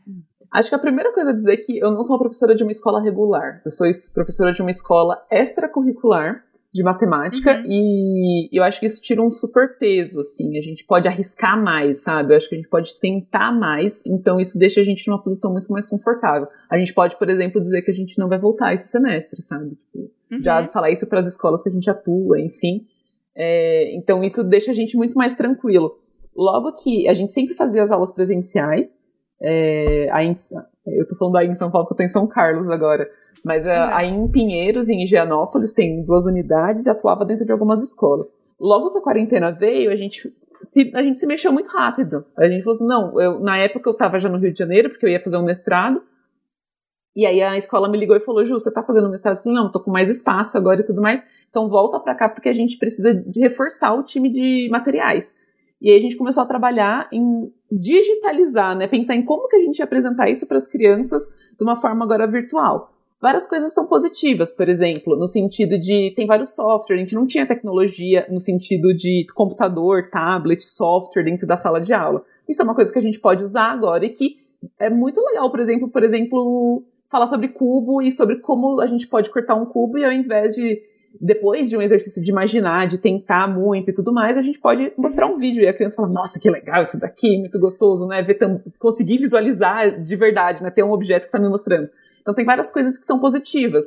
Acho 0.51 0.69
que 0.69 0.75
a 0.75 0.79
primeira 0.79 1.13
coisa 1.13 1.29
a 1.29 1.33
dizer 1.33 1.53
é 1.53 1.57
que 1.57 1.77
eu 1.77 1.91
não 1.91 2.03
sou 2.03 2.15
uma 2.15 2.19
professora 2.23 2.55
de 2.55 2.63
uma 2.63 2.71
escola 2.71 3.01
regular. 3.01 3.61
Eu 3.63 3.69
sou 3.71 3.85
es- 3.87 4.09
professora 4.11 4.51
de 4.51 4.61
uma 4.61 4.71
escola 4.71 5.23
extracurricular 5.29 6.43
de 6.71 6.83
matemática 6.83 7.57
Uhum. 7.57 7.63
e 7.67 8.49
eu 8.59 8.63
acho 8.63 8.79
que 8.79 8.85
isso 8.85 9.01
tira 9.01 9.21
um 9.23 9.31
super 9.31 9.77
peso, 9.79 10.19
assim. 10.19 10.55
A 10.57 10.61
gente 10.61 10.85
pode 10.85 11.07
arriscar 11.07 11.59
mais, 11.61 12.03
sabe? 12.03 12.31
Eu 12.33 12.37
acho 12.37 12.47
que 12.47 12.53
a 12.55 12.57
gente 12.59 12.69
pode 12.69 12.99
tentar 12.99 13.51
mais, 13.51 14.03
então 14.05 14.39
isso 14.39 14.57
deixa 14.59 14.79
a 14.81 14.83
gente 14.83 15.07
numa 15.07 15.21
posição 15.21 15.51
muito 15.51 15.71
mais 15.71 15.87
confortável. 15.87 16.47
A 16.69 16.77
gente 16.77 16.93
pode, 16.93 17.17
por 17.17 17.27
exemplo, 17.29 17.59
dizer 17.61 17.81
que 17.81 17.89
a 17.89 17.93
gente 17.93 18.19
não 18.19 18.29
vai 18.29 18.37
voltar 18.37 18.71
esse 18.73 18.87
semestre, 18.89 19.41
sabe? 19.41 19.71
Tipo, 19.71 20.11
Uhum. 20.31 20.41
já 20.43 20.67
falar 20.67 20.91
isso 20.91 21.07
para 21.07 21.19
as 21.19 21.25
escolas 21.27 21.63
que 21.63 21.69
a 21.69 21.71
gente 21.71 21.89
atua, 21.89 22.39
enfim. 22.39 22.85
É, 23.35 23.95
então 23.95 24.23
isso 24.23 24.43
deixa 24.43 24.69
a 24.69 24.73
gente 24.75 24.95
muito 24.95 25.17
mais 25.17 25.33
tranquilo. 25.35 25.97
Logo 26.35 26.71
que 26.73 27.07
a 27.09 27.13
gente 27.13 27.31
sempre 27.31 27.55
fazia 27.55 27.81
as 27.81 27.89
aulas 27.89 28.13
presenciais, 28.13 28.95
é, 29.41 30.07
aí 30.11 30.35
eu 30.85 31.07
tô 31.07 31.15
falando 31.15 31.37
aí 31.37 31.47
em 31.47 31.55
São 31.55 31.71
Paulo, 31.71 31.87
porque 31.87 32.03
eu 32.03 32.05
tô 32.05 32.11
em 32.11 32.13
São 32.13 32.27
Carlos 32.27 32.69
agora, 32.69 33.09
mas 33.43 33.67
é, 33.67 33.77
Uhum. 33.77 33.93
aí 33.93 34.07
em 34.09 34.27
Pinheiros 34.27 34.89
e 34.89 34.93
em 34.93 35.03
Higienópolis 35.03 35.73
tem 35.73 36.03
duas 36.03 36.25
unidades 36.25 36.85
e 36.85 36.89
atuava 36.89 37.25
dentro 37.25 37.45
de 37.45 37.51
algumas 37.51 37.81
escolas. 37.81 38.31
Logo 38.59 38.91
que 38.91 38.97
a 38.97 39.01
quarentena 39.01 39.51
veio, 39.51 39.91
a 39.91 39.95
gente 39.95 40.33
se, 40.61 40.91
a 40.93 41.01
gente 41.01 41.17
se 41.17 41.25
mexeu 41.25 41.51
muito 41.51 41.69
rápido. 41.69 42.25
A 42.37 42.47
gente 42.47 42.63
falou 42.63 42.75
assim, 42.75 42.87
não, 42.87 43.21
eu, 43.21 43.39
na 43.39 43.57
época 43.57 43.89
eu 43.89 43.93
tava 43.93 44.19
já 44.19 44.27
no 44.27 44.37
Rio 44.37 44.51
de 44.51 44.59
Janeiro, 44.59 44.89
porque 44.89 45.05
eu 45.05 45.09
ia 45.09 45.23
fazer 45.23 45.37
um 45.37 45.45
mestrado, 45.45 46.01
e 47.15 47.25
aí 47.25 47.41
a 47.41 47.57
escola 47.57 47.89
me 47.89 47.97
ligou 47.97 48.15
e 48.15 48.19
falou, 48.21 48.45
Ju, 48.45 48.53
você 48.53 48.71
tá 48.71 48.83
fazendo 48.83 49.09
mestrado? 49.09 49.37
Eu 49.37 49.43
falei, 49.43 49.57
não, 49.57 49.71
tô 49.71 49.79
com 49.79 49.91
mais 49.91 50.09
espaço 50.09 50.57
agora 50.57 50.81
e 50.81 50.85
tudo 50.85 51.01
mais, 51.01 51.23
então 51.49 51.67
volta 51.67 51.99
pra 51.99 52.15
cá 52.15 52.29
porque 52.29 52.49
a 52.49 52.53
gente 52.53 52.77
precisa 52.77 53.13
de 53.13 53.39
reforçar 53.39 53.93
o 53.93 54.03
time 54.03 54.29
de 54.29 54.69
materiais. 54.71 55.35
E 55.81 55.89
aí 55.89 55.97
a 55.97 56.01
gente 56.01 56.17
começou 56.17 56.43
a 56.43 56.45
trabalhar 56.45 57.07
em 57.11 57.51
digitalizar, 57.71 58.75
né? 58.77 58.87
Pensar 58.87 59.15
em 59.15 59.23
como 59.23 59.47
que 59.47 59.55
a 59.55 59.59
gente 59.59 59.79
ia 59.79 59.85
apresentar 59.85 60.29
isso 60.29 60.47
para 60.47 60.57
as 60.57 60.67
crianças 60.67 61.23
de 61.57 61.63
uma 61.63 61.75
forma 61.75 62.03
agora 62.03 62.27
virtual. 62.27 62.93
Várias 63.21 63.47
coisas 63.47 63.73
são 63.73 63.85
positivas, 63.85 64.49
por 64.49 64.69
exemplo, 64.69 65.17
no 65.17 65.27
sentido 65.27 65.77
de 65.77 66.13
tem 66.15 66.25
vários 66.25 66.55
softwares, 66.55 67.01
a 67.01 67.05
gente 67.05 67.15
não 67.15 67.27
tinha 67.27 67.45
tecnologia 67.45 68.25
no 68.29 68.39
sentido 68.39 68.93
de 68.93 69.25
computador, 69.35 70.09
tablet, 70.09 70.63
software 70.63 71.23
dentro 71.23 71.45
da 71.45 71.57
sala 71.57 71.81
de 71.81 71.93
aula. 71.93 72.23
Isso 72.47 72.61
é 72.61 72.65
uma 72.65 72.73
coisa 72.73 72.91
que 72.91 72.97
a 72.97 73.01
gente 73.01 73.19
pode 73.19 73.43
usar 73.43 73.71
agora 73.71 74.05
e 74.05 74.09
que 74.09 74.37
é 74.79 74.89
muito 74.89 75.21
legal, 75.21 75.51
por 75.51 75.59
exemplo, 75.59 75.89
por 75.89 76.01
exemplo, 76.01 76.83
falar 77.11 77.27
sobre 77.27 77.49
cubo 77.49 78.01
e 78.01 78.09
sobre 78.09 78.37
como 78.37 78.79
a 78.81 78.85
gente 78.85 79.05
pode 79.05 79.29
cortar 79.29 79.55
um 79.55 79.65
cubo 79.65 79.97
e 79.97 80.05
ao 80.05 80.13
invés 80.13 80.55
de 80.55 80.81
depois 81.19 81.69
de 81.69 81.75
um 81.75 81.81
exercício 81.81 82.23
de 82.23 82.31
imaginar, 82.31 82.87
de 82.87 82.99
tentar 82.99 83.47
muito 83.47 83.89
e 83.89 83.93
tudo 83.93 84.13
mais, 84.13 84.37
a 84.37 84.41
gente 84.41 84.59
pode 84.59 84.93
mostrar 84.95 85.25
um 85.25 85.35
vídeo 85.35 85.63
e 85.63 85.67
a 85.67 85.73
criança 85.73 85.95
fala, 85.95 86.07
nossa, 86.07 86.39
que 86.39 86.49
legal 86.49 86.83
isso 86.83 86.99
daqui, 86.99 87.37
muito 87.37 87.59
gostoso, 87.59 88.07
né? 88.07 88.21
Ver 88.21 88.37
conseguir 88.77 89.17
visualizar 89.17 90.01
de 90.01 90.15
verdade, 90.15 90.63
né? 90.63 90.69
Ter 90.69 90.83
um 90.83 90.91
objeto 90.91 91.23
que 91.23 91.27
está 91.27 91.39
me 91.39 91.49
mostrando. 91.49 91.89
Então 92.21 92.33
tem 92.33 92.45
várias 92.45 92.71
coisas 92.71 92.97
que 92.97 93.05
são 93.05 93.19
positivas. 93.19 93.85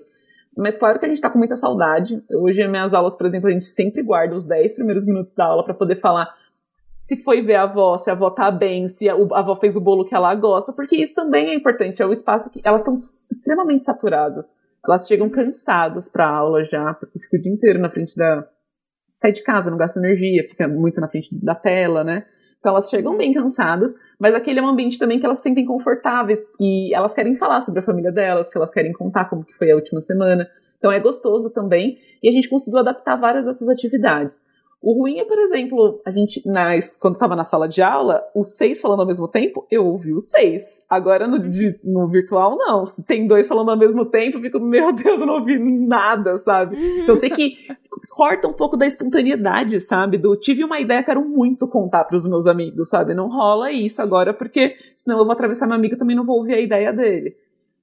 Mas 0.56 0.76
claro 0.76 0.98
que 0.98 1.04
a 1.04 1.08
gente 1.08 1.18
está 1.18 1.30
com 1.30 1.38
muita 1.38 1.56
saudade. 1.56 2.22
Hoje, 2.30 2.66
minhas 2.68 2.92
aulas, 2.92 3.16
por 3.16 3.26
exemplo, 3.26 3.48
a 3.48 3.52
gente 3.52 3.64
sempre 3.64 4.02
guarda 4.02 4.34
os 4.34 4.44
10 4.44 4.74
primeiros 4.74 5.06
minutos 5.06 5.34
da 5.34 5.46
aula 5.46 5.64
para 5.64 5.74
poder 5.74 5.96
falar 5.96 6.28
se 7.02 7.16
foi 7.16 7.42
ver 7.42 7.56
a 7.56 7.64
avó, 7.64 7.96
se 7.96 8.10
a 8.10 8.12
avó 8.12 8.30
tá 8.30 8.48
bem, 8.48 8.86
se 8.86 9.08
a, 9.08 9.14
a 9.14 9.38
avó 9.40 9.56
fez 9.56 9.74
o 9.74 9.80
bolo 9.80 10.04
que 10.04 10.14
ela 10.14 10.32
gosta, 10.36 10.72
porque 10.72 10.94
isso 10.94 11.12
também 11.16 11.48
é 11.48 11.54
importante. 11.54 12.00
É 12.00 12.06
o 12.06 12.12
espaço 12.12 12.48
que 12.48 12.60
elas 12.62 12.82
estão 12.82 12.96
extremamente 12.96 13.84
saturadas. 13.84 14.54
Elas 14.86 15.08
chegam 15.08 15.28
cansadas 15.28 16.08
para 16.08 16.28
aula 16.28 16.62
já, 16.62 16.94
porque 16.94 17.18
fica 17.18 17.36
o 17.36 17.40
dia 17.40 17.52
inteiro 17.52 17.80
na 17.80 17.90
frente 17.90 18.16
da. 18.16 18.46
Sai 19.16 19.32
de 19.32 19.42
casa, 19.42 19.68
não 19.68 19.76
gasta 19.76 19.98
energia, 19.98 20.46
fica 20.48 20.68
muito 20.68 21.00
na 21.00 21.08
frente 21.08 21.44
da 21.44 21.56
tela, 21.56 22.04
né? 22.04 22.24
Então 22.62 22.70
elas 22.70 22.88
chegam 22.88 23.16
bem 23.16 23.32
cansadas, 23.32 23.92
mas 24.20 24.36
aquele 24.36 24.60
é 24.60 24.62
um 24.62 24.68
ambiente 24.68 24.96
também 24.96 25.18
que 25.18 25.26
elas 25.26 25.38
se 25.38 25.42
sentem 25.42 25.66
confortáveis, 25.66 26.38
que 26.56 26.94
elas 26.94 27.12
querem 27.12 27.34
falar 27.34 27.60
sobre 27.60 27.80
a 27.80 27.82
família 27.82 28.12
delas, 28.12 28.48
que 28.48 28.56
elas 28.56 28.70
querem 28.70 28.92
contar 28.92 29.24
como 29.24 29.44
que 29.44 29.52
foi 29.52 29.72
a 29.72 29.74
última 29.74 30.00
semana. 30.00 30.48
Então 30.78 30.92
é 30.92 31.00
gostoso 31.00 31.50
também, 31.50 31.98
e 32.22 32.28
a 32.28 32.32
gente 32.32 32.48
conseguiu 32.48 32.78
adaptar 32.78 33.16
várias 33.16 33.46
dessas 33.46 33.68
atividades. 33.68 34.40
O 34.82 35.00
ruim 35.00 35.20
é, 35.20 35.24
por 35.24 35.38
exemplo, 35.38 36.02
a 36.04 36.10
gente, 36.10 36.42
nas, 36.44 36.96
quando 36.96 37.14
estava 37.14 37.36
na 37.36 37.44
sala 37.44 37.68
de 37.68 37.80
aula, 37.80 38.20
os 38.34 38.56
seis 38.56 38.80
falando 38.80 38.98
ao 38.98 39.06
mesmo 39.06 39.28
tempo, 39.28 39.64
eu 39.70 39.86
ouvi 39.86 40.12
os 40.12 40.28
seis. 40.28 40.80
Agora 40.90 41.28
no, 41.28 41.38
de, 41.38 41.78
no 41.84 42.08
virtual, 42.08 42.58
não. 42.58 42.84
Se 42.84 43.04
tem 43.04 43.28
dois 43.28 43.46
falando 43.46 43.70
ao 43.70 43.78
mesmo 43.78 44.04
tempo, 44.04 44.38
eu 44.38 44.42
fico, 44.42 44.58
meu 44.58 44.90
Deus, 44.92 45.20
eu 45.20 45.26
não 45.26 45.34
ouvi 45.34 45.56
nada, 45.56 46.36
sabe? 46.38 46.76
Então 47.00 47.16
tem 47.16 47.30
que. 47.30 47.58
corta 48.10 48.48
um 48.48 48.52
pouco 48.52 48.76
da 48.76 48.84
espontaneidade, 48.84 49.78
sabe? 49.78 50.18
Do 50.18 50.34
tive 50.34 50.64
uma 50.64 50.80
ideia, 50.80 51.04
quero 51.04 51.24
muito 51.24 51.68
contar 51.68 52.02
para 52.04 52.16
os 52.16 52.26
meus 52.26 52.48
amigos, 52.48 52.88
sabe? 52.88 53.14
Não 53.14 53.28
rola 53.28 53.70
isso 53.70 54.02
agora, 54.02 54.34
porque 54.34 54.74
senão 54.96 55.18
eu 55.18 55.24
vou 55.24 55.32
atravessar 55.32 55.68
meu 55.68 55.76
amigo 55.76 55.94
e 55.94 55.98
também 55.98 56.16
não 56.16 56.26
vou 56.26 56.38
ouvir 56.38 56.54
a 56.54 56.60
ideia 56.60 56.92
dele. 56.92 57.36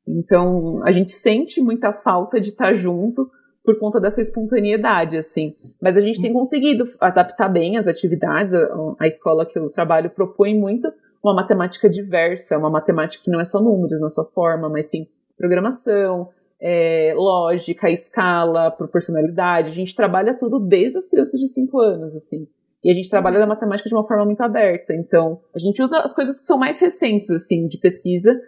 Então, 0.05 0.81
a 0.83 0.91
gente 0.91 1.13
sente 1.13 1.61
muita 1.61 1.93
falta 1.93 2.41
de 2.41 2.49
estar 2.49 2.73
junto, 2.73 3.29
por 3.63 3.77
conta 3.79 3.99
dessa 3.99 4.21
espontaneidade, 4.21 5.17
assim. 5.17 5.55
Mas 5.81 5.97
a 5.97 6.01
gente 6.01 6.21
tem 6.21 6.33
conseguido 6.33 6.89
adaptar 6.99 7.49
bem 7.49 7.77
as 7.77 7.87
atividades. 7.87 8.53
A, 8.53 8.95
a 8.99 9.07
escola 9.07 9.45
que 9.45 9.57
eu 9.57 9.69
trabalho 9.69 10.09
propõe 10.09 10.57
muito 10.57 10.91
uma 11.23 11.33
matemática 11.33 11.89
diversa, 11.89 12.57
uma 12.57 12.69
matemática 12.69 13.23
que 13.23 13.31
não 13.31 13.39
é 13.39 13.45
só 13.45 13.61
números 13.61 13.99
na 13.99 14.09
sua 14.09 14.25
forma, 14.25 14.69
mas 14.69 14.87
sim 14.87 15.07
programação, 15.37 16.29
é, 16.61 17.13
lógica, 17.15 17.89
escala, 17.89 18.71
proporcionalidade. 18.71 19.69
A 19.69 19.73
gente 19.73 19.95
trabalha 19.95 20.33
tudo 20.33 20.59
desde 20.59 20.97
as 20.97 21.07
crianças 21.07 21.39
de 21.39 21.47
5 21.47 21.79
anos, 21.79 22.15
assim. 22.15 22.47
E 22.83 22.91
a 22.91 22.93
gente 22.93 23.09
trabalha 23.09 23.41
a 23.43 23.47
matemática 23.47 23.89
de 23.89 23.95
uma 23.95 24.07
forma 24.07 24.25
muito 24.25 24.41
aberta. 24.41 24.93
Então, 24.93 25.41
a 25.53 25.59
gente 25.59 25.81
usa 25.81 25.99
as 25.99 26.13
coisas 26.13 26.39
que 26.39 26.45
são 26.45 26.57
mais 26.57 26.79
recentes, 26.79 27.29
assim, 27.29 27.67
de 27.67 27.77
pesquisa, 27.77 28.39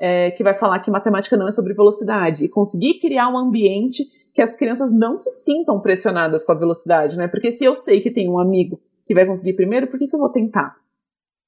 é, 0.00 0.30
que 0.30 0.42
vai 0.42 0.54
falar 0.54 0.78
que 0.80 0.90
matemática 0.90 1.36
não 1.36 1.48
é 1.48 1.50
sobre 1.50 1.74
velocidade. 1.74 2.44
E 2.44 2.48
conseguir 2.48 2.94
criar 3.00 3.28
um 3.28 3.36
ambiente 3.36 4.04
que 4.32 4.42
as 4.42 4.54
crianças 4.54 4.92
não 4.92 5.16
se 5.16 5.30
sintam 5.30 5.80
pressionadas 5.80 6.44
com 6.44 6.52
a 6.52 6.54
velocidade, 6.54 7.16
né? 7.16 7.26
Porque 7.26 7.50
se 7.50 7.64
eu 7.64 7.74
sei 7.74 8.00
que 8.00 8.10
tem 8.10 8.30
um 8.30 8.38
amigo 8.38 8.80
que 9.04 9.14
vai 9.14 9.26
conseguir 9.26 9.54
primeiro, 9.54 9.88
por 9.88 9.98
que, 9.98 10.06
que 10.06 10.14
eu 10.14 10.20
vou 10.20 10.30
tentar? 10.30 10.76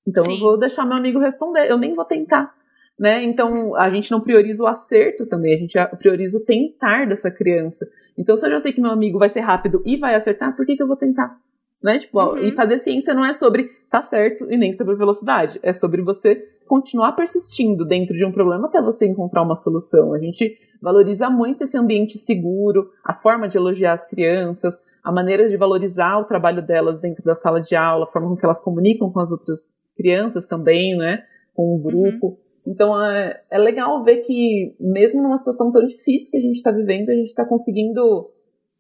Então 0.07 0.25
Sim. 0.25 0.33
eu 0.33 0.39
vou 0.41 0.59
deixar 0.59 0.85
meu 0.85 0.97
amigo 0.97 1.19
responder, 1.19 1.71
eu 1.71 1.79
nem 1.79 1.95
vou 1.95 2.05
tentar. 2.05 2.53
Né? 2.99 3.23
Então 3.23 3.75
a 3.77 3.89
gente 3.89 4.11
não 4.11 4.21
prioriza 4.21 4.63
o 4.63 4.67
acerto 4.67 5.27
também, 5.27 5.55
a 5.55 5.59
gente 5.59 5.97
prioriza 5.99 6.39
o 6.39 6.45
tentar 6.45 7.07
dessa 7.07 7.31
criança. 7.31 7.87
Então 8.19 8.37
se 8.37 8.47
eu 8.47 8.51
já 8.51 8.59
sei 8.59 8.73
que 8.73 8.81
meu 8.81 8.91
amigo 8.91 9.19
vai 9.19 9.29
ser 9.29 9.41
rápido 9.41 9.83
e 9.87 9.97
vai 9.97 10.15
acertar, 10.15 10.55
por 10.57 10.67
que, 10.67 10.77
que 10.77 10.83
eu 10.83 10.87
vou 10.87 10.97
tentar? 10.97 11.39
Né? 11.83 11.99
Tipo, 11.99 12.22
uhum. 12.22 12.39
E 12.39 12.53
fazer 12.53 12.78
ciência 12.78 13.14
não 13.14 13.24
é 13.24 13.33
sobre 13.33 13.70
tá 13.91 14.03
certo 14.03 14.51
e 14.51 14.57
nem 14.57 14.72
sobre 14.72 14.95
velocidade, 14.95 15.59
é 15.62 15.72
sobre 15.72 16.03
você 16.03 16.37
continuar 16.66 17.12
persistindo 17.12 17.85
dentro 17.85 18.16
de 18.16 18.24
um 18.24 18.31
problema 18.31 18.68
até 18.68 18.81
você 18.81 19.07
encontrar 19.07 19.43
uma 19.43 19.57
solução. 19.57 20.14
A 20.14 20.18
gente 20.18 20.57
valoriza 20.81 21.28
muito 21.28 21.64
esse 21.64 21.76
ambiente 21.76 22.16
seguro, 22.16 22.91
a 23.05 23.12
forma 23.12 23.49
de 23.49 23.59
elogiar 23.59 23.95
as 23.95 24.07
crianças, 24.07 24.78
a 25.03 25.11
maneira 25.11 25.49
de 25.49 25.57
valorizar 25.57 26.18
o 26.18 26.24
trabalho 26.24 26.64
delas 26.64 27.01
dentro 27.01 27.24
da 27.24 27.35
sala 27.35 27.61
de 27.61 27.74
aula, 27.74 28.05
a 28.05 28.12
forma 28.12 28.28
com 28.28 28.37
que 28.37 28.45
elas 28.45 28.62
comunicam 28.62 29.11
com 29.11 29.20
as 29.20 29.33
outras 29.33 29.74
crianças 29.97 30.47
também, 30.47 30.97
né? 30.97 31.24
Com 31.55 31.74
o 31.74 31.78
grupo. 31.83 32.26
Uhum. 32.28 32.37
Então 32.68 33.03
é, 33.03 33.37
é 33.51 33.59
legal 33.59 34.05
ver 34.05 34.18
que, 34.18 34.76
mesmo 34.78 35.22
numa 35.22 35.39
situação 35.39 35.72
tão 35.72 35.85
difícil 35.85 36.31
que 36.31 36.37
a 36.37 36.41
gente 36.41 36.57
está 36.57 36.70
vivendo, 36.70 37.11
a 37.11 37.14
gente 37.14 37.31
está 37.31 37.47
conseguindo 37.47 38.31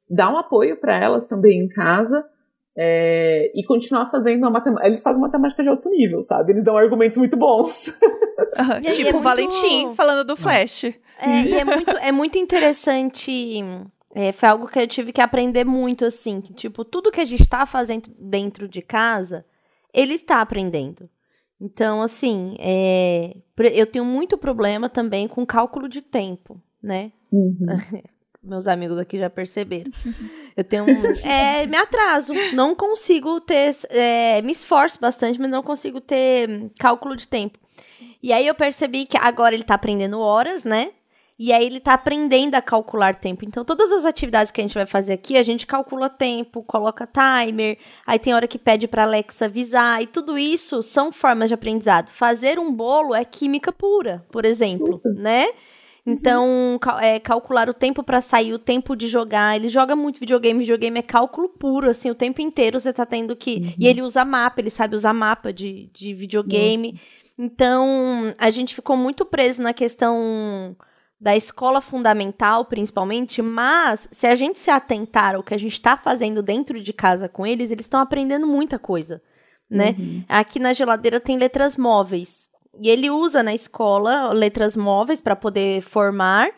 dar 0.08 0.32
um 0.32 0.38
apoio 0.38 0.78
para 0.78 0.96
elas 0.96 1.26
também 1.26 1.58
em 1.58 1.68
casa. 1.68 2.24
É, 2.76 3.50
e 3.54 3.64
continuar 3.64 4.06
fazendo 4.06 4.38
uma 4.38 4.50
matemática. 4.50 4.86
Eles 4.86 5.02
fazem 5.02 5.20
matemática 5.20 5.62
de 5.62 5.68
alto 5.68 5.88
nível, 5.88 6.22
sabe? 6.22 6.52
Eles 6.52 6.64
dão 6.64 6.76
argumentos 6.76 7.18
muito 7.18 7.36
bons. 7.36 7.88
Uhum, 7.88 8.80
tipo 8.80 9.08
é 9.08 9.10
o 9.10 9.12
muito... 9.12 9.20
Valentim 9.20 9.92
falando 9.94 10.24
do 10.26 10.36
Flash. 10.36 10.84
É, 10.84 11.42
e 11.44 11.54
é 11.54 11.64
muito, 11.64 11.90
é 11.90 12.12
muito 12.12 12.38
interessante. 12.38 13.64
É, 14.14 14.32
foi 14.32 14.48
algo 14.48 14.66
que 14.66 14.78
eu 14.78 14.88
tive 14.88 15.12
que 15.12 15.20
aprender 15.20 15.64
muito, 15.64 16.04
assim. 16.04 16.40
Que, 16.40 16.52
tipo, 16.52 16.84
tudo 16.84 17.10
que 17.10 17.20
a 17.20 17.24
gente 17.24 17.42
está 17.42 17.66
fazendo 17.66 18.10
dentro 18.18 18.68
de 18.68 18.82
casa, 18.82 19.44
ele 19.92 20.14
está 20.14 20.40
aprendendo. 20.40 21.08
Então, 21.60 22.00
assim, 22.00 22.56
é, 22.58 23.36
eu 23.74 23.86
tenho 23.86 24.04
muito 24.04 24.38
problema 24.38 24.88
também 24.88 25.28
com 25.28 25.44
cálculo 25.44 25.88
de 25.88 26.00
tempo, 26.00 26.60
né? 26.82 27.12
Uhum. 27.30 27.66
Meus 28.42 28.66
amigos 28.66 28.98
aqui 28.98 29.18
já 29.18 29.28
perceberam. 29.28 29.90
Eu 30.56 30.64
tenho 30.64 30.84
um. 30.84 31.28
É, 31.28 31.66
me 31.66 31.76
atraso. 31.76 32.32
Não 32.54 32.74
consigo 32.74 33.40
ter. 33.40 33.76
É, 33.90 34.40
me 34.42 34.52
esforço 34.52 34.98
bastante, 35.00 35.38
mas 35.38 35.50
não 35.50 35.62
consigo 35.62 36.00
ter 36.00 36.70
cálculo 36.78 37.14
de 37.16 37.28
tempo. 37.28 37.58
E 38.22 38.32
aí 38.32 38.46
eu 38.46 38.54
percebi 38.54 39.06
que 39.06 39.16
agora 39.16 39.54
ele 39.54 39.64
tá 39.64 39.74
aprendendo 39.74 40.20
horas, 40.20 40.64
né? 40.64 40.90
E 41.38 41.54
aí 41.54 41.64
ele 41.64 41.80
tá 41.80 41.94
aprendendo 41.94 42.54
a 42.54 42.60
calcular 42.60 43.14
tempo. 43.14 43.46
Então, 43.46 43.64
todas 43.64 43.90
as 43.90 44.04
atividades 44.04 44.52
que 44.52 44.60
a 44.60 44.64
gente 44.64 44.74
vai 44.74 44.84
fazer 44.84 45.14
aqui, 45.14 45.38
a 45.38 45.42
gente 45.42 45.66
calcula 45.66 46.10
tempo, 46.10 46.62
coloca 46.62 47.08
timer, 47.08 47.78
aí 48.06 48.18
tem 48.18 48.34
hora 48.34 48.46
que 48.46 48.58
pede 48.58 48.86
pra 48.86 49.04
Alexa 49.04 49.46
avisar, 49.46 50.02
e 50.02 50.06
tudo 50.06 50.36
isso 50.36 50.82
são 50.82 51.10
formas 51.10 51.48
de 51.48 51.54
aprendizado. 51.54 52.10
Fazer 52.10 52.58
um 52.58 52.70
bolo 52.70 53.14
é 53.14 53.24
química 53.24 53.72
pura, 53.72 54.22
por 54.30 54.44
exemplo, 54.44 54.96
Super. 54.96 55.14
né? 55.14 55.46
Então, 56.12 56.78
uhum. 56.82 56.98
é, 57.00 57.20
calcular 57.20 57.68
o 57.68 57.74
tempo 57.74 58.02
para 58.02 58.20
sair, 58.20 58.52
o 58.52 58.58
tempo 58.58 58.96
de 58.96 59.08
jogar. 59.08 59.56
Ele 59.56 59.68
joga 59.68 59.94
muito 59.94 60.20
videogame, 60.20 60.60
videogame 60.60 60.98
é 60.98 61.02
cálculo 61.02 61.48
puro, 61.48 61.88
assim, 61.88 62.10
o 62.10 62.14
tempo 62.14 62.40
inteiro 62.40 62.80
você 62.80 62.92
tá 62.92 63.06
tendo 63.06 63.36
que. 63.36 63.56
Uhum. 63.56 63.74
E 63.78 63.86
ele 63.86 64.02
usa 64.02 64.24
mapa, 64.24 64.60
ele 64.60 64.70
sabe 64.70 64.96
usar 64.96 65.12
mapa 65.12 65.52
de, 65.52 65.90
de 65.92 66.14
videogame. 66.14 66.90
Uhum. 66.90 67.44
Então, 67.46 68.34
a 68.38 68.50
gente 68.50 68.74
ficou 68.74 68.96
muito 68.96 69.24
preso 69.24 69.62
na 69.62 69.72
questão 69.72 70.76
da 71.20 71.36
escola 71.36 71.80
fundamental, 71.80 72.64
principalmente, 72.64 73.42
mas 73.42 74.08
se 74.10 74.26
a 74.26 74.34
gente 74.34 74.58
se 74.58 74.70
atentar 74.70 75.34
ao 75.34 75.42
que 75.42 75.54
a 75.54 75.58
gente 75.58 75.72
está 75.72 75.96
fazendo 75.96 76.42
dentro 76.42 76.80
de 76.80 76.92
casa 76.92 77.28
com 77.28 77.46
eles, 77.46 77.70
eles 77.70 77.84
estão 77.84 78.00
aprendendo 78.00 78.46
muita 78.46 78.78
coisa, 78.78 79.22
né? 79.68 79.94
Uhum. 79.98 80.24
Aqui 80.28 80.58
na 80.58 80.72
geladeira 80.72 81.20
tem 81.20 81.36
letras 81.36 81.76
móveis. 81.76 82.49
E 82.78 82.88
ele 82.88 83.10
usa 83.10 83.42
na 83.42 83.54
escola 83.54 84.32
letras 84.32 84.76
móveis 84.76 85.20
para 85.20 85.34
poder 85.34 85.82
formar. 85.82 86.50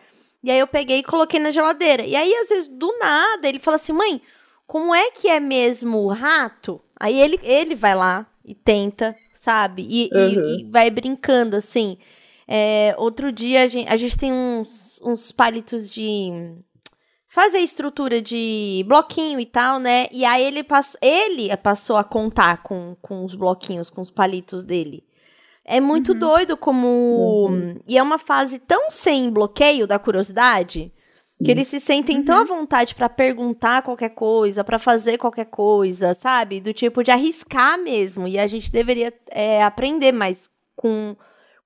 E 0.43 0.51
aí 0.51 0.59
eu 0.59 0.67
peguei 0.67 0.99
e 0.99 1.05
coloquei 1.05 1.39
na 1.39 1.51
geladeira. 1.51 2.05
E 2.05 2.17
aí, 2.17 2.35
às 2.35 2.49
vezes, 2.49 2.69
do 2.69 2.99
nada, 2.99 3.49
ele 3.49 3.59
fala 3.59 3.77
assim: 3.77 3.93
mãe, 3.93 4.21
como 4.67 4.95
é 4.95 5.11
que 5.11 5.29
é 5.29 5.41
mesmo 5.41 6.07
rato? 6.09 6.81
Aí 6.99 7.21
ele, 7.21 7.39
ele 7.43 7.75
vai 7.75 7.95
lá 7.95 8.27
e 8.45 8.55
tenta 8.55 9.15
sabe? 9.43 9.85
E, 9.91 10.09
uhum. 10.13 10.45
e, 10.47 10.61
e 10.61 10.65
vai 10.71 10.89
brincando, 10.89 11.57
assim. 11.57 11.99
É, 12.47 12.95
outro 12.97 13.33
dia 13.33 13.65
a 13.65 13.67
gente, 13.67 13.89
a 13.89 13.97
gente 13.97 14.17
tem 14.17 14.33
uns, 14.33 15.01
uns 15.05 15.33
palitos 15.33 15.91
de 15.91 16.31
fazer 17.27 17.59
estrutura 17.59 18.23
de 18.23 18.85
bloquinho 18.87 19.41
e 19.41 19.47
tal, 19.47 19.81
né? 19.81 20.07
E 20.13 20.25
aí 20.25 20.45
ele 20.45 20.63
passou, 20.63 20.99
ele 21.03 21.55
passou 21.57 21.97
a 21.97 22.05
contar 22.05 22.63
com, 22.63 22.97
com 23.03 23.25
os 23.25 23.35
bloquinhos, 23.35 23.91
com 23.91 24.01
os 24.01 24.11
palitos 24.11 24.63
dele. 24.63 25.05
É 25.65 25.81
muito 25.81 26.13
uhum. 26.13 26.19
doido 26.19 26.57
como. 26.57 27.49
Uhum. 27.49 27.81
E 27.87 27.97
é 27.97 28.03
uma 28.03 28.19
fase 28.19 28.59
tão 28.59 28.91
sem 28.91 29.31
bloqueio 29.31 29.87
da 29.87 29.99
curiosidade 29.99 30.93
Que 31.45 31.51
eles 31.51 31.67
se 31.67 31.81
sentem 31.81 32.19
Uhum. 32.19 32.25
tão 32.25 32.41
à 32.41 32.45
vontade 32.45 32.95
pra 32.95 33.09
perguntar 33.09 33.83
qualquer 33.83 34.11
coisa, 34.11 34.63
pra 34.63 34.79
fazer 34.79 35.19
qualquer 35.19 35.47
coisa, 35.47 36.15
sabe? 36.15 36.61
Do 36.61 36.73
tipo 36.73 37.03
de 37.03 37.11
arriscar 37.11 37.79
mesmo. 37.79 38.29
E 38.29 38.39
a 38.39 38.47
gente 38.47 38.71
deveria 38.71 39.13
é, 39.29 39.63
aprender 39.63 40.13
mais 40.13 40.49
com, 40.77 41.17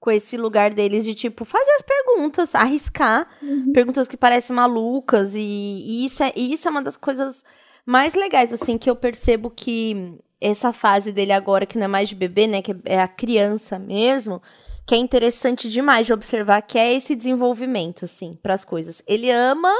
com 0.01 0.11
esse 0.11 0.37
lugar 0.37 0.73
deles 0.73 1.05
de, 1.05 1.15
tipo, 1.15 1.45
fazer 1.45 1.71
as 1.73 1.83
perguntas, 1.83 2.55
arriscar. 2.55 3.29
Perguntas 3.75 4.07
que 4.09 4.17
parecem 4.17 4.55
malucas. 4.57 5.35
E, 5.35 5.41
e 5.41 6.05
isso, 6.07 6.23
é, 6.23 6.33
e 6.37 6.53
isso 6.53 6.69
é 6.69 6.71
uma 6.71 6.83
das 6.83 6.97
coisas 6.97 7.45
mais 7.85 8.15
legais, 8.15 8.53
assim, 8.53 8.79
que 8.79 8.89
eu 8.89 8.97
percebo 8.97 9.51
que 9.51 10.17
essa 10.41 10.73
fase 10.73 11.13
dele 11.13 11.33
agora, 11.33 11.67
que 11.67 11.79
não 11.79 11.85
é 11.85 11.89
mais 11.89 12.09
de 12.09 12.15
bebê, 12.15 12.47
né? 12.47 12.63
Que 12.63 12.77
é 12.85 13.01
a 13.01 13.09
criança 13.09 13.79
mesmo 13.79 14.41
que 14.87 14.95
é 14.95 14.99
interessante 14.99 15.69
demais 15.69 16.07
de 16.07 16.13
observar, 16.13 16.63
que 16.63 16.79
é 16.79 16.95
esse 16.95 17.17
desenvolvimento, 17.17 18.05
assim, 18.05 18.39
para 18.41 18.55
as 18.55 18.65
coisas. 18.65 19.03
Ele 19.05 19.29
ama 19.31 19.73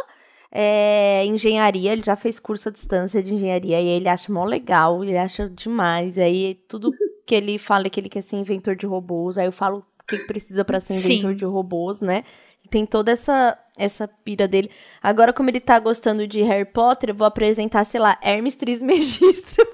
é, 0.51 1.25
engenharia, 1.25 1.93
ele 1.93 2.03
já 2.03 2.17
fez 2.17 2.41
curso 2.41 2.69
à 2.69 2.73
distância 2.73 3.23
de 3.23 3.33
engenharia 3.33 3.81
e 3.81 3.87
ele 3.87 4.09
acha 4.09 4.33
mó 4.33 4.45
legal, 4.45 5.05
ele 5.05 5.17
acha 5.17 5.49
demais. 5.49 6.19
Aí 6.19 6.57
tudo 6.69 6.91
que 7.25 7.37
ele 7.37 7.57
fala 7.57 7.87
é 7.87 7.91
que 7.91 8.01
ele 8.01 8.09
quer 8.09 8.23
ser 8.23 8.37
inventor 8.37 8.75
de 8.75 8.85
robôs, 8.85 9.39
aí 9.39 9.47
eu 9.47 9.53
falo 9.53 9.79
o 9.79 10.05
que 10.09 10.19
precisa 10.27 10.65
para 10.65 10.81
ser 10.81 10.95
Sim. 10.95 11.15
inventor 11.15 11.35
de 11.37 11.45
robôs, 11.45 12.01
né? 12.01 12.25
Tem 12.71 12.87
toda 12.87 13.13
essa 13.13 13.59
essa 13.77 14.09
pira 14.09 14.49
dele. 14.49 14.71
Agora, 15.03 15.33
como 15.33 15.51
ele 15.51 15.61
tá 15.61 15.79
gostando 15.79 16.27
de 16.27 16.43
Harry 16.43 16.65
Potter, 16.65 17.11
eu 17.11 17.15
vou 17.15 17.27
apresentar, 17.27 17.85
sei 17.85 18.01
lá, 18.01 18.19
Hermes 18.23 18.57
Trismegisto 18.57 19.57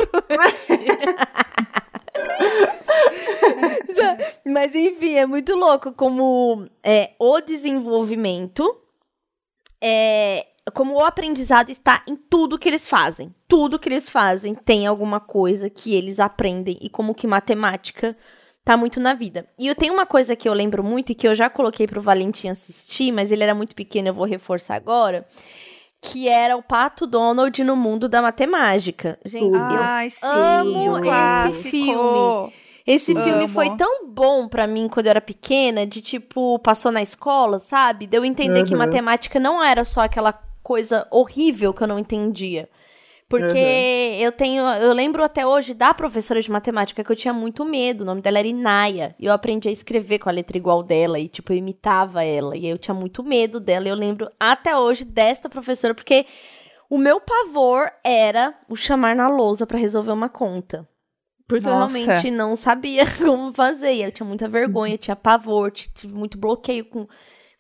Mas 4.45 4.75
enfim, 4.75 5.15
é 5.15 5.27
muito 5.27 5.55
louco 5.55 5.93
como 5.93 6.69
é, 6.83 7.13
o 7.19 7.41
desenvolvimento, 7.41 8.77
é, 9.81 10.47
como 10.75 10.95
o 10.95 11.05
aprendizado 11.05 11.71
está 11.71 12.03
em 12.07 12.17
tudo 12.17 12.59
que 12.59 12.69
eles 12.69 12.89
fazem. 12.89 13.35
Tudo 13.49 13.79
que 13.79 13.89
eles 13.89 14.09
fazem 14.09 14.55
tem 14.55 14.87
alguma 14.87 15.21
coisa 15.21 15.71
que 15.71 15.95
eles 15.95 16.21
aprendem 16.21 16.79
e 16.81 16.89
como 16.89 17.15
que 17.15 17.27
matemática 17.27 18.17
tá 18.65 18.77
muito 18.77 19.01
na 19.01 19.15
vida. 19.15 19.47
E 19.59 19.67
eu 19.67 19.75
tenho 19.75 19.93
uma 19.93 20.07
coisa 20.07 20.37
que 20.37 20.49
eu 20.49 20.55
lembro 20.55 20.83
muito 20.85 21.13
e 21.13 21.15
que 21.15 21.27
eu 21.27 21.35
já 21.35 21.51
coloquei 21.51 21.87
pro 21.87 22.01
Valentim 22.01 22.49
assistir, 22.49 23.13
mas 23.13 23.33
ele 23.33 23.43
era 23.43 23.55
muito 23.55 23.75
pequeno, 23.75 24.09
eu 24.09 24.15
vou 24.15 24.25
reforçar 24.25 24.77
agora, 24.77 25.27
que 26.01 26.29
era 26.29 26.57
o 26.57 26.63
Pato 26.63 27.07
Donald 27.07 27.63
no 27.65 27.77
mundo 27.77 28.09
da 28.09 28.23
matemática. 28.23 29.19
Gente, 29.25 29.45
Tudo. 29.45 29.57
eu 29.57 29.83
Ai, 29.83 30.11
sim, 30.11 30.27
amo 30.27 30.99
esse 31.49 31.71
filme. 31.71 32.53
Esse 32.85 33.15
filme 33.15 33.45
Amo. 33.45 33.49
foi 33.49 33.71
tão 33.77 34.09
bom 34.09 34.49
pra 34.49 34.67
mim 34.67 34.89
quando 34.89 35.07
eu 35.07 35.11
era 35.11 35.21
pequena, 35.21 35.87
de 35.87 36.01
tipo, 36.01 36.59
passou 36.59 36.91
na 36.91 37.01
escola, 37.01 37.61
sabe? 37.61 38.09
De 38.09 38.17
eu 38.17 38.25
entender 38.25 38.65
que 38.65 38.73
Uhum. 38.73 38.79
matemática 38.79 39.39
não 39.39 39.63
era 39.63 39.85
só 39.85 40.01
aquela 40.01 40.33
coisa 40.65 41.07
horrível 41.09 41.73
que 41.73 41.83
eu 41.83 41.87
não 41.87 41.99
entendia. 41.99 42.69
Porque 43.39 43.59
Uhum. 43.59 44.21
eu 44.21 44.33
tenho, 44.33 44.63
eu 44.65 44.93
lembro 44.93 45.23
até 45.25 45.47
hoje 45.47 45.73
da 45.75 45.95
professora 45.95 46.41
de 46.43 46.51
matemática 46.51 47.03
que 47.03 47.11
eu 47.11 47.17
tinha 47.17 47.33
muito 47.33 47.65
medo. 47.65 48.03
O 48.03 48.05
nome 48.05 48.21
dela 48.21 48.39
era 48.39 48.47
Inaya. 48.49 49.15
E 49.19 49.25
eu 49.27 49.33
aprendi 49.33 49.69
a 49.69 49.73
escrever 49.73 50.19
com 50.19 50.29
a 50.29 50.33
letra 50.33 50.57
igual 50.57 50.83
dela 50.83 51.19
e 51.19 51.29
tipo 51.29 51.53
eu 51.53 51.57
imitava 51.57 52.23
ela. 52.23 52.57
E 52.57 52.67
eu 52.67 52.77
tinha 52.77 52.95
muito 52.95 53.23
medo 53.25 53.59
dela. 53.59 53.87
E 53.87 53.91
eu 53.91 53.97
lembro 53.97 54.29
até 54.39 54.77
hoje 54.77 55.05
desta 55.05 55.49
professora 55.49 55.95
porque 55.95 56.27
o 56.91 56.99
meu 56.99 57.21
pavor 57.21 57.91
era 58.05 58.55
o 58.69 58.77
chamar 58.77 59.17
na 59.17 59.29
lousa 59.29 59.67
pra 59.67 59.79
resolver 59.79 60.13
uma 60.13 60.29
conta. 60.29 60.87
Porque 61.49 61.67
Nossa. 61.67 61.99
eu 61.99 62.05
realmente 62.05 62.31
não 62.31 62.55
sabia 62.55 63.05
como 63.19 63.53
fazer. 63.53 63.95
E 63.95 64.03
eu 64.03 64.13
tinha 64.13 64.27
muita 64.27 64.49
vergonha, 64.49 64.99
tinha 64.99 65.17
pavor, 65.17 65.71
ti- 65.71 65.91
tive 65.93 66.15
muito 66.19 66.37
bloqueio 66.39 66.85
com, 66.85 67.07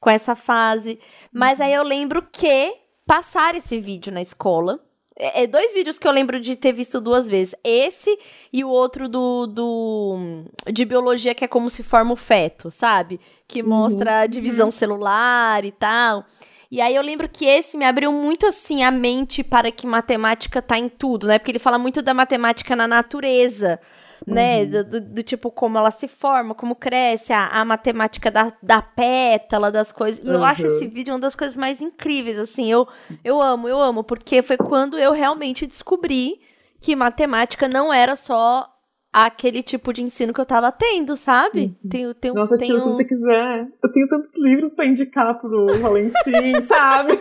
com 0.00 0.10
essa 0.10 0.34
fase. 0.36 1.00
Mas 1.32 1.60
aí 1.60 1.72
eu 1.72 1.82
lembro 1.82 2.22
que 2.30 2.74
passaram 3.06 3.56
esse 3.58 3.78
vídeo 3.80 4.12
na 4.12 4.20
escola. 4.22 4.78
É, 5.16 5.42
é 5.42 5.46
dois 5.46 5.72
vídeos 5.72 5.98
que 5.98 6.06
eu 6.06 6.12
lembro 6.12 6.40
de 6.40 6.56
ter 6.56 6.72
visto 6.72 7.00
duas 7.00 7.28
vezes. 7.28 7.54
Esse 7.62 8.18
e 8.52 8.64
o 8.64 8.68
outro 8.68 9.08
do, 9.08 9.46
do 9.46 10.44
de 10.72 10.84
biologia, 10.84 11.34
que 11.34 11.44
é 11.44 11.48
como 11.48 11.70
se 11.70 11.82
forma 11.82 12.12
o 12.12 12.16
feto, 12.16 12.70
sabe? 12.70 13.20
Que 13.46 13.62
mostra 13.62 14.20
a 14.20 14.26
divisão 14.26 14.70
celular 14.70 15.64
e 15.64 15.72
tal. 15.72 16.24
E 16.70 16.80
aí 16.80 16.96
eu 16.96 17.02
lembro 17.02 17.28
que 17.28 17.44
esse 17.44 17.76
me 17.76 17.84
abriu 17.84 18.10
muito 18.10 18.46
assim 18.46 18.82
a 18.82 18.90
mente 18.90 19.44
para 19.44 19.70
que 19.70 19.86
matemática 19.86 20.62
tá 20.62 20.78
em 20.78 20.88
tudo, 20.88 21.26
né? 21.26 21.38
Porque 21.38 21.50
ele 21.50 21.58
fala 21.58 21.78
muito 21.78 22.00
da 22.00 22.14
matemática 22.14 22.74
na 22.74 22.88
natureza, 22.88 23.78
né? 24.26 24.64
Do, 24.66 24.84
do- 24.84 25.00
do 25.00 25.22
tipo 25.22 25.50
como 25.50 25.78
ela 25.78 25.90
se 25.90 26.06
forma, 26.08 26.54
como 26.54 26.74
cresce, 26.74 27.32
a, 27.32 27.46
a 27.48 27.64
matemática 27.64 28.30
da, 28.30 28.52
da 28.62 28.80
pétala, 28.82 29.70
das 29.70 29.92
coisas. 29.92 30.24
E 30.24 30.28
eu 30.28 30.36
Uhum. 30.38 30.44
acho 30.44 30.66
esse 30.66 30.86
vídeo 30.86 31.12
uma 31.14 31.20
das 31.20 31.34
coisas 31.34 31.56
mais 31.56 31.80
incríveis, 31.80 32.38
assim. 32.38 32.70
Eu, 32.70 32.86
eu 33.24 33.40
amo, 33.40 33.68
eu 33.68 33.80
amo, 33.80 34.02
porque 34.04 34.42
foi 34.42 34.56
quando 34.56 34.98
eu 34.98 35.12
realmente 35.12 35.66
descobri 35.66 36.40
que 36.80 36.96
matemática 36.96 37.68
não 37.68 37.92
era 37.92 38.16
só 38.16 38.68
aquele 39.12 39.62
tipo 39.62 39.92
de 39.92 40.02
ensino 40.02 40.32
que 40.32 40.40
eu 40.40 40.46
tava 40.46 40.72
tendo, 40.72 41.16
sabe? 41.18 41.76
Tem, 41.88 42.14
tem, 42.14 42.32
Nossa, 42.32 42.56
tem 42.56 42.68
tio, 42.68 42.80
se 42.80 42.86
você 42.86 43.04
quiser, 43.04 43.68
eu 43.84 43.92
tenho 43.92 44.08
tantos 44.08 44.30
livros 44.36 44.72
pra 44.74 44.86
indicar 44.86 45.38
pro 45.38 45.66
Valentim, 45.80 46.60
sabe? 46.66 47.12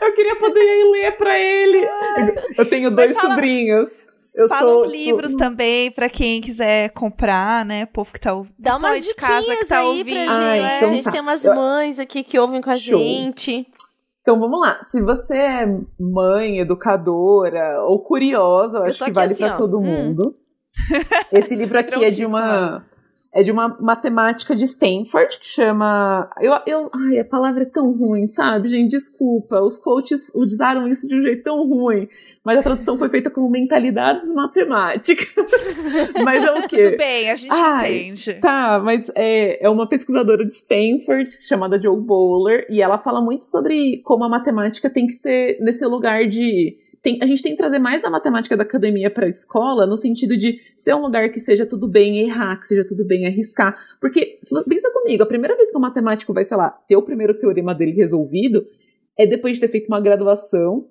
Eu 0.00 0.12
queria 0.12 0.36
poder 0.36 0.60
ir 0.60 0.90
ler 0.92 1.16
pra 1.16 1.38
ele. 1.38 1.88
Eu 2.58 2.68
tenho 2.68 2.90
dois 2.90 3.16
fala- 3.16 3.30
sobrinhos. 3.34 4.09
Eu 4.34 4.48
Fala 4.48 4.60
sou, 4.72 4.86
uns 4.86 4.92
livros 4.92 5.34
também 5.34 5.90
pra 5.90 6.08
quem 6.08 6.40
quiser 6.40 6.90
comprar, 6.90 7.64
né? 7.64 7.84
O 7.84 7.86
povo 7.88 8.12
que 8.12 8.20
tá 8.20 8.32
ouvindo. 8.32 8.54
Dá 8.58 8.76
umas 8.76 9.04
de 9.04 9.14
casa 9.14 9.56
que 9.56 9.66
tá 9.66 9.78
aí 9.78 9.86
ouvindo. 9.86 10.04
pra 10.04 10.14
gente. 10.22 10.30
Ai, 10.30 10.58
É, 10.60 10.76
então 10.76 10.88
a 10.88 10.92
gente 10.94 11.04
tá. 11.04 11.10
tem 11.10 11.20
umas 11.20 11.44
Eu- 11.44 11.54
mães 11.54 11.98
aqui 11.98 12.22
que 12.22 12.38
ouvem 12.38 12.60
com 12.62 12.70
a 12.70 12.74
Show. 12.76 12.98
gente. 12.98 13.66
Então 14.22 14.38
vamos 14.38 14.60
lá. 14.60 14.78
Se 14.88 15.00
você 15.02 15.36
é 15.36 15.66
mãe, 15.98 16.58
educadora 16.60 17.82
ou 17.84 18.02
curiosa, 18.04 18.78
eu 18.78 18.82
Eu 18.84 18.88
acho 18.88 18.98
tô 18.98 19.04
que 19.06 19.12
vale 19.12 19.32
assim, 19.32 19.44
pra 19.44 19.54
ó. 19.54 19.58
todo 19.58 19.78
Hum. 19.78 19.82
mundo. 19.82 20.36
Esse 21.32 21.54
livro 21.56 21.78
aqui 21.78 22.04
é 22.04 22.08
de 22.08 22.24
uma 22.24 22.84
é 23.32 23.42
de 23.42 23.52
uma 23.52 23.68
matemática 23.80 24.56
de 24.56 24.64
Stanford 24.64 25.38
que 25.38 25.46
chama 25.46 26.28
eu, 26.40 26.52
eu 26.66 26.90
ai 26.92 27.20
a 27.20 27.24
palavra 27.24 27.62
é 27.62 27.66
tão 27.66 27.92
ruim, 27.92 28.26
sabe, 28.26 28.68
gente? 28.68 28.90
Desculpa. 28.90 29.60
Os 29.60 29.78
coaches 29.78 30.30
usaram 30.34 30.88
isso 30.88 31.06
de 31.06 31.14
um 31.14 31.22
jeito 31.22 31.44
tão 31.44 31.68
ruim, 31.68 32.08
mas 32.44 32.58
a 32.58 32.62
tradução 32.62 32.98
foi 32.98 33.08
feita 33.08 33.30
como 33.30 33.48
mentalidades 33.48 34.28
matemáticas. 34.28 35.28
mas 36.24 36.44
é 36.44 36.50
o 36.50 36.68
quê? 36.68 36.82
Tudo 36.82 36.96
bem, 36.96 37.30
a 37.30 37.36
gente 37.36 37.52
Ai, 37.52 37.98
entende. 38.00 38.34
Tá, 38.34 38.80
mas 38.82 39.10
é, 39.14 39.64
é 39.64 39.70
uma 39.70 39.88
pesquisadora 39.88 40.44
de 40.44 40.52
Stanford 40.52 41.38
chamada 41.42 41.80
Joe 41.80 42.00
Bowler 42.00 42.66
e 42.68 42.82
ela 42.82 42.98
fala 42.98 43.20
muito 43.20 43.44
sobre 43.44 43.98
como 44.04 44.24
a 44.24 44.28
matemática 44.28 44.90
tem 44.90 45.06
que 45.06 45.12
ser 45.12 45.58
nesse 45.60 45.86
lugar 45.86 46.26
de. 46.26 46.76
Tem- 47.02 47.18
a 47.22 47.26
gente 47.26 47.42
tem 47.42 47.52
que 47.52 47.58
trazer 47.58 47.78
mais 47.78 48.02
da 48.02 48.10
matemática 48.10 48.56
da 48.56 48.62
academia 48.62 49.10
para 49.10 49.26
a 49.26 49.30
escola, 49.30 49.86
no 49.86 49.96
sentido 49.96 50.36
de 50.36 50.58
ser 50.76 50.94
um 50.94 51.00
lugar 51.00 51.30
que 51.30 51.40
seja 51.40 51.64
tudo 51.66 51.88
bem 51.88 52.18
errar, 52.20 52.58
que 52.58 52.66
seja 52.66 52.84
tudo 52.86 53.06
bem 53.06 53.26
arriscar. 53.26 53.74
Porque, 54.00 54.38
se 54.42 54.54
pensa 54.64 54.90
comigo, 54.92 55.22
a 55.22 55.26
primeira 55.26 55.56
vez 55.56 55.70
que 55.70 55.76
o 55.76 55.80
matemático 55.80 56.32
vai, 56.32 56.44
sei 56.44 56.56
lá, 56.56 56.70
ter 56.70 56.96
o 56.96 57.02
primeiro 57.02 57.36
teorema 57.36 57.74
dele 57.74 57.92
resolvido 57.92 58.66
é 59.18 59.26
depois 59.26 59.56
de 59.56 59.60
ter 59.60 59.68
feito 59.68 59.88
uma 59.88 60.00
graduação, 60.00 60.88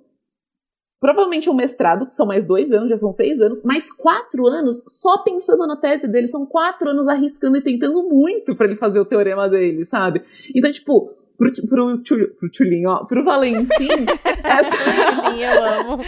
provavelmente 0.99 1.49
um 1.49 1.53
mestrado, 1.53 2.05
que 2.05 2.13
são 2.13 2.25
mais 2.25 2.43
dois 2.43 2.71
anos, 2.71 2.89
já 2.89 2.97
são 2.97 3.11
seis 3.11 3.39
anos, 3.39 3.63
mais 3.63 3.91
quatro 3.91 4.45
anos 4.47 4.83
só 4.87 5.23
pensando 5.23 5.65
na 5.65 5.77
tese 5.77 6.07
dele, 6.07 6.27
são 6.27 6.45
quatro 6.45 6.89
anos 6.89 7.07
arriscando 7.07 7.57
e 7.57 7.61
tentando 7.61 8.03
muito 8.03 8.55
pra 8.55 8.65
ele 8.65 8.75
fazer 8.75 8.99
o 8.99 9.05
teorema 9.05 9.47
dele, 9.47 9.85
sabe? 9.85 10.21
Então, 10.53 10.69
tipo, 10.71 11.13
pro, 11.39 11.51
pro, 11.67 11.97
Tchul- 12.03 12.29
pro 12.39 12.49
Tchulinho, 12.51 12.89
ó, 12.89 13.05
pro 13.05 13.23
Valentim, 13.23 13.87
essa, 14.43 15.33
eu 15.35 15.63
amo. 15.91 16.03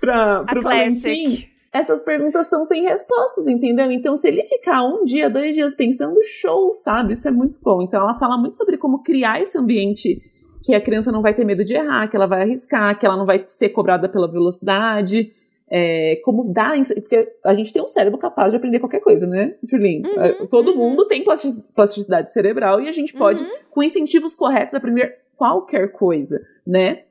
pra, 0.00 0.38
A 0.40 0.44
pro 0.44 0.62
Valentim, 0.62 1.24
Classic. 1.24 1.48
essas 1.72 2.02
perguntas 2.02 2.46
estão 2.46 2.64
sem 2.64 2.82
respostas, 2.84 3.46
entendeu? 3.46 3.92
Então, 3.92 4.16
se 4.16 4.26
ele 4.26 4.42
ficar 4.42 4.82
um 4.82 5.04
dia, 5.04 5.30
dois 5.30 5.54
dias 5.54 5.74
pensando, 5.74 6.18
show, 6.24 6.72
sabe? 6.72 7.12
Isso 7.12 7.28
é 7.28 7.30
muito 7.30 7.60
bom. 7.62 7.82
Então, 7.82 8.00
ela 8.00 8.18
fala 8.18 8.36
muito 8.36 8.56
sobre 8.56 8.76
como 8.76 9.02
criar 9.02 9.40
esse 9.40 9.56
ambiente 9.56 10.20
que 10.64 10.74
a 10.74 10.80
criança 10.80 11.12
não 11.12 11.22
vai 11.22 11.32
ter 11.34 11.44
medo 11.44 11.64
de 11.64 11.74
errar, 11.74 12.08
que 12.08 12.16
ela 12.16 12.26
vai 12.26 12.42
arriscar, 12.42 12.98
que 12.98 13.06
ela 13.06 13.16
não 13.16 13.26
vai 13.26 13.44
ser 13.46 13.68
cobrada 13.68 14.08
pela 14.08 14.28
velocidade. 14.28 15.30
É, 15.70 16.16
como 16.24 16.52
dar. 16.52 16.76
ins- 16.78 16.92
Porque 16.94 17.32
a 17.44 17.54
gente 17.54 17.72
tem 17.72 17.82
um 17.82 17.88
cérebro 17.88 18.18
capaz 18.18 18.52
de 18.52 18.56
aprender 18.56 18.78
qualquer 18.78 19.00
coisa, 19.00 19.26
né, 19.26 19.54
Julinho? 19.64 20.06
Uhum, 20.08 20.20
É, 20.22 20.46
Todo 20.46 20.70
uhum. 20.72 20.76
mundo 20.90 21.06
tem 21.06 21.24
plastic- 21.24 21.62
plasticidade 21.74 22.32
cerebral 22.32 22.80
e 22.80 22.88
a 22.88 22.92
gente 22.92 23.12
pode, 23.14 23.42
Uhum. 23.42 23.50
com 23.70 23.82
incentivos 23.82 24.34
corretos, 24.34 24.74
aprender 24.74 25.16
qualquer 25.36 25.92
coisa, 25.92 26.40
né? 26.66 27.02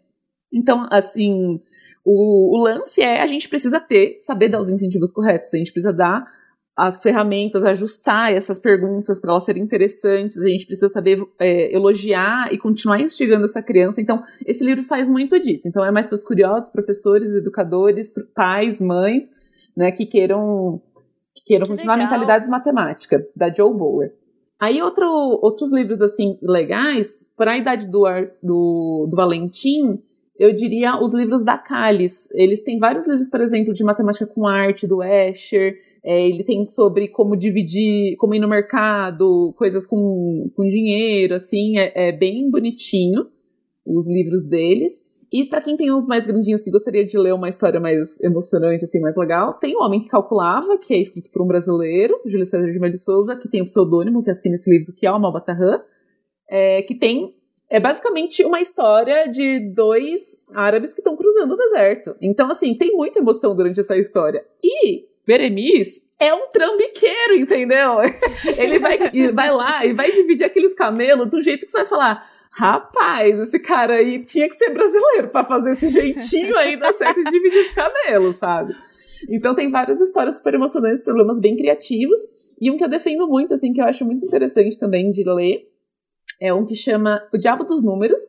Então, 0.53 0.85
assim, 0.91 1.59
o, 2.03 2.57
o 2.57 2.63
lance 2.63 3.01
é 3.01 3.21
a 3.21 3.27
gente 3.27 3.49
precisa 3.49 3.79
ter, 3.79 4.19
saber 4.21 4.47
dar 4.49 4.61
os 4.61 4.69
incentivos 4.69 5.11
corretos, 5.11 5.53
a 5.53 5.57
gente 5.57 5.71
precisa 5.71 5.91
dar 5.93 6.25
as 6.75 7.01
ferramentas, 7.01 7.63
ajustar 7.63 8.33
essas 8.33 8.59
perguntas 8.59 9.19
para 9.19 9.31
elas 9.31 9.45
serem 9.45 9.63
interessantes, 9.63 10.37
a 10.37 10.49
gente 10.49 10.65
precisa 10.65 10.89
saber 10.89 11.25
é, 11.39 11.73
elogiar 11.73 12.53
e 12.53 12.57
continuar 12.57 12.99
instigando 12.99 13.45
essa 13.45 13.61
criança. 13.61 14.01
Então, 14.01 14.21
esse 14.45 14.63
livro 14.63 14.83
faz 14.83 15.07
muito 15.07 15.39
disso. 15.39 15.67
Então, 15.69 15.85
é 15.85 15.89
mais 15.89 16.07
para 16.07 16.15
os 16.15 16.23
curiosos, 16.23 16.69
professores, 16.69 17.29
educadores, 17.29 18.11
pais, 18.35 18.81
mães, 18.81 19.29
né, 19.75 19.89
que 19.91 20.05
queiram, 20.05 20.81
que 21.33 21.45
queiram 21.45 21.65
Que 21.65 21.71
continuar 21.71 21.95
legal. 21.95 22.09
mentalidades 22.09 22.49
matemáticas, 22.49 23.23
da 23.33 23.49
Joe 23.49 23.73
Bower. 23.73 24.13
Aí 24.59 24.81
outro, 24.81 25.07
outros 25.41 25.71
livros 25.71 26.01
assim 26.01 26.37
legais, 26.41 27.21
para 27.37 27.53
a 27.53 27.57
idade 27.57 27.87
do, 27.87 28.03
do, 28.43 29.07
do 29.09 29.15
Valentim, 29.15 30.01
eu 30.37 30.53
diria 30.53 31.01
os 31.01 31.13
livros 31.13 31.43
da 31.43 31.57
Calles. 31.57 32.29
Eles 32.33 32.61
têm 32.63 32.79
vários 32.79 33.07
livros, 33.07 33.29
por 33.29 33.39
exemplo, 33.39 33.73
de 33.73 33.83
matemática 33.83 34.27
com 34.27 34.45
arte, 34.45 34.85
do 34.85 35.01
Escher. 35.01 35.84
É, 36.05 36.27
ele 36.27 36.43
tem 36.43 36.63
sobre 36.63 37.07
como 37.07 37.35
dividir, 37.35 38.15
como 38.17 38.35
ir 38.35 38.39
no 38.39 38.47
mercado, 38.47 39.53
coisas 39.57 39.87
com, 39.87 40.51
com 40.55 40.63
dinheiro, 40.63 41.33
assim. 41.33 41.79
É, 41.79 42.09
é 42.09 42.11
bem 42.11 42.49
bonitinho 42.49 43.27
os 43.83 44.07
livros 44.07 44.43
deles. 44.43 45.03
E 45.33 45.43
para 45.45 45.61
quem 45.61 45.75
tem 45.75 45.91
uns 45.91 46.05
mais 46.05 46.25
grandinhos 46.25 46.63
que 46.63 46.69
gostaria 46.69 47.03
de 47.03 47.17
ler 47.17 47.33
uma 47.33 47.49
história 47.49 47.79
mais 47.79 48.19
emocionante, 48.21 48.85
assim, 48.85 48.99
mais 48.99 49.17
legal, 49.17 49.53
tem 49.55 49.75
O 49.75 49.83
Homem 49.83 49.99
que 49.99 50.07
Calculava, 50.07 50.77
que 50.77 50.93
é 50.93 50.97
escrito 50.97 51.29
por 51.31 51.41
um 51.41 51.47
brasileiro, 51.47 52.21
Júlio 52.25 52.45
César 52.45 52.69
de 52.69 52.79
Mello 52.79 52.97
Souza, 52.97 53.35
que 53.35 53.49
tem 53.49 53.61
o 53.61 53.65
pseudônimo 53.65 54.23
que 54.23 54.29
assina 54.29 54.55
esse 54.55 54.69
livro, 54.69 54.93
que 54.93 55.07
é 55.07 55.11
o 55.11 55.19
Malbatarran, 55.19 55.81
é, 56.47 56.83
que 56.83 56.95
tem 56.95 57.35
é 57.67 57.79
basicamente 57.79 58.43
uma 58.45 58.61
história 58.61 59.27
de 59.27 59.73
dois 59.73 60.39
árabes 60.55 60.93
que 60.93 60.99
estão 60.99 61.17
cruzando 61.17 61.53
o 61.53 61.57
deserto. 61.57 62.15
Então, 62.21 62.47
assim, 62.49 62.77
tem 62.77 62.95
muita 62.95 63.17
emoção 63.17 63.55
durante 63.55 63.79
essa 63.79 63.97
história. 63.97 64.45
E 64.63 65.05
Beremis 65.25 66.01
é 66.19 66.33
um 66.33 66.47
trambiqueiro, 66.47 67.35
entendeu? 67.35 67.97
Ele 68.57 68.79
vai, 68.79 68.97
vai 69.33 69.51
lá 69.51 69.85
e 69.85 69.93
vai 69.93 70.11
dividir 70.11 70.45
aqueles 70.45 70.73
camelos 70.73 71.29
do 71.29 71.41
jeito 71.41 71.65
que 71.65 71.71
você 71.71 71.79
vai 71.79 71.85
falar. 71.85 72.29
Rapaz, 72.51 73.37
esse 73.39 73.59
cara 73.59 73.95
aí 73.95 74.23
tinha 74.23 74.47
que 74.47 74.55
ser 74.55 74.69
brasileiro 74.69 75.27
para 75.27 75.43
fazer 75.43 75.71
esse 75.71 75.89
jeitinho 75.89 76.57
aí 76.57 76.77
dar 76.77 76.93
certo 76.93 77.21
de 77.21 77.29
dividir 77.29 77.65
os 77.65 77.71
camelos, 77.71 78.37
sabe? 78.37 78.73
Então 79.29 79.53
tem 79.53 79.69
várias 79.69 79.99
histórias 79.99 80.37
super 80.37 80.53
emocionantes, 80.53 81.03
problemas 81.03 81.41
bem 81.41 81.57
criativos. 81.57 82.19
E 82.59 82.71
um 82.71 82.77
que 82.77 82.83
eu 82.83 82.87
defendo 82.87 83.27
muito, 83.27 83.53
assim, 83.53 83.73
que 83.73 83.81
eu 83.81 83.85
acho 83.85 84.05
muito 84.05 84.23
interessante 84.25 84.79
também 84.79 85.11
de 85.11 85.23
ler, 85.29 85.67
é 86.39 86.53
um 86.53 86.65
que 86.65 86.75
chama 86.75 87.27
O 87.33 87.37
Diabo 87.37 87.65
dos 87.65 87.83
Números, 87.83 88.21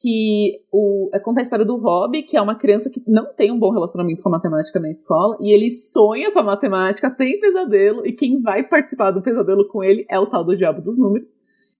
que 0.00 0.62
o, 0.72 1.10
é, 1.12 1.18
conta 1.18 1.40
a 1.40 1.42
história 1.42 1.64
do 1.64 1.76
Rob, 1.76 2.22
que 2.22 2.36
é 2.36 2.40
uma 2.40 2.54
criança 2.54 2.88
que 2.88 3.02
não 3.06 3.34
tem 3.34 3.52
um 3.52 3.58
bom 3.58 3.70
relacionamento 3.70 4.22
com 4.22 4.30
a 4.30 4.32
matemática 4.32 4.80
na 4.80 4.88
escola, 4.88 5.36
e 5.40 5.52
ele 5.52 5.70
sonha 5.70 6.32
com 6.32 6.38
a 6.38 6.42
matemática, 6.42 7.10
tem 7.10 7.38
pesadelo, 7.38 8.06
e 8.06 8.12
quem 8.12 8.40
vai 8.40 8.62
participar 8.62 9.10
do 9.10 9.20
pesadelo 9.20 9.68
com 9.68 9.84
ele 9.84 10.06
é 10.08 10.18
o 10.18 10.26
tal 10.26 10.42
do 10.42 10.56
Diabo 10.56 10.80
dos 10.80 10.98
Números, 10.98 11.28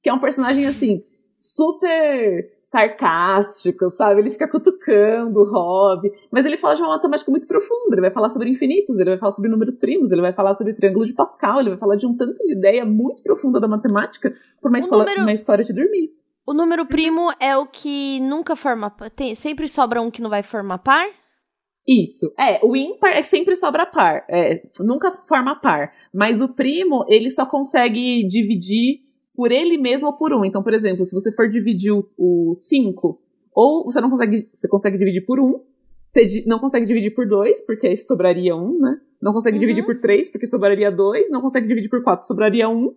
que 0.03 0.11
é 0.11 0.12
um 0.12 0.21
personagem, 0.21 0.66
assim, 0.66 1.03
super 1.41 2.51
sarcástico, 2.62 3.89
sabe? 3.89 4.21
Ele 4.21 4.29
fica 4.29 4.47
cutucando 4.47 5.41
o 5.41 5.45
Rob, 5.45 6.12
mas 6.31 6.45
ele 6.45 6.59
fala 6.59 6.75
de 6.75 6.83
uma 6.83 6.91
matemática 6.91 7.31
muito 7.31 7.47
profunda. 7.47 7.95
Ele 7.95 8.03
vai 8.03 8.11
falar 8.11 8.29
sobre 8.29 8.51
infinitos, 8.51 8.99
ele 8.99 9.11
vai 9.11 9.18
falar 9.18 9.33
sobre 9.35 9.51
números 9.51 9.79
primos, 9.79 10.12
ele 10.12 10.21
vai 10.21 10.35
falar 10.35 10.53
sobre 10.53 10.75
triângulo 10.75 11.07
de 11.07 11.14
Pascal, 11.14 11.61
ele 11.61 11.71
vai 11.71 11.79
falar 11.79 11.97
de 11.97 12.07
um 12.07 12.14
tanto 12.14 12.45
de 12.45 12.53
ideia 12.53 12.85
muito 12.85 13.23
profunda 13.23 13.59
da 13.59 13.66
matemática 13.66 14.31
por 14.61 14.68
uma, 14.68 14.79
escola, 14.79 15.05
número... 15.05 15.23
uma 15.23 15.33
história 15.33 15.64
de 15.64 15.73
dormir. 15.73 16.11
O 16.51 16.53
número 16.53 16.84
primo 16.84 17.32
é 17.38 17.57
o 17.57 17.64
que 17.64 18.18
nunca 18.18 18.57
forma. 18.57 18.90
Tem, 19.14 19.36
sempre 19.36 19.68
sobra 19.68 20.03
um 20.03 20.11
que 20.11 20.20
não 20.20 20.28
vai 20.28 20.42
formar 20.42 20.78
par? 20.78 21.09
Isso. 21.86 22.26
É, 22.36 22.59
o 22.66 22.74
ímpar 22.74 23.12
é 23.12 23.22
sempre 23.22 23.55
sobra 23.55 23.86
par. 23.86 24.26
É, 24.28 24.61
nunca 24.80 25.12
forma 25.12 25.55
par. 25.61 25.92
Mas 26.12 26.40
o 26.40 26.48
primo, 26.48 27.05
ele 27.09 27.30
só 27.30 27.46
consegue 27.46 28.26
dividir 28.26 28.98
por 29.32 29.53
ele 29.53 29.78
mesmo 29.78 30.09
ou 30.09 30.14
por 30.14 30.34
um. 30.34 30.44
Então, 30.44 30.61
por 30.61 30.74
exemplo, 30.74 31.05
se 31.05 31.14
você 31.14 31.30
for 31.30 31.48
dividir 31.48 31.92
o 32.18 32.53
5, 32.53 33.22
ou 33.55 33.84
você 33.84 34.01
não 34.01 34.11
consegue, 34.11 34.51
você 34.53 34.68
consegue 34.68 34.96
dividir 34.96 35.24
por 35.24 35.38
um, 35.38 35.62
você 36.05 36.42
não 36.48 36.59
consegue 36.59 36.84
dividir 36.84 37.14
por 37.14 37.28
dois, 37.28 37.64
porque 37.64 37.96
sobraria 37.96 38.57
um, 38.57 38.76
né? 38.76 38.96
Não 39.22 39.32
consegue 39.32 39.57
uhum. 39.57 39.61
dividir 39.61 39.86
por 39.86 40.01
três, 40.01 40.28
porque 40.28 40.46
sobraria 40.46 40.90
dois, 40.90 41.30
não 41.30 41.40
consegue 41.40 41.68
dividir 41.68 41.88
por 41.88 42.03
quatro, 42.03 42.26
sobraria 42.26 42.68
um. 42.68 42.92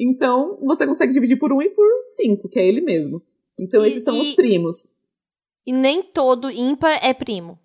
Então, 0.00 0.58
você 0.62 0.86
consegue 0.86 1.12
dividir 1.12 1.38
por 1.38 1.52
um 1.52 1.60
e 1.60 1.68
por 1.68 1.86
cinco, 2.16 2.48
que 2.48 2.58
é 2.58 2.66
ele 2.66 2.80
mesmo. 2.80 3.22
Então, 3.58 3.84
e, 3.84 3.88
esses 3.88 4.02
são 4.02 4.16
e, 4.16 4.20
os 4.20 4.32
primos. 4.32 4.88
E 5.66 5.72
nem 5.72 6.02
todo 6.02 6.50
ímpar 6.50 6.98
é 7.04 7.12
primo. 7.12 7.58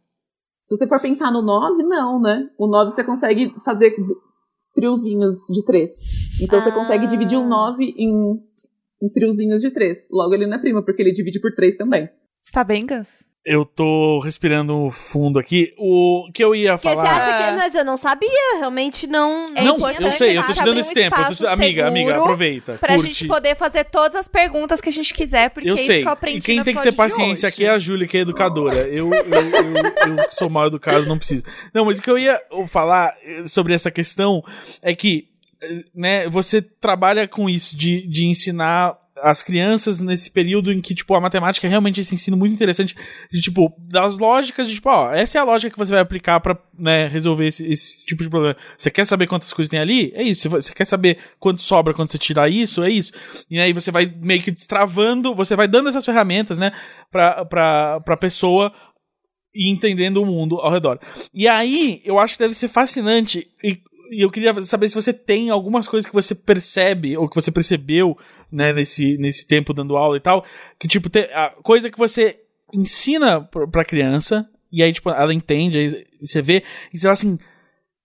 Se 0.62 0.76
você 0.76 0.86
for 0.88 1.00
pensar 1.00 1.32
no 1.32 1.42
9, 1.42 1.84
não, 1.84 2.20
né? 2.20 2.50
O 2.58 2.68
9 2.68 2.92
você 2.92 3.04
consegue 3.04 3.54
fazer 3.64 3.96
triozinhos 4.74 5.36
de 5.54 5.64
três. 5.64 5.92
Então 6.42 6.60
ah. 6.60 6.62
você 6.62 6.72
consegue 6.72 7.08
dividir 7.08 7.38
um 7.38 7.48
9 7.48 7.86
em, 7.98 8.44
em 9.02 9.10
triozinhos 9.14 9.62
de 9.62 9.72
três. 9.72 10.06
Logo 10.12 10.34
ele 10.34 10.46
não 10.46 10.58
é 10.58 10.60
prima, 10.60 10.84
porque 10.84 11.02
ele 11.02 11.14
divide 11.14 11.40
por 11.40 11.54
três 11.54 11.78
também. 11.78 12.10
Está 12.44 12.64
bem, 12.64 12.86
Gus? 12.86 13.26
Eu 13.46 13.64
tô 13.64 14.20
respirando 14.22 14.90
fundo 14.90 15.38
aqui. 15.38 15.72
O 15.78 16.28
que 16.34 16.44
eu 16.44 16.56
ia 16.56 16.80
falar. 16.80 17.04
Porque 17.04 17.22
você 17.22 17.30
acha 17.30 17.52
que. 17.52 17.58
Mas 17.58 17.76
eu 17.76 17.86
não 17.86 17.96
sabia, 17.96 18.58
realmente 18.58 19.06
não. 19.06 19.46
É 19.56 19.64
não, 19.64 19.78
eu 19.92 20.12
sei, 20.14 20.36
eu 20.36 20.44
tô 20.44 20.52
te 20.52 20.64
dando 20.64 20.80
esse 20.80 20.92
tempo. 20.92 21.16
Tô, 21.38 21.48
amiga, 21.48 21.88
amiga, 21.88 22.18
aproveita. 22.18 22.74
Pra 22.74 22.96
curte. 22.96 23.08
gente 23.08 23.28
poder 23.28 23.56
fazer 23.56 23.84
todas 23.84 24.16
as 24.16 24.28
perguntas 24.28 24.82
que 24.82 24.90
a 24.90 24.92
gente 24.92 25.14
quiser, 25.14 25.52
porque 25.52 25.70
eu 25.70 25.76
é 25.76 25.78
sei. 25.78 25.86
isso 25.86 26.02
que 26.02 26.08
eu 26.08 26.12
aprendi. 26.12 26.38
E 26.40 26.42
quem 26.42 26.64
tem 26.64 26.76
que 26.76 26.82
ter 26.82 26.92
paciência 26.94 27.48
aqui 27.48 27.66
é 27.66 27.70
a 27.70 27.78
Júlia, 27.78 28.08
que 28.08 28.18
é 28.18 28.22
educadora. 28.22 28.78
Eu, 28.88 29.14
eu, 29.14 29.24
eu, 29.24 30.18
eu 30.18 30.32
sou 30.32 30.50
mal 30.50 30.66
educado, 30.66 31.06
não 31.06 31.20
preciso. 31.20 31.44
Não, 31.72 31.86
mas 31.86 32.00
o 32.00 32.02
que 32.02 32.10
eu 32.10 32.18
ia 32.18 32.42
falar 32.68 33.14
sobre 33.46 33.76
essa 33.76 33.92
questão 33.92 34.44
é 34.82 34.96
que 34.96 35.28
né, 35.94 36.28
você 36.30 36.62
trabalha 36.62 37.28
com 37.28 37.50
isso 37.50 37.78
de, 37.78 38.08
de 38.08 38.26
ensinar 38.26 38.98
as 39.26 39.42
crianças 39.42 40.00
nesse 40.02 40.30
período 40.30 40.72
em 40.72 40.80
que, 40.80 40.94
tipo, 40.94 41.16
a 41.16 41.20
matemática 41.20 41.66
é 41.66 41.70
realmente 41.70 42.00
esse 42.00 42.14
ensino 42.14 42.38
muito 42.38 42.54
interessante 42.54 42.96
de, 43.32 43.42
tipo, 43.42 43.74
das 43.80 44.20
lógicas 44.20 44.68
de, 44.68 44.76
tipo, 44.76 44.88
ó, 44.88 45.12
essa 45.12 45.40
é 45.40 45.42
a 45.42 45.44
lógica 45.44 45.72
que 45.72 45.78
você 45.80 45.94
vai 45.94 46.02
aplicar 46.02 46.40
para 46.40 46.56
né, 46.78 47.08
resolver 47.08 47.48
esse, 47.48 47.66
esse, 47.66 48.06
tipo 48.06 48.22
de 48.22 48.30
problema. 48.30 48.56
Você 48.78 48.92
quer 48.92 49.04
saber 49.04 49.26
quantas 49.26 49.52
coisas 49.52 49.68
tem 49.68 49.80
ali? 49.80 50.12
É 50.14 50.22
isso. 50.22 50.48
Você 50.48 50.72
quer 50.74 50.86
saber 50.86 51.18
quanto 51.40 51.64
sobra 51.64 51.92
quando 51.92 52.12
você 52.12 52.20
tirar 52.20 52.48
isso? 52.50 52.84
É 52.84 52.92
isso. 52.92 53.12
E 53.50 53.60
aí 53.60 53.74
você 53.74 53.90
vai 53.90 54.06
meio 54.06 54.44
que 54.44 54.52
destravando, 54.52 55.34
você 55.34 55.56
vai 55.56 55.68
dando 55.68 55.90
essas 55.90 56.06
ferramentas, 56.06 56.60
né, 56.60 56.72
pra, 57.10 57.44
pra, 57.46 58.02
pra 58.02 58.18
pessoa 58.18 58.72
e 59.56 59.72
entendendo 59.72 60.22
o 60.22 60.26
mundo 60.26 60.58
ao 60.58 60.72
redor. 60.72 61.00
E 61.34 61.48
aí, 61.48 62.00
eu 62.06 62.20
acho 62.20 62.36
que 62.36 62.44
deve 62.44 62.54
ser 62.54 62.68
fascinante 62.68 63.48
e 63.64 63.82
e 64.12 64.24
eu 64.24 64.32
queria 64.32 64.54
saber 64.62 64.88
se 64.90 64.96
você 64.96 65.14
tem 65.14 65.50
algumas 65.50 65.88
coisas 65.88 66.08
que 66.08 66.14
você 66.14 66.34
percebe 66.34 67.18
ou 67.18 67.30
que 67.30 67.36
você 67.36 67.52
percebeu 67.52 68.18
né, 68.52 68.74
nesse, 68.74 69.18
nesse 69.18 69.46
tempo 69.46 69.74
dando 69.74 69.98
aula 69.98 70.18
e 70.18 70.20
tal, 70.20 70.46
que 70.80 70.88
tipo, 70.88 71.10
te, 71.10 71.30
a 71.34 71.50
coisa 71.64 71.90
que 71.90 71.98
você 71.98 72.40
ensina 72.74 73.42
pra, 73.42 73.86
criança, 73.86 74.50
e 74.72 74.84
aí, 74.84 74.92
tipo, 74.92 75.10
ela 75.10 75.34
entende, 75.34 75.78
aí 75.78 76.06
você 76.22 76.42
vê, 76.42 76.64
e 76.94 76.98
você 76.98 77.04
fala 77.04 77.14
assim, 77.14 77.40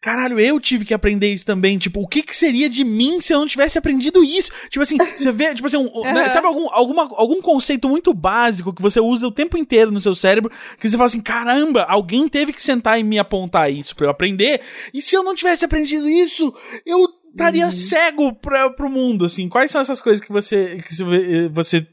caralho, 0.00 0.40
eu 0.40 0.58
tive 0.58 0.84
que 0.84 0.94
aprender 0.94 1.32
isso 1.32 1.44
também, 1.44 1.76
tipo, 1.76 2.00
o 2.00 2.08
que 2.08 2.22
que 2.22 2.34
seria 2.34 2.68
de 2.68 2.82
mim 2.82 3.20
se 3.20 3.34
eu 3.34 3.40
não 3.40 3.46
tivesse 3.46 3.78
aprendido 3.78 4.24
isso? 4.24 4.50
Tipo 4.70 4.82
assim, 4.82 4.96
você 5.16 5.30
vê, 5.30 5.54
tipo 5.54 5.66
assim, 5.66 5.76
um, 5.76 5.86
uhum. 5.86 6.12
né, 6.12 6.28
sabe 6.28 6.46
algum, 6.46 6.68
alguma, 6.72 7.02
algum 7.16 7.42
conceito 7.42 7.88
muito 7.88 8.14
básico 8.14 8.72
que 8.72 8.80
você 8.80 9.00
usa 9.00 9.26
o 9.26 9.32
tempo 9.32 9.58
inteiro 9.58 9.90
no 9.90 10.00
seu 10.00 10.14
cérebro, 10.14 10.50
que 10.78 10.88
você 10.88 10.96
fala 10.96 11.06
assim, 11.06 11.20
caramba, 11.20 11.82
alguém 11.84 12.28
teve 12.28 12.52
que 12.52 12.62
sentar 12.62 12.98
e 12.98 13.02
me 13.02 13.18
apontar 13.18 13.70
isso 13.70 13.94
para 13.94 14.06
eu 14.06 14.10
aprender, 14.10 14.60
e 14.94 15.02
se 15.02 15.14
eu 15.14 15.22
não 15.22 15.34
tivesse 15.34 15.64
aprendido 15.64 16.08
isso, 16.08 16.52
eu 16.86 17.06
estaria 17.30 17.66
uhum. 17.66 17.72
cego 17.72 18.34
pra, 18.34 18.70
pro 18.70 18.90
mundo, 18.90 19.24
assim. 19.24 19.48
Quais 19.48 19.70
são 19.70 19.80
essas 19.80 20.00
coisas 20.00 20.24
que 20.24 20.32
você, 20.32 20.78
que 20.78 21.48
você 21.52 21.86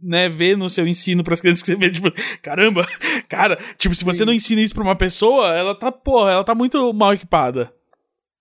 né, 0.00 0.28
vê 0.28 0.56
no 0.56 0.70
seu 0.70 0.86
ensino 0.86 1.24
para 1.24 1.34
as 1.34 1.40
crianças 1.40 1.62
que 1.62 1.72
você 1.72 1.76
vê, 1.76 1.90
tipo, 1.90 2.08
caramba, 2.42 2.82
cara, 3.28 3.58
tipo, 3.76 3.94
se 3.94 4.04
você 4.04 4.18
Sim. 4.18 4.24
não 4.24 4.32
ensina 4.32 4.60
isso 4.60 4.74
pra 4.74 4.84
uma 4.84 4.96
pessoa, 4.96 5.48
ela 5.54 5.74
tá, 5.78 5.90
porra, 5.90 6.30
ela 6.32 6.44
tá 6.44 6.54
muito 6.54 6.92
mal 6.92 7.12
equipada. 7.14 7.72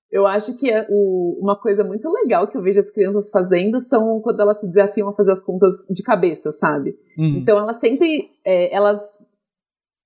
Eu 0.09 0.25
acho 0.25 0.55
que 0.55 0.71
é 0.71 0.85
o, 0.89 1.37
uma 1.41 1.59
coisa 1.59 1.83
muito 1.83 2.09
legal 2.09 2.47
que 2.47 2.57
eu 2.57 2.61
vejo 2.61 2.79
as 2.79 2.89
crianças 2.89 3.29
fazendo 3.29 3.81
são 3.81 4.21
quando 4.21 4.39
elas 4.39 4.59
se 4.59 4.67
desafiam 4.67 5.09
a 5.09 5.13
fazer 5.13 5.31
as 5.31 5.43
contas 5.43 5.85
de 5.89 6.01
cabeça, 6.01 6.51
sabe? 6.51 6.95
Uhum. 7.17 7.37
Então 7.37 7.57
elas 7.57 7.77
sempre, 7.77 8.29
é, 8.45 8.73
elas 8.73 9.19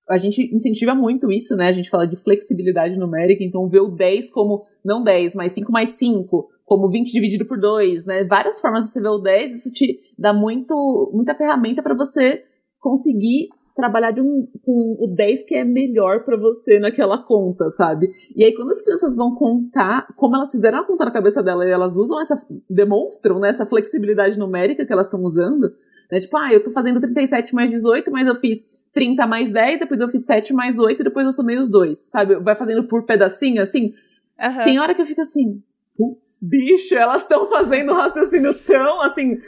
a 0.08 0.18
gente 0.18 0.54
incentiva 0.54 0.94
muito 0.94 1.30
isso, 1.30 1.54
né? 1.54 1.68
A 1.68 1.72
gente 1.72 1.88
fala 1.88 2.06
de 2.06 2.16
flexibilidade 2.16 2.98
numérica, 2.98 3.44
então 3.44 3.68
vê 3.68 3.78
o 3.78 3.88
10 3.88 4.30
como 4.30 4.66
não 4.84 5.02
10, 5.02 5.36
mas 5.36 5.52
5 5.52 5.70
mais 5.70 5.90
5, 5.90 6.48
como 6.64 6.90
20 6.90 7.12
dividido 7.12 7.46
por 7.46 7.58
2, 7.58 8.06
né? 8.06 8.24
Várias 8.24 8.60
formas 8.60 8.84
de 8.84 8.90
você 8.90 9.00
ver 9.00 9.08
o 9.08 9.18
10, 9.18 9.54
isso 9.56 9.72
te 9.72 10.00
dá 10.18 10.32
muito, 10.32 11.10
muita 11.12 11.34
ferramenta 11.34 11.82
para 11.82 11.94
você 11.94 12.44
conseguir 12.78 13.48
trabalhar 13.74 14.10
de 14.10 14.20
um, 14.20 14.46
com 14.62 14.96
o 15.00 15.06
10 15.06 15.44
que 15.44 15.54
é 15.54 15.64
melhor 15.64 16.24
para 16.24 16.36
você 16.36 16.78
naquela 16.78 17.18
conta, 17.18 17.70
sabe? 17.70 18.10
E 18.34 18.44
aí, 18.44 18.54
quando 18.54 18.70
as 18.70 18.82
crianças 18.82 19.16
vão 19.16 19.34
contar, 19.34 20.06
como 20.16 20.36
elas 20.36 20.50
fizeram 20.50 20.80
a 20.80 20.84
conta 20.84 21.04
na 21.04 21.10
cabeça 21.10 21.42
dela 21.42 21.66
e 21.66 21.70
elas 21.70 21.96
usam 21.96 22.20
essa, 22.20 22.36
demonstram 22.68 23.38
né, 23.40 23.48
essa 23.48 23.64
flexibilidade 23.64 24.38
numérica 24.38 24.84
que 24.84 24.92
elas 24.92 25.06
estão 25.06 25.22
usando, 25.22 25.72
né? 26.10 26.18
Tipo, 26.18 26.36
ah, 26.36 26.52
eu 26.52 26.62
tô 26.62 26.70
fazendo 26.70 27.00
37 27.00 27.54
mais 27.54 27.70
18, 27.70 28.10
mas 28.10 28.26
eu 28.26 28.36
fiz 28.36 28.62
30 28.92 29.26
mais 29.26 29.50
10, 29.50 29.80
depois 29.80 30.00
eu 30.00 30.08
fiz 30.08 30.26
7 30.26 30.52
mais 30.52 30.78
8, 30.78 31.02
depois 31.02 31.24
eu 31.24 31.32
somei 31.32 31.56
os 31.56 31.70
dois, 31.70 31.98
sabe? 31.98 32.36
Vai 32.36 32.54
fazendo 32.54 32.84
por 32.84 33.04
pedacinho, 33.04 33.62
assim. 33.62 33.94
Uhum. 34.38 34.64
Tem 34.64 34.78
hora 34.78 34.94
que 34.94 35.00
eu 35.00 35.06
fico 35.06 35.22
assim, 35.22 35.62
putz, 35.96 36.38
bicho, 36.42 36.94
elas 36.94 37.22
estão 37.22 37.46
fazendo 37.46 37.92
um 37.92 37.96
raciocínio 37.96 38.54
tão, 38.54 39.02
assim, 39.02 39.38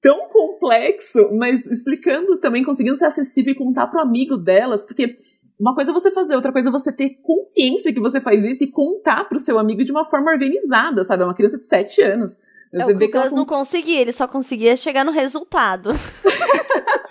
tão 0.00 0.28
complexo, 0.28 1.30
mas 1.32 1.66
explicando 1.66 2.38
também, 2.38 2.64
conseguindo 2.64 2.96
ser 2.96 3.06
acessível 3.06 3.52
e 3.52 3.56
contar 3.56 3.86
pro 3.86 4.00
amigo 4.00 4.36
delas, 4.36 4.84
porque 4.84 5.16
uma 5.58 5.74
coisa 5.74 5.90
é 5.90 5.94
você 5.94 6.10
fazer, 6.10 6.34
outra 6.34 6.52
coisa 6.52 6.70
é 6.70 6.72
você 6.72 6.90
ter 6.90 7.18
consciência 7.22 7.92
que 7.92 8.00
você 8.00 8.18
faz 8.18 8.44
isso 8.44 8.64
e 8.64 8.70
contar 8.70 9.28
pro 9.28 9.38
seu 9.38 9.58
amigo 9.58 9.84
de 9.84 9.92
uma 9.92 10.06
forma 10.06 10.32
organizada, 10.32 11.04
sabe? 11.04 11.22
É 11.22 11.26
uma 11.26 11.34
criança 11.34 11.58
de 11.58 11.66
7 11.66 12.00
anos. 12.02 12.38
Mas 12.72 12.88
É, 12.88 12.92
o 12.92 12.98
Gus 12.98 13.32
não 13.32 13.44
cons- 13.44 13.48
conseguia, 13.48 14.00
ele 14.00 14.12
só 14.12 14.28
conseguia 14.28 14.76
chegar 14.76 15.04
no 15.04 15.10
resultado. 15.12 15.90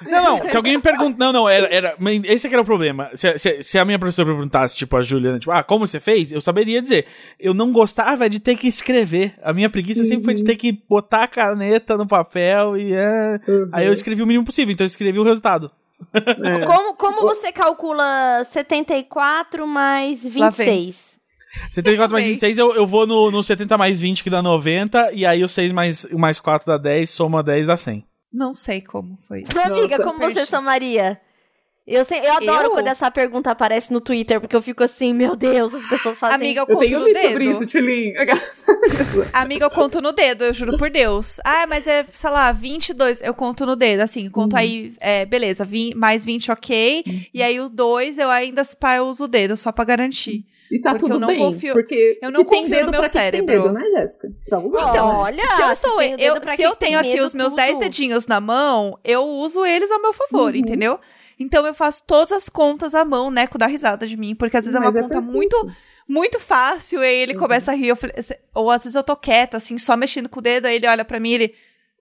Não, 0.10 0.40
não, 0.40 0.48
se 0.48 0.56
alguém 0.56 0.78
me 0.78 0.82
pergunta. 0.82 1.18
Não, 1.20 1.34
não, 1.34 1.48
era. 1.48 1.68
era 1.72 1.94
esse 2.24 2.48
é 2.48 2.50
que 2.50 2.56
era 2.56 2.62
o 2.62 2.66
problema. 2.66 3.10
Se, 3.16 3.38
se- 3.38 3.62
se 3.62 3.78
a 3.78 3.84
minha 3.84 4.00
professora 4.00 4.30
perguntasse, 4.30 4.76
tipo, 4.76 4.96
a 4.96 5.02
Juliana, 5.02 5.38
tipo, 5.38 5.52
ah, 5.52 5.62
como 5.62 5.86
você 5.86 6.00
fez? 6.00 6.32
Eu 6.32 6.40
saberia 6.40 6.82
dizer. 6.82 7.06
Eu 7.38 7.54
não 7.54 7.72
gostava 7.72 8.30
de 8.30 8.40
ter 8.40 8.56
que 8.56 8.68
escrever. 8.68 9.34
A 9.44 9.52
minha 9.52 9.70
preguiça 9.70 10.04
sempre 10.06 10.24
foi 10.24 10.34
de 10.34 10.44
ter 10.46 10.56
que 10.56 10.72
botar 10.90 11.24
a 11.24 11.28
caneta 11.28 11.98
no 11.98 12.08
papel 12.08 12.78
e. 12.78 12.94
é. 12.94 13.40
Uhum. 13.46 13.70
Aí 13.74 13.86
eu 13.88 13.94
escrevi 13.94 14.24
o 14.24 14.26
mínimo 14.26 14.46
possível, 14.46 14.72
então 14.72 14.86
eu 14.86 14.90
escrevi 14.90 15.20
o 15.20 15.24
resultado. 15.24 15.70
É. 16.16 16.66
Como, 16.66 16.96
como 16.96 17.22
você 17.22 17.52
calcula 17.52 18.42
74 18.46 19.68
mais 19.68 20.24
Lá 20.36 20.50
vem. 20.50 20.66
26? 20.86 21.19
74 21.72 22.12
mais 22.14 22.24
Também. 22.26 22.34
26, 22.36 22.58
eu, 22.58 22.76
eu 22.76 22.86
vou 22.88 23.06
no, 23.08 23.32
no 23.32 23.42
70 23.44 23.78
mais 23.78 24.00
20, 24.02 24.24
que 24.24 24.30
dá 24.30 24.42
90, 24.42 25.12
e 25.14 25.26
aí 25.26 25.44
o 25.44 25.48
6 25.48 25.72
mais, 25.72 26.04
o 26.06 26.18
mais 26.20 26.40
4 26.40 26.66
dá 26.68 26.78
10, 26.78 27.10
soma 27.10 27.42
10 27.44 27.68
dá 27.68 27.76
100. 27.78 28.06
Não 28.32 28.54
sei 28.54 28.82
como 28.82 29.18
foi. 29.28 29.44
Sua 29.52 29.64
amiga, 29.64 29.98
Nossa, 29.98 30.04
como 30.04 30.20
você 30.20 30.46
somaria? 30.46 31.20
Eu, 31.88 32.06
sei, 32.06 32.20
eu 32.20 32.34
adoro 32.34 32.66
Eu? 32.66 32.70
quando 32.70 32.88
essa 32.88 33.10
pergunta 33.10 33.50
aparece 33.50 33.92
no 33.92 34.00
Twitter, 34.00 34.40
porque 34.40 34.56
eu 34.56 34.62
fico 34.62 34.84
assim, 34.84 35.12
meu 35.12 35.36
Deus, 35.36 35.74
as 35.74 35.84
pessoas 35.90 36.16
fazem. 36.20 36.36
Amiga, 36.36 36.60
eu 36.60 36.66
Eu 36.70 36.76
conto 36.76 36.88
tenho 36.88 37.00
no 37.00 37.06
vídeo 37.08 37.22
sobre 37.24 37.46
dedo. 37.46 37.52
isso, 37.52 37.66
Tchulin. 37.66 38.14
Amiga, 39.34 39.66
eu 39.66 39.72
conto 39.72 40.00
no 40.00 40.12
dedo, 40.12 40.44
eu 40.44 40.54
juro 40.54 40.78
por 40.78 40.92
Deus. 40.92 41.40
Ah, 41.44 41.66
mas 41.68 41.88
é, 41.88 42.06
sei 42.14 42.30
lá, 42.30 42.52
22, 42.52 43.22
eu 43.24 43.34
conto 43.34 43.66
no 43.66 43.76
dedo, 43.76 44.02
assim, 44.02 44.26
eu 44.26 44.32
conto 44.32 44.56
aí, 44.56 44.94
é, 45.00 45.26
beleza, 45.26 45.66
vim- 45.66 45.96
mais 45.96 46.24
20 46.24 46.52
ok, 46.52 47.04
e 47.34 47.42
aí 47.42 47.60
o 47.60 47.68
2 47.70 48.20
eu 48.20 48.30
ainda, 48.30 48.64
pá, 48.80 48.98
eu 48.98 49.08
uso 49.08 49.24
o 49.24 49.28
dedo, 49.28 49.58
só 49.58 49.72
pra 49.72 49.84
garantir. 49.84 50.46
E 50.72 50.80
tá 50.80 50.92
Porque 50.92 51.00
tudo 51.06 51.16
eu 51.16 51.20
não 51.20 51.28
bem, 51.28 51.40
confio- 51.40 51.74
porque 51.74 52.20
eu 52.22 52.32
não 52.32 52.46
confio 52.46 52.86
no 52.86 52.92
meu 52.92 53.06
cérebro. 53.06 53.64
Dedo, 53.64 53.74
né, 53.74 53.84
Jéssica? 53.98 54.28
Então, 54.46 54.68
Olha, 54.72 55.48
se 55.56 55.62
eu 55.64 55.72
estou, 55.72 56.02
eu, 56.02 56.36
se 56.56 56.62
eu 56.62 56.76
tenho 56.76 57.00
aqui 57.00 57.20
os 57.22 57.34
meus 57.34 57.50
tudo. 57.50 57.58
10 57.58 57.78
dedinhos 57.80 58.28
na 58.28 58.40
mão, 58.40 58.98
eu 59.04 59.24
uso 59.26 59.66
eles 59.66 59.90
ao 59.90 60.02
meu 60.02 60.14
favor, 60.14 60.52
Uhum. 60.54 60.60
entendeu? 60.60 61.00
Então 61.40 61.66
eu 61.66 61.74
faço 61.74 62.04
todas 62.06 62.32
as 62.32 62.50
contas 62.50 62.94
à 62.94 63.04
mão, 63.04 63.32
né, 63.32 63.48
com 63.48 63.58
dá 63.58 63.66
risada 63.66 64.06
de 64.06 64.16
mim, 64.18 64.36
porque 64.36 64.58
às 64.58 64.66
vezes 64.66 64.76
é 64.76 64.80
uma 64.80 64.92
Mas 64.92 65.02
conta 65.02 65.14
perfeito. 65.22 65.34
muito 65.34 65.72
muito 66.08 66.40
fácil, 66.40 67.04
e 67.04 67.06
aí 67.06 67.16
ele 67.18 67.34
Uhum. 67.34 67.40
começa 67.40 67.72
a 67.72 67.76
rir, 67.76 67.90
eu 67.90 67.96
falei- 67.96 68.16
ou 68.56 68.72
às 68.72 68.84
vezes 68.84 68.96
eu 68.96 69.04
tô 69.04 69.16
quieta, 69.16 69.58
assim, 69.58 69.78
só 69.78 69.96
mexendo 69.96 70.28
com 70.28 70.40
o 70.40 70.42
dedo, 70.42 70.66
aí 70.66 70.76
ele 70.76 70.88
olha 70.88 71.06
pra 71.06 71.20
mim 71.20 71.30
e 71.30 71.34
ele, 71.36 71.56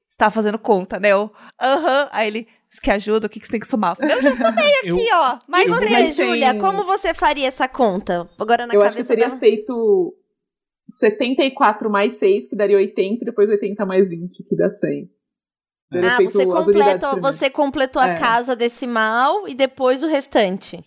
você 0.08 0.16
tá 0.16 0.30
fazendo 0.30 0.58
conta, 0.58 0.98
né? 0.98 1.10
Eu, 1.12 1.30
aham, 1.60 2.08
aí 2.10 2.26
ele, 2.28 2.48
você 2.70 2.80
quer 2.82 2.92
ajuda? 2.92 3.26
O 3.26 3.30
que, 3.30 3.40
que 3.40 3.46
você 3.46 3.52
tem 3.52 3.60
que 3.60 3.66
somar? 3.66 3.96
Eu 4.00 4.08
eu 4.08 4.22
já 4.22 4.36
somei 4.36 4.64
Eu- 4.84 4.94
aqui, 4.96 5.08
ó, 5.12 5.38
Mas 5.48 5.66
mais 5.68 5.82
Eu- 5.82 5.88
tem- 5.88 6.12
Júlia, 6.12 6.54
como 6.60 6.84
você 6.84 7.14
faria 7.14 7.46
essa 7.48 7.66
conta? 7.68 8.28
Agora 8.38 8.66
na 8.66 8.74
Eu 8.74 8.80
cabeça 8.80 8.86
acho 8.88 8.96
que 8.98 9.04
seria 9.04 9.28
dela. 9.28 9.38
feito 9.40 10.14
74 10.88 11.90
mais 11.90 12.14
6, 12.14 12.48
que 12.48 12.56
daria 12.56 12.76
80, 12.76 13.22
e 13.22 13.26
depois 13.26 13.48
80 13.48 13.84
mais 13.86 14.08
20, 14.08 14.42
que 14.42 14.56
dá 14.56 14.68
100. 14.70 15.08
Teria 15.90 16.10
Ah, 16.12 16.16
feito 16.16 16.32
você, 16.32 16.46
primeiro. 16.72 17.20
você 17.20 17.50
completou 17.50 18.00
a 18.02 18.08
É. 18.08 18.18
casa 18.18 18.54
decimal 18.54 19.48
e 19.48 19.54
depois 19.54 20.02
o 20.02 20.06
restante. 20.06 20.78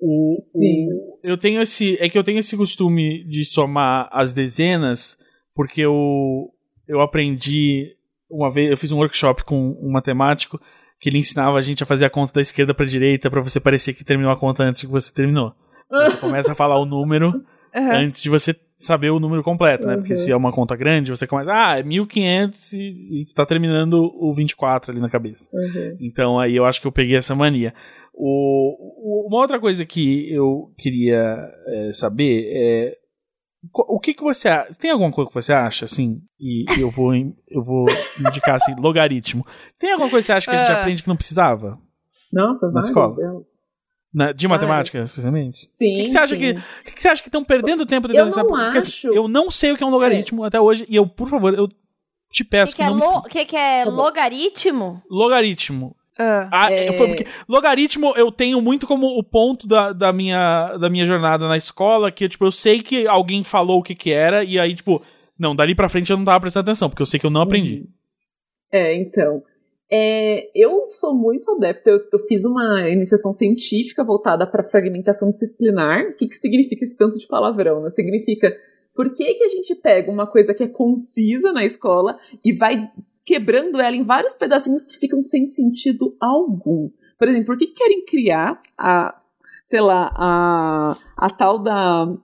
O, 0.00 0.36
Sim. 0.40 0.86
o- 0.92 1.18
eu 1.22 1.38
tenho 1.38 1.62
esse. 1.62 1.96
É 2.02 2.08
que 2.10 2.18
eu 2.18 2.24
tenho 2.24 2.38
esse 2.40 2.56
costume 2.56 3.24
de 3.24 3.44
somar 3.44 4.08
as 4.12 4.32
dezenas, 4.34 5.16
porque 5.54 5.80
eu, 5.80 6.50
eu 6.86 7.00
aprendi. 7.00 7.90
Uma 8.30 8.50
vez, 8.50 8.70
eu 8.70 8.76
fiz 8.76 8.90
um 8.92 8.98
workshop 8.98 9.44
com 9.44 9.78
um 9.80 9.90
matemático 9.92 10.60
que 11.04 11.10
ele 11.10 11.18
ensinava 11.18 11.58
a 11.58 11.60
gente 11.60 11.82
a 11.82 11.86
fazer 11.86 12.06
a 12.06 12.10
conta 12.10 12.32
da 12.32 12.40
esquerda 12.40 12.72
pra 12.72 12.86
direita 12.86 13.30
pra 13.30 13.42
você 13.42 13.60
parecer 13.60 13.92
que 13.92 14.02
terminou 14.02 14.32
a 14.32 14.36
conta 14.38 14.62
antes 14.62 14.80
que 14.80 14.86
você 14.86 15.12
terminou. 15.12 15.52
Você 15.90 16.16
começa 16.16 16.52
a 16.52 16.54
falar 16.54 16.78
o 16.78 16.86
número 16.86 17.44
Aham. 17.76 17.92
antes 18.06 18.22
de 18.22 18.30
você 18.30 18.56
saber 18.78 19.10
o 19.10 19.20
número 19.20 19.42
completo, 19.42 19.86
né? 19.86 19.96
Porque 19.98 20.14
Uhum. 20.14 20.18
se 20.18 20.32
é 20.32 20.36
uma 20.36 20.50
conta 20.50 20.74
grande, 20.74 21.10
você 21.10 21.26
começa, 21.26 21.52
ah, 21.52 21.78
é 21.78 21.82
1500 21.82 22.72
e, 22.72 23.20
está 23.20 23.44
terminando 23.44 23.94
o 24.18 24.32
24 24.34 24.92
ali 24.92 24.98
na 25.00 25.10
cabeça. 25.10 25.46
Uhum. 25.52 25.96
Então 26.00 26.40
aí 26.40 26.56
eu 26.56 26.64
acho 26.64 26.80
que 26.80 26.86
eu 26.86 26.92
peguei 26.92 27.16
essa 27.18 27.34
mania. 27.34 27.74
O, 28.14 29.26
o- 29.26 29.28
uma 29.28 29.42
outra 29.42 29.60
coisa 29.60 29.84
que 29.84 30.32
eu 30.32 30.72
queria 30.78 31.36
é, 31.66 31.92
saber 31.92 32.46
é 32.50 32.96
o 33.72 33.98
que 34.00 34.12
que 34.14 34.22
você 34.22 34.48
tem 34.78 34.90
alguma 34.90 35.10
coisa 35.10 35.28
que 35.30 35.34
você 35.34 35.52
acha 35.52 35.84
assim 35.84 36.20
e 36.38 36.64
eu 36.78 36.90
vou 36.90 37.12
eu 37.14 37.62
vou 37.62 37.86
indicar 38.20 38.56
assim 38.56 38.74
logaritmo. 38.78 39.44
Tem 39.78 39.92
alguma 39.92 40.10
coisa 40.10 40.22
que 40.22 40.26
você 40.26 40.32
acha 40.32 40.50
que 40.50 40.56
a 40.56 40.58
gente 40.58 40.70
Ah. 40.72 40.80
aprende 40.80 41.02
que 41.02 41.08
não 41.08 41.16
precisava 41.16 41.78
Nossa, 42.32 42.70
Na 42.70 42.80
escola? 42.80 43.16
Na- 44.12 44.32
de 44.32 44.46
matemática 44.46 44.98
especialmente? 45.00 45.68
Sim. 45.68 45.92
O 45.92 45.96
que, 45.96 46.02
que 46.04 46.08
você 46.10 46.18
acha 46.18 46.34
sim. 46.36 46.40
que 46.40 46.50
o 46.52 46.84
que, 46.84 46.92
que 46.92 47.02
você 47.02 47.08
acha 47.08 47.22
que 47.22 47.28
estão 47.28 47.42
perdendo 47.42 47.84
tempo 47.86 48.06
Eu 48.08 48.12
tentando 48.26 48.36
não? 48.36 48.46
Porque, 48.46 48.78
assim, 48.78 48.88
acho. 48.90 49.06
eu 49.08 49.26
não 49.28 49.50
sei 49.50 49.72
o 49.72 49.76
que 49.76 49.82
é 49.82 49.86
um 49.86 49.90
logaritmo 49.90 50.44
até 50.44 50.60
hoje 50.60 50.84
e 50.88 50.94
eu 50.96 51.06
por 51.06 51.28
favor 51.28 51.52
eu 51.54 51.66
te 52.30 52.42
O 52.42 52.48
peço 52.48 52.74
que, 52.76 52.82
que, 52.82 52.88
que, 52.88 52.90
é 52.90 52.92
não 52.94 52.98
lo- 52.98 53.16
explique. 53.16 53.38
que, 53.38 53.44
que 53.46 53.56
é 53.56 53.84
Tá 53.84 53.90
logaritmo? 53.90 55.02
logaritmo 55.10 55.96
Ah. 56.18 56.48
Ah, 56.52 56.72
É. 56.72 56.92
foi 56.92 57.08
porque 57.08 57.26
logaritmo 57.48 58.12
eu 58.16 58.30
tenho 58.30 58.60
muito 58.60 58.86
como 58.86 59.06
o 59.18 59.22
ponto 59.22 59.66
da, 59.66 59.92
da, 59.92 60.12
minha, 60.12 60.76
da 60.76 60.88
minha 60.88 61.06
jornada 61.06 61.48
na 61.48 61.56
escola, 61.56 62.12
que 62.12 62.28
tipo, 62.28 62.44
eu 62.44 62.52
sei 62.52 62.82
que 62.82 63.06
alguém 63.06 63.42
falou 63.42 63.80
o 63.80 63.82
que 63.82 63.94
que 63.94 64.12
era, 64.12 64.44
e 64.44 64.58
aí, 64.58 64.74
tipo, 64.74 65.02
não, 65.38 65.54
dali 65.54 65.74
pra 65.74 65.88
frente 65.88 66.10
eu 66.10 66.16
não 66.16 66.24
tava 66.24 66.40
prestando 66.40 66.70
atenção, 66.70 66.88
porque 66.88 67.02
eu 67.02 67.06
sei 67.06 67.18
que 67.18 67.26
eu 67.26 67.30
não 67.30 67.42
aprendi. 67.42 67.88
É, 68.70 68.94
então. 68.96 69.42
É, 69.90 70.50
eu 70.54 70.88
sou 70.88 71.14
muito 71.14 71.50
adepta, 71.52 71.90
eu, 71.90 72.00
eu 72.12 72.18
fiz 72.20 72.44
uma 72.44 72.88
iniciação 72.88 73.30
científica 73.30 74.02
voltada 74.02 74.46
para 74.46 74.64
fragmentação 74.64 75.30
disciplinar. 75.30 76.06
O 76.08 76.16
que, 76.16 76.26
que 76.26 76.34
significa 76.34 76.84
esse 76.84 76.96
tanto 76.96 77.18
de 77.18 77.26
palavrão? 77.26 77.82
Né? 77.82 77.90
Significa 77.90 78.56
por 78.94 79.12
que, 79.12 79.34
que 79.34 79.44
a 79.44 79.48
gente 79.48 79.74
pega 79.74 80.10
uma 80.10 80.26
coisa 80.26 80.54
que 80.54 80.62
é 80.62 80.68
concisa 80.68 81.52
na 81.52 81.64
escola 81.64 82.16
e 82.44 82.52
vai 82.52 82.90
quebrando 83.24 83.80
ela 83.80 83.96
em 83.96 84.02
vários 84.02 84.34
pedacinhos 84.34 84.86
que 84.86 84.98
ficam 84.98 85.22
sem 85.22 85.46
sentido 85.46 86.16
algum. 86.20 86.90
Por 87.18 87.28
exemplo, 87.28 87.46
por 87.46 87.56
que 87.56 87.66
que 87.68 87.74
querem 87.74 88.04
criar 88.04 88.60
a, 88.76 89.18
sei 89.64 89.80
lá, 89.80 90.12
a, 90.14 90.96
a 91.16 91.30
tal 91.30 91.58
da 91.58 92.14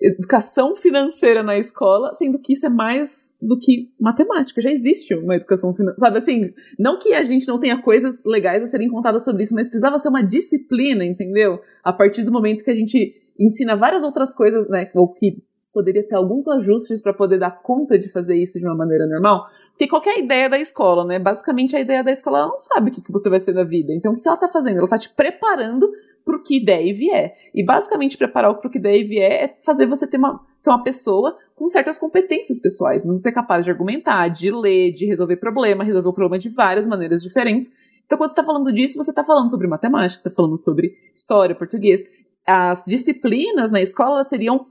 educação 0.00 0.74
financeira 0.74 1.42
na 1.42 1.58
escola, 1.58 2.14
sendo 2.14 2.38
que 2.38 2.54
isso 2.54 2.64
é 2.64 2.70
mais 2.70 3.34
do 3.40 3.58
que 3.58 3.92
matemática. 4.00 4.60
Já 4.60 4.70
existe 4.70 5.14
uma 5.14 5.36
educação 5.36 5.74
financeira. 5.74 5.98
Sabe 5.98 6.16
assim, 6.16 6.54
não 6.78 6.98
que 6.98 7.12
a 7.12 7.22
gente 7.22 7.46
não 7.46 7.60
tenha 7.60 7.82
coisas 7.82 8.22
legais 8.24 8.62
a 8.62 8.66
serem 8.66 8.88
contadas 8.88 9.24
sobre 9.24 9.42
isso, 9.42 9.54
mas 9.54 9.68
precisava 9.68 9.98
ser 9.98 10.08
uma 10.08 10.22
disciplina, 10.22 11.04
entendeu? 11.04 11.60
A 11.84 11.92
partir 11.92 12.22
do 12.22 12.32
momento 12.32 12.64
que 12.64 12.70
a 12.70 12.74
gente 12.74 13.14
ensina 13.38 13.76
várias 13.76 14.02
outras 14.02 14.34
coisas, 14.34 14.68
né? 14.68 14.90
Ou 14.94 15.12
que 15.12 15.42
poderia 15.72 16.06
ter 16.06 16.16
alguns 16.16 16.48
ajustes 16.48 17.00
para 17.00 17.12
poder 17.12 17.38
dar 17.38 17.62
conta 17.62 17.98
de 17.98 18.10
fazer 18.10 18.36
isso 18.36 18.58
de 18.58 18.66
uma 18.66 18.74
maneira 18.74 19.06
normal. 19.06 19.46
Porque 19.70 19.86
qualquer 19.86 20.18
ideia 20.18 20.48
da 20.48 20.58
escola, 20.58 21.04
né? 21.04 21.18
Basicamente 21.18 21.76
a 21.76 21.80
ideia 21.80 22.02
da 22.02 22.10
escola 22.10 22.38
ela 22.38 22.48
não 22.48 22.60
sabe 22.60 22.90
o 22.90 22.92
que, 22.92 23.02
que 23.02 23.12
você 23.12 23.30
vai 23.30 23.40
ser 23.40 23.54
na 23.54 23.64
vida. 23.64 23.92
Então 23.92 24.12
o 24.12 24.16
que, 24.16 24.22
que 24.22 24.28
ela 24.28 24.36
tá 24.36 24.48
fazendo? 24.48 24.78
Ela 24.78 24.88
tá 24.88 24.98
te 24.98 25.10
preparando 25.10 25.90
pro 26.24 26.42
que 26.42 26.64
der 26.64 26.84
e 26.84 26.92
vier. 26.92 27.34
E 27.54 27.64
basicamente 27.64 28.18
preparar 28.18 28.54
pro 28.54 28.70
que 28.70 28.78
der 28.78 28.96
e 28.96 29.04
vier 29.04 29.32
é 29.32 29.56
fazer 29.64 29.86
você 29.86 30.06
ter 30.06 30.18
uma, 30.18 30.40
ser 30.58 30.70
uma 30.70 30.82
pessoa 30.82 31.36
com 31.54 31.68
certas 31.68 31.98
competências 31.98 32.60
pessoais, 32.60 33.04
não 33.04 33.16
ser 33.16 33.32
capaz 33.32 33.64
de 33.64 33.70
argumentar, 33.70 34.28
de 34.28 34.50
ler, 34.50 34.92
de 34.92 35.06
resolver 35.06 35.36
problema, 35.36 35.84
resolver 35.84 36.08
o 36.08 36.12
problema 36.12 36.38
de 36.38 36.48
várias 36.48 36.86
maneiras 36.86 37.22
diferentes. 37.22 37.70
Então 38.04 38.18
quando 38.18 38.30
você 38.30 38.36
tá 38.36 38.44
falando 38.44 38.72
disso, 38.72 38.96
você 38.96 39.12
tá 39.12 39.24
falando 39.24 39.50
sobre 39.50 39.66
matemática, 39.66 40.22
tá 40.22 40.30
falando 40.30 40.56
sobre 40.56 40.94
história, 41.14 41.54
português. 41.54 42.02
As 42.46 42.82
disciplinas 42.84 43.70
na 43.70 43.80
escola 43.80 44.24
seriam 44.24 44.66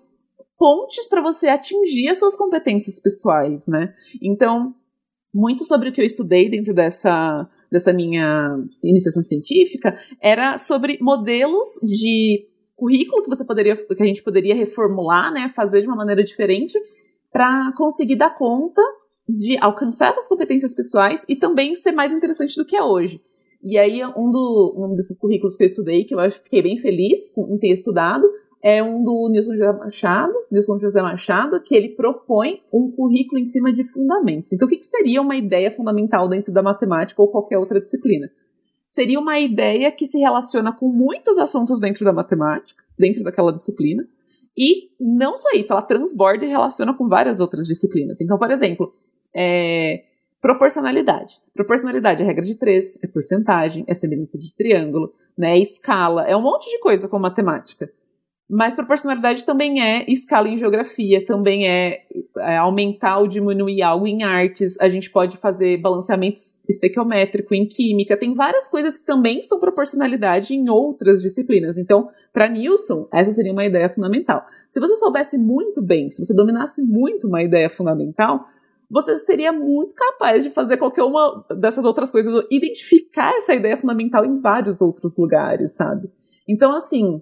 pontes 0.60 1.08
para 1.08 1.22
você 1.22 1.48
atingir 1.48 2.10
as 2.10 2.20
suas 2.20 2.36
competências 2.36 3.00
pessoais, 3.00 3.66
né? 3.66 3.94
Então, 4.22 4.76
muito 5.34 5.64
sobre 5.64 5.90
o 5.90 5.94
que 5.94 6.02
eu 6.02 6.06
estudei 6.06 6.50
dentro 6.50 6.74
dessa, 6.74 7.50
dessa 7.72 7.94
minha 7.94 8.58
iniciação 8.84 9.24
científica 9.24 9.98
era 10.22 10.58
sobre 10.58 10.98
modelos 11.02 11.68
de 11.84 12.46
currículo 12.76 13.24
que 13.24 13.30
você 13.30 13.46
poderia, 13.46 13.76
que 13.76 14.04
a 14.04 14.06
gente 14.06 14.24
poderia 14.24 14.56
reformular, 14.56 15.32
né, 15.32 15.50
fazer 15.50 15.82
de 15.82 15.88
uma 15.88 15.96
maneira 15.96 16.24
diferente 16.24 16.78
para 17.32 17.72
conseguir 17.78 18.16
dar 18.16 18.38
conta 18.38 18.82
de 19.28 19.58
alcançar 19.60 20.10
essas 20.10 20.28
competências 20.28 20.74
pessoais 20.74 21.24
e 21.30 21.36
também 21.36 21.76
ser 21.76 21.92
mais 21.92 22.12
interessante 22.12 22.56
do 22.56 22.66
que 22.66 22.76
é 22.76 22.84
hoje. 22.84 23.22
E 23.62 23.78
aí 23.78 24.04
um, 24.04 24.32
do, 24.32 24.74
um 24.76 24.96
desses 24.96 25.20
currículos 25.20 25.56
que 25.56 25.64
eu 25.64 25.68
estudei, 25.68 26.06
que 26.06 26.16
eu 26.16 26.20
acho, 26.20 26.42
fiquei 26.42 26.62
bem 26.62 26.78
feliz 26.78 27.20
em 27.38 27.58
ter 27.60 27.72
estudado, 27.72 28.26
é 28.62 28.84
um 28.84 29.04
do 29.04 29.30
Nilson 29.30 29.54
José 29.54 29.72
Machado, 29.72 30.34
Nilson 30.52 30.80
José 30.80 31.02
Machado, 31.02 31.62
que 31.62 31.76
ele 31.76 31.90
propõe 31.90 32.62
um 32.72 32.92
currículo 32.92 33.40
em 33.40 33.46
cima 33.46 33.72
de 33.72 33.84
fundamentos. 33.84 34.52
Então, 34.52 34.68
o 34.68 34.70
que, 34.70 34.78
que 34.78 34.86
seria 34.86 35.22
uma 35.22 35.36
ideia 35.36 35.72
fundamental 35.72 36.28
dentro 36.28 36.52
da 36.52 36.62
matemática 36.62 37.22
ou 37.22 37.30
qualquer 37.30 37.58
outra 37.58 37.80
disciplina? 37.80 38.30
Seria 38.88 39.20
uma 39.20 39.40
ideia 39.40 39.92
que 39.92 40.06
se 40.06 40.18
relaciona 40.18 40.74
com 40.74 40.90
muitos 40.90 41.38
assuntos 41.38 41.80
dentro 41.80 42.04
da 42.04 42.12
matemática, 42.12 42.84
dentro 42.98 43.24
daquela 43.24 43.54
disciplina, 43.54 44.06
e 44.58 44.90
não 45.00 45.38
só 45.38 45.52
isso, 45.52 45.72
ela 45.72 45.82
transborda 45.82 46.44
e 46.44 46.50
relaciona 46.50 46.94
com 46.94 47.08
várias 47.08 47.40
outras 47.40 47.66
disciplinas. 47.66 48.20
Então, 48.20 48.38
por 48.38 48.52
exemplo, 48.52 48.92
é, 49.34 50.04
proporcionalidade. 50.42 51.36
Proporcionalidade 51.54 52.24
é 52.24 52.26
regra 52.26 52.44
de 52.44 52.58
três, 52.58 52.98
é 53.02 53.08
porcentagem, 53.08 53.86
é 53.88 53.94
semelhança 53.94 54.38
de 54.38 54.54
triângulo, 54.54 55.14
né, 55.38 55.58
é 55.58 55.60
escala, 55.60 56.28
é 56.28 56.36
um 56.36 56.42
monte 56.42 56.70
de 56.70 56.80
coisa 56.80 57.08
com 57.08 57.18
matemática. 57.18 57.90
Mas 58.52 58.74
proporcionalidade 58.74 59.46
também 59.46 59.80
é 59.80 60.04
escala 60.12 60.50
em 60.50 60.58
geografia, 60.58 61.24
também 61.24 61.68
é, 61.70 62.02
é, 62.40 62.58
aumentar 62.58 63.20
ou 63.20 63.28
diminuir 63.28 63.84
algo 63.84 64.08
em 64.08 64.24
artes. 64.24 64.76
A 64.82 64.90
gente 64.90 65.12
pode 65.12 65.38
fazer 65.38 65.78
balanceamento 65.78 66.40
estequiométrico 66.68 67.54
em 67.54 67.68
química. 67.68 68.18
Tem 68.18 68.34
várias 68.34 68.68
coisas 68.68 68.98
que 68.98 69.06
também 69.06 69.44
são 69.44 69.60
proporcionalidade 69.60 70.56
em 70.56 70.68
outras 70.68 71.22
disciplinas. 71.22 71.78
Então, 71.78 72.10
para 72.34 72.48
Nilson, 72.50 73.08
essa 73.14 73.32
seria 73.32 73.54
uma 73.54 73.66
ideia 73.66 73.88
fundamental. 73.88 74.44
Se 74.68 74.80
você 74.80 74.96
soubesse 74.96 75.38
muito 75.38 75.80
bem, 75.80 76.10
se 76.10 76.26
você 76.26 76.34
dominasse 76.34 76.82
muito 76.82 77.28
uma 77.28 77.44
ideia 77.44 77.70
fundamental, 77.70 78.46
você 78.90 79.16
seria 79.18 79.54
muito 79.54 79.94
capaz 79.94 80.44
de 80.44 80.50
fazer 80.50 80.78
qualquer 80.78 81.04
uma 81.04 81.46
dessas 81.56 81.86
outras 81.86 82.10
coisas, 82.10 82.44
identificar 82.50 83.32
essa 83.38 83.54
ideia 83.54 83.78
fundamental 83.78 84.26
em 84.26 84.40
vários 84.40 84.82
outros 84.82 85.20
lugares, 85.20 85.76
sabe? 85.76 86.10
Então, 86.48 86.74
assim, 86.74 87.22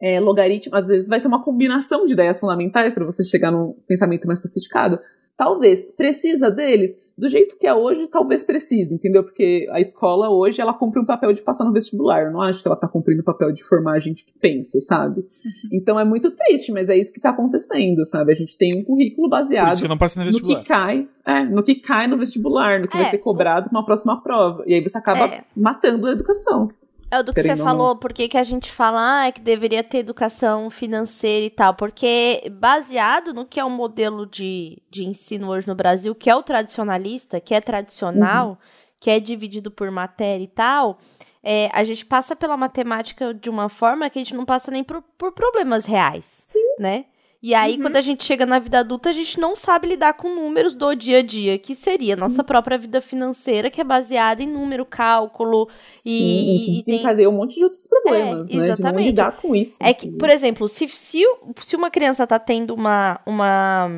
é, 0.00 0.18
logaritmo, 0.18 0.74
às 0.74 0.88
vezes 0.88 1.08
vai 1.08 1.20
ser 1.20 1.28
uma 1.28 1.42
combinação 1.42 2.06
de 2.06 2.14
ideias 2.14 2.40
fundamentais 2.40 2.94
para 2.94 3.04
você 3.04 3.22
chegar 3.24 3.50
num 3.50 3.74
pensamento 3.86 4.26
mais 4.26 4.40
sofisticado. 4.40 4.98
Talvez 5.36 5.82
precisa 5.82 6.50
deles 6.50 6.98
do 7.20 7.28
jeito 7.28 7.58
que 7.58 7.66
é 7.66 7.74
hoje, 7.74 8.08
talvez 8.08 8.42
precise, 8.42 8.94
entendeu? 8.94 9.22
Porque 9.22 9.66
a 9.70 9.78
escola 9.78 10.30
hoje 10.30 10.60
ela 10.60 10.72
cumpre 10.72 10.98
um 10.98 11.04
papel 11.04 11.34
de 11.34 11.42
passar 11.42 11.64
no 11.64 11.72
vestibular. 11.72 12.24
Eu 12.24 12.32
não 12.32 12.40
acho 12.40 12.62
que 12.62 12.68
ela 12.68 12.76
tá 12.76 12.88
cumprindo 12.88 13.20
o 13.20 13.24
papel 13.24 13.52
de 13.52 13.62
formar 13.62 13.92
a 13.96 14.00
gente 14.00 14.24
que 14.24 14.32
pensa, 14.38 14.80
sabe? 14.80 15.24
Então 15.72 16.00
é 16.00 16.04
muito 16.04 16.30
triste, 16.30 16.72
mas 16.72 16.88
é 16.88 16.96
isso 16.96 17.12
que 17.12 17.20
tá 17.20 17.30
acontecendo, 17.30 18.04
sabe? 18.04 18.32
A 18.32 18.34
gente 18.34 18.56
tem 18.56 18.70
um 18.76 18.82
currículo 18.82 19.28
baseado 19.28 19.80
que 19.80 19.88
no, 19.88 19.94
no, 19.94 20.40
que 20.42 20.64
cai, 20.64 21.08
é, 21.24 21.44
no 21.44 21.62
que 21.62 21.74
cai 21.76 22.06
no 22.06 22.16
vestibular, 22.16 22.80
no 22.80 22.88
que 22.88 22.96
é. 22.96 23.02
vai 23.02 23.10
ser 23.10 23.18
cobrado 23.18 23.68
numa 23.70 23.84
próxima 23.84 24.20
prova. 24.22 24.64
E 24.66 24.74
aí 24.74 24.82
você 24.82 24.96
acaba 24.96 25.26
é. 25.26 25.44
matando 25.54 26.06
a 26.06 26.12
educação. 26.12 26.70
É 27.10 27.22
do 27.22 27.34
que 27.34 27.42
você 27.42 27.56
falou, 27.56 27.96
por 27.96 28.12
que, 28.12 28.36
a 28.36 28.42
gente 28.42 28.70
fala 28.70 29.26
ah, 29.26 29.32
que 29.32 29.40
deveria 29.40 29.82
ter 29.82 29.98
educação 29.98 30.70
financeira 30.70 31.44
e 31.44 31.50
tal? 31.50 31.74
Porque 31.74 32.42
baseado 32.52 33.34
no 33.34 33.44
que 33.44 33.58
é 33.58 33.64
o 33.64 33.70
modelo 33.70 34.26
de, 34.26 34.80
de 34.88 35.04
ensino 35.04 35.48
hoje 35.48 35.66
no 35.66 35.74
Brasil, 35.74 36.14
que 36.14 36.30
é 36.30 36.36
o 36.36 36.42
tradicionalista, 36.42 37.40
que 37.40 37.52
é 37.52 37.60
tradicional, 37.60 38.50
uhum. 38.50 38.56
que 39.00 39.10
é 39.10 39.18
dividido 39.18 39.72
por 39.72 39.90
matéria 39.90 40.44
e 40.44 40.48
tal, 40.48 40.98
é, 41.42 41.68
a 41.72 41.82
gente 41.82 42.06
passa 42.06 42.36
pela 42.36 42.56
matemática 42.56 43.34
de 43.34 43.50
uma 43.50 43.68
forma 43.68 44.08
que 44.08 44.18
a 44.18 44.22
gente 44.22 44.36
não 44.36 44.44
passa 44.44 44.70
nem 44.70 44.84
por, 44.84 45.02
por 45.18 45.32
problemas 45.32 45.86
reais, 45.86 46.42
Sim. 46.46 46.76
né? 46.78 47.06
E 47.42 47.54
aí, 47.54 47.76
uhum. 47.76 47.82
quando 47.82 47.96
a 47.96 48.02
gente 48.02 48.22
chega 48.22 48.44
na 48.44 48.58
vida 48.58 48.80
adulta, 48.80 49.08
a 49.08 49.12
gente 49.14 49.40
não 49.40 49.56
sabe 49.56 49.88
lidar 49.88 50.12
com 50.12 50.34
números 50.34 50.74
do 50.74 50.94
dia 50.94 51.20
a 51.20 51.22
dia, 51.22 51.58
que 51.58 51.74
seria 51.74 52.12
a 52.12 52.16
nossa 52.16 52.42
uhum. 52.42 52.46
própria 52.46 52.76
vida 52.76 53.00
financeira, 53.00 53.70
que 53.70 53.80
é 53.80 53.84
baseada 53.84 54.42
em 54.42 54.46
número, 54.46 54.84
cálculo 54.84 55.66
Sim, 55.94 56.10
e. 56.10 56.56
Isso 56.56 56.84
desencadeia 56.84 57.30
um 57.30 57.32
monte 57.32 57.56
de 57.56 57.64
outros 57.64 57.86
problemas, 57.86 58.50
é, 58.50 58.56
né? 58.56 58.64
Exatamente. 58.64 58.76
De 58.76 58.92
não 58.92 59.06
lidar 59.06 59.36
com 59.40 59.56
isso. 59.56 59.76
É 59.80 59.94
que, 59.94 60.10
por 60.12 60.28
exemplo, 60.28 60.68
se, 60.68 60.86
se, 60.88 61.24
se 61.62 61.76
uma 61.76 61.90
criança 61.90 62.24
está 62.24 62.38
tendo 62.38 62.74
uma. 62.74 63.20
uma 63.24 63.90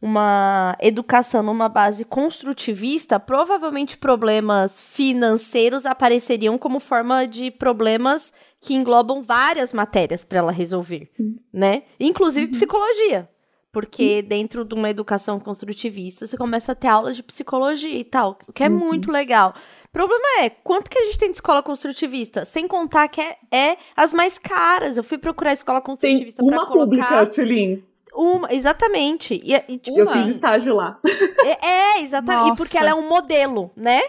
uma 0.00 0.76
educação 0.78 1.42
numa 1.42 1.70
base 1.70 2.04
construtivista, 2.04 3.18
provavelmente 3.18 3.96
problemas 3.96 4.78
financeiros 4.78 5.86
apareceriam 5.86 6.58
como 6.58 6.80
forma 6.80 7.26
de 7.26 7.50
problemas 7.50 8.32
que 8.60 8.74
englobam 8.74 9.22
várias 9.22 9.72
matérias 9.72 10.24
para 10.24 10.38
ela 10.38 10.52
resolver, 10.52 11.04
Sim. 11.06 11.36
né? 11.52 11.82
Inclusive 12.00 12.46
uhum. 12.46 12.52
psicologia. 12.52 13.28
Porque 13.72 14.20
Sim. 14.22 14.28
dentro 14.28 14.64
de 14.64 14.74
uma 14.74 14.88
educação 14.88 15.38
construtivista, 15.38 16.26
você 16.26 16.36
começa 16.36 16.72
a 16.72 16.74
ter 16.74 16.88
aulas 16.88 17.14
de 17.14 17.22
psicologia 17.22 17.94
e 17.98 18.04
tal, 18.04 18.38
o 18.48 18.52
que 18.52 18.64
é 18.64 18.68
uhum. 18.68 18.78
muito 18.78 19.12
legal. 19.12 19.54
O 19.84 19.88
problema 19.92 20.24
é, 20.40 20.50
quanto 20.50 20.90
que 20.90 20.98
a 20.98 21.04
gente 21.04 21.18
tem 21.18 21.30
de 21.30 21.36
escola 21.36 21.62
construtivista? 21.62 22.44
Sem 22.44 22.66
contar 22.66 23.08
que 23.08 23.20
é, 23.20 23.36
é 23.50 23.76
as 23.94 24.12
mais 24.12 24.38
caras. 24.38 24.96
Eu 24.96 25.04
fui 25.04 25.18
procurar 25.18 25.52
escola 25.52 25.80
construtivista 25.80 26.42
para 26.42 26.56
colocar... 26.56 26.74
Uma 26.74 26.84
pública, 26.84 27.26
Tulin. 27.26 27.82
Uma, 28.14 28.50
exatamente. 28.52 29.40
E, 29.44 29.54
e, 29.54 29.78
tipo, 29.78 29.98
eu 29.98 30.10
fiz 30.10 30.28
estágio 30.28 30.74
lá. 30.74 30.98
É, 31.44 31.66
é 31.66 32.00
exatamente. 32.00 32.54
E 32.54 32.56
porque 32.56 32.78
ela 32.78 32.90
é 32.90 32.94
um 32.94 33.08
modelo, 33.08 33.70
né? 33.76 34.00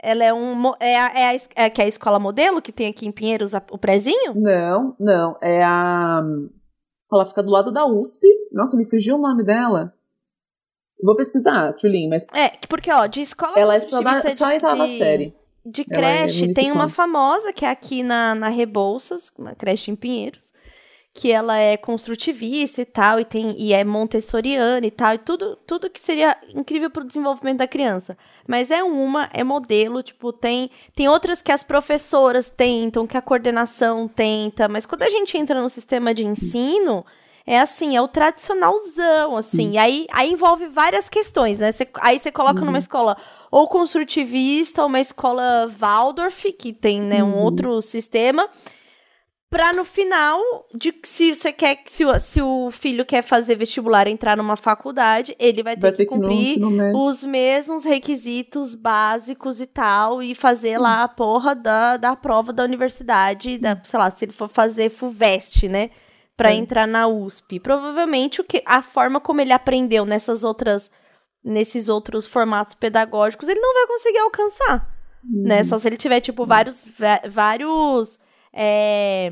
Ela 0.00 0.24
é 0.24 0.32
um. 0.32 0.72
É 0.78 0.98
a, 0.98 1.18
é, 1.18 1.36
a, 1.36 1.64
é 1.64 1.70
que 1.70 1.80
é 1.80 1.84
a 1.84 1.88
escola 1.88 2.18
modelo 2.18 2.62
que 2.62 2.72
tem 2.72 2.86
aqui 2.86 3.06
em 3.06 3.12
Pinheiros 3.12 3.54
a, 3.54 3.62
o 3.70 3.78
prezinho? 3.78 4.34
Não, 4.34 4.94
não. 4.98 5.36
É 5.42 5.62
a. 5.62 6.22
Ela 7.12 7.26
fica 7.26 7.42
do 7.42 7.50
lado 7.50 7.72
da 7.72 7.86
USP. 7.86 8.26
Nossa, 8.52 8.76
me 8.76 8.88
fugiu 8.88 9.16
o 9.16 9.20
nome 9.20 9.42
dela. 9.42 9.92
Vou 11.02 11.16
pesquisar, 11.16 11.72
Tulin, 11.74 12.08
mas. 12.08 12.26
É, 12.34 12.50
porque, 12.68 12.92
ó, 12.92 13.06
de 13.06 13.22
escola. 13.22 13.58
Ela 13.58 13.76
é 13.76 13.80
só, 13.80 14.00
da, 14.02 14.20
só 14.34 14.48
oitava 14.48 14.86
de, 14.86 14.98
série. 14.98 15.34
De 15.64 15.82
é 15.82 15.84
creche, 15.84 16.50
é 16.50 16.52
tem 16.52 16.72
uma 16.72 16.88
famosa 16.88 17.52
que 17.52 17.64
é 17.64 17.70
aqui 17.70 18.02
na, 18.02 18.34
na 18.34 18.48
Rebouças, 18.48 19.32
uma 19.36 19.54
creche 19.54 19.90
em 19.90 19.96
Pinheiros 19.96 20.47
que 21.12 21.32
ela 21.32 21.56
é 21.58 21.76
construtivista 21.76 22.80
e 22.80 22.84
tal, 22.84 23.18
e 23.18 23.24
tem 23.24 23.54
e 23.58 23.72
é 23.72 23.82
montessoriana 23.84 24.86
e 24.86 24.90
tal, 24.90 25.14
e 25.14 25.18
tudo, 25.18 25.56
tudo 25.66 25.90
que 25.90 26.00
seria 26.00 26.36
incrível 26.54 26.90
para 26.90 27.02
o 27.02 27.06
desenvolvimento 27.06 27.58
da 27.58 27.66
criança. 27.66 28.16
Mas 28.46 28.70
é 28.70 28.84
uma, 28.84 29.28
é 29.32 29.42
modelo, 29.42 30.02
tipo, 30.02 30.32
tem 30.32 30.70
tem 30.94 31.08
outras 31.08 31.42
que 31.42 31.50
as 31.50 31.64
professoras 31.64 32.50
tentam, 32.50 33.06
que 33.06 33.16
a 33.16 33.22
coordenação 33.22 34.06
tenta, 34.06 34.68
mas 34.68 34.86
quando 34.86 35.02
a 35.02 35.10
gente 35.10 35.36
entra 35.36 35.60
no 35.60 35.70
sistema 35.70 36.14
de 36.14 36.24
ensino, 36.24 37.04
é 37.44 37.58
assim, 37.58 37.96
é 37.96 38.02
o 38.02 38.06
tradicionalzão, 38.06 39.34
assim. 39.34 39.72
E 39.72 39.78
aí, 39.78 40.06
aí 40.12 40.30
envolve 40.32 40.66
várias 40.66 41.08
questões, 41.08 41.58
né? 41.58 41.72
Cê, 41.72 41.88
aí 41.94 42.18
você 42.18 42.30
coloca 42.30 42.60
uhum. 42.60 42.66
numa 42.66 42.76
escola 42.76 43.16
ou 43.50 43.66
construtivista, 43.66 44.82
ou 44.82 44.88
uma 44.88 45.00
escola 45.00 45.66
Waldorf, 45.66 46.52
que 46.52 46.74
tem, 46.74 47.00
né, 47.00 47.24
um 47.24 47.32
uhum. 47.32 47.42
outro 47.42 47.80
sistema 47.80 48.48
Pra 49.50 49.72
no 49.72 49.82
final, 49.82 50.42
de, 50.74 50.94
se 51.04 51.34
você 51.34 51.50
quer 51.50 51.78
se 51.86 52.04
o, 52.04 52.20
se 52.20 52.42
o 52.42 52.70
filho 52.70 53.06
quer 53.06 53.22
fazer 53.22 53.56
vestibular 53.56 54.06
entrar 54.06 54.36
numa 54.36 54.56
faculdade, 54.56 55.34
ele 55.38 55.62
vai 55.62 55.74
ter, 55.74 55.80
vai 55.80 55.92
ter 55.92 56.04
que 56.04 56.10
cumprir 56.14 56.56
que 56.56 56.62
os 56.94 57.24
mesmos 57.24 57.82
requisitos 57.82 58.74
básicos 58.74 59.58
e 59.58 59.66
tal, 59.66 60.22
e 60.22 60.34
fazer 60.34 60.78
hum. 60.78 60.82
lá 60.82 61.02
a 61.02 61.08
porra 61.08 61.54
da, 61.54 61.96
da 61.96 62.14
prova 62.14 62.52
da 62.52 62.62
universidade, 62.62 63.56
da, 63.56 63.80
sei 63.82 63.98
lá, 63.98 64.10
se 64.10 64.26
ele 64.26 64.32
for 64.32 64.48
fazer 64.48 64.90
FUVEST, 64.90 65.66
né? 65.66 65.90
Pra 66.36 66.52
Sim. 66.52 66.58
entrar 66.58 66.86
na 66.86 67.08
USP. 67.08 67.58
Provavelmente 67.58 68.42
o 68.42 68.44
que 68.44 68.62
a 68.66 68.82
forma 68.82 69.18
como 69.18 69.40
ele 69.40 69.52
aprendeu 69.52 70.04
nessas 70.04 70.44
outras 70.44 70.90
nesses 71.42 71.88
outros 71.88 72.26
formatos 72.26 72.74
pedagógicos, 72.74 73.48
ele 73.48 73.60
não 73.60 73.72
vai 73.72 73.86
conseguir 73.86 74.18
alcançar, 74.18 74.94
hum. 75.24 75.44
né? 75.46 75.58
Uhum. 75.58 75.64
Só 75.64 75.78
se 75.78 75.88
ele 75.88 75.96
tiver 75.96 76.20
tipo 76.20 76.44
vários 76.44 76.86
vários 77.30 78.20
é, 78.60 79.30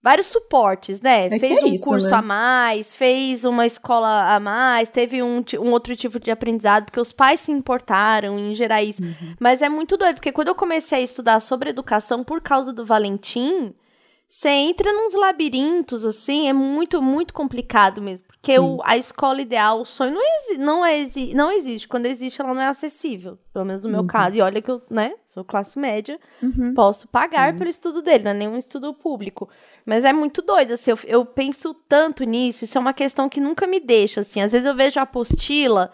vários 0.00 0.26
suportes, 0.26 1.00
né? 1.00 1.26
É 1.26 1.38
fez 1.40 1.58
é 1.58 1.64
um 1.64 1.74
isso, 1.74 1.84
curso 1.84 2.08
né? 2.08 2.16
a 2.16 2.22
mais, 2.22 2.94
fez 2.94 3.44
uma 3.44 3.66
escola 3.66 4.32
a 4.32 4.38
mais, 4.38 4.88
teve 4.88 5.22
um, 5.22 5.44
um 5.60 5.72
outro 5.72 5.96
tipo 5.96 6.20
de 6.20 6.30
aprendizado, 6.30 6.84
porque 6.84 7.00
os 7.00 7.10
pais 7.10 7.40
se 7.40 7.50
importaram 7.50 8.38
em 8.38 8.54
gerar 8.54 8.80
isso. 8.80 9.02
Uhum. 9.02 9.34
Mas 9.40 9.60
é 9.60 9.68
muito 9.68 9.96
doido, 9.96 10.16
porque 10.16 10.30
quando 10.30 10.48
eu 10.48 10.54
comecei 10.54 10.98
a 10.98 11.02
estudar 11.02 11.40
sobre 11.40 11.70
educação 11.70 12.22
por 12.22 12.40
causa 12.40 12.72
do 12.72 12.86
Valentim, 12.86 13.74
você 14.28 14.48
entra 14.48 14.92
nos 14.92 15.14
labirintos, 15.14 16.04
assim, 16.04 16.48
é 16.48 16.52
muito, 16.52 17.02
muito 17.02 17.34
complicado 17.34 18.00
mesmo. 18.00 18.26
Porque 18.42 18.58
o, 18.58 18.80
a 18.82 18.96
escola 18.96 19.40
ideal, 19.40 19.80
o 19.80 19.84
sonho, 19.84 20.14
não, 20.14 20.20
exi 20.20 20.58
não, 20.58 20.84
exi 20.84 21.32
não 21.32 21.52
existe. 21.52 21.86
Quando 21.86 22.06
existe, 22.06 22.42
ela 22.42 22.52
não 22.52 22.60
é 22.60 22.66
acessível. 22.66 23.38
Pelo 23.52 23.64
menos 23.64 23.84
no 23.84 23.90
meu 23.90 24.00
uhum. 24.00 24.06
caso. 24.08 24.34
E 24.34 24.40
olha 24.40 24.60
que 24.60 24.68
eu, 24.68 24.82
né, 24.90 25.14
sou 25.32 25.44
classe 25.44 25.78
média, 25.78 26.18
uhum. 26.42 26.74
posso 26.74 27.06
pagar 27.06 27.52
Sim. 27.52 27.58
pelo 27.58 27.70
estudo 27.70 28.02
dele, 28.02 28.24
não 28.24 28.32
é 28.32 28.34
nenhum 28.34 28.56
estudo 28.56 28.92
público. 28.92 29.48
Mas 29.86 30.04
é 30.04 30.12
muito 30.12 30.42
doido, 30.42 30.72
assim, 30.72 30.90
eu, 30.90 30.98
eu 31.06 31.24
penso 31.24 31.72
tanto 31.88 32.24
nisso, 32.24 32.64
isso 32.64 32.76
é 32.76 32.80
uma 32.80 32.92
questão 32.92 33.28
que 33.28 33.40
nunca 33.40 33.64
me 33.64 33.78
deixa, 33.78 34.22
assim. 34.22 34.42
Às 34.42 34.50
vezes 34.50 34.66
eu 34.66 34.74
vejo 34.74 34.98
a 34.98 35.04
apostila 35.04 35.92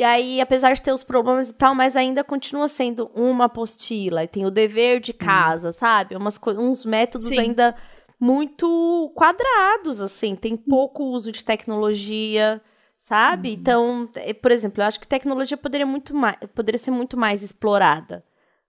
e 0.00 0.02
aí, 0.02 0.40
apesar 0.40 0.72
de 0.72 0.80
ter 0.80 0.92
os 0.92 1.04
problemas 1.04 1.50
e 1.50 1.52
tal, 1.52 1.74
mas 1.74 1.94
ainda 1.94 2.24
continua 2.24 2.68
sendo 2.68 3.10
uma 3.14 3.44
apostila. 3.44 4.24
E 4.24 4.26
tem 4.26 4.46
o 4.46 4.50
dever 4.50 4.98
de 4.98 5.12
Sim. 5.12 5.18
casa, 5.18 5.72
sabe? 5.72 6.16
Umas, 6.16 6.40
uns 6.58 6.86
métodos 6.86 7.26
Sim. 7.26 7.38
ainda 7.38 7.74
muito 8.20 9.10
quadrados, 9.16 10.00
assim. 10.00 10.36
Tem 10.36 10.54
Sim. 10.54 10.68
pouco 10.68 11.04
uso 11.04 11.32
de 11.32 11.42
tecnologia, 11.42 12.60
sabe? 12.98 13.50
Então, 13.54 14.08
é, 14.14 14.34
por 14.34 14.52
exemplo, 14.52 14.82
eu 14.82 14.86
acho 14.86 15.00
que 15.00 15.08
tecnologia 15.08 15.56
poderia, 15.56 15.86
muito 15.86 16.14
mais, 16.14 16.36
poderia 16.54 16.78
ser 16.78 16.90
muito 16.90 17.16
mais 17.16 17.42
explorada, 17.42 18.22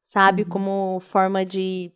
sabe? 0.06 0.44
Uhum. 0.44 0.50
Como 0.50 1.00
forma 1.02 1.46
de 1.46 1.92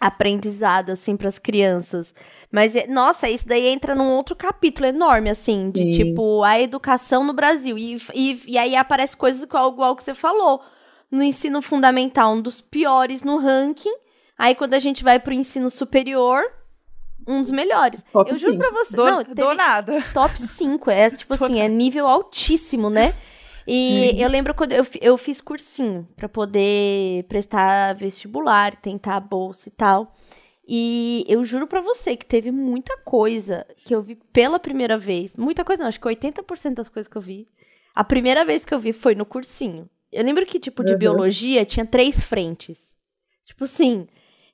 aprendizado, 0.00 0.90
assim, 0.90 1.16
para 1.16 1.28
as 1.28 1.38
crianças. 1.38 2.14
Mas, 2.52 2.76
é, 2.76 2.86
nossa, 2.86 3.28
isso 3.28 3.48
daí 3.48 3.66
entra 3.66 3.94
num 3.94 4.10
outro 4.10 4.36
capítulo 4.36 4.86
enorme, 4.86 5.28
assim, 5.28 5.70
de 5.70 5.82
Sim. 5.82 5.90
tipo, 5.90 6.44
a 6.44 6.60
educação 6.60 7.24
no 7.24 7.32
Brasil. 7.32 7.76
E, 7.76 7.96
e, 8.14 8.42
e 8.46 8.58
aí 8.58 8.76
aparece 8.76 9.16
coisas 9.16 9.42
igual, 9.42 9.72
igual 9.72 9.96
que 9.96 10.04
você 10.04 10.14
falou. 10.14 10.62
No 11.10 11.22
ensino 11.22 11.60
fundamental, 11.60 12.34
um 12.34 12.40
dos 12.40 12.60
piores 12.60 13.22
no 13.22 13.38
ranking. 13.38 13.94
Aí, 14.38 14.54
quando 14.54 14.74
a 14.74 14.78
gente 14.78 15.02
vai 15.02 15.18
pro 15.18 15.32
ensino 15.32 15.70
superior, 15.70 16.42
um 17.26 17.42
dos 17.42 17.50
melhores. 17.50 18.02
Top 18.12 18.30
eu 18.30 18.36
juro 18.36 18.58
pra 18.58 18.70
você. 18.70 18.96
Do, 18.96 19.04
não, 19.04 19.22
do 19.22 19.54
nada. 19.54 20.02
Top 20.12 20.36
5. 20.38 20.90
É 20.90 21.10
tipo 21.10 21.32
assim, 21.34 21.60
é 21.60 21.68
nível 21.68 22.06
altíssimo, 22.06 22.88
né? 22.90 23.14
E 23.66 24.10
Sim. 24.14 24.22
eu 24.22 24.28
lembro 24.28 24.54
quando 24.54 24.72
eu, 24.72 24.86
eu 25.00 25.18
fiz 25.18 25.40
cursinho 25.40 26.08
para 26.14 26.28
poder 26.28 27.24
prestar 27.24 27.94
vestibular, 27.94 28.76
tentar 28.76 29.16
a 29.16 29.20
bolsa 29.20 29.68
e 29.68 29.72
tal. 29.72 30.12
E 30.68 31.24
eu 31.28 31.44
juro 31.44 31.66
pra 31.66 31.80
você 31.80 32.16
que 32.16 32.26
teve 32.26 32.50
muita 32.50 32.96
coisa 32.98 33.66
que 33.86 33.94
eu 33.94 34.02
vi 34.02 34.16
pela 34.32 34.58
primeira 34.58 34.98
vez. 34.98 35.36
Muita 35.36 35.64
coisa 35.64 35.82
não, 35.82 35.88
acho 35.88 36.00
que 36.00 36.06
80% 36.08 36.74
das 36.74 36.88
coisas 36.88 37.08
que 37.08 37.16
eu 37.16 37.22
vi. 37.22 37.48
A 37.94 38.02
primeira 38.04 38.44
vez 38.44 38.64
que 38.64 38.74
eu 38.74 38.80
vi 38.80 38.92
foi 38.92 39.14
no 39.14 39.24
cursinho. 39.24 39.88
Eu 40.12 40.24
lembro 40.24 40.44
que, 40.46 40.58
tipo, 40.58 40.84
de 40.84 40.92
Uhum. 40.92 40.98
biologia 40.98 41.64
tinha 41.64 41.84
três 41.86 42.20
frentes. 42.22 42.94
Tipo 43.44 43.64
assim, 43.64 44.06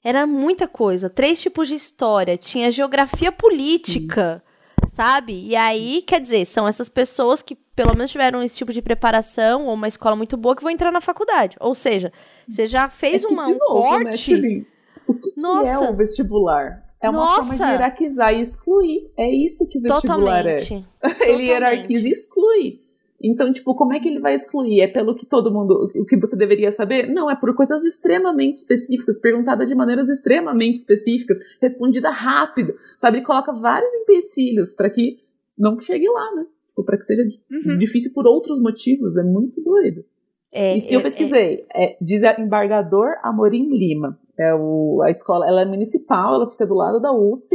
era 0.04 0.26
muita 0.26 0.66
coisa. 0.66 1.08
Três 1.08 1.40
tipos 1.40 1.68
de 1.68 1.74
história. 1.74 2.36
Tinha 2.36 2.70
geografia 2.70 3.30
política, 3.30 4.42
sabe? 4.88 5.32
E 5.46 5.54
aí, 5.56 6.02
quer 6.02 6.20
dizer, 6.20 6.44
são 6.46 6.66
essas 6.66 6.88
pessoas 6.88 7.42
que 7.42 7.54
pelo 7.74 7.96
menos 7.96 8.10
tiveram 8.10 8.42
esse 8.42 8.56
tipo 8.56 8.72
de 8.72 8.82
preparação 8.82 9.66
ou 9.66 9.74
uma 9.74 9.88
escola 9.88 10.14
muito 10.14 10.36
boa 10.36 10.54
que 10.54 10.62
vão 10.62 10.70
entrar 10.70 10.90
na 10.92 11.00
faculdade. 11.00 11.56
Ou 11.60 11.74
seja, 11.74 12.12
você 12.48 12.66
já 12.66 12.88
fez 12.88 13.24
é 13.24 13.26
que, 13.26 13.32
uma, 13.32 13.46
um 13.46 13.56
novo, 13.58 13.98
né, 13.98 14.04
corte. 14.04 14.34
Tulin? 14.34 14.64
O 15.06 15.14
que, 15.14 15.32
que 15.32 15.40
é 15.40 15.42
Nossa. 15.42 15.90
o 15.90 15.96
vestibular? 15.96 16.82
É 17.00 17.10
uma 17.10 17.26
forma 17.34 17.54
de 17.54 17.60
Nossa. 17.60 17.72
hierarquizar 17.72 18.32
e 18.32 18.40
excluir. 18.40 19.10
É 19.16 19.28
isso 19.28 19.68
que 19.68 19.78
o 19.78 19.82
vestibular 19.82 20.42
Totalmente. 20.44 20.74
é. 20.74 21.06
Ele 21.08 21.14
Totalmente. 21.18 21.42
hierarquiza 21.42 22.08
e 22.08 22.10
exclui. 22.10 22.80
Então, 23.22 23.52
tipo, 23.52 23.74
como 23.74 23.92
é 23.92 24.00
que 24.00 24.08
ele 24.08 24.18
vai 24.18 24.34
excluir? 24.34 24.80
É 24.80 24.88
pelo 24.88 25.14
que 25.14 25.24
todo 25.24 25.52
mundo. 25.52 25.88
O 25.94 26.04
que 26.04 26.16
você 26.16 26.36
deveria 26.36 26.72
saber? 26.72 27.06
Não, 27.08 27.30
é 27.30 27.36
por 27.36 27.54
coisas 27.54 27.84
extremamente 27.84 28.56
específicas, 28.56 29.20
perguntada 29.20 29.64
de 29.64 29.74
maneiras 29.74 30.08
extremamente 30.08 30.76
específicas, 30.76 31.38
respondida 31.60 32.10
rápido. 32.10 32.74
Sabe? 32.98 33.18
Ele 33.18 33.24
coloca 33.26 33.52
vários 33.52 33.92
empecilhos 33.94 34.72
para 34.74 34.90
que 34.90 35.18
não 35.56 35.78
chegue 35.80 36.08
lá, 36.08 36.34
né? 36.34 36.46
Tipo, 36.66 36.82
pra 36.84 36.96
que 36.96 37.04
seja 37.04 37.22
Uhum. 37.22 37.78
difícil 37.78 38.12
por 38.12 38.26
outros 38.26 38.58
motivos. 38.60 39.16
É 39.16 39.22
muito 39.22 39.62
doido. 39.62 40.04
É, 40.52 40.76
Isso 40.76 40.88
que 40.88 40.94
eu 40.96 41.00
é- 41.00 41.02
pesquisei. 41.02 41.64
É, 41.74 41.96
diz 42.00 42.24
a 42.24 42.38
embargador 42.40 43.08
Amorim 43.22 43.68
Lima. 43.70 44.18
É 44.36 44.52
o, 44.54 45.00
a 45.02 45.10
escola, 45.10 45.46
ela 45.46 45.60
é 45.60 45.64
municipal, 45.64 46.34
ela 46.34 46.50
fica 46.50 46.66
do 46.66 46.74
lado 46.74 46.98
da 47.00 47.12
USP 47.12 47.54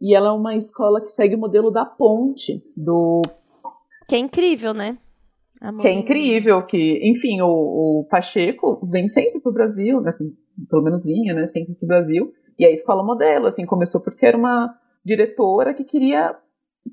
e 0.00 0.14
ela 0.14 0.28
é 0.28 0.32
uma 0.32 0.54
escola 0.54 1.00
que 1.00 1.08
segue 1.08 1.34
o 1.34 1.38
modelo 1.38 1.70
da 1.70 1.84
ponte 1.86 2.62
do 2.76 3.22
Que 4.08 4.16
é 4.16 4.18
incrível, 4.18 4.74
né? 4.74 4.98
Amor. 5.60 5.82
que 5.82 5.88
é 5.88 5.92
incrível, 5.92 6.62
que, 6.64 7.00
enfim, 7.02 7.40
o, 7.40 7.48
o 7.48 8.06
Pacheco 8.08 8.80
vem 8.92 9.08
sempre 9.08 9.40
pro 9.40 9.52
Brasil, 9.52 10.00
assim, 10.06 10.30
pelo 10.70 10.84
menos 10.84 11.04
vinha, 11.04 11.34
né, 11.34 11.48
sempre 11.48 11.74
pro 11.74 11.88
Brasil, 11.88 12.32
e 12.56 12.64
a 12.64 12.70
escola 12.70 13.02
modelo, 13.02 13.46
assim, 13.46 13.66
começou 13.66 14.00
porque 14.00 14.24
era 14.24 14.38
uma 14.38 14.72
diretora 15.04 15.74
que 15.74 15.82
queria 15.82 16.36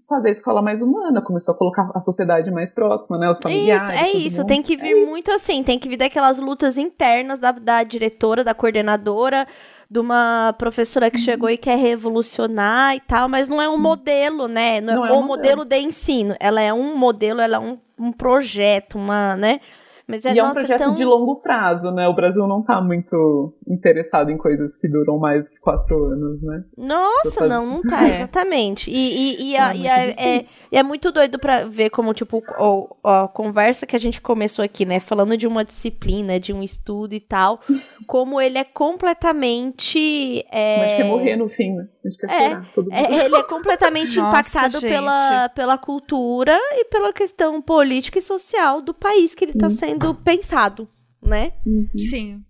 fazer 0.09 0.29
a 0.29 0.31
escola 0.31 0.61
mais 0.61 0.81
humana, 0.81 1.21
começou 1.21 1.53
a 1.53 1.57
colocar 1.57 1.89
a 1.93 1.99
sociedade 1.99 2.51
mais 2.51 2.71
próxima, 2.71 3.17
né, 3.17 3.29
os 3.29 3.39
familiares. 3.39 3.83
Isso, 3.83 3.91
é 3.91 4.17
isso. 4.17 4.37
mundo. 4.39 4.47
Tem 4.47 4.61
que 4.61 4.75
vir 4.75 4.95
É 4.95 5.01
isso. 5.01 5.09
muito 5.09 5.31
assim. 5.31 5.63
Tem 5.63 5.79
que 5.79 5.87
vir 5.87 5.97
daquelas 5.97 6.39
lutas 6.39 6.77
internas 6.77 7.39
da, 7.39 7.51
da 7.51 7.83
diretora, 7.83 8.43
da 8.43 8.53
coordenadora, 8.53 9.47
de 9.95 9.99
uma 9.99 10.53
professora 10.57 11.09
que 11.09 11.17
chegou 11.17 11.49
e 11.49 11.57
quer 11.57 11.77
revolucionar 11.77 12.93
e 12.97 12.99
tal, 12.99 13.29
mas 13.29 13.47
não 13.47 13.61
é 13.61 13.69
um 13.69 13.77
modelo, 13.77 14.45
né? 14.45 14.81
Não, 14.81 14.95
Não 14.95 15.05
é 15.05 15.09
é 15.09 15.13
o 15.13 15.19
um 15.19 15.25
modelo 15.25 15.63
de 15.63 15.79
ensino. 15.79 16.35
Ela 16.37 16.61
é 16.61 16.73
um 16.73 16.97
modelo, 16.97 17.39
ela 17.39 17.55
é 17.55 17.59
um, 17.59 17.77
um 17.97 18.11
projeto, 18.11 18.97
uma, 18.97 19.37
né? 19.37 19.61
Mas 20.07 20.23
é, 20.25 20.33
e 20.33 20.39
é 20.39 20.43
um 20.43 20.51
projeto 20.51 20.77
tão... 20.79 20.93
de 20.95 21.03
longo 21.03 21.37
prazo, 21.37 21.91
né? 21.91 22.07
O 22.07 22.13
Brasil 22.13 22.45
não 22.47 22.61
tá 22.61 22.79
muito 22.81 23.53
interessado 23.67 24.29
em 24.29 24.37
coisas 24.37 24.77
que 24.77 24.87
duram 24.87 25.17
mais 25.17 25.45
de 25.49 25.59
quatro 25.59 26.05
anos, 26.05 26.41
né? 26.43 26.63
Nossa, 26.77 27.41
Tô 27.41 27.47
não, 27.47 27.65
não 27.65 27.81
tá, 27.81 28.03
É. 28.07 28.15
exatamente. 28.17 28.91
E, 28.91 28.95
e, 28.95 29.51
e, 29.51 29.57
a- 29.57 29.71
É 29.71 29.75
e 29.75 29.77
muito 29.79 29.89
a- 29.89 30.23
é, 30.23 30.45
e 30.71 30.77
é 30.77 30.83
muito 30.83 31.11
doido 31.11 31.39
pra 31.39 31.65
ver 31.65 31.89
como, 31.89 32.13
tipo, 32.13 32.43
o- 32.59 32.95
a 33.03 33.27
conversa 33.27 33.85
que 33.87 33.95
a 33.95 33.99
gente 33.99 34.21
começou 34.21 34.63
aqui, 34.63 34.85
né? 34.85 34.99
Falando 34.99 35.35
de 35.35 35.47
uma 35.47 35.65
disciplina, 35.65 36.39
de 36.39 36.53
um 36.53 36.61
estudo 36.61 37.13
e 37.15 37.19
tal, 37.19 37.59
como 38.07 38.39
ele 38.39 38.57
é 38.59 38.63
completamente. 38.63 40.45
É, 40.51 40.79
Mas 40.79 40.91
a 40.91 40.95
quer 40.97 41.03
morrer 41.05 41.35
no 41.35 41.49
fim, 41.49 41.73
né? 41.75 41.87
A 42.03 42.07
gente 42.09 42.19
quer 42.19 42.29
É, 42.31 42.49
chorar. 42.49 42.71
Todo 42.73 42.85
mundo. 42.91 42.93
é, 42.93 43.25
ele 43.25 43.35
é 43.35 43.43
completamente 43.43 44.17
Nossa, 44.19 44.29
impactado 44.29 44.79
gente. 44.79 44.89
pela, 44.91 45.49
pela 45.49 45.77
cultura 45.77 46.57
e 46.73 46.85
pela 46.85 47.11
questão 47.11 47.61
política 47.61 48.19
e 48.19 48.21
social 48.21 48.81
do 48.81 48.93
país 48.93 49.33
que 49.33 49.45
ele 49.45 49.53
tá 49.53 49.69
sendo 49.69 49.94
pensado, 50.23 50.87
né? 51.21 51.51
Uhum. 51.65 51.87
Sim. 51.97 52.41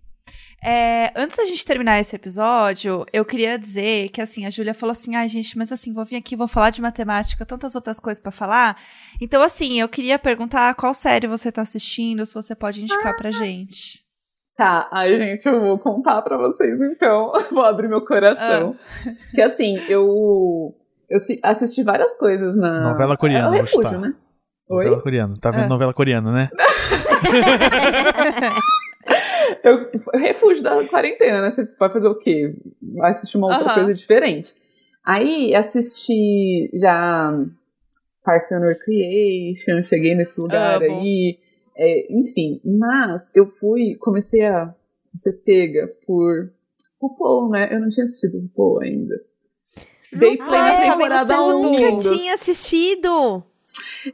É, 0.64 1.12
antes 1.14 1.36
da 1.36 1.44
gente 1.44 1.64
terminar 1.64 2.00
esse 2.00 2.16
episódio, 2.16 3.04
eu 3.12 3.24
queria 3.24 3.56
dizer 3.58 4.08
que 4.08 4.20
assim, 4.20 4.46
a 4.46 4.50
Júlia 4.50 4.74
falou 4.74 4.90
assim: 4.92 5.14
ai, 5.14 5.28
gente, 5.28 5.56
mas 5.56 5.70
assim, 5.70 5.92
vou 5.92 6.04
vir 6.04 6.16
aqui, 6.16 6.34
vou 6.34 6.48
falar 6.48 6.70
de 6.70 6.82
matemática, 6.82 7.46
tantas 7.46 7.74
outras 7.76 8.00
coisas 8.00 8.20
pra 8.20 8.32
falar. 8.32 8.76
Então, 9.20 9.42
assim, 9.42 9.78
eu 9.80 9.88
queria 9.88 10.18
perguntar 10.18 10.74
qual 10.74 10.92
série 10.94 11.28
você 11.28 11.52
tá 11.52 11.62
assistindo, 11.62 12.26
se 12.26 12.34
você 12.34 12.54
pode 12.54 12.82
indicar 12.82 13.14
pra 13.16 13.30
gente. 13.30 14.04
Tá, 14.56 14.88
aí, 14.90 15.16
gente, 15.18 15.46
eu 15.46 15.60
vou 15.60 15.78
contar 15.78 16.22
pra 16.22 16.38
vocês, 16.38 16.80
então. 16.90 17.30
Vou 17.52 17.62
abrir 17.62 17.88
meu 17.88 18.02
coração. 18.04 18.74
Ah. 19.06 19.10
Que 19.34 19.42
assim, 19.42 19.76
eu. 19.88 20.74
Eu 21.08 21.18
si- 21.20 21.38
assisti 21.42 21.82
várias 21.84 22.16
coisas 22.18 22.56
na. 22.56 22.80
Novela 22.80 23.16
coreana, 23.18 23.44
É 23.44 23.48
o 23.48 23.52
vou 23.52 23.60
refúgio, 23.60 23.82
chutar. 23.90 24.00
né? 24.00 24.14
Oi? 24.70 24.84
Novela 24.86 25.02
coreana. 25.02 25.34
Tá 25.40 25.50
vendo 25.50 25.64
Ah. 25.64 25.68
novela 25.68 25.92
coreana, 25.94 26.32
né? 26.32 26.48
Eu, 29.62 29.90
refúgio 30.18 30.62
da 30.62 30.86
quarentena, 30.88 31.40
né? 31.40 31.50
Você 31.50 31.64
vai 31.78 31.90
fazer 31.90 32.08
o 32.08 32.18
quê? 32.18 32.54
Vai 32.96 33.10
assistir 33.10 33.36
uma 33.36 33.46
outra 33.48 33.74
coisa 33.74 33.94
diferente. 33.94 34.52
Aí 35.04 35.54
assisti 35.54 36.68
já 36.74 37.32
Parks 38.24 38.50
and 38.50 38.60
Recreation, 38.60 39.82
cheguei 39.84 40.14
nesse 40.16 40.40
lugar 40.40 40.82
Amo. 40.82 41.00
aí. 41.00 41.38
É, 41.76 42.12
enfim, 42.12 42.60
mas 42.64 43.30
eu 43.34 43.46
fui, 43.46 43.94
comecei 44.00 44.44
a 44.44 44.74
ser 45.14 45.34
pega 45.44 45.88
por 46.06 46.50
RuPaul, 47.00 47.50
né? 47.50 47.68
Eu 47.70 47.80
não 47.80 47.88
tinha 47.88 48.04
assistido 48.04 48.40
RuPaul 48.40 48.82
ainda. 48.82 49.14
Dei 50.12 50.36
play 50.36 50.48
na 50.48 50.64
Ai, 50.64 50.86
tá 50.86 50.92
temporada 50.92 51.24
vendo 51.34 51.58
1. 51.58 51.62
tudo. 51.62 51.70
Nunca 51.70 52.10
tinha 52.16 52.34
assistido. 52.34 53.44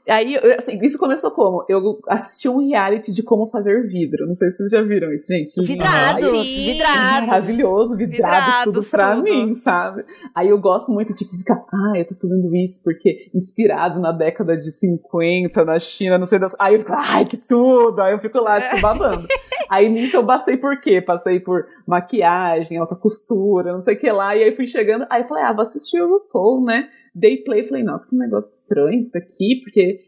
Aí, 0.08 0.36
assim, 0.58 0.78
isso 0.82 0.98
começou 0.98 1.30
como? 1.30 1.64
Eu 1.68 1.98
assisti 2.08 2.48
um 2.48 2.58
reality 2.58 3.12
de 3.12 3.22
como 3.22 3.46
fazer 3.46 3.86
vidro. 3.86 4.26
Não 4.26 4.34
sei 4.34 4.50
se 4.50 4.58
vocês 4.58 4.70
já 4.70 4.82
viram 4.82 5.12
isso, 5.12 5.26
gente. 5.26 5.60
Vidrados, 5.62 6.22
Ai, 6.22 6.42
vidrados. 6.42 7.28
Maravilhoso, 7.28 7.96
vidrados, 7.96 8.12
Vidrados, 8.16 8.64
tudo 8.64 8.90
pra 8.90 9.14
tudo. 9.14 9.24
mim, 9.24 9.54
sabe? 9.56 10.04
Aí 10.34 10.48
eu 10.48 10.60
gosto 10.60 10.90
muito 10.92 11.14
de 11.14 11.24
ficar, 11.24 11.64
ah, 11.72 11.98
eu 11.98 12.04
tô 12.06 12.14
fazendo 12.14 12.54
isso 12.54 12.82
porque 12.82 13.30
inspirado 13.34 14.00
na 14.00 14.12
década 14.12 14.56
de 14.56 14.70
50, 14.70 15.64
na 15.64 15.78
China, 15.78 16.18
não 16.18 16.26
sei 16.26 16.38
das. 16.38 16.54
Aí 16.60 16.74
eu 16.74 16.80
fico, 16.80 16.92
ai, 16.94 17.24
que 17.24 17.36
tudo! 17.36 18.00
Aí 18.00 18.12
eu 18.12 18.20
fico 18.20 18.38
lá, 18.40 18.60
tipo, 18.60 18.80
babando. 18.80 19.26
aí 19.68 19.88
nisso 19.88 20.16
eu 20.16 20.26
passei 20.26 20.56
por 20.56 20.80
quê? 20.80 21.00
Passei 21.00 21.40
por 21.40 21.64
maquiagem, 21.86 22.78
alta 22.78 22.96
costura, 22.96 23.72
não 23.72 23.80
sei 23.80 23.94
o 23.94 23.98
que 23.98 24.10
lá. 24.10 24.36
E 24.36 24.42
aí 24.44 24.52
fui 24.54 24.66
chegando, 24.66 25.06
aí 25.10 25.22
eu 25.22 25.28
falei, 25.28 25.44
ah, 25.44 25.52
vou 25.52 25.62
assistir 25.62 26.00
o 26.00 26.08
RuPaul, 26.08 26.62
né? 26.64 26.88
Dei 27.14 27.38
play, 27.38 27.62
falei, 27.62 27.82
nossa, 27.82 28.08
que 28.08 28.16
negócio 28.16 28.58
estranho 28.58 28.98
isso 28.98 29.12
daqui, 29.12 29.60
porque 29.62 30.00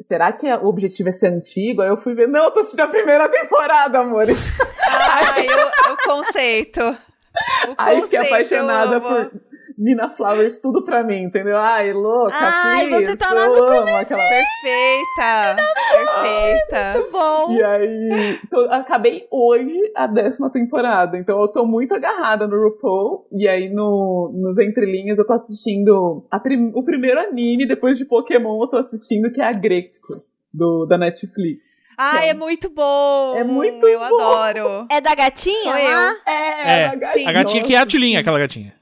será 0.00 0.32
que 0.32 0.46
o 0.46 0.66
objetivo 0.66 1.08
é 1.08 1.12
ser 1.12 1.28
antigo? 1.28 1.82
Aí 1.82 1.88
eu 1.88 1.96
fui 1.96 2.14
ver, 2.14 2.28
não, 2.28 2.44
eu 2.44 2.50
tô 2.50 2.60
assistindo 2.60 2.80
a 2.80 2.88
primeira 2.88 3.28
temporada, 3.28 4.00
amores. 4.00 4.38
Ai, 4.82 5.46
o, 5.46 5.92
o 5.92 5.96
conceito. 6.04 6.80
O 6.80 7.74
Aí 7.76 8.02
fiquei 8.02 8.18
conceito, 8.18 8.54
eu 8.54 8.64
apaixonada 8.64 9.00
por 9.00 9.47
Nina 9.78 10.08
Flowers, 10.08 10.60
tudo 10.60 10.82
pra 10.82 11.04
mim, 11.04 11.22
entendeu? 11.22 11.56
Ai, 11.56 11.92
louca, 11.92 12.34
Ai, 12.36 12.86
please, 12.88 13.06
você 13.06 13.16
tá 13.16 13.32
lá 13.32 13.44
eu 13.46 13.52
no 13.56 13.62
amo 13.62 13.96
aquela... 13.96 14.20
Perfeita! 14.28 15.56
Perfeita! 15.92 16.92
Muito 16.94 17.12
bom. 17.12 17.52
E 17.52 17.62
aí, 17.64 18.38
tô- 18.50 18.68
acabei 18.72 19.26
hoje 19.30 19.72
a 19.94 20.08
décima 20.08 20.50
temporada, 20.50 21.16
então 21.16 21.40
eu 21.40 21.46
tô 21.48 21.64
muito 21.64 21.94
agarrada 21.94 22.48
no 22.48 22.56
RuPaul, 22.60 23.28
e 23.32 23.46
aí 23.46 23.68
no, 23.68 24.32
nos 24.34 24.58
entrelinhas 24.58 25.16
eu 25.16 25.24
tô 25.24 25.32
assistindo 25.34 26.26
a 26.30 26.40
prim- 26.40 26.72
o 26.74 26.82
primeiro 26.82 27.20
anime, 27.20 27.64
depois 27.66 27.96
de 27.96 28.04
Pokémon 28.04 28.60
eu 28.60 28.68
tô 28.68 28.76
assistindo, 28.78 29.30
que 29.30 29.40
é 29.40 29.44
a 29.44 29.52
Gretzko, 29.52 30.08
do, 30.52 30.86
da 30.86 30.98
Netflix. 30.98 31.78
Ai, 31.96 32.30
é 32.30 32.34
muito 32.34 32.68
bom! 32.70 33.34
É 33.36 33.44
muito 33.44 33.86
Eu 33.86 34.00
bom. 34.00 34.04
adoro! 34.20 34.86
É 34.90 35.00
da 35.00 35.14
gatinha 35.14 35.62
Sou 35.62 35.72
lá? 35.72 36.14
É, 36.26 36.72
É, 36.82 36.86
a 36.86 37.06
sim. 37.06 37.26
A 37.26 37.32
gatinha 37.32 37.62
que 37.62 37.74
é 37.74 37.78
a 37.78 37.86
Tulinha, 37.86 38.20
aquela 38.20 38.38
gatinha. 38.40 38.74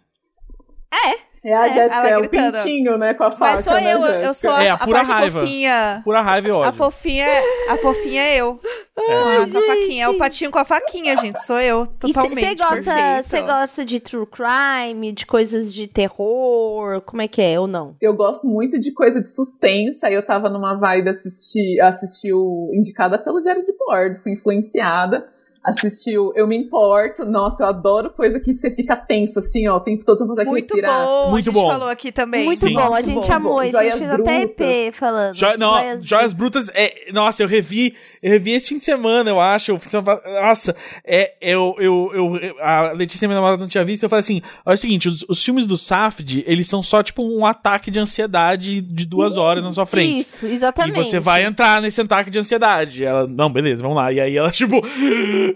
É 0.92 1.54
a 1.54 1.68
É, 1.68 1.72
Jéssica, 1.72 1.94
ela 2.00 2.08
é 2.08 2.18
o 2.18 2.20
gritando. 2.22 2.56
pintinho, 2.56 2.98
né, 2.98 3.14
com 3.14 3.22
a 3.22 3.30
faca, 3.30 3.54
Mas 3.56 3.64
sou 3.64 3.74
né, 3.74 3.94
eu, 3.94 4.00
eu 4.00 4.34
sou 4.34 4.50
a, 4.50 4.64
É, 4.64 4.70
a 4.70 4.74
a 4.74 4.78
pura 4.78 4.98
parte 4.98 5.10
raiva. 5.12 5.40
fofinha. 5.40 6.00
Pura 6.02 6.20
raiva 6.22 6.48
e 6.48 6.50
A 6.50 6.56
ódio. 6.56 6.72
fofinha, 6.74 7.26
a 7.68 7.76
fofinha 7.76 8.22
é 8.22 8.36
eu. 8.38 8.58
Com 8.96 9.02
a, 9.02 9.46
com 9.52 9.58
a 9.58 9.62
faquinha. 9.62 10.04
É 10.04 10.08
o 10.08 10.18
patinho 10.18 10.50
com 10.50 10.58
a 10.58 10.64
faquinha, 10.64 11.16
gente. 11.18 11.40
Sou 11.44 11.60
eu, 11.60 11.84
E 11.84 12.12
totalmente. 12.12 12.40
você 12.40 12.54
gosta, 12.56 13.42
gosta 13.42 13.84
de 13.84 14.00
true 14.00 14.26
crime, 14.26 15.12
de 15.12 15.24
coisas 15.24 15.72
de 15.72 15.86
terror? 15.86 17.00
Como 17.02 17.22
é 17.22 17.28
que 17.28 17.40
é 17.40 17.60
ou 17.60 17.68
não? 17.68 17.94
Eu 18.00 18.16
gosto 18.16 18.44
muito 18.48 18.76
de 18.80 18.90
coisa 18.92 19.20
de 19.22 19.28
suspense, 19.32 20.04
aí 20.04 20.14
eu 20.14 20.26
tava 20.26 20.48
numa 20.48 20.74
vibe 20.74 21.10
assistir, 21.10 21.80
assistir 21.80 22.32
o 22.32 22.72
Indicada 22.74 23.18
pelo 23.18 23.40
Diário 23.40 23.64
de 23.64 23.72
Bordo, 23.76 24.18
fui 24.20 24.32
influenciada. 24.32 25.28
Assistiu 25.66 26.32
Eu 26.36 26.46
Me 26.46 26.56
Importo. 26.56 27.24
Nossa, 27.24 27.64
eu 27.64 27.68
adoro 27.68 28.10
coisa 28.10 28.38
que 28.38 28.54
você 28.54 28.70
fica 28.70 28.94
tenso, 28.96 29.38
assim, 29.40 29.68
ó, 29.68 29.76
o 29.76 29.80
tempo 29.80 30.04
todo 30.04 30.16
você 30.18 30.24
não 30.24 30.28
consegue 30.30 30.50
Muito 30.50 30.74
respirar. 30.74 31.04
bom. 31.06 31.30
Muito 31.30 31.50
a 31.50 31.52
gente 31.52 31.62
bom. 31.62 31.70
falou 31.70 31.88
aqui 31.88 32.12
também. 32.12 32.44
Muito 32.44 32.66
Sim. 32.66 32.74
bom, 32.74 32.94
a 32.94 33.02
gente 33.02 33.26
bom, 33.28 33.32
amou 33.34 33.54
bom. 33.54 33.62
isso. 33.62 33.72
Joias 33.72 33.94
Eu 33.94 33.98
fiz 34.00 34.10
até. 34.10 34.42
EP 34.42 34.92
falando. 34.94 35.34
Jo- 35.34 35.58
não, 35.58 35.72
Joias 35.78 36.06
Joias 36.06 36.32
Brutas, 36.32 36.70
é, 36.74 37.12
nossa, 37.12 37.42
eu 37.42 37.48
revi, 37.48 37.94
eu 38.22 38.30
revi 38.30 38.52
esse 38.52 38.68
fim 38.68 38.78
de 38.78 38.84
semana, 38.84 39.28
eu 39.28 39.40
acho. 39.40 39.78
semana- 39.80 40.20
nossa, 40.42 40.74
é, 41.04 41.34
eu, 41.40 41.74
eu, 41.78 42.10
eu, 42.14 42.56
a 42.60 42.92
Letícia, 42.92 43.26
minha 43.26 43.36
namorada, 43.36 43.60
não 43.60 43.68
tinha 43.68 43.84
visto. 43.84 44.02
Eu 44.04 44.08
falei 44.08 44.20
assim: 44.20 44.40
olha 44.64 44.74
é 44.74 44.76
o 44.76 44.78
seguinte, 44.78 45.08
os, 45.08 45.24
os 45.28 45.42
filmes 45.42 45.66
do 45.66 45.76
Safd, 45.76 46.44
eles 46.46 46.68
são 46.68 46.82
só 46.82 47.02
tipo 47.02 47.22
um 47.22 47.44
ataque 47.44 47.90
de 47.90 47.98
ansiedade 47.98 48.80
de 48.80 49.06
duas 49.06 49.36
horas 49.36 49.64
na 49.64 49.72
sua 49.72 49.86
frente. 49.86 50.20
Isso, 50.20 50.46
exatamente. 50.46 50.98
E 51.00 51.04
você 51.04 51.18
vai 51.18 51.44
entrar 51.44 51.82
nesse 51.82 52.00
ataque 52.00 52.30
de 52.30 52.38
ansiedade. 52.38 53.04
Ela, 53.04 53.26
não, 53.26 53.50
beleza, 53.50 53.82
vamos 53.82 53.96
lá. 53.96 54.12
E 54.12 54.20
aí 54.20 54.36
ela, 54.36 54.50
tipo, 54.52 54.80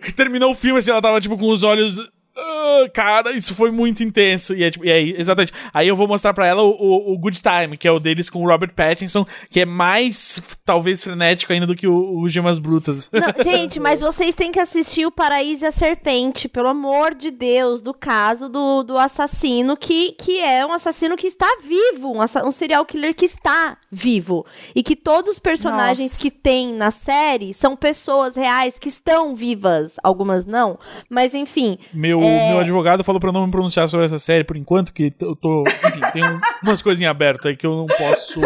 terminou 0.17 0.53
o 0.53 0.55
filme 0.55 0.79
assim, 0.79 0.91
ela 0.91 1.03
tava, 1.03 1.21
tipo, 1.21 1.37
com 1.37 1.49
os 1.51 1.63
olhos. 1.63 2.01
"Ah, 2.37 2.89
cara, 2.95 3.33
isso 3.33 3.55
foi 3.55 3.71
muito 3.71 4.03
intenso. 4.03 4.55
E, 4.55 4.63
é, 4.63 4.71
tipo, 4.71 4.85
e 4.85 4.91
aí, 4.91 5.15
exatamente. 5.19 5.53
Aí 5.75 5.89
eu 5.89 5.97
vou 5.97 6.07
mostrar 6.09 6.33
pra 6.33 6.47
ela 6.47 6.63
o, 6.63 6.71
o, 6.71 7.13
o 7.13 7.19
Good 7.19 7.41
Time, 7.43 7.77
que 7.77 7.87
é 7.87 7.91
o 7.91 8.01
deles 8.01 8.31
com 8.31 8.43
o 8.43 8.49
Robert 8.49 8.73
Pattinson, 8.75 9.27
que 9.51 9.61
é 9.61 9.67
mais, 9.67 10.41
talvez, 10.65 11.03
frenético 11.03 11.53
ainda 11.53 11.67
do 11.67 11.75
que 11.75 11.87
o, 11.87 12.21
o 12.21 12.29
Gemas 12.29 12.59
Brutas. 12.59 13.11
Não, 13.13 13.35
gente, 13.45 13.79
mas 13.79 14.01
vocês 14.01 14.35
têm 14.35 14.53
que 14.53 14.61
assistir 14.61 15.05
o 15.05 15.11
Paraíso 15.11 15.65
e 15.65 15.69
a 15.69 15.73
Serpente, 15.73 16.49
pelo 16.49 16.69
amor 16.69 17.15
de 17.15 17.31
Deus, 17.31 17.81
do 17.81 17.93
caso 17.93 18.49
do, 18.49 18.83
do 18.85 18.97
assassino, 18.97 19.77
que, 19.77 20.13
que 20.13 20.39
é 20.41 20.65
um 20.65 20.73
assassino 20.73 21.17
que 21.17 21.27
está 21.27 21.49
vivo, 21.63 22.13
um, 22.13 22.47
um 22.47 22.53
serial 22.53 22.85
killer 22.87 23.15
que 23.15 23.25
está 23.27 23.77
vivo. 23.91 24.47
E 24.75 24.83
que 24.83 24.95
todos 24.95 25.31
os 25.33 25.39
personagens 25.39 26.13
Nossa. 26.13 26.23
que 26.23 26.31
tem 26.31 26.73
na 26.73 26.91
série 26.91 27.53
são 27.53 27.75
pessoas 27.77 28.37
reais 28.37 28.79
que 28.79 28.89
estão 28.89 29.35
vivas. 29.35 29.97
Algumas 30.03 30.47
não, 30.47 30.79
mas 31.09 31.35
enfim. 31.35 31.77
Meu, 31.93 32.21
É. 32.21 32.51
meu 32.51 32.61
advogado 32.61 33.03
falou 33.03 33.21
pra 33.21 33.31
eu 33.31 33.33
não 33.33 33.47
me 33.47 33.51
pronunciar 33.53 33.89
sobre 33.89 34.07
essa 34.07 34.19
série 34.19 34.45
por 34.45 34.57
enquanto, 34.57 34.93
que 34.93 35.13
eu 35.21 35.35
tô. 35.35 35.65
Enfim, 35.67 36.01
tem 36.13 36.25
um- 36.25 36.41
umas 36.63 36.81
coisinhas 36.83 37.11
abertas 37.11 37.47
aí 37.47 37.57
que 37.57 37.67
eu 37.67 37.75
não 37.77 37.87
posso 37.87 38.41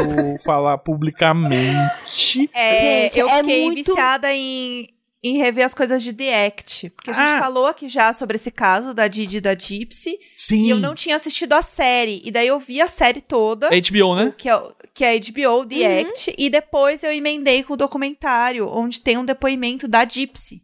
falar 0.45 0.79
publicamente. 0.79 2.51
É, 2.55 3.03
Gente, 3.05 3.19
eu 3.19 3.29
é 3.29 3.37
fiquei 3.41 3.65
muito- 3.65 3.85
viciada 3.91 4.33
em, 4.33 4.87
em 5.25 5.39
rever 5.39 5.65
as 5.65 5.73
coisas 5.75 6.03
de 6.03 6.13
The 6.13 6.47
Act. 6.47 6.91
Porque 6.91 7.11
a 7.11 7.15
gente 7.15 7.23
Ah. 7.25 7.39
falou 7.41 7.67
aqui 7.67 7.89
já 7.89 8.13
sobre 8.13 8.37
esse 8.37 8.51
caso 8.51 8.93
da 8.93 9.09
Didi 9.09 9.39
e 9.39 9.41
da 9.41 9.55
Gypsy. 9.55 10.19
Sim. 10.37 10.65
E 10.67 10.71
eu 10.71 10.77
não 10.77 10.95
tinha 10.95 11.17
assistido 11.17 11.55
a 11.55 11.63
série. 11.63 12.21
E 12.25 12.31
daí 12.31 12.47
eu 12.47 12.59
vi 12.59 12.81
a 12.83 12.87
série 12.87 13.21
toda. 13.23 13.69
HBO, 13.71 14.15
né? 14.15 14.35
Que 14.37 14.49
é, 14.51 14.55
o- 14.57 14.73
que 14.93 15.03
é 15.03 15.11
a 15.11 15.15
HBO, 15.15 15.65
The 15.65 16.01
Act, 16.03 16.35
e 16.37 16.51
depois 16.51 17.03
eu 17.03 17.11
emendei 17.11 17.63
com 17.63 17.73
o 17.73 17.77
documentário, 17.77 18.69
onde 18.69 19.01
tem 19.01 19.17
um 19.17 19.25
depoimento 19.25 19.89
da 19.89 20.05
Gypsy, 20.07 20.63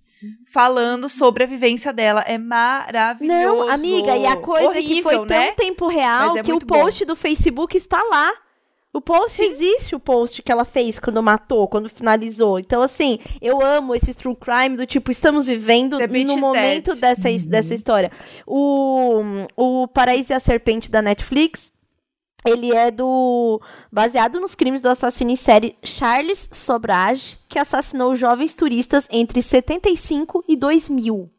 falando 0.53 1.09
sobre 1.09 1.43
a 1.45 1.47
vivência 1.47 1.93
dela. 1.93 2.20
É 2.27 2.37
maravilhoso. 2.37 3.39
Não, 3.65 3.70
amiga, 3.70 4.16
e 4.16 4.27
a 4.27 4.37
coisa 4.37 4.78
é 4.78 4.82
que 4.82 5.03
foi 5.03 5.15
Horrível, 5.16 5.27
tão 5.27 5.47
né? 5.47 5.53
tempo 5.53 5.89
real 5.89 6.37
é 6.37 6.43
que 6.43 6.53
o 6.53 6.61
post 6.61 7.05
do 7.05 7.16
Facebook 7.16 7.77
está 7.77 8.03
lá. 8.11 8.32
O 8.93 9.01
post 9.01 9.41
existe, 9.41 9.95
o 9.95 10.01
post 10.01 10.43
que 10.43 10.51
ela 10.51 10.65
fez 10.65 10.99
quando 10.99 11.23
matou, 11.23 11.69
quando 11.69 11.89
finalizou. 11.89 12.59
Então, 12.59 12.83
assim, 12.83 13.21
eu 13.41 13.65
amo 13.65 13.95
esse 13.95 14.12
true 14.12 14.35
crime 14.35 14.77
do 14.77 14.85
tipo, 14.85 15.12
estamos 15.12 15.47
vivendo 15.47 15.97
The 15.99 16.09
no 16.09 16.37
momento 16.37 16.97
dead. 16.97 16.99
dessa, 16.99 17.49
dessa 17.49 17.75
história. 17.75 18.11
O, 18.45 19.23
o 19.57 19.87
Paraíso 19.87 20.33
e 20.33 20.35
a 20.35 20.41
Serpente 20.41 20.91
da 20.91 21.01
Netflix, 21.01 21.71
ele 22.45 22.75
é 22.75 22.91
do. 22.91 23.61
baseado 23.93 24.41
nos 24.41 24.57
crimes 24.57 24.83
do 24.83 24.89
assassino 24.89 25.31
em 25.31 25.37
série 25.37 25.77
Charles 25.85 26.49
Sobrage, 26.51 27.39
que 27.49 27.61
assassinou 27.61 28.17
jovens 28.17 28.57
turistas 28.57 29.07
entre 29.11 29.41
75 29.41 30.45
e 30.49 30.57
2000. 30.57 31.31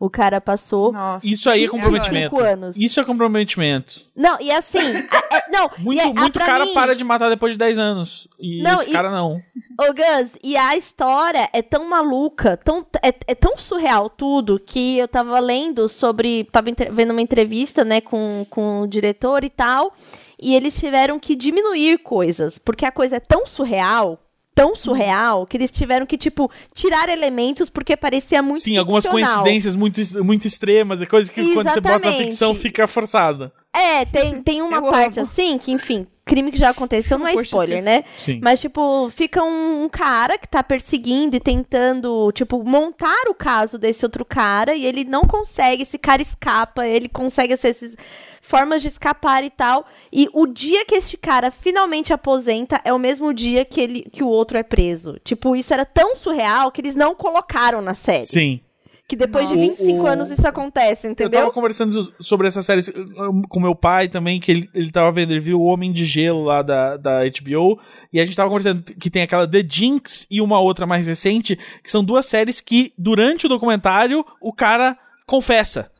O 0.00 0.08
cara 0.08 0.40
passou 0.40 0.90
Nossa. 0.92 1.26
Isso 1.26 1.50
aí 1.50 1.64
é 1.64 1.68
25 1.68 1.84
comprometimento. 1.84 2.40
anos. 2.40 2.76
Isso 2.78 2.98
é 2.98 3.04
comprometimento. 3.04 4.00
Não, 4.16 4.40
e 4.40 4.50
assim, 4.50 4.78
a- 5.12 5.36
é- 5.36 5.44
não, 5.52 5.70
Muito, 5.76 5.98
e 5.98 6.00
a- 6.00 6.12
muito 6.12 6.38
cara 6.38 6.64
mim, 6.64 6.72
para 6.72 6.96
de 6.96 7.04
matar 7.04 7.28
depois 7.28 7.52
de 7.52 7.58
10 7.58 7.78
anos. 7.78 8.26
E 8.38 8.62
Não, 8.62 8.80
esse 8.80 8.88
e- 8.88 8.92
cara 8.92 9.10
não. 9.10 9.34
Ô, 9.78 9.92
Gus, 9.92 10.30
e 10.42 10.56
a 10.56 10.74
história 10.74 11.48
é 11.52 11.60
tão 11.60 11.86
maluca, 11.88 12.56
tão, 12.56 12.84
é, 13.02 13.08
é 13.26 13.34
tão 13.34 13.58
surreal 13.58 14.08
tudo, 14.08 14.58
que 14.58 14.96
eu 14.98 15.06
tava 15.06 15.38
lendo 15.38 15.86
sobre. 15.88 16.44
Tava 16.44 16.68
vendo 16.92 17.10
uma 17.10 17.20
entrevista, 17.22 17.84
né, 17.84 18.00
com, 18.00 18.46
com 18.48 18.80
o 18.80 18.86
diretor 18.86 19.44
e 19.44 19.50
tal. 19.50 19.92
E 20.40 20.54
eles 20.54 20.78
tiveram 20.78 21.18
que 21.20 21.36
diminuir 21.36 21.98
coisas, 21.98 22.58
porque 22.58 22.86
a 22.86 22.90
coisa 22.92 23.16
é 23.16 23.20
tão 23.20 23.46
surreal. 23.46 24.18
Tão 24.54 24.74
surreal 24.74 25.46
que 25.46 25.56
eles 25.56 25.70
tiveram 25.70 26.04
que, 26.04 26.18
tipo, 26.18 26.50
tirar 26.74 27.08
elementos 27.08 27.70
porque 27.70 27.96
parecia 27.96 28.42
muito 28.42 28.62
Sim, 28.62 28.76
algumas 28.76 29.04
ficcional. 29.04 29.36
coincidências 29.36 29.76
muito, 29.76 30.00
muito 30.24 30.46
extremas, 30.46 31.00
é 31.00 31.06
coisa 31.06 31.32
que 31.32 31.54
quando 31.54 31.68
você 31.70 31.80
bota 31.80 31.98
na 31.98 32.06
Exatamente. 32.06 32.24
ficção 32.30 32.54
fica 32.54 32.86
forçada. 32.86 33.52
É, 33.72 34.04
tem, 34.04 34.42
tem 34.42 34.60
uma 34.60 34.78
Eu 34.78 34.90
parte 34.90 35.20
amo. 35.20 35.28
assim 35.30 35.56
que, 35.56 35.70
enfim, 35.72 36.06
crime 36.30 36.52
que 36.52 36.58
já 36.58 36.70
aconteceu, 36.70 37.18
não 37.18 37.26
é 37.26 37.34
spoiler, 37.34 37.82
né? 37.82 38.04
Sim. 38.16 38.38
Mas, 38.40 38.60
tipo, 38.60 39.10
fica 39.10 39.42
um, 39.42 39.82
um 39.82 39.88
cara 39.88 40.38
que 40.38 40.46
tá 40.46 40.62
perseguindo 40.62 41.34
e 41.34 41.40
tentando, 41.40 42.30
tipo, 42.30 42.62
montar 42.62 43.28
o 43.28 43.34
caso 43.34 43.76
desse 43.76 44.04
outro 44.04 44.24
cara 44.24 44.72
e 44.72 44.86
ele 44.86 45.02
não 45.02 45.22
consegue, 45.22 45.82
esse 45.82 45.98
cara 45.98 46.22
escapa, 46.22 46.86
ele 46.86 47.08
consegue 47.08 47.52
essas 47.52 47.96
formas 48.40 48.80
de 48.80 48.86
escapar 48.86 49.42
e 49.42 49.50
tal. 49.50 49.84
E 50.12 50.28
o 50.32 50.46
dia 50.46 50.84
que 50.84 50.94
este 50.94 51.16
cara 51.16 51.50
finalmente 51.50 52.12
aposenta 52.12 52.80
é 52.84 52.92
o 52.92 52.98
mesmo 52.98 53.34
dia 53.34 53.64
que, 53.64 53.80
ele, 53.80 54.02
que 54.12 54.22
o 54.22 54.28
outro 54.28 54.56
é 54.56 54.62
preso. 54.62 55.18
Tipo, 55.24 55.56
isso 55.56 55.74
era 55.74 55.84
tão 55.84 56.14
surreal 56.14 56.70
que 56.70 56.80
eles 56.80 56.94
não 56.94 57.12
colocaram 57.12 57.82
na 57.82 57.94
série. 57.94 58.24
Sim. 58.24 58.60
Que 59.10 59.16
depois 59.16 59.48
de 59.48 59.54
Nossa. 59.54 59.66
25 59.66 60.04
O- 60.04 60.06
anos 60.06 60.30
isso 60.30 60.46
acontece, 60.46 61.08
Eu 61.08 61.10
entendeu? 61.10 61.40
tava 61.40 61.52
conversando 61.52 62.14
sobre 62.20 62.46
essa 62.46 62.62
série 62.62 62.80
com 63.48 63.58
meu 63.58 63.74
pai 63.74 64.08
também, 64.08 64.38
que 64.38 64.52
ele, 64.52 64.70
ele 64.72 64.92
tava 64.92 65.10
vendo, 65.10 65.32
ele 65.32 65.40
viu 65.40 65.58
o 65.60 65.64
Homem 65.64 65.90
de 65.90 66.04
Gelo 66.06 66.44
lá 66.44 66.62
da, 66.62 66.96
da 66.96 67.22
HBO, 67.24 67.80
e 68.12 68.20
a 68.20 68.24
gente 68.24 68.36
tava 68.36 68.48
conversando 68.48 68.84
que 68.84 69.10
tem 69.10 69.22
aquela 69.22 69.48
The 69.50 69.64
Jinx 69.68 70.28
e 70.30 70.40
uma 70.40 70.60
outra 70.60 70.86
mais 70.86 71.08
recente, 71.08 71.56
que 71.82 71.90
são 71.90 72.04
duas 72.04 72.24
séries 72.26 72.60
que, 72.60 72.92
durante 72.96 73.46
o 73.46 73.48
documentário, 73.48 74.24
o 74.40 74.52
cara 74.52 74.96
confessa 75.26 75.90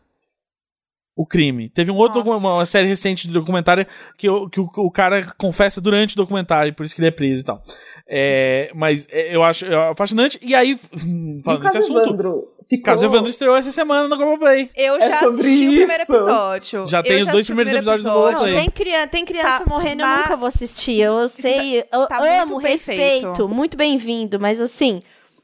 o 1.17 1.27
crime. 1.27 1.69
Teve 1.69 1.91
um 1.91 1.97
outro 1.97 2.23
uma 2.23 2.65
série 2.65 2.87
recente 2.87 3.27
de 3.29 3.35
documentário 3.35 3.85
que, 4.17 4.31
o, 4.31 4.49
que 4.49 4.61
o, 4.61 4.71
o 4.77 4.91
cara 4.91 5.27
confessa 5.37 5.81
durante 5.81 6.15
o 6.15 6.17
documentário, 6.17 6.73
por 6.75 6.87
isso 6.87 6.95
que 6.95 7.01
ele 7.01 7.09
é 7.09 7.11
preso 7.11 7.41
e 7.41 7.45
tal. 7.45 7.61
É, 8.09 8.71
mas 8.75 9.07
é, 9.11 9.35
eu 9.35 9.43
acho 9.43 9.67
é, 9.67 9.95
fascinante. 9.95 10.39
E 10.41 10.55
aí, 10.55 10.77
falando 11.45 11.63
desse 11.63 11.79
assunto, 11.79 12.01
Evandro 12.09 12.49
ficou... 12.71 12.85
Caso 12.85 13.05
Evandro 13.05 13.29
estreou 13.29 13.55
essa 13.57 13.71
semana 13.71 14.09
no 14.09 14.17
Globoplay. 14.17 14.71
Eu 14.75 14.95
É 14.97 15.01
já 15.01 15.15
assisti 15.17 15.67
o 15.67 15.71
primeiro 15.77 16.03
episódio. 16.05 16.87
Já 16.87 16.99
Eu 16.99 17.03
tem 17.03 17.19
os 17.21 17.27
dois 17.27 17.29
assisti 17.37 17.53
o 17.53 17.55
primeiros 17.57 17.73
primeiro 17.73 17.79
episódios 17.79 18.03
do 18.05 18.09
episódio. 18.09 18.33
Globoplay. 18.39 18.55
Não, 18.55 18.61
tem, 18.61 18.71
cria- 18.71 19.07
tem 19.07 19.25
criança 19.27 19.49
Está 19.59 19.67
morrendo, 19.67 20.03
eu 20.03 20.09
nunca 20.17 20.37
vou 20.37 20.49
assistir. 20.49 21.01
Eu 21.01 21.29
sei, 21.29 21.85
eu 21.93 22.07
tá 22.07 22.19
amo, 22.43 22.57
respeito, 22.57 23.27
feito. 23.27 23.49
muito 23.49 23.77
bem-vindo, 23.77 24.41
mas 24.41 24.61
assim, 24.61 25.03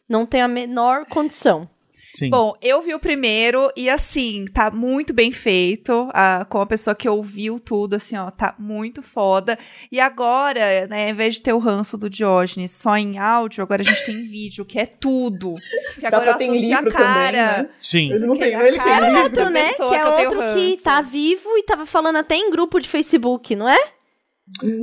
não 0.09 0.25
tenho 0.25 0.45
a 0.45 0.49
menor 0.49 1.05
condição. 1.07 1.69
Sim. 2.17 2.31
Bom, 2.31 2.55
eu 2.63 2.81
vi 2.81 2.95
o 2.95 2.99
primeiro 2.99 3.71
e 3.77 3.91
assim, 3.91 4.47
tá 4.47 4.71
muito 4.71 5.13
bem 5.13 5.31
feito. 5.31 6.09
Ah, 6.15 6.47
com 6.49 6.63
a 6.63 6.67
pessoa 6.67 6.97
que 6.97 7.07
ouviu 7.07 7.61
tudo, 7.61 7.93
assim, 7.97 8.17
ó, 8.17 8.31
tá 8.31 8.55
muito 8.59 9.03
foda. 9.03 9.59
E 9.93 10.01
agora, 10.01 10.87
né, 10.87 11.05
ao 11.05 11.11
invés 11.11 11.35
de 11.35 11.43
ter 11.43 11.53
o 11.53 11.59
ranço 11.59 11.99
do 11.99 12.09
Diógenes 12.09 12.71
só 12.71 12.97
em 12.97 13.19
áudio, 13.19 13.63
agora 13.63 13.83
a 13.83 13.85
gente 13.85 14.03
tem 14.07 14.23
vídeo, 14.27 14.65
que 14.65 14.79
é 14.79 14.87
tudo. 14.87 15.57
Porque 15.93 16.09
Dá 16.09 16.09
agora 16.17 16.31
eu 16.31 16.35
associo 16.37 16.53
a 16.53 16.81
livro 16.81 16.91
cara. 16.91 17.49
também, 17.49 17.63
né? 17.65 17.69
Sim. 17.79 18.13
Ele 18.13 18.27
não 18.27 18.37
tem, 18.37 18.55
a 18.55 18.67
ele 18.67 18.79
cara 18.79 18.89
tem 18.89 18.97
é 18.97 19.09
livro. 19.09 19.23
Outro, 19.23 19.51
né? 19.51 19.73
Que 19.75 19.83
é 19.83 19.99
que 19.99 20.17
tenho 20.17 20.31
outro 20.31 20.55
que 20.55 20.83
tá 20.83 21.03
vivo 21.03 21.59
e 21.59 21.63
tava 21.65 21.85
falando 21.85 22.17
até 22.17 22.35
em 22.35 22.51
grupo 22.51 22.81
de 22.81 22.89
Facebook, 22.89 23.55
não 23.55 23.69
é? 23.69 23.96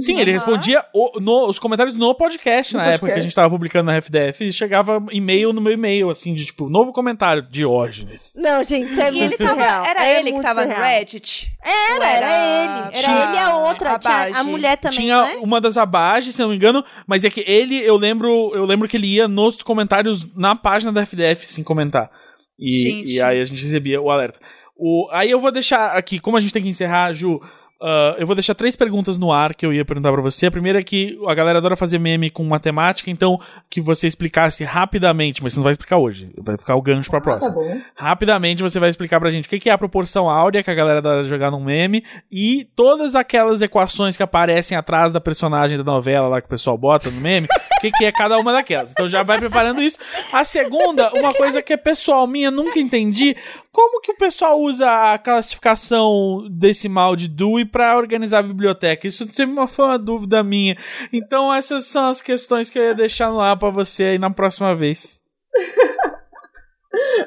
Sim, 0.02 0.20
ele 0.20 0.32
respondia 0.34 0.84
o- 0.94 1.22
no- 1.22 1.48
os 1.48 1.58
comentários 1.58 1.96
no 1.96 2.14
podcast 2.14 2.74
No 2.74 2.80
na 2.80 2.84
podcast. 2.84 2.96
época 3.06 3.14
que 3.14 3.20
a 3.20 3.24
gente 3.24 3.34
tava 3.34 3.50
publicando 3.50 3.86
na 3.86 3.96
FDF 3.96 4.44
e 4.44 4.52
chegava 4.52 5.02
e-mail 5.10 5.54
no 5.54 5.62
meu 5.62 5.72
e-mail, 5.72 6.10
assim, 6.10 6.34
de 6.34 6.46
tipo, 6.46 6.68
novo 6.70 6.92
comentário, 6.92 7.42
Diógenes. 7.50 8.34
Não, 8.36 8.62
gente, 8.64 8.92
isso 8.92 9.00
é 9.02 9.06
E 9.06 9.08
ele 9.08 9.20
muito 9.20 9.38
tava. 9.38 9.52
surreal. 9.52 9.86
Era 9.86 10.06
É 10.06 10.20
ele 10.20 10.34
que 10.34 10.42
tava 10.42 10.66
no 10.66 10.72
surreal. 10.74 10.90
Reddit? 10.90 11.52
Era, 11.64 11.96
Ou 11.96 12.04
era 12.04 12.64
ele. 12.64 12.80
Era 12.80 12.92
Tinha 12.92 13.24
ele 13.24 13.36
e 13.36 13.40
a 13.40 13.56
outra. 13.56 13.92
a 13.96 14.00
tinha 14.00 14.38
a 14.40 14.44
mulher 14.44 14.78
também, 14.78 15.00
Tinha 15.00 15.16
não 15.16 15.28
é? 15.28 15.36
uma 15.38 15.62
das 15.62 15.78
abaixo, 15.78 16.32
se 16.34 16.42
eu 16.42 16.46
não 16.46 16.52
me 16.52 16.58
engano, 16.58 16.84
mas 17.08 17.24
é 17.24 17.30
que 17.30 17.44
ele, 17.48 17.78
eu 17.78 17.96
lembro, 17.96 18.52
eu 18.54 18.66
lembro 18.66 18.88
que 18.88 18.98
ele 18.98 19.08
ia 19.08 19.28
nos 19.30 19.62
comentários 19.64 20.36
na 20.36 20.56
página 20.58 20.92
da 20.92 21.02
FDF, 21.04 21.46
sem 21.48 21.64
comentar. 21.64 22.12
E, 22.60 22.70
Gente. 22.70 23.12
e 23.14 23.22
aí 23.22 23.40
a 23.42 23.46
gente 23.46 23.64
recebia 23.64 24.02
o 24.02 24.12
alerta. 24.12 24.40
O, 24.76 25.08
aí 25.12 25.32
eu 25.32 25.40
vou 25.40 25.52
deixar 25.52 25.96
aqui, 25.96 26.20
como 26.20 26.36
a 26.36 26.40
gente 26.42 26.52
tem 26.54 26.62
que 26.64 26.68
encerrar, 26.70 27.14
Ju, 27.14 27.40
ah, 27.84 28.16
eu 28.18 28.26
vou 28.26 28.36
deixar 28.36 28.56
três 28.56 28.76
perguntas 28.76 29.18
no 29.18 29.32
ar 29.32 29.54
que 29.54 29.66
eu 29.66 29.74
ia 29.74 29.84
perguntar 29.84 30.12
pra 30.12 30.22
você. 30.22 30.46
A 30.46 30.52
primeira 30.52 30.80
é 30.80 30.84
que 30.84 31.20
a 31.28 31.36
galera 31.36 31.60
adora 31.60 31.76
fazer 31.76 32.00
meme 32.00 32.30
com 32.30 32.44
matemática, 32.46 33.12
então 33.12 33.38
que 33.70 33.82
você 33.82 34.08
explicasse 34.08 34.64
rapidamente, 34.64 35.44
mas 35.44 35.54
você 35.54 35.60
não 35.60 35.64
vai 35.64 35.74
explicar 35.74 35.98
hoje, 35.98 36.32
vai 36.38 36.58
ficar 36.58 36.76
o 36.76 36.82
gancho 36.82 37.10
pra 37.10 37.20
Tá 37.20 37.24
próxima. 37.24 37.54
bom. 37.54 37.78
Rapidamente 37.98 38.64
você 38.64 38.80
vai 38.80 38.90
explicar 38.90 39.20
pra 39.20 39.30
gente 39.30 39.46
o 39.46 39.50
que 39.50 39.70
é 39.70 39.74
a 39.74 39.78
proporção 39.78 40.30
áurea 40.30 40.64
que 40.64 40.72
a 40.72 40.74
galera 40.76 41.00
adora 41.00 41.24
jogar 41.24 41.52
num 41.52 41.64
meme 41.64 42.04
e 42.32 42.68
todas 42.76 43.16
aquelas 43.16 43.62
equações 43.62 44.16
que 44.16 44.24
aparecem 44.24 44.78
atrás 44.78 45.12
da 45.12 45.20
personagem 45.20 45.78
da 45.78 45.84
novela 45.84 46.28
lá 46.28 46.40
que 46.42 46.48
o 46.48 46.50
pessoal 46.50 46.78
bota 46.78 47.10
no 47.10 47.20
meme, 47.20 47.48
o 47.48 47.82
que, 47.82 47.92
que 47.92 48.06
é 48.06 48.12
cada 48.12 48.38
uma 48.40 48.54
daquelas. 48.54 48.92
Então 48.92 49.08
já 49.08 49.24
vai 49.24 49.38
preparando 49.40 49.82
isso. 49.82 49.98
A 50.32 50.46
segunda, 50.46 51.12
uma 51.14 51.34
coisa 51.34 51.62
que 51.62 51.74
é 51.74 51.78
pessoal 51.78 52.26
minha, 52.28 52.50
nunca 52.50 52.80
entendi, 52.80 53.36
como 53.72 54.00
que 54.02 54.12
o 54.12 54.16
pessoal 54.18 54.60
usa 54.60 55.14
a 55.14 55.18
classificação 55.18 56.48
decimal 56.50 57.16
de 57.16 57.28
Dewey 57.28 57.66
pra 57.74 57.98
organizar 57.98 58.40
a 58.40 58.44
biblioteca? 58.44 59.06
Isso 59.08 59.28
sempre 59.34 59.68
foi 59.68 59.86
uma 59.86 60.00
dúvida 60.00 60.42
minha. 60.44 60.78
Então 61.12 61.54
essas 61.54 61.86
são 61.86 62.06
as 62.06 62.22
questões 62.22 62.70
que 62.70 62.80
eu 62.80 62.84
ia 62.84 62.96
deixar 62.96 63.30
no 63.32 63.42
ar 63.42 63.58
pra 63.58 63.70
você 63.72 64.04
aí 64.04 64.18
na 64.20 64.30
próxima 64.30 64.74
vez. 64.76 65.20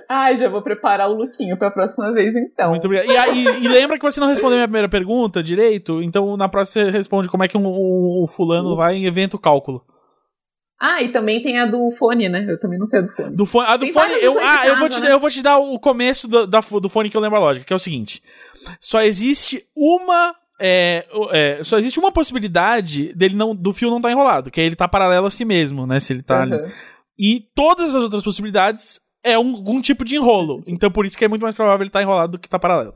Ai, 0.08 0.38
já 0.38 0.48
vou 0.48 0.62
preparar 0.62 1.10
o 1.10 1.14
lookinho 1.14 1.56
pra 1.58 1.70
próxima 1.72 2.12
vez, 2.12 2.34
então. 2.36 2.70
Muito 2.70 2.84
obrigado. 2.84 3.10
E, 3.10 3.16
aí, 3.16 3.44
e 3.64 3.68
lembra 3.68 3.98
que 3.98 4.04
você 4.04 4.20
não 4.20 4.28
respondeu 4.28 4.54
a 4.54 4.58
minha 4.58 4.68
primeira 4.68 4.88
pergunta 4.88 5.42
direito? 5.42 6.00
Então 6.00 6.36
na 6.36 6.48
próxima 6.48 6.84
você 6.84 6.90
responde 6.90 7.28
como 7.28 7.42
é 7.44 7.48
que 7.48 7.58
um, 7.58 7.66
um- 7.66 8.22
o 8.22 8.26
fulano 8.28 8.76
vai 8.76 8.94
em 8.94 9.06
evento 9.06 9.38
cálculo. 9.38 9.82
Ah, 10.78 11.02
e 11.02 11.08
também 11.08 11.42
tem 11.42 11.58
a 11.58 11.66
do 11.66 11.90
fone, 11.90 12.28
né? 12.28 12.44
Eu 12.46 12.60
também 12.60 12.78
não 12.78 12.86
sei 12.86 13.00
a 13.00 13.02
do 13.02 13.08
fone. 13.08 13.36
Do 13.36 13.46
fone, 13.46 13.66
a 13.66 13.76
do 13.76 13.84
Tem 13.84 13.92
fone, 13.92 14.12
eu, 14.20 14.38
ah, 14.38 14.66
eu 14.66 14.76
vou, 14.76 14.88
casa, 14.88 15.00
te, 15.00 15.06
né? 15.06 15.12
eu 15.12 15.20
vou 15.20 15.30
te 15.30 15.42
dar 15.42 15.58
o 15.58 15.78
começo 15.78 16.28
do, 16.28 16.46
da, 16.46 16.60
do 16.60 16.88
fone 16.88 17.08
que 17.08 17.16
eu 17.16 17.20
lembro 17.20 17.38
a 17.38 17.40
lógica, 17.40 17.64
que 17.64 17.72
é 17.72 17.76
o 17.76 17.78
seguinte: 17.78 18.22
só 18.78 19.00
existe 19.02 19.66
uma. 19.74 20.34
é, 20.60 21.06
é, 21.32 21.64
só 21.64 21.78
existe 21.78 21.98
uma 21.98 22.12
possibilidade 22.12 23.14
dele 23.14 23.34
não, 23.34 23.54
do 23.54 23.72
fio 23.72 23.88
não 23.88 23.96
estar 23.96 24.10
enrolado, 24.10 24.50
que 24.50 24.60
é 24.60 24.64
ele 24.64 24.76
tá 24.76 24.86
paralelo 24.86 25.26
a 25.26 25.30
si 25.30 25.46
mesmo, 25.46 25.86
né? 25.86 25.98
Se 25.98 26.12
ele 26.12 26.22
tá 26.22 26.42
ali. 26.42 26.54
Aham. 26.54 26.70
E 27.18 27.48
todas 27.54 27.94
as 27.94 28.02
outras 28.02 28.22
possibilidades 28.22 29.00
é 29.24 29.38
um, 29.38 29.54
algum 29.54 29.80
tipo 29.80 30.04
de 30.04 30.16
enrolo. 30.16 30.62
Então 30.66 30.90
por 30.90 31.06
isso 31.06 31.16
que 31.16 31.24
é 31.24 31.28
muito 31.28 31.42
mais 31.42 31.54
provável 31.54 31.82
ele 31.82 31.88
estar 31.88 32.02
enrolado 32.02 32.32
do 32.32 32.38
que 32.38 32.48
tá 32.48 32.58
paralelo. 32.58 32.92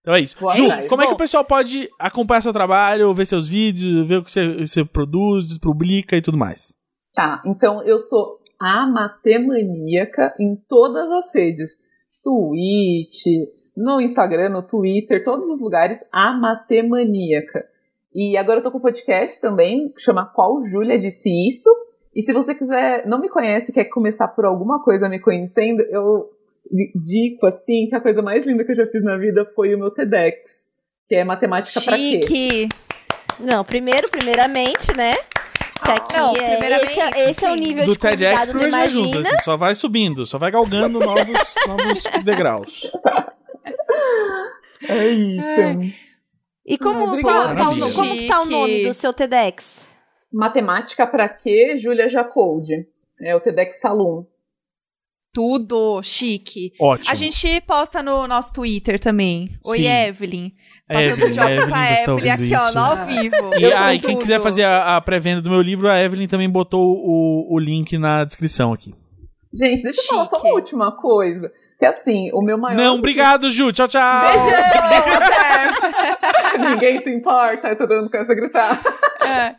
Então 0.00 0.14
é 0.14 0.20
isso. 0.20 0.34
Vou 0.40 0.50
Ju, 0.54 0.66
como 0.88 1.02
é 1.02 1.06
que 1.06 1.12
o 1.12 1.16
pessoal 1.16 1.44
pode 1.44 1.86
acompanhar 1.98 2.40
seu 2.40 2.54
trabalho, 2.54 3.12
ver 3.12 3.26
seus 3.26 3.46
vídeos, 3.46 4.08
ver 4.08 4.16
o 4.16 4.24
que 4.24 4.32
você, 4.32 4.66
você 4.66 4.82
produz, 4.82 5.58
publica 5.58 6.16
e 6.16 6.22
tudo 6.22 6.38
mais? 6.38 6.79
Tá, 7.14 7.42
então 7.44 7.82
eu 7.82 7.98
sou 7.98 8.40
a 8.58 8.86
matemaníaca 8.86 10.34
em 10.38 10.56
todas 10.68 11.10
as 11.10 11.34
redes. 11.34 11.78
Twitch, 12.22 13.48
no 13.76 14.00
Instagram, 14.00 14.50
no 14.50 14.62
Twitter, 14.62 15.22
todos 15.22 15.48
os 15.48 15.60
lugares, 15.60 16.00
a 16.12 16.32
matemaníaca. 16.32 17.64
E 18.14 18.36
agora 18.36 18.58
eu 18.58 18.62
tô 18.62 18.70
com 18.70 18.78
um 18.78 18.82
podcast 18.82 19.40
também, 19.40 19.92
chama 19.96 20.26
Qual 20.26 20.60
Júlia 20.62 20.98
Disse 20.98 21.30
Isso. 21.46 21.70
E 22.14 22.22
se 22.22 22.32
você 22.32 22.54
quiser, 22.54 23.06
não 23.06 23.20
me 23.20 23.28
conhece, 23.28 23.72
quer 23.72 23.84
começar 23.84 24.28
por 24.28 24.44
alguma 24.44 24.82
coisa 24.82 25.08
me 25.08 25.20
conhecendo, 25.20 25.80
eu 25.82 26.28
dico 26.94 27.46
assim 27.46 27.86
que 27.88 27.94
a 27.94 28.00
coisa 28.00 28.20
mais 28.20 28.46
linda 28.46 28.64
que 28.64 28.72
eu 28.72 28.76
já 28.76 28.86
fiz 28.86 29.02
na 29.02 29.16
vida 29.16 29.44
foi 29.44 29.74
o 29.74 29.78
meu 29.78 29.90
TEDx, 29.90 30.66
que 31.08 31.14
é 31.14 31.24
matemática 31.24 31.80
pra 31.80 31.96
quê? 31.96 32.68
Não, 33.38 33.64
primeiro, 33.64 34.10
primeiramente, 34.10 34.94
né? 34.96 35.14
Que 35.94 36.00
aqui 36.00 36.16
Não, 36.16 36.36
é, 36.36 36.56
primeiramente, 36.56 36.90
esse, 36.90 37.00
é, 37.00 37.30
esse 37.30 37.44
é 37.44 37.50
o 37.50 37.54
nível 37.54 37.84
Do 37.86 37.92
de 37.92 37.98
convidado 37.98 38.52
TEDx 38.52 38.52
do 38.52 38.66
Imagina. 38.68 39.20
assim, 39.20 39.36
só 39.44 39.56
vai 39.56 39.74
subindo, 39.74 40.26
só 40.26 40.38
vai 40.38 40.50
galgando 40.50 40.98
novos, 41.00 41.24
novos 41.66 42.02
degraus. 42.24 42.90
É 44.88 45.08
isso. 45.08 45.94
E 46.66 46.78
como, 46.78 47.04
Obrigada. 47.04 47.54
qual, 47.56 47.76
qual- 47.76 47.92
como 47.94 48.12
que 48.16 48.28
tá 48.28 48.42
o 48.42 48.46
nome 48.46 48.84
do 48.84 48.94
seu 48.94 49.12
TEDx? 49.12 49.86
Matemática 50.32 51.06
pra 51.06 51.28
quê, 51.28 51.76
Júlia 51.76 52.08
Jacoldi? 52.08 52.86
É 53.22 53.34
o 53.34 53.40
TEDx 53.40 53.80
Salum. 53.80 54.24
Tudo 55.32 56.02
chique. 56.02 56.72
Ótimo. 56.80 57.10
A 57.10 57.14
gente 57.14 57.60
posta 57.60 58.02
no 58.02 58.26
nosso 58.26 58.52
Twitter 58.52 58.98
também. 58.98 59.50
Oi, 59.64 59.78
Sim. 59.78 59.86
Evelyn. 59.86 60.50
Passando 60.88 61.04
Evelyn, 61.06 61.30
o 61.30 61.30
job 61.30 61.52
Evelyn, 61.52 61.70
pra 61.70 61.92
Evelyn 61.92 62.10
ouvindo 62.10 62.30
aqui, 62.30 62.54
ó, 62.54 62.66
isso? 62.66 62.74
no 62.74 62.80
ao 62.80 63.06
vivo. 63.06 63.50
E 63.58 63.72
ah, 63.72 63.94
e 63.94 64.00
com 64.00 64.06
quem 64.08 64.18
quiser 64.18 64.40
fazer 64.40 64.64
a, 64.64 64.96
a 64.96 65.00
pré-venda 65.00 65.40
do 65.40 65.48
meu 65.50 65.62
livro, 65.62 65.88
a 65.88 66.00
Evelyn 66.00 66.26
também 66.26 66.50
botou 66.50 66.96
o, 66.96 67.54
o 67.54 67.58
link 67.60 67.96
na 67.96 68.24
descrição 68.24 68.72
aqui. 68.72 68.92
Gente, 69.52 69.82
deixa 69.82 70.00
eu 70.00 70.06
falar 70.06 70.26
só 70.26 70.36
Chique. 70.36 70.48
uma 70.48 70.54
última 70.54 70.92
coisa. 70.96 71.52
Que 71.80 71.86
assim, 71.86 72.30
o 72.34 72.42
meu 72.42 72.58
maior. 72.58 72.76
Não, 72.76 72.96
obrigado, 72.96 73.50
Ju. 73.50 73.72
Tchau, 73.72 73.88
tchau. 73.88 74.20
Beijão! 74.20 74.60
Ninguém 76.70 77.00
se 77.00 77.10
importa, 77.10 77.68
eu 77.68 77.76
tô 77.76 77.86
dando 77.86 78.10
começa 78.10 78.32
a 78.32 78.34
gritar. 78.34 78.82
É. 79.26 79.54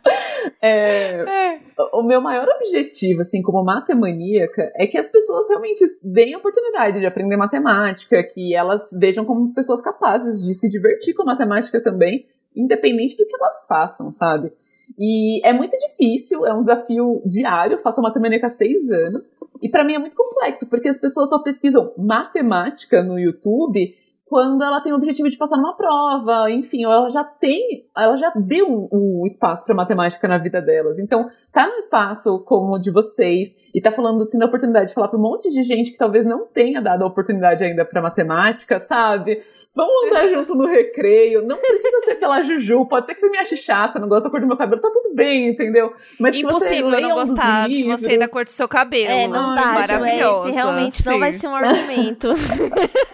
É, 0.62 1.58
o 1.92 2.04
meu 2.04 2.20
maior 2.20 2.46
objetivo, 2.48 3.22
assim, 3.22 3.42
como 3.42 3.64
matemaníaca, 3.64 4.70
é 4.76 4.86
que 4.86 4.96
as 4.96 5.08
pessoas 5.08 5.48
realmente 5.48 5.84
deem 6.00 6.34
a 6.34 6.38
oportunidade 6.38 7.00
de 7.00 7.06
aprender 7.06 7.36
matemática, 7.36 8.22
que 8.22 8.54
elas 8.54 8.90
vejam 8.96 9.24
como 9.24 9.52
pessoas 9.52 9.82
capazes 9.82 10.46
de 10.46 10.54
se 10.54 10.70
divertir 10.70 11.14
com 11.14 11.24
matemática 11.24 11.82
também, 11.82 12.24
independente 12.54 13.16
do 13.16 13.26
que 13.26 13.34
elas 13.34 13.66
façam, 13.66 14.12
sabe? 14.12 14.52
E 14.98 15.44
é 15.46 15.52
muito 15.52 15.76
difícil, 15.78 16.46
é 16.46 16.52
um 16.52 16.60
desafio 16.60 17.22
diário, 17.26 17.74
eu 17.74 17.78
faço 17.78 18.02
matemaníaca 18.02 18.46
há 18.46 18.50
seis 18.50 18.90
anos, 18.90 19.30
e 19.60 19.68
pra 19.68 19.84
mim 19.84 19.94
é 19.94 19.98
muito 19.98 20.16
complexo, 20.16 20.68
porque 20.68 20.88
as 20.88 21.00
pessoas 21.00 21.28
só 21.28 21.42
pesquisam 21.42 21.92
matemática 21.96 23.02
no 23.02 23.18
YouTube 23.18 23.94
quando 24.32 24.64
ela 24.64 24.80
tem 24.80 24.94
o 24.94 24.96
objetivo 24.96 25.28
de 25.28 25.36
passar 25.36 25.58
numa 25.58 25.76
prova, 25.76 26.50
enfim, 26.50 26.84
ela 26.84 27.06
já 27.10 27.22
tem, 27.22 27.84
ela 27.94 28.16
já 28.16 28.32
deu 28.34 28.88
o 28.90 29.26
espaço 29.26 29.62
para 29.66 29.74
matemática 29.74 30.26
na 30.26 30.38
vida 30.38 30.58
delas. 30.58 30.98
Então, 30.98 31.28
tá 31.52 31.66
num 31.66 31.76
espaço 31.76 32.42
como 32.46 32.74
o 32.74 32.78
de 32.78 32.90
vocês 32.90 33.54
e 33.74 33.78
tá 33.82 33.90
falando, 33.90 34.26
tendo 34.26 34.44
a 34.44 34.46
oportunidade 34.46 34.88
de 34.88 34.94
falar 34.94 35.08
para 35.08 35.18
um 35.18 35.22
monte 35.22 35.50
de 35.50 35.62
gente 35.62 35.92
que 35.92 35.98
talvez 35.98 36.24
não 36.24 36.46
tenha 36.46 36.80
dado 36.80 37.04
a 37.04 37.08
oportunidade 37.08 37.62
ainda 37.62 37.84
para 37.84 38.00
matemática, 38.00 38.78
sabe? 38.78 39.42
Vamos 39.74 40.10
andar 40.10 40.28
junto 40.28 40.54
no 40.54 40.66
recreio. 40.66 41.46
Não 41.46 41.56
precisa 41.56 42.00
ser 42.04 42.16
pela 42.16 42.42
Juju. 42.42 42.84
Pode 42.86 43.06
ser 43.06 43.14
que 43.14 43.20
você 43.20 43.30
me 43.30 43.38
ache 43.38 43.56
chata, 43.56 43.98
não 43.98 44.06
gosta 44.06 44.24
da 44.24 44.30
cor 44.30 44.40
do 44.40 44.46
meu 44.46 44.56
cabelo. 44.56 44.82
Tá 44.82 44.90
tudo 44.92 45.14
bem, 45.14 45.48
entendeu? 45.48 45.94
Mas 46.20 46.34
você 46.34 46.42
Impossível 46.42 46.88
leia 46.90 47.08
não 47.08 47.14
gostar 47.14 47.68
de 47.70 47.82
você 47.84 48.04
e 48.04 48.08
da 48.08 48.12
livros. 48.12 48.30
cor 48.30 48.44
do 48.44 48.50
seu 48.50 48.68
cabelo. 48.68 49.10
É, 49.10 49.26
não 49.28 49.54
dá, 49.54 49.62
Ju, 49.62 49.72
Maravilhosa. 49.74 50.48
esse 50.48 50.56
realmente 50.56 51.06
não 51.06 51.14
Sim. 51.14 51.18
vai 51.20 51.32
ser 51.32 51.46
um 51.48 51.54
argumento. 51.56 52.28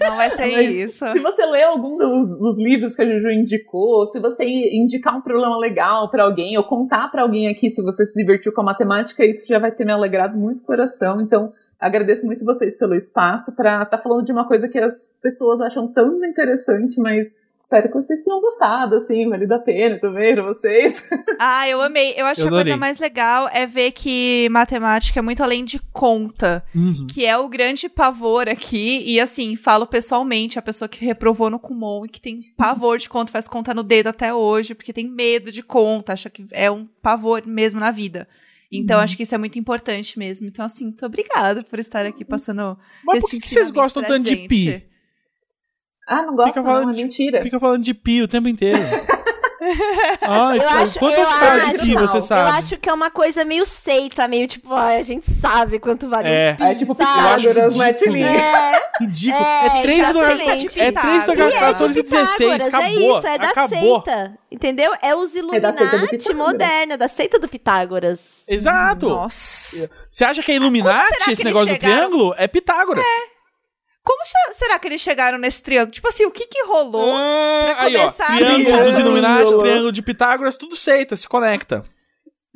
Não 0.00 0.16
vai 0.16 0.30
ser 0.30 0.46
Mas 0.50 0.74
isso. 0.74 1.06
Se 1.12 1.18
você 1.20 1.44
ler 1.44 1.64
algum 1.64 1.96
dos, 1.98 2.38
dos 2.38 2.58
livros 2.58 2.94
que 2.96 3.02
a 3.02 3.04
Juju 3.06 3.30
indicou, 3.30 4.06
se 4.06 4.18
você 4.18 4.44
indicar 4.44 5.14
um 5.16 5.20
problema 5.20 5.58
legal 5.58 6.08
pra 6.10 6.24
alguém, 6.24 6.56
ou 6.56 6.64
contar 6.64 7.10
pra 7.10 7.22
alguém 7.22 7.46
aqui 7.48 7.68
se 7.68 7.82
você 7.82 8.06
se 8.06 8.18
divertiu 8.18 8.52
com 8.52 8.62
a 8.62 8.64
matemática, 8.64 9.24
isso 9.24 9.46
já 9.46 9.58
vai 9.58 9.70
ter 9.70 9.84
me 9.84 9.92
alegrado 9.92 10.36
muito 10.38 10.60
o 10.60 10.64
coração. 10.64 11.20
Então, 11.20 11.52
agradeço 11.80 12.26
muito 12.26 12.44
vocês 12.44 12.76
pelo 12.76 12.94
espaço 12.94 13.54
pra 13.54 13.82
estar 13.82 13.98
falando 13.98 14.24
de 14.24 14.32
uma 14.32 14.46
coisa 14.46 14.68
que 14.68 14.78
as 14.78 14.92
pessoas 15.22 15.60
acham 15.60 15.86
tão 15.88 16.24
interessante, 16.24 17.00
mas 17.00 17.28
espero 17.60 17.88
que 17.88 17.94
vocês 17.94 18.22
tenham 18.22 18.40
gostado, 18.40 18.94
assim, 18.96 19.28
vale 19.28 19.52
a 19.52 19.58
pena 19.58 19.98
também 19.98 20.32
pra 20.34 20.44
vocês. 20.44 21.08
Ah, 21.40 21.68
eu 21.68 21.80
amei. 21.80 22.14
Eu 22.16 22.26
acho 22.26 22.40
Eu 22.40 22.48
que 22.48 22.54
a 22.54 22.62
coisa 22.62 22.76
mais 22.76 22.98
legal 22.98 23.48
é 23.52 23.64
ver 23.64 23.92
que 23.92 24.48
matemática 24.50 25.20
é 25.20 25.22
muito 25.22 25.40
além 25.40 25.64
de 25.64 25.78
conta, 25.92 26.64
Uhum. 26.74 27.06
que 27.08 27.24
é 27.24 27.38
o 27.38 27.48
grande 27.48 27.88
pavor 27.88 28.48
aqui. 28.48 29.04
E 29.06 29.20
assim, 29.20 29.54
falo 29.54 29.86
pessoalmente, 29.86 30.58
a 30.58 30.62
pessoa 30.62 30.88
que 30.88 31.04
reprovou 31.04 31.48
no 31.48 31.60
Kumon 31.60 32.04
e 32.04 32.08
que 32.08 32.20
tem 32.20 32.38
pavor 32.56 32.98
de 32.98 33.08
conta, 33.08 33.30
faz 33.30 33.46
conta 33.46 33.72
no 33.72 33.84
dedo 33.84 34.08
até 34.08 34.34
hoje, 34.34 34.74
porque 34.74 34.92
tem 34.92 35.08
medo 35.08 35.52
de 35.52 35.62
conta, 35.62 36.12
acha 36.12 36.28
que 36.28 36.44
é 36.50 36.68
um 36.68 36.86
pavor 37.00 37.46
mesmo 37.46 37.78
na 37.78 37.92
vida. 37.92 38.26
Então, 38.70 39.00
acho 39.00 39.16
que 39.16 39.22
isso 39.22 39.34
é 39.34 39.38
muito 39.38 39.58
importante 39.58 40.18
mesmo. 40.18 40.46
Então, 40.46 40.64
assim, 40.64 40.84
muito 40.84 41.04
obrigada 41.06 41.62
por 41.62 41.78
estar 41.78 42.04
aqui 42.04 42.24
passando. 42.24 42.78
Mas 43.04 43.20
por 43.20 43.26
esse 43.28 43.36
que, 43.36 43.42
que 43.42 43.48
vocês 43.48 43.70
gostam 43.70 44.02
tanto 44.02 44.24
de 44.24 44.28
gente. 44.36 44.48
pi? 44.48 44.86
Ah, 46.06 46.22
não 46.22 46.34
gosto, 46.34 46.48
Fica 46.48 46.62
não, 46.62 46.70
falando 46.70 46.90
é 46.90 46.94
de- 46.94 47.02
mentira. 47.02 47.40
Fica 47.40 47.58
falando 47.60 47.82
de 47.82 47.94
pi 47.94 48.22
o 48.22 48.28
tempo 48.28 48.48
inteiro. 48.48 48.78
Ai, 50.20 50.58
Eu 50.58 50.68
acho, 50.68 50.98
quantas 50.98 51.28
de 51.28 51.34
acho- 51.34 51.78
pi 51.80 51.94
você 51.96 52.20
sabe? 52.20 52.50
Eu 52.50 52.54
acho 52.56 52.76
que 52.78 52.88
é 52.88 52.92
uma 52.92 53.10
coisa 53.10 53.44
meio 53.44 53.64
seita, 53.66 54.28
meio 54.28 54.46
tipo, 54.46 54.72
ai, 54.74 54.98
a 54.98 55.02
gente 55.02 55.24
sabe 55.40 55.78
quanto 55.78 56.08
vale 56.08 56.28
É. 56.28 56.52
um 56.52 56.56
pi, 56.56 56.62
É 56.64 56.74
tipo 56.74 56.94
sabe? 56.94 57.10
Eu 57.10 57.28
acho 57.28 57.48
Pitágoras, 57.48 57.72
ridículo. 57.72 57.84
Metilinha. 57.84 58.28
É, 58.28 58.82
Ridículo. 59.00 59.44
É, 59.44 59.66
É 59.66 59.82
3 59.82 59.96
do 60.12 60.18
exatamente. 60.20 60.80
é 60.80 60.92
3 60.92 61.24
do 61.24 61.34
E 61.34 61.42
é 61.42 61.48
de 61.50 61.58
14 61.58 61.98
e 61.98 62.02
16. 62.02 62.64
Pitágoras, 62.64 62.66
Acabou. 62.66 62.86
É 62.88 63.18
isso, 63.18 63.26
é 63.26 63.38
da 63.38 63.48
acabou. 63.50 64.02
seita. 64.04 64.32
Entendeu? 64.50 64.92
É 65.02 65.14
os 65.14 65.30
da 65.30 65.32
seita 65.32 65.50
do 65.50 65.96
Illuminati 65.96 66.08
Pitágoras. 66.18 66.36
moderna, 66.52 66.96
da 66.98 67.08
seita 67.08 67.38
do 67.38 67.48
Pitágoras. 67.48 68.20
Exato. 68.48 69.08
Nossa. 69.08 69.90
Você 70.10 70.24
acha 70.24 70.42
que 70.42 70.52
é 70.52 70.54
Illuminati 70.56 71.06
será 71.08 71.24
que 71.24 71.32
esse 71.32 71.44
negócio 71.44 71.72
do 71.72 71.78
triângulo? 71.78 72.34
É 72.38 72.46
Pitágoras. 72.48 73.04
Como 74.08 74.54
será 74.54 74.78
que 74.78 74.88
eles 74.88 75.02
chegaram 75.02 75.36
nesse 75.36 75.62
triângulo? 75.62 75.92
Tipo 75.92 76.08
assim, 76.08 76.24
o 76.24 76.30
que 76.30 76.46
que 76.46 76.64
rolou? 76.64 77.14
Ah, 77.14 77.74
pra 77.76 77.84
aí, 77.84 77.96
ó. 77.96 78.00
começar, 78.00 78.36
Triângulo 78.36 78.64
triângulo. 78.64 78.90
dos 78.90 78.98
Illuminati, 78.98 79.58
triângulo 79.58 79.92
de 79.92 80.02
Pitágoras, 80.02 80.56
tudo 80.56 80.76
seita, 80.76 81.14
se 81.14 81.28
conecta. 81.28 81.82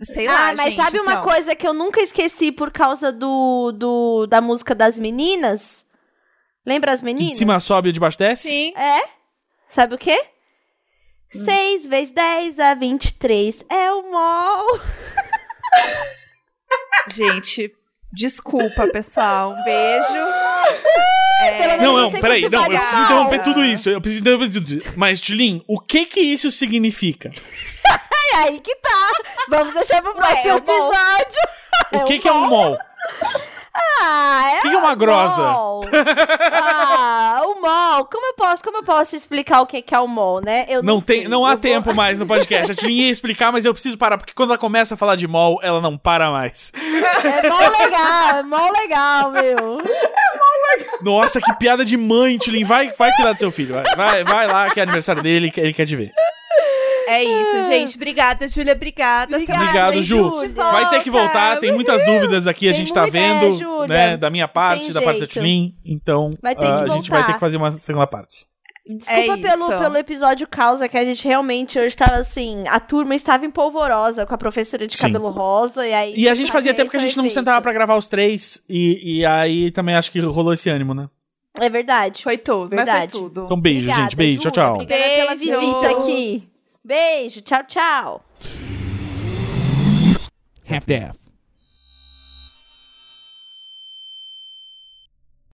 Sei 0.02 0.26
lá, 0.26 0.48
ah, 0.48 0.54
mas 0.54 0.72
gente, 0.72 0.82
sabe 0.82 0.98
uma 0.98 1.18
assim, 1.18 1.22
coisa 1.28 1.54
que 1.54 1.68
eu 1.68 1.74
nunca 1.74 2.00
esqueci 2.00 2.50
por 2.50 2.70
causa 2.70 3.12
do, 3.12 3.70
do 3.72 4.26
da 4.26 4.40
música 4.40 4.74
das 4.74 4.98
meninas? 4.98 5.84
Lembra 6.64 6.90
as 6.92 7.02
meninas? 7.02 7.36
cima 7.36 7.60
sobe 7.60 7.90
e 7.90 7.92
de 7.92 8.00
baixo 8.00 8.18
desce? 8.18 8.48
Sim. 8.48 8.72
É? 8.74 9.02
Sabe 9.68 9.94
o 9.94 9.98
quê? 9.98 10.18
6 11.30 11.86
vezes 11.86 12.14
10 12.14 12.54
dá 12.54 12.72
23. 12.72 13.62
É 13.68 13.92
o 13.92 14.10
mol. 14.10 14.80
Gente, 17.14 17.70
desculpa, 18.12 18.86
pessoal. 18.88 19.52
Um 19.52 19.64
beijo. 19.64 20.08
Menos 21.42 21.82
Não, 21.82 21.96
não, 21.96 22.12
peraí, 22.12 22.48
não, 22.48 22.64
eu 22.64 22.70
preciso 22.70 23.02
interromper 23.02 23.42
tudo 23.42 23.64
isso. 23.64 23.90
Eu 23.90 24.00
preciso 24.00 24.20
interromper 24.20 24.52
tudo 24.52 24.74
isso. 24.74 24.92
Mas, 24.96 25.20
Tilin, 25.20 25.62
o 25.66 25.80
que 25.80 26.06
que 26.06 26.20
isso 26.20 26.50
significa? 26.50 27.30
É 28.34 28.36
aí 28.44 28.60
que 28.60 28.74
tá. 28.76 29.12
Vamos 29.50 29.74
deixar 29.74 30.00
pro 30.00 30.14
próximo 30.14 30.52
é 30.52 30.54
o 30.54 30.64
mol. 30.64 30.92
episódio. 30.94 31.42
O 31.92 32.04
que 32.04 32.18
que 32.18 32.26
é 32.26 32.32
um 32.32 32.48
mol? 32.48 32.78
Ah, 33.74 34.50
é 34.54 34.58
O 34.58 34.62
que 34.62 34.68
que 34.70 34.74
é 34.74 34.78
uma 34.78 34.94
grosa? 34.94 35.40
mol. 35.42 35.80
ah, 36.52 37.40
o 37.44 37.60
mol. 37.60 38.04
Como 38.06 38.26
eu 38.26 38.34
posso, 38.34 38.62
como 38.62 38.78
eu 38.78 38.82
posso 38.82 39.16
explicar 39.16 39.60
o 39.62 39.66
que 39.66 39.82
é 39.94 39.98
o 39.98 40.06
mol, 40.06 40.40
né? 40.42 40.66
Eu 40.68 40.82
Não, 40.82 41.00
tem, 41.00 41.20
sei. 41.20 41.28
não 41.28 41.44
há 41.46 41.50
Eu 41.50 41.52
vou- 41.52 41.60
tempo 41.62 41.94
mais 41.94 42.18
no 42.18 42.26
podcast. 42.26 42.72
A 42.72 42.74
Tilin 42.74 43.02
ia 43.06 43.10
explicar, 43.12 43.50
mas 43.52 43.64
eu 43.64 43.72
preciso 43.72 43.96
parar, 43.96 44.18
porque 44.18 44.32
quando 44.34 44.50
ela 44.50 44.58
começa 44.58 44.94
a 44.94 44.96
falar 44.96 45.16
de 45.16 45.26
mol, 45.26 45.58
ela 45.62 45.80
não 45.80 45.96
para 45.96 46.30
mais. 46.30 46.72
É 46.74 47.48
mó 47.48 47.58
legal, 47.58 48.36
é 48.38 48.42
mó 48.42 48.70
legal, 48.70 49.30
meu. 49.30 49.78
Nossa, 51.02 51.40
que 51.40 51.52
piada 51.56 51.84
de 51.84 51.96
mãe, 51.96 52.36
Tilin. 52.38 52.64
Vai, 52.64 52.92
vai 52.92 53.10
cuidar 53.14 53.32
do 53.32 53.38
seu 53.38 53.50
filho. 53.50 53.74
Vai, 53.74 53.84
vai, 53.96 54.24
vai 54.24 54.46
lá, 54.48 54.70
que 54.70 54.80
é 54.80 54.82
aniversário 54.82 55.22
dele, 55.22 55.50
que 55.50 55.60
ele 55.60 55.72
quer 55.72 55.86
te 55.86 55.96
ver. 55.96 56.12
É 57.06 57.24
isso, 57.24 57.62
gente. 57.64 57.96
Obrigada, 57.96 58.46
Júlia. 58.48 58.72
Obrigada. 58.74 59.34
Obrigada, 59.36 59.62
Obrigado, 59.62 60.02
Ju. 60.02 60.30
Vai 60.54 60.90
ter 60.90 61.02
que 61.02 61.10
voltar, 61.10 61.58
tem 61.58 61.72
muitas 61.72 62.04
dúvidas 62.04 62.46
aqui, 62.46 62.68
a 62.68 62.72
Tem 62.72 62.78
gente 62.78 62.92
tá 62.94 63.02
muita- 63.02 63.18
é, 63.18 63.20
vendo, 63.40 63.58
Júlia. 63.58 63.88
né, 63.88 64.16
da 64.16 64.30
minha 64.30 64.48
parte, 64.48 64.84
Tem 64.86 64.92
da 64.92 65.02
parte 65.02 65.20
da 65.20 65.26
jeito. 65.26 65.32
Tilin. 65.32 65.74
Então, 65.84 66.30
ah, 66.44 66.82
a 66.84 66.88
gente 66.88 67.10
vai 67.10 67.24
ter 67.26 67.34
que 67.34 67.40
fazer 67.40 67.56
uma 67.56 67.70
segunda 67.70 68.06
parte. 68.06 68.46
Desculpa 68.84 69.34
É 69.34 69.36
pelo, 69.36 69.68
pelo 69.78 69.96
episódio 69.96 70.44
causa, 70.48 70.88
que 70.88 70.98
a 70.98 71.04
gente 71.04 71.24
realmente 71.26 71.78
hoje 71.78 71.96
tava 71.96 72.16
assim, 72.16 72.64
a 72.66 72.80
turma 72.80 73.14
estava 73.14 73.46
empolvorosa 73.46 74.26
com 74.26 74.34
a 74.34 74.38
professora 74.38 74.88
de 74.88 74.96
Sim. 74.96 75.02
cabelo 75.04 75.30
rosa, 75.30 75.86
e 75.86 75.92
aí... 75.94 76.14
E 76.16 76.28
a 76.28 76.34
gente 76.34 76.50
fazia 76.50 76.74
tempo 76.74 76.90
que 76.90 76.96
a 76.96 77.00
gente 77.00 77.16
não 77.16 77.24
efeito. 77.24 77.38
sentava 77.38 77.60
pra 77.62 77.72
gravar 77.72 77.96
os 77.96 78.08
três, 78.08 78.60
e, 78.68 79.20
e 79.20 79.24
aí 79.26 79.70
também 79.70 79.94
acho 79.94 80.10
que 80.10 80.18
rolou 80.18 80.52
esse 80.52 80.68
ânimo, 80.68 80.94
né? 80.94 81.08
É 81.60 81.68
verdade. 81.70 82.24
Foi 82.24 82.36
tudo, 82.38 82.70
Verdade. 82.70 82.90
mas 83.02 83.12
foi 83.12 83.20
tudo. 83.20 83.44
Então, 83.44 83.60
beijo, 83.60 83.80
Obrigada, 83.82 84.02
gente. 84.02 84.16
Beijo, 84.16 84.40
tchau, 84.40 84.50
tchau. 84.50 84.74
Obrigada 84.74 85.02
pela 85.04 85.34
visita 85.36 85.90
aqui. 85.90 86.51
Beijo, 86.84 87.40
tchau, 87.42 87.62
tchau. 87.68 88.22
half-daff. 90.66 91.21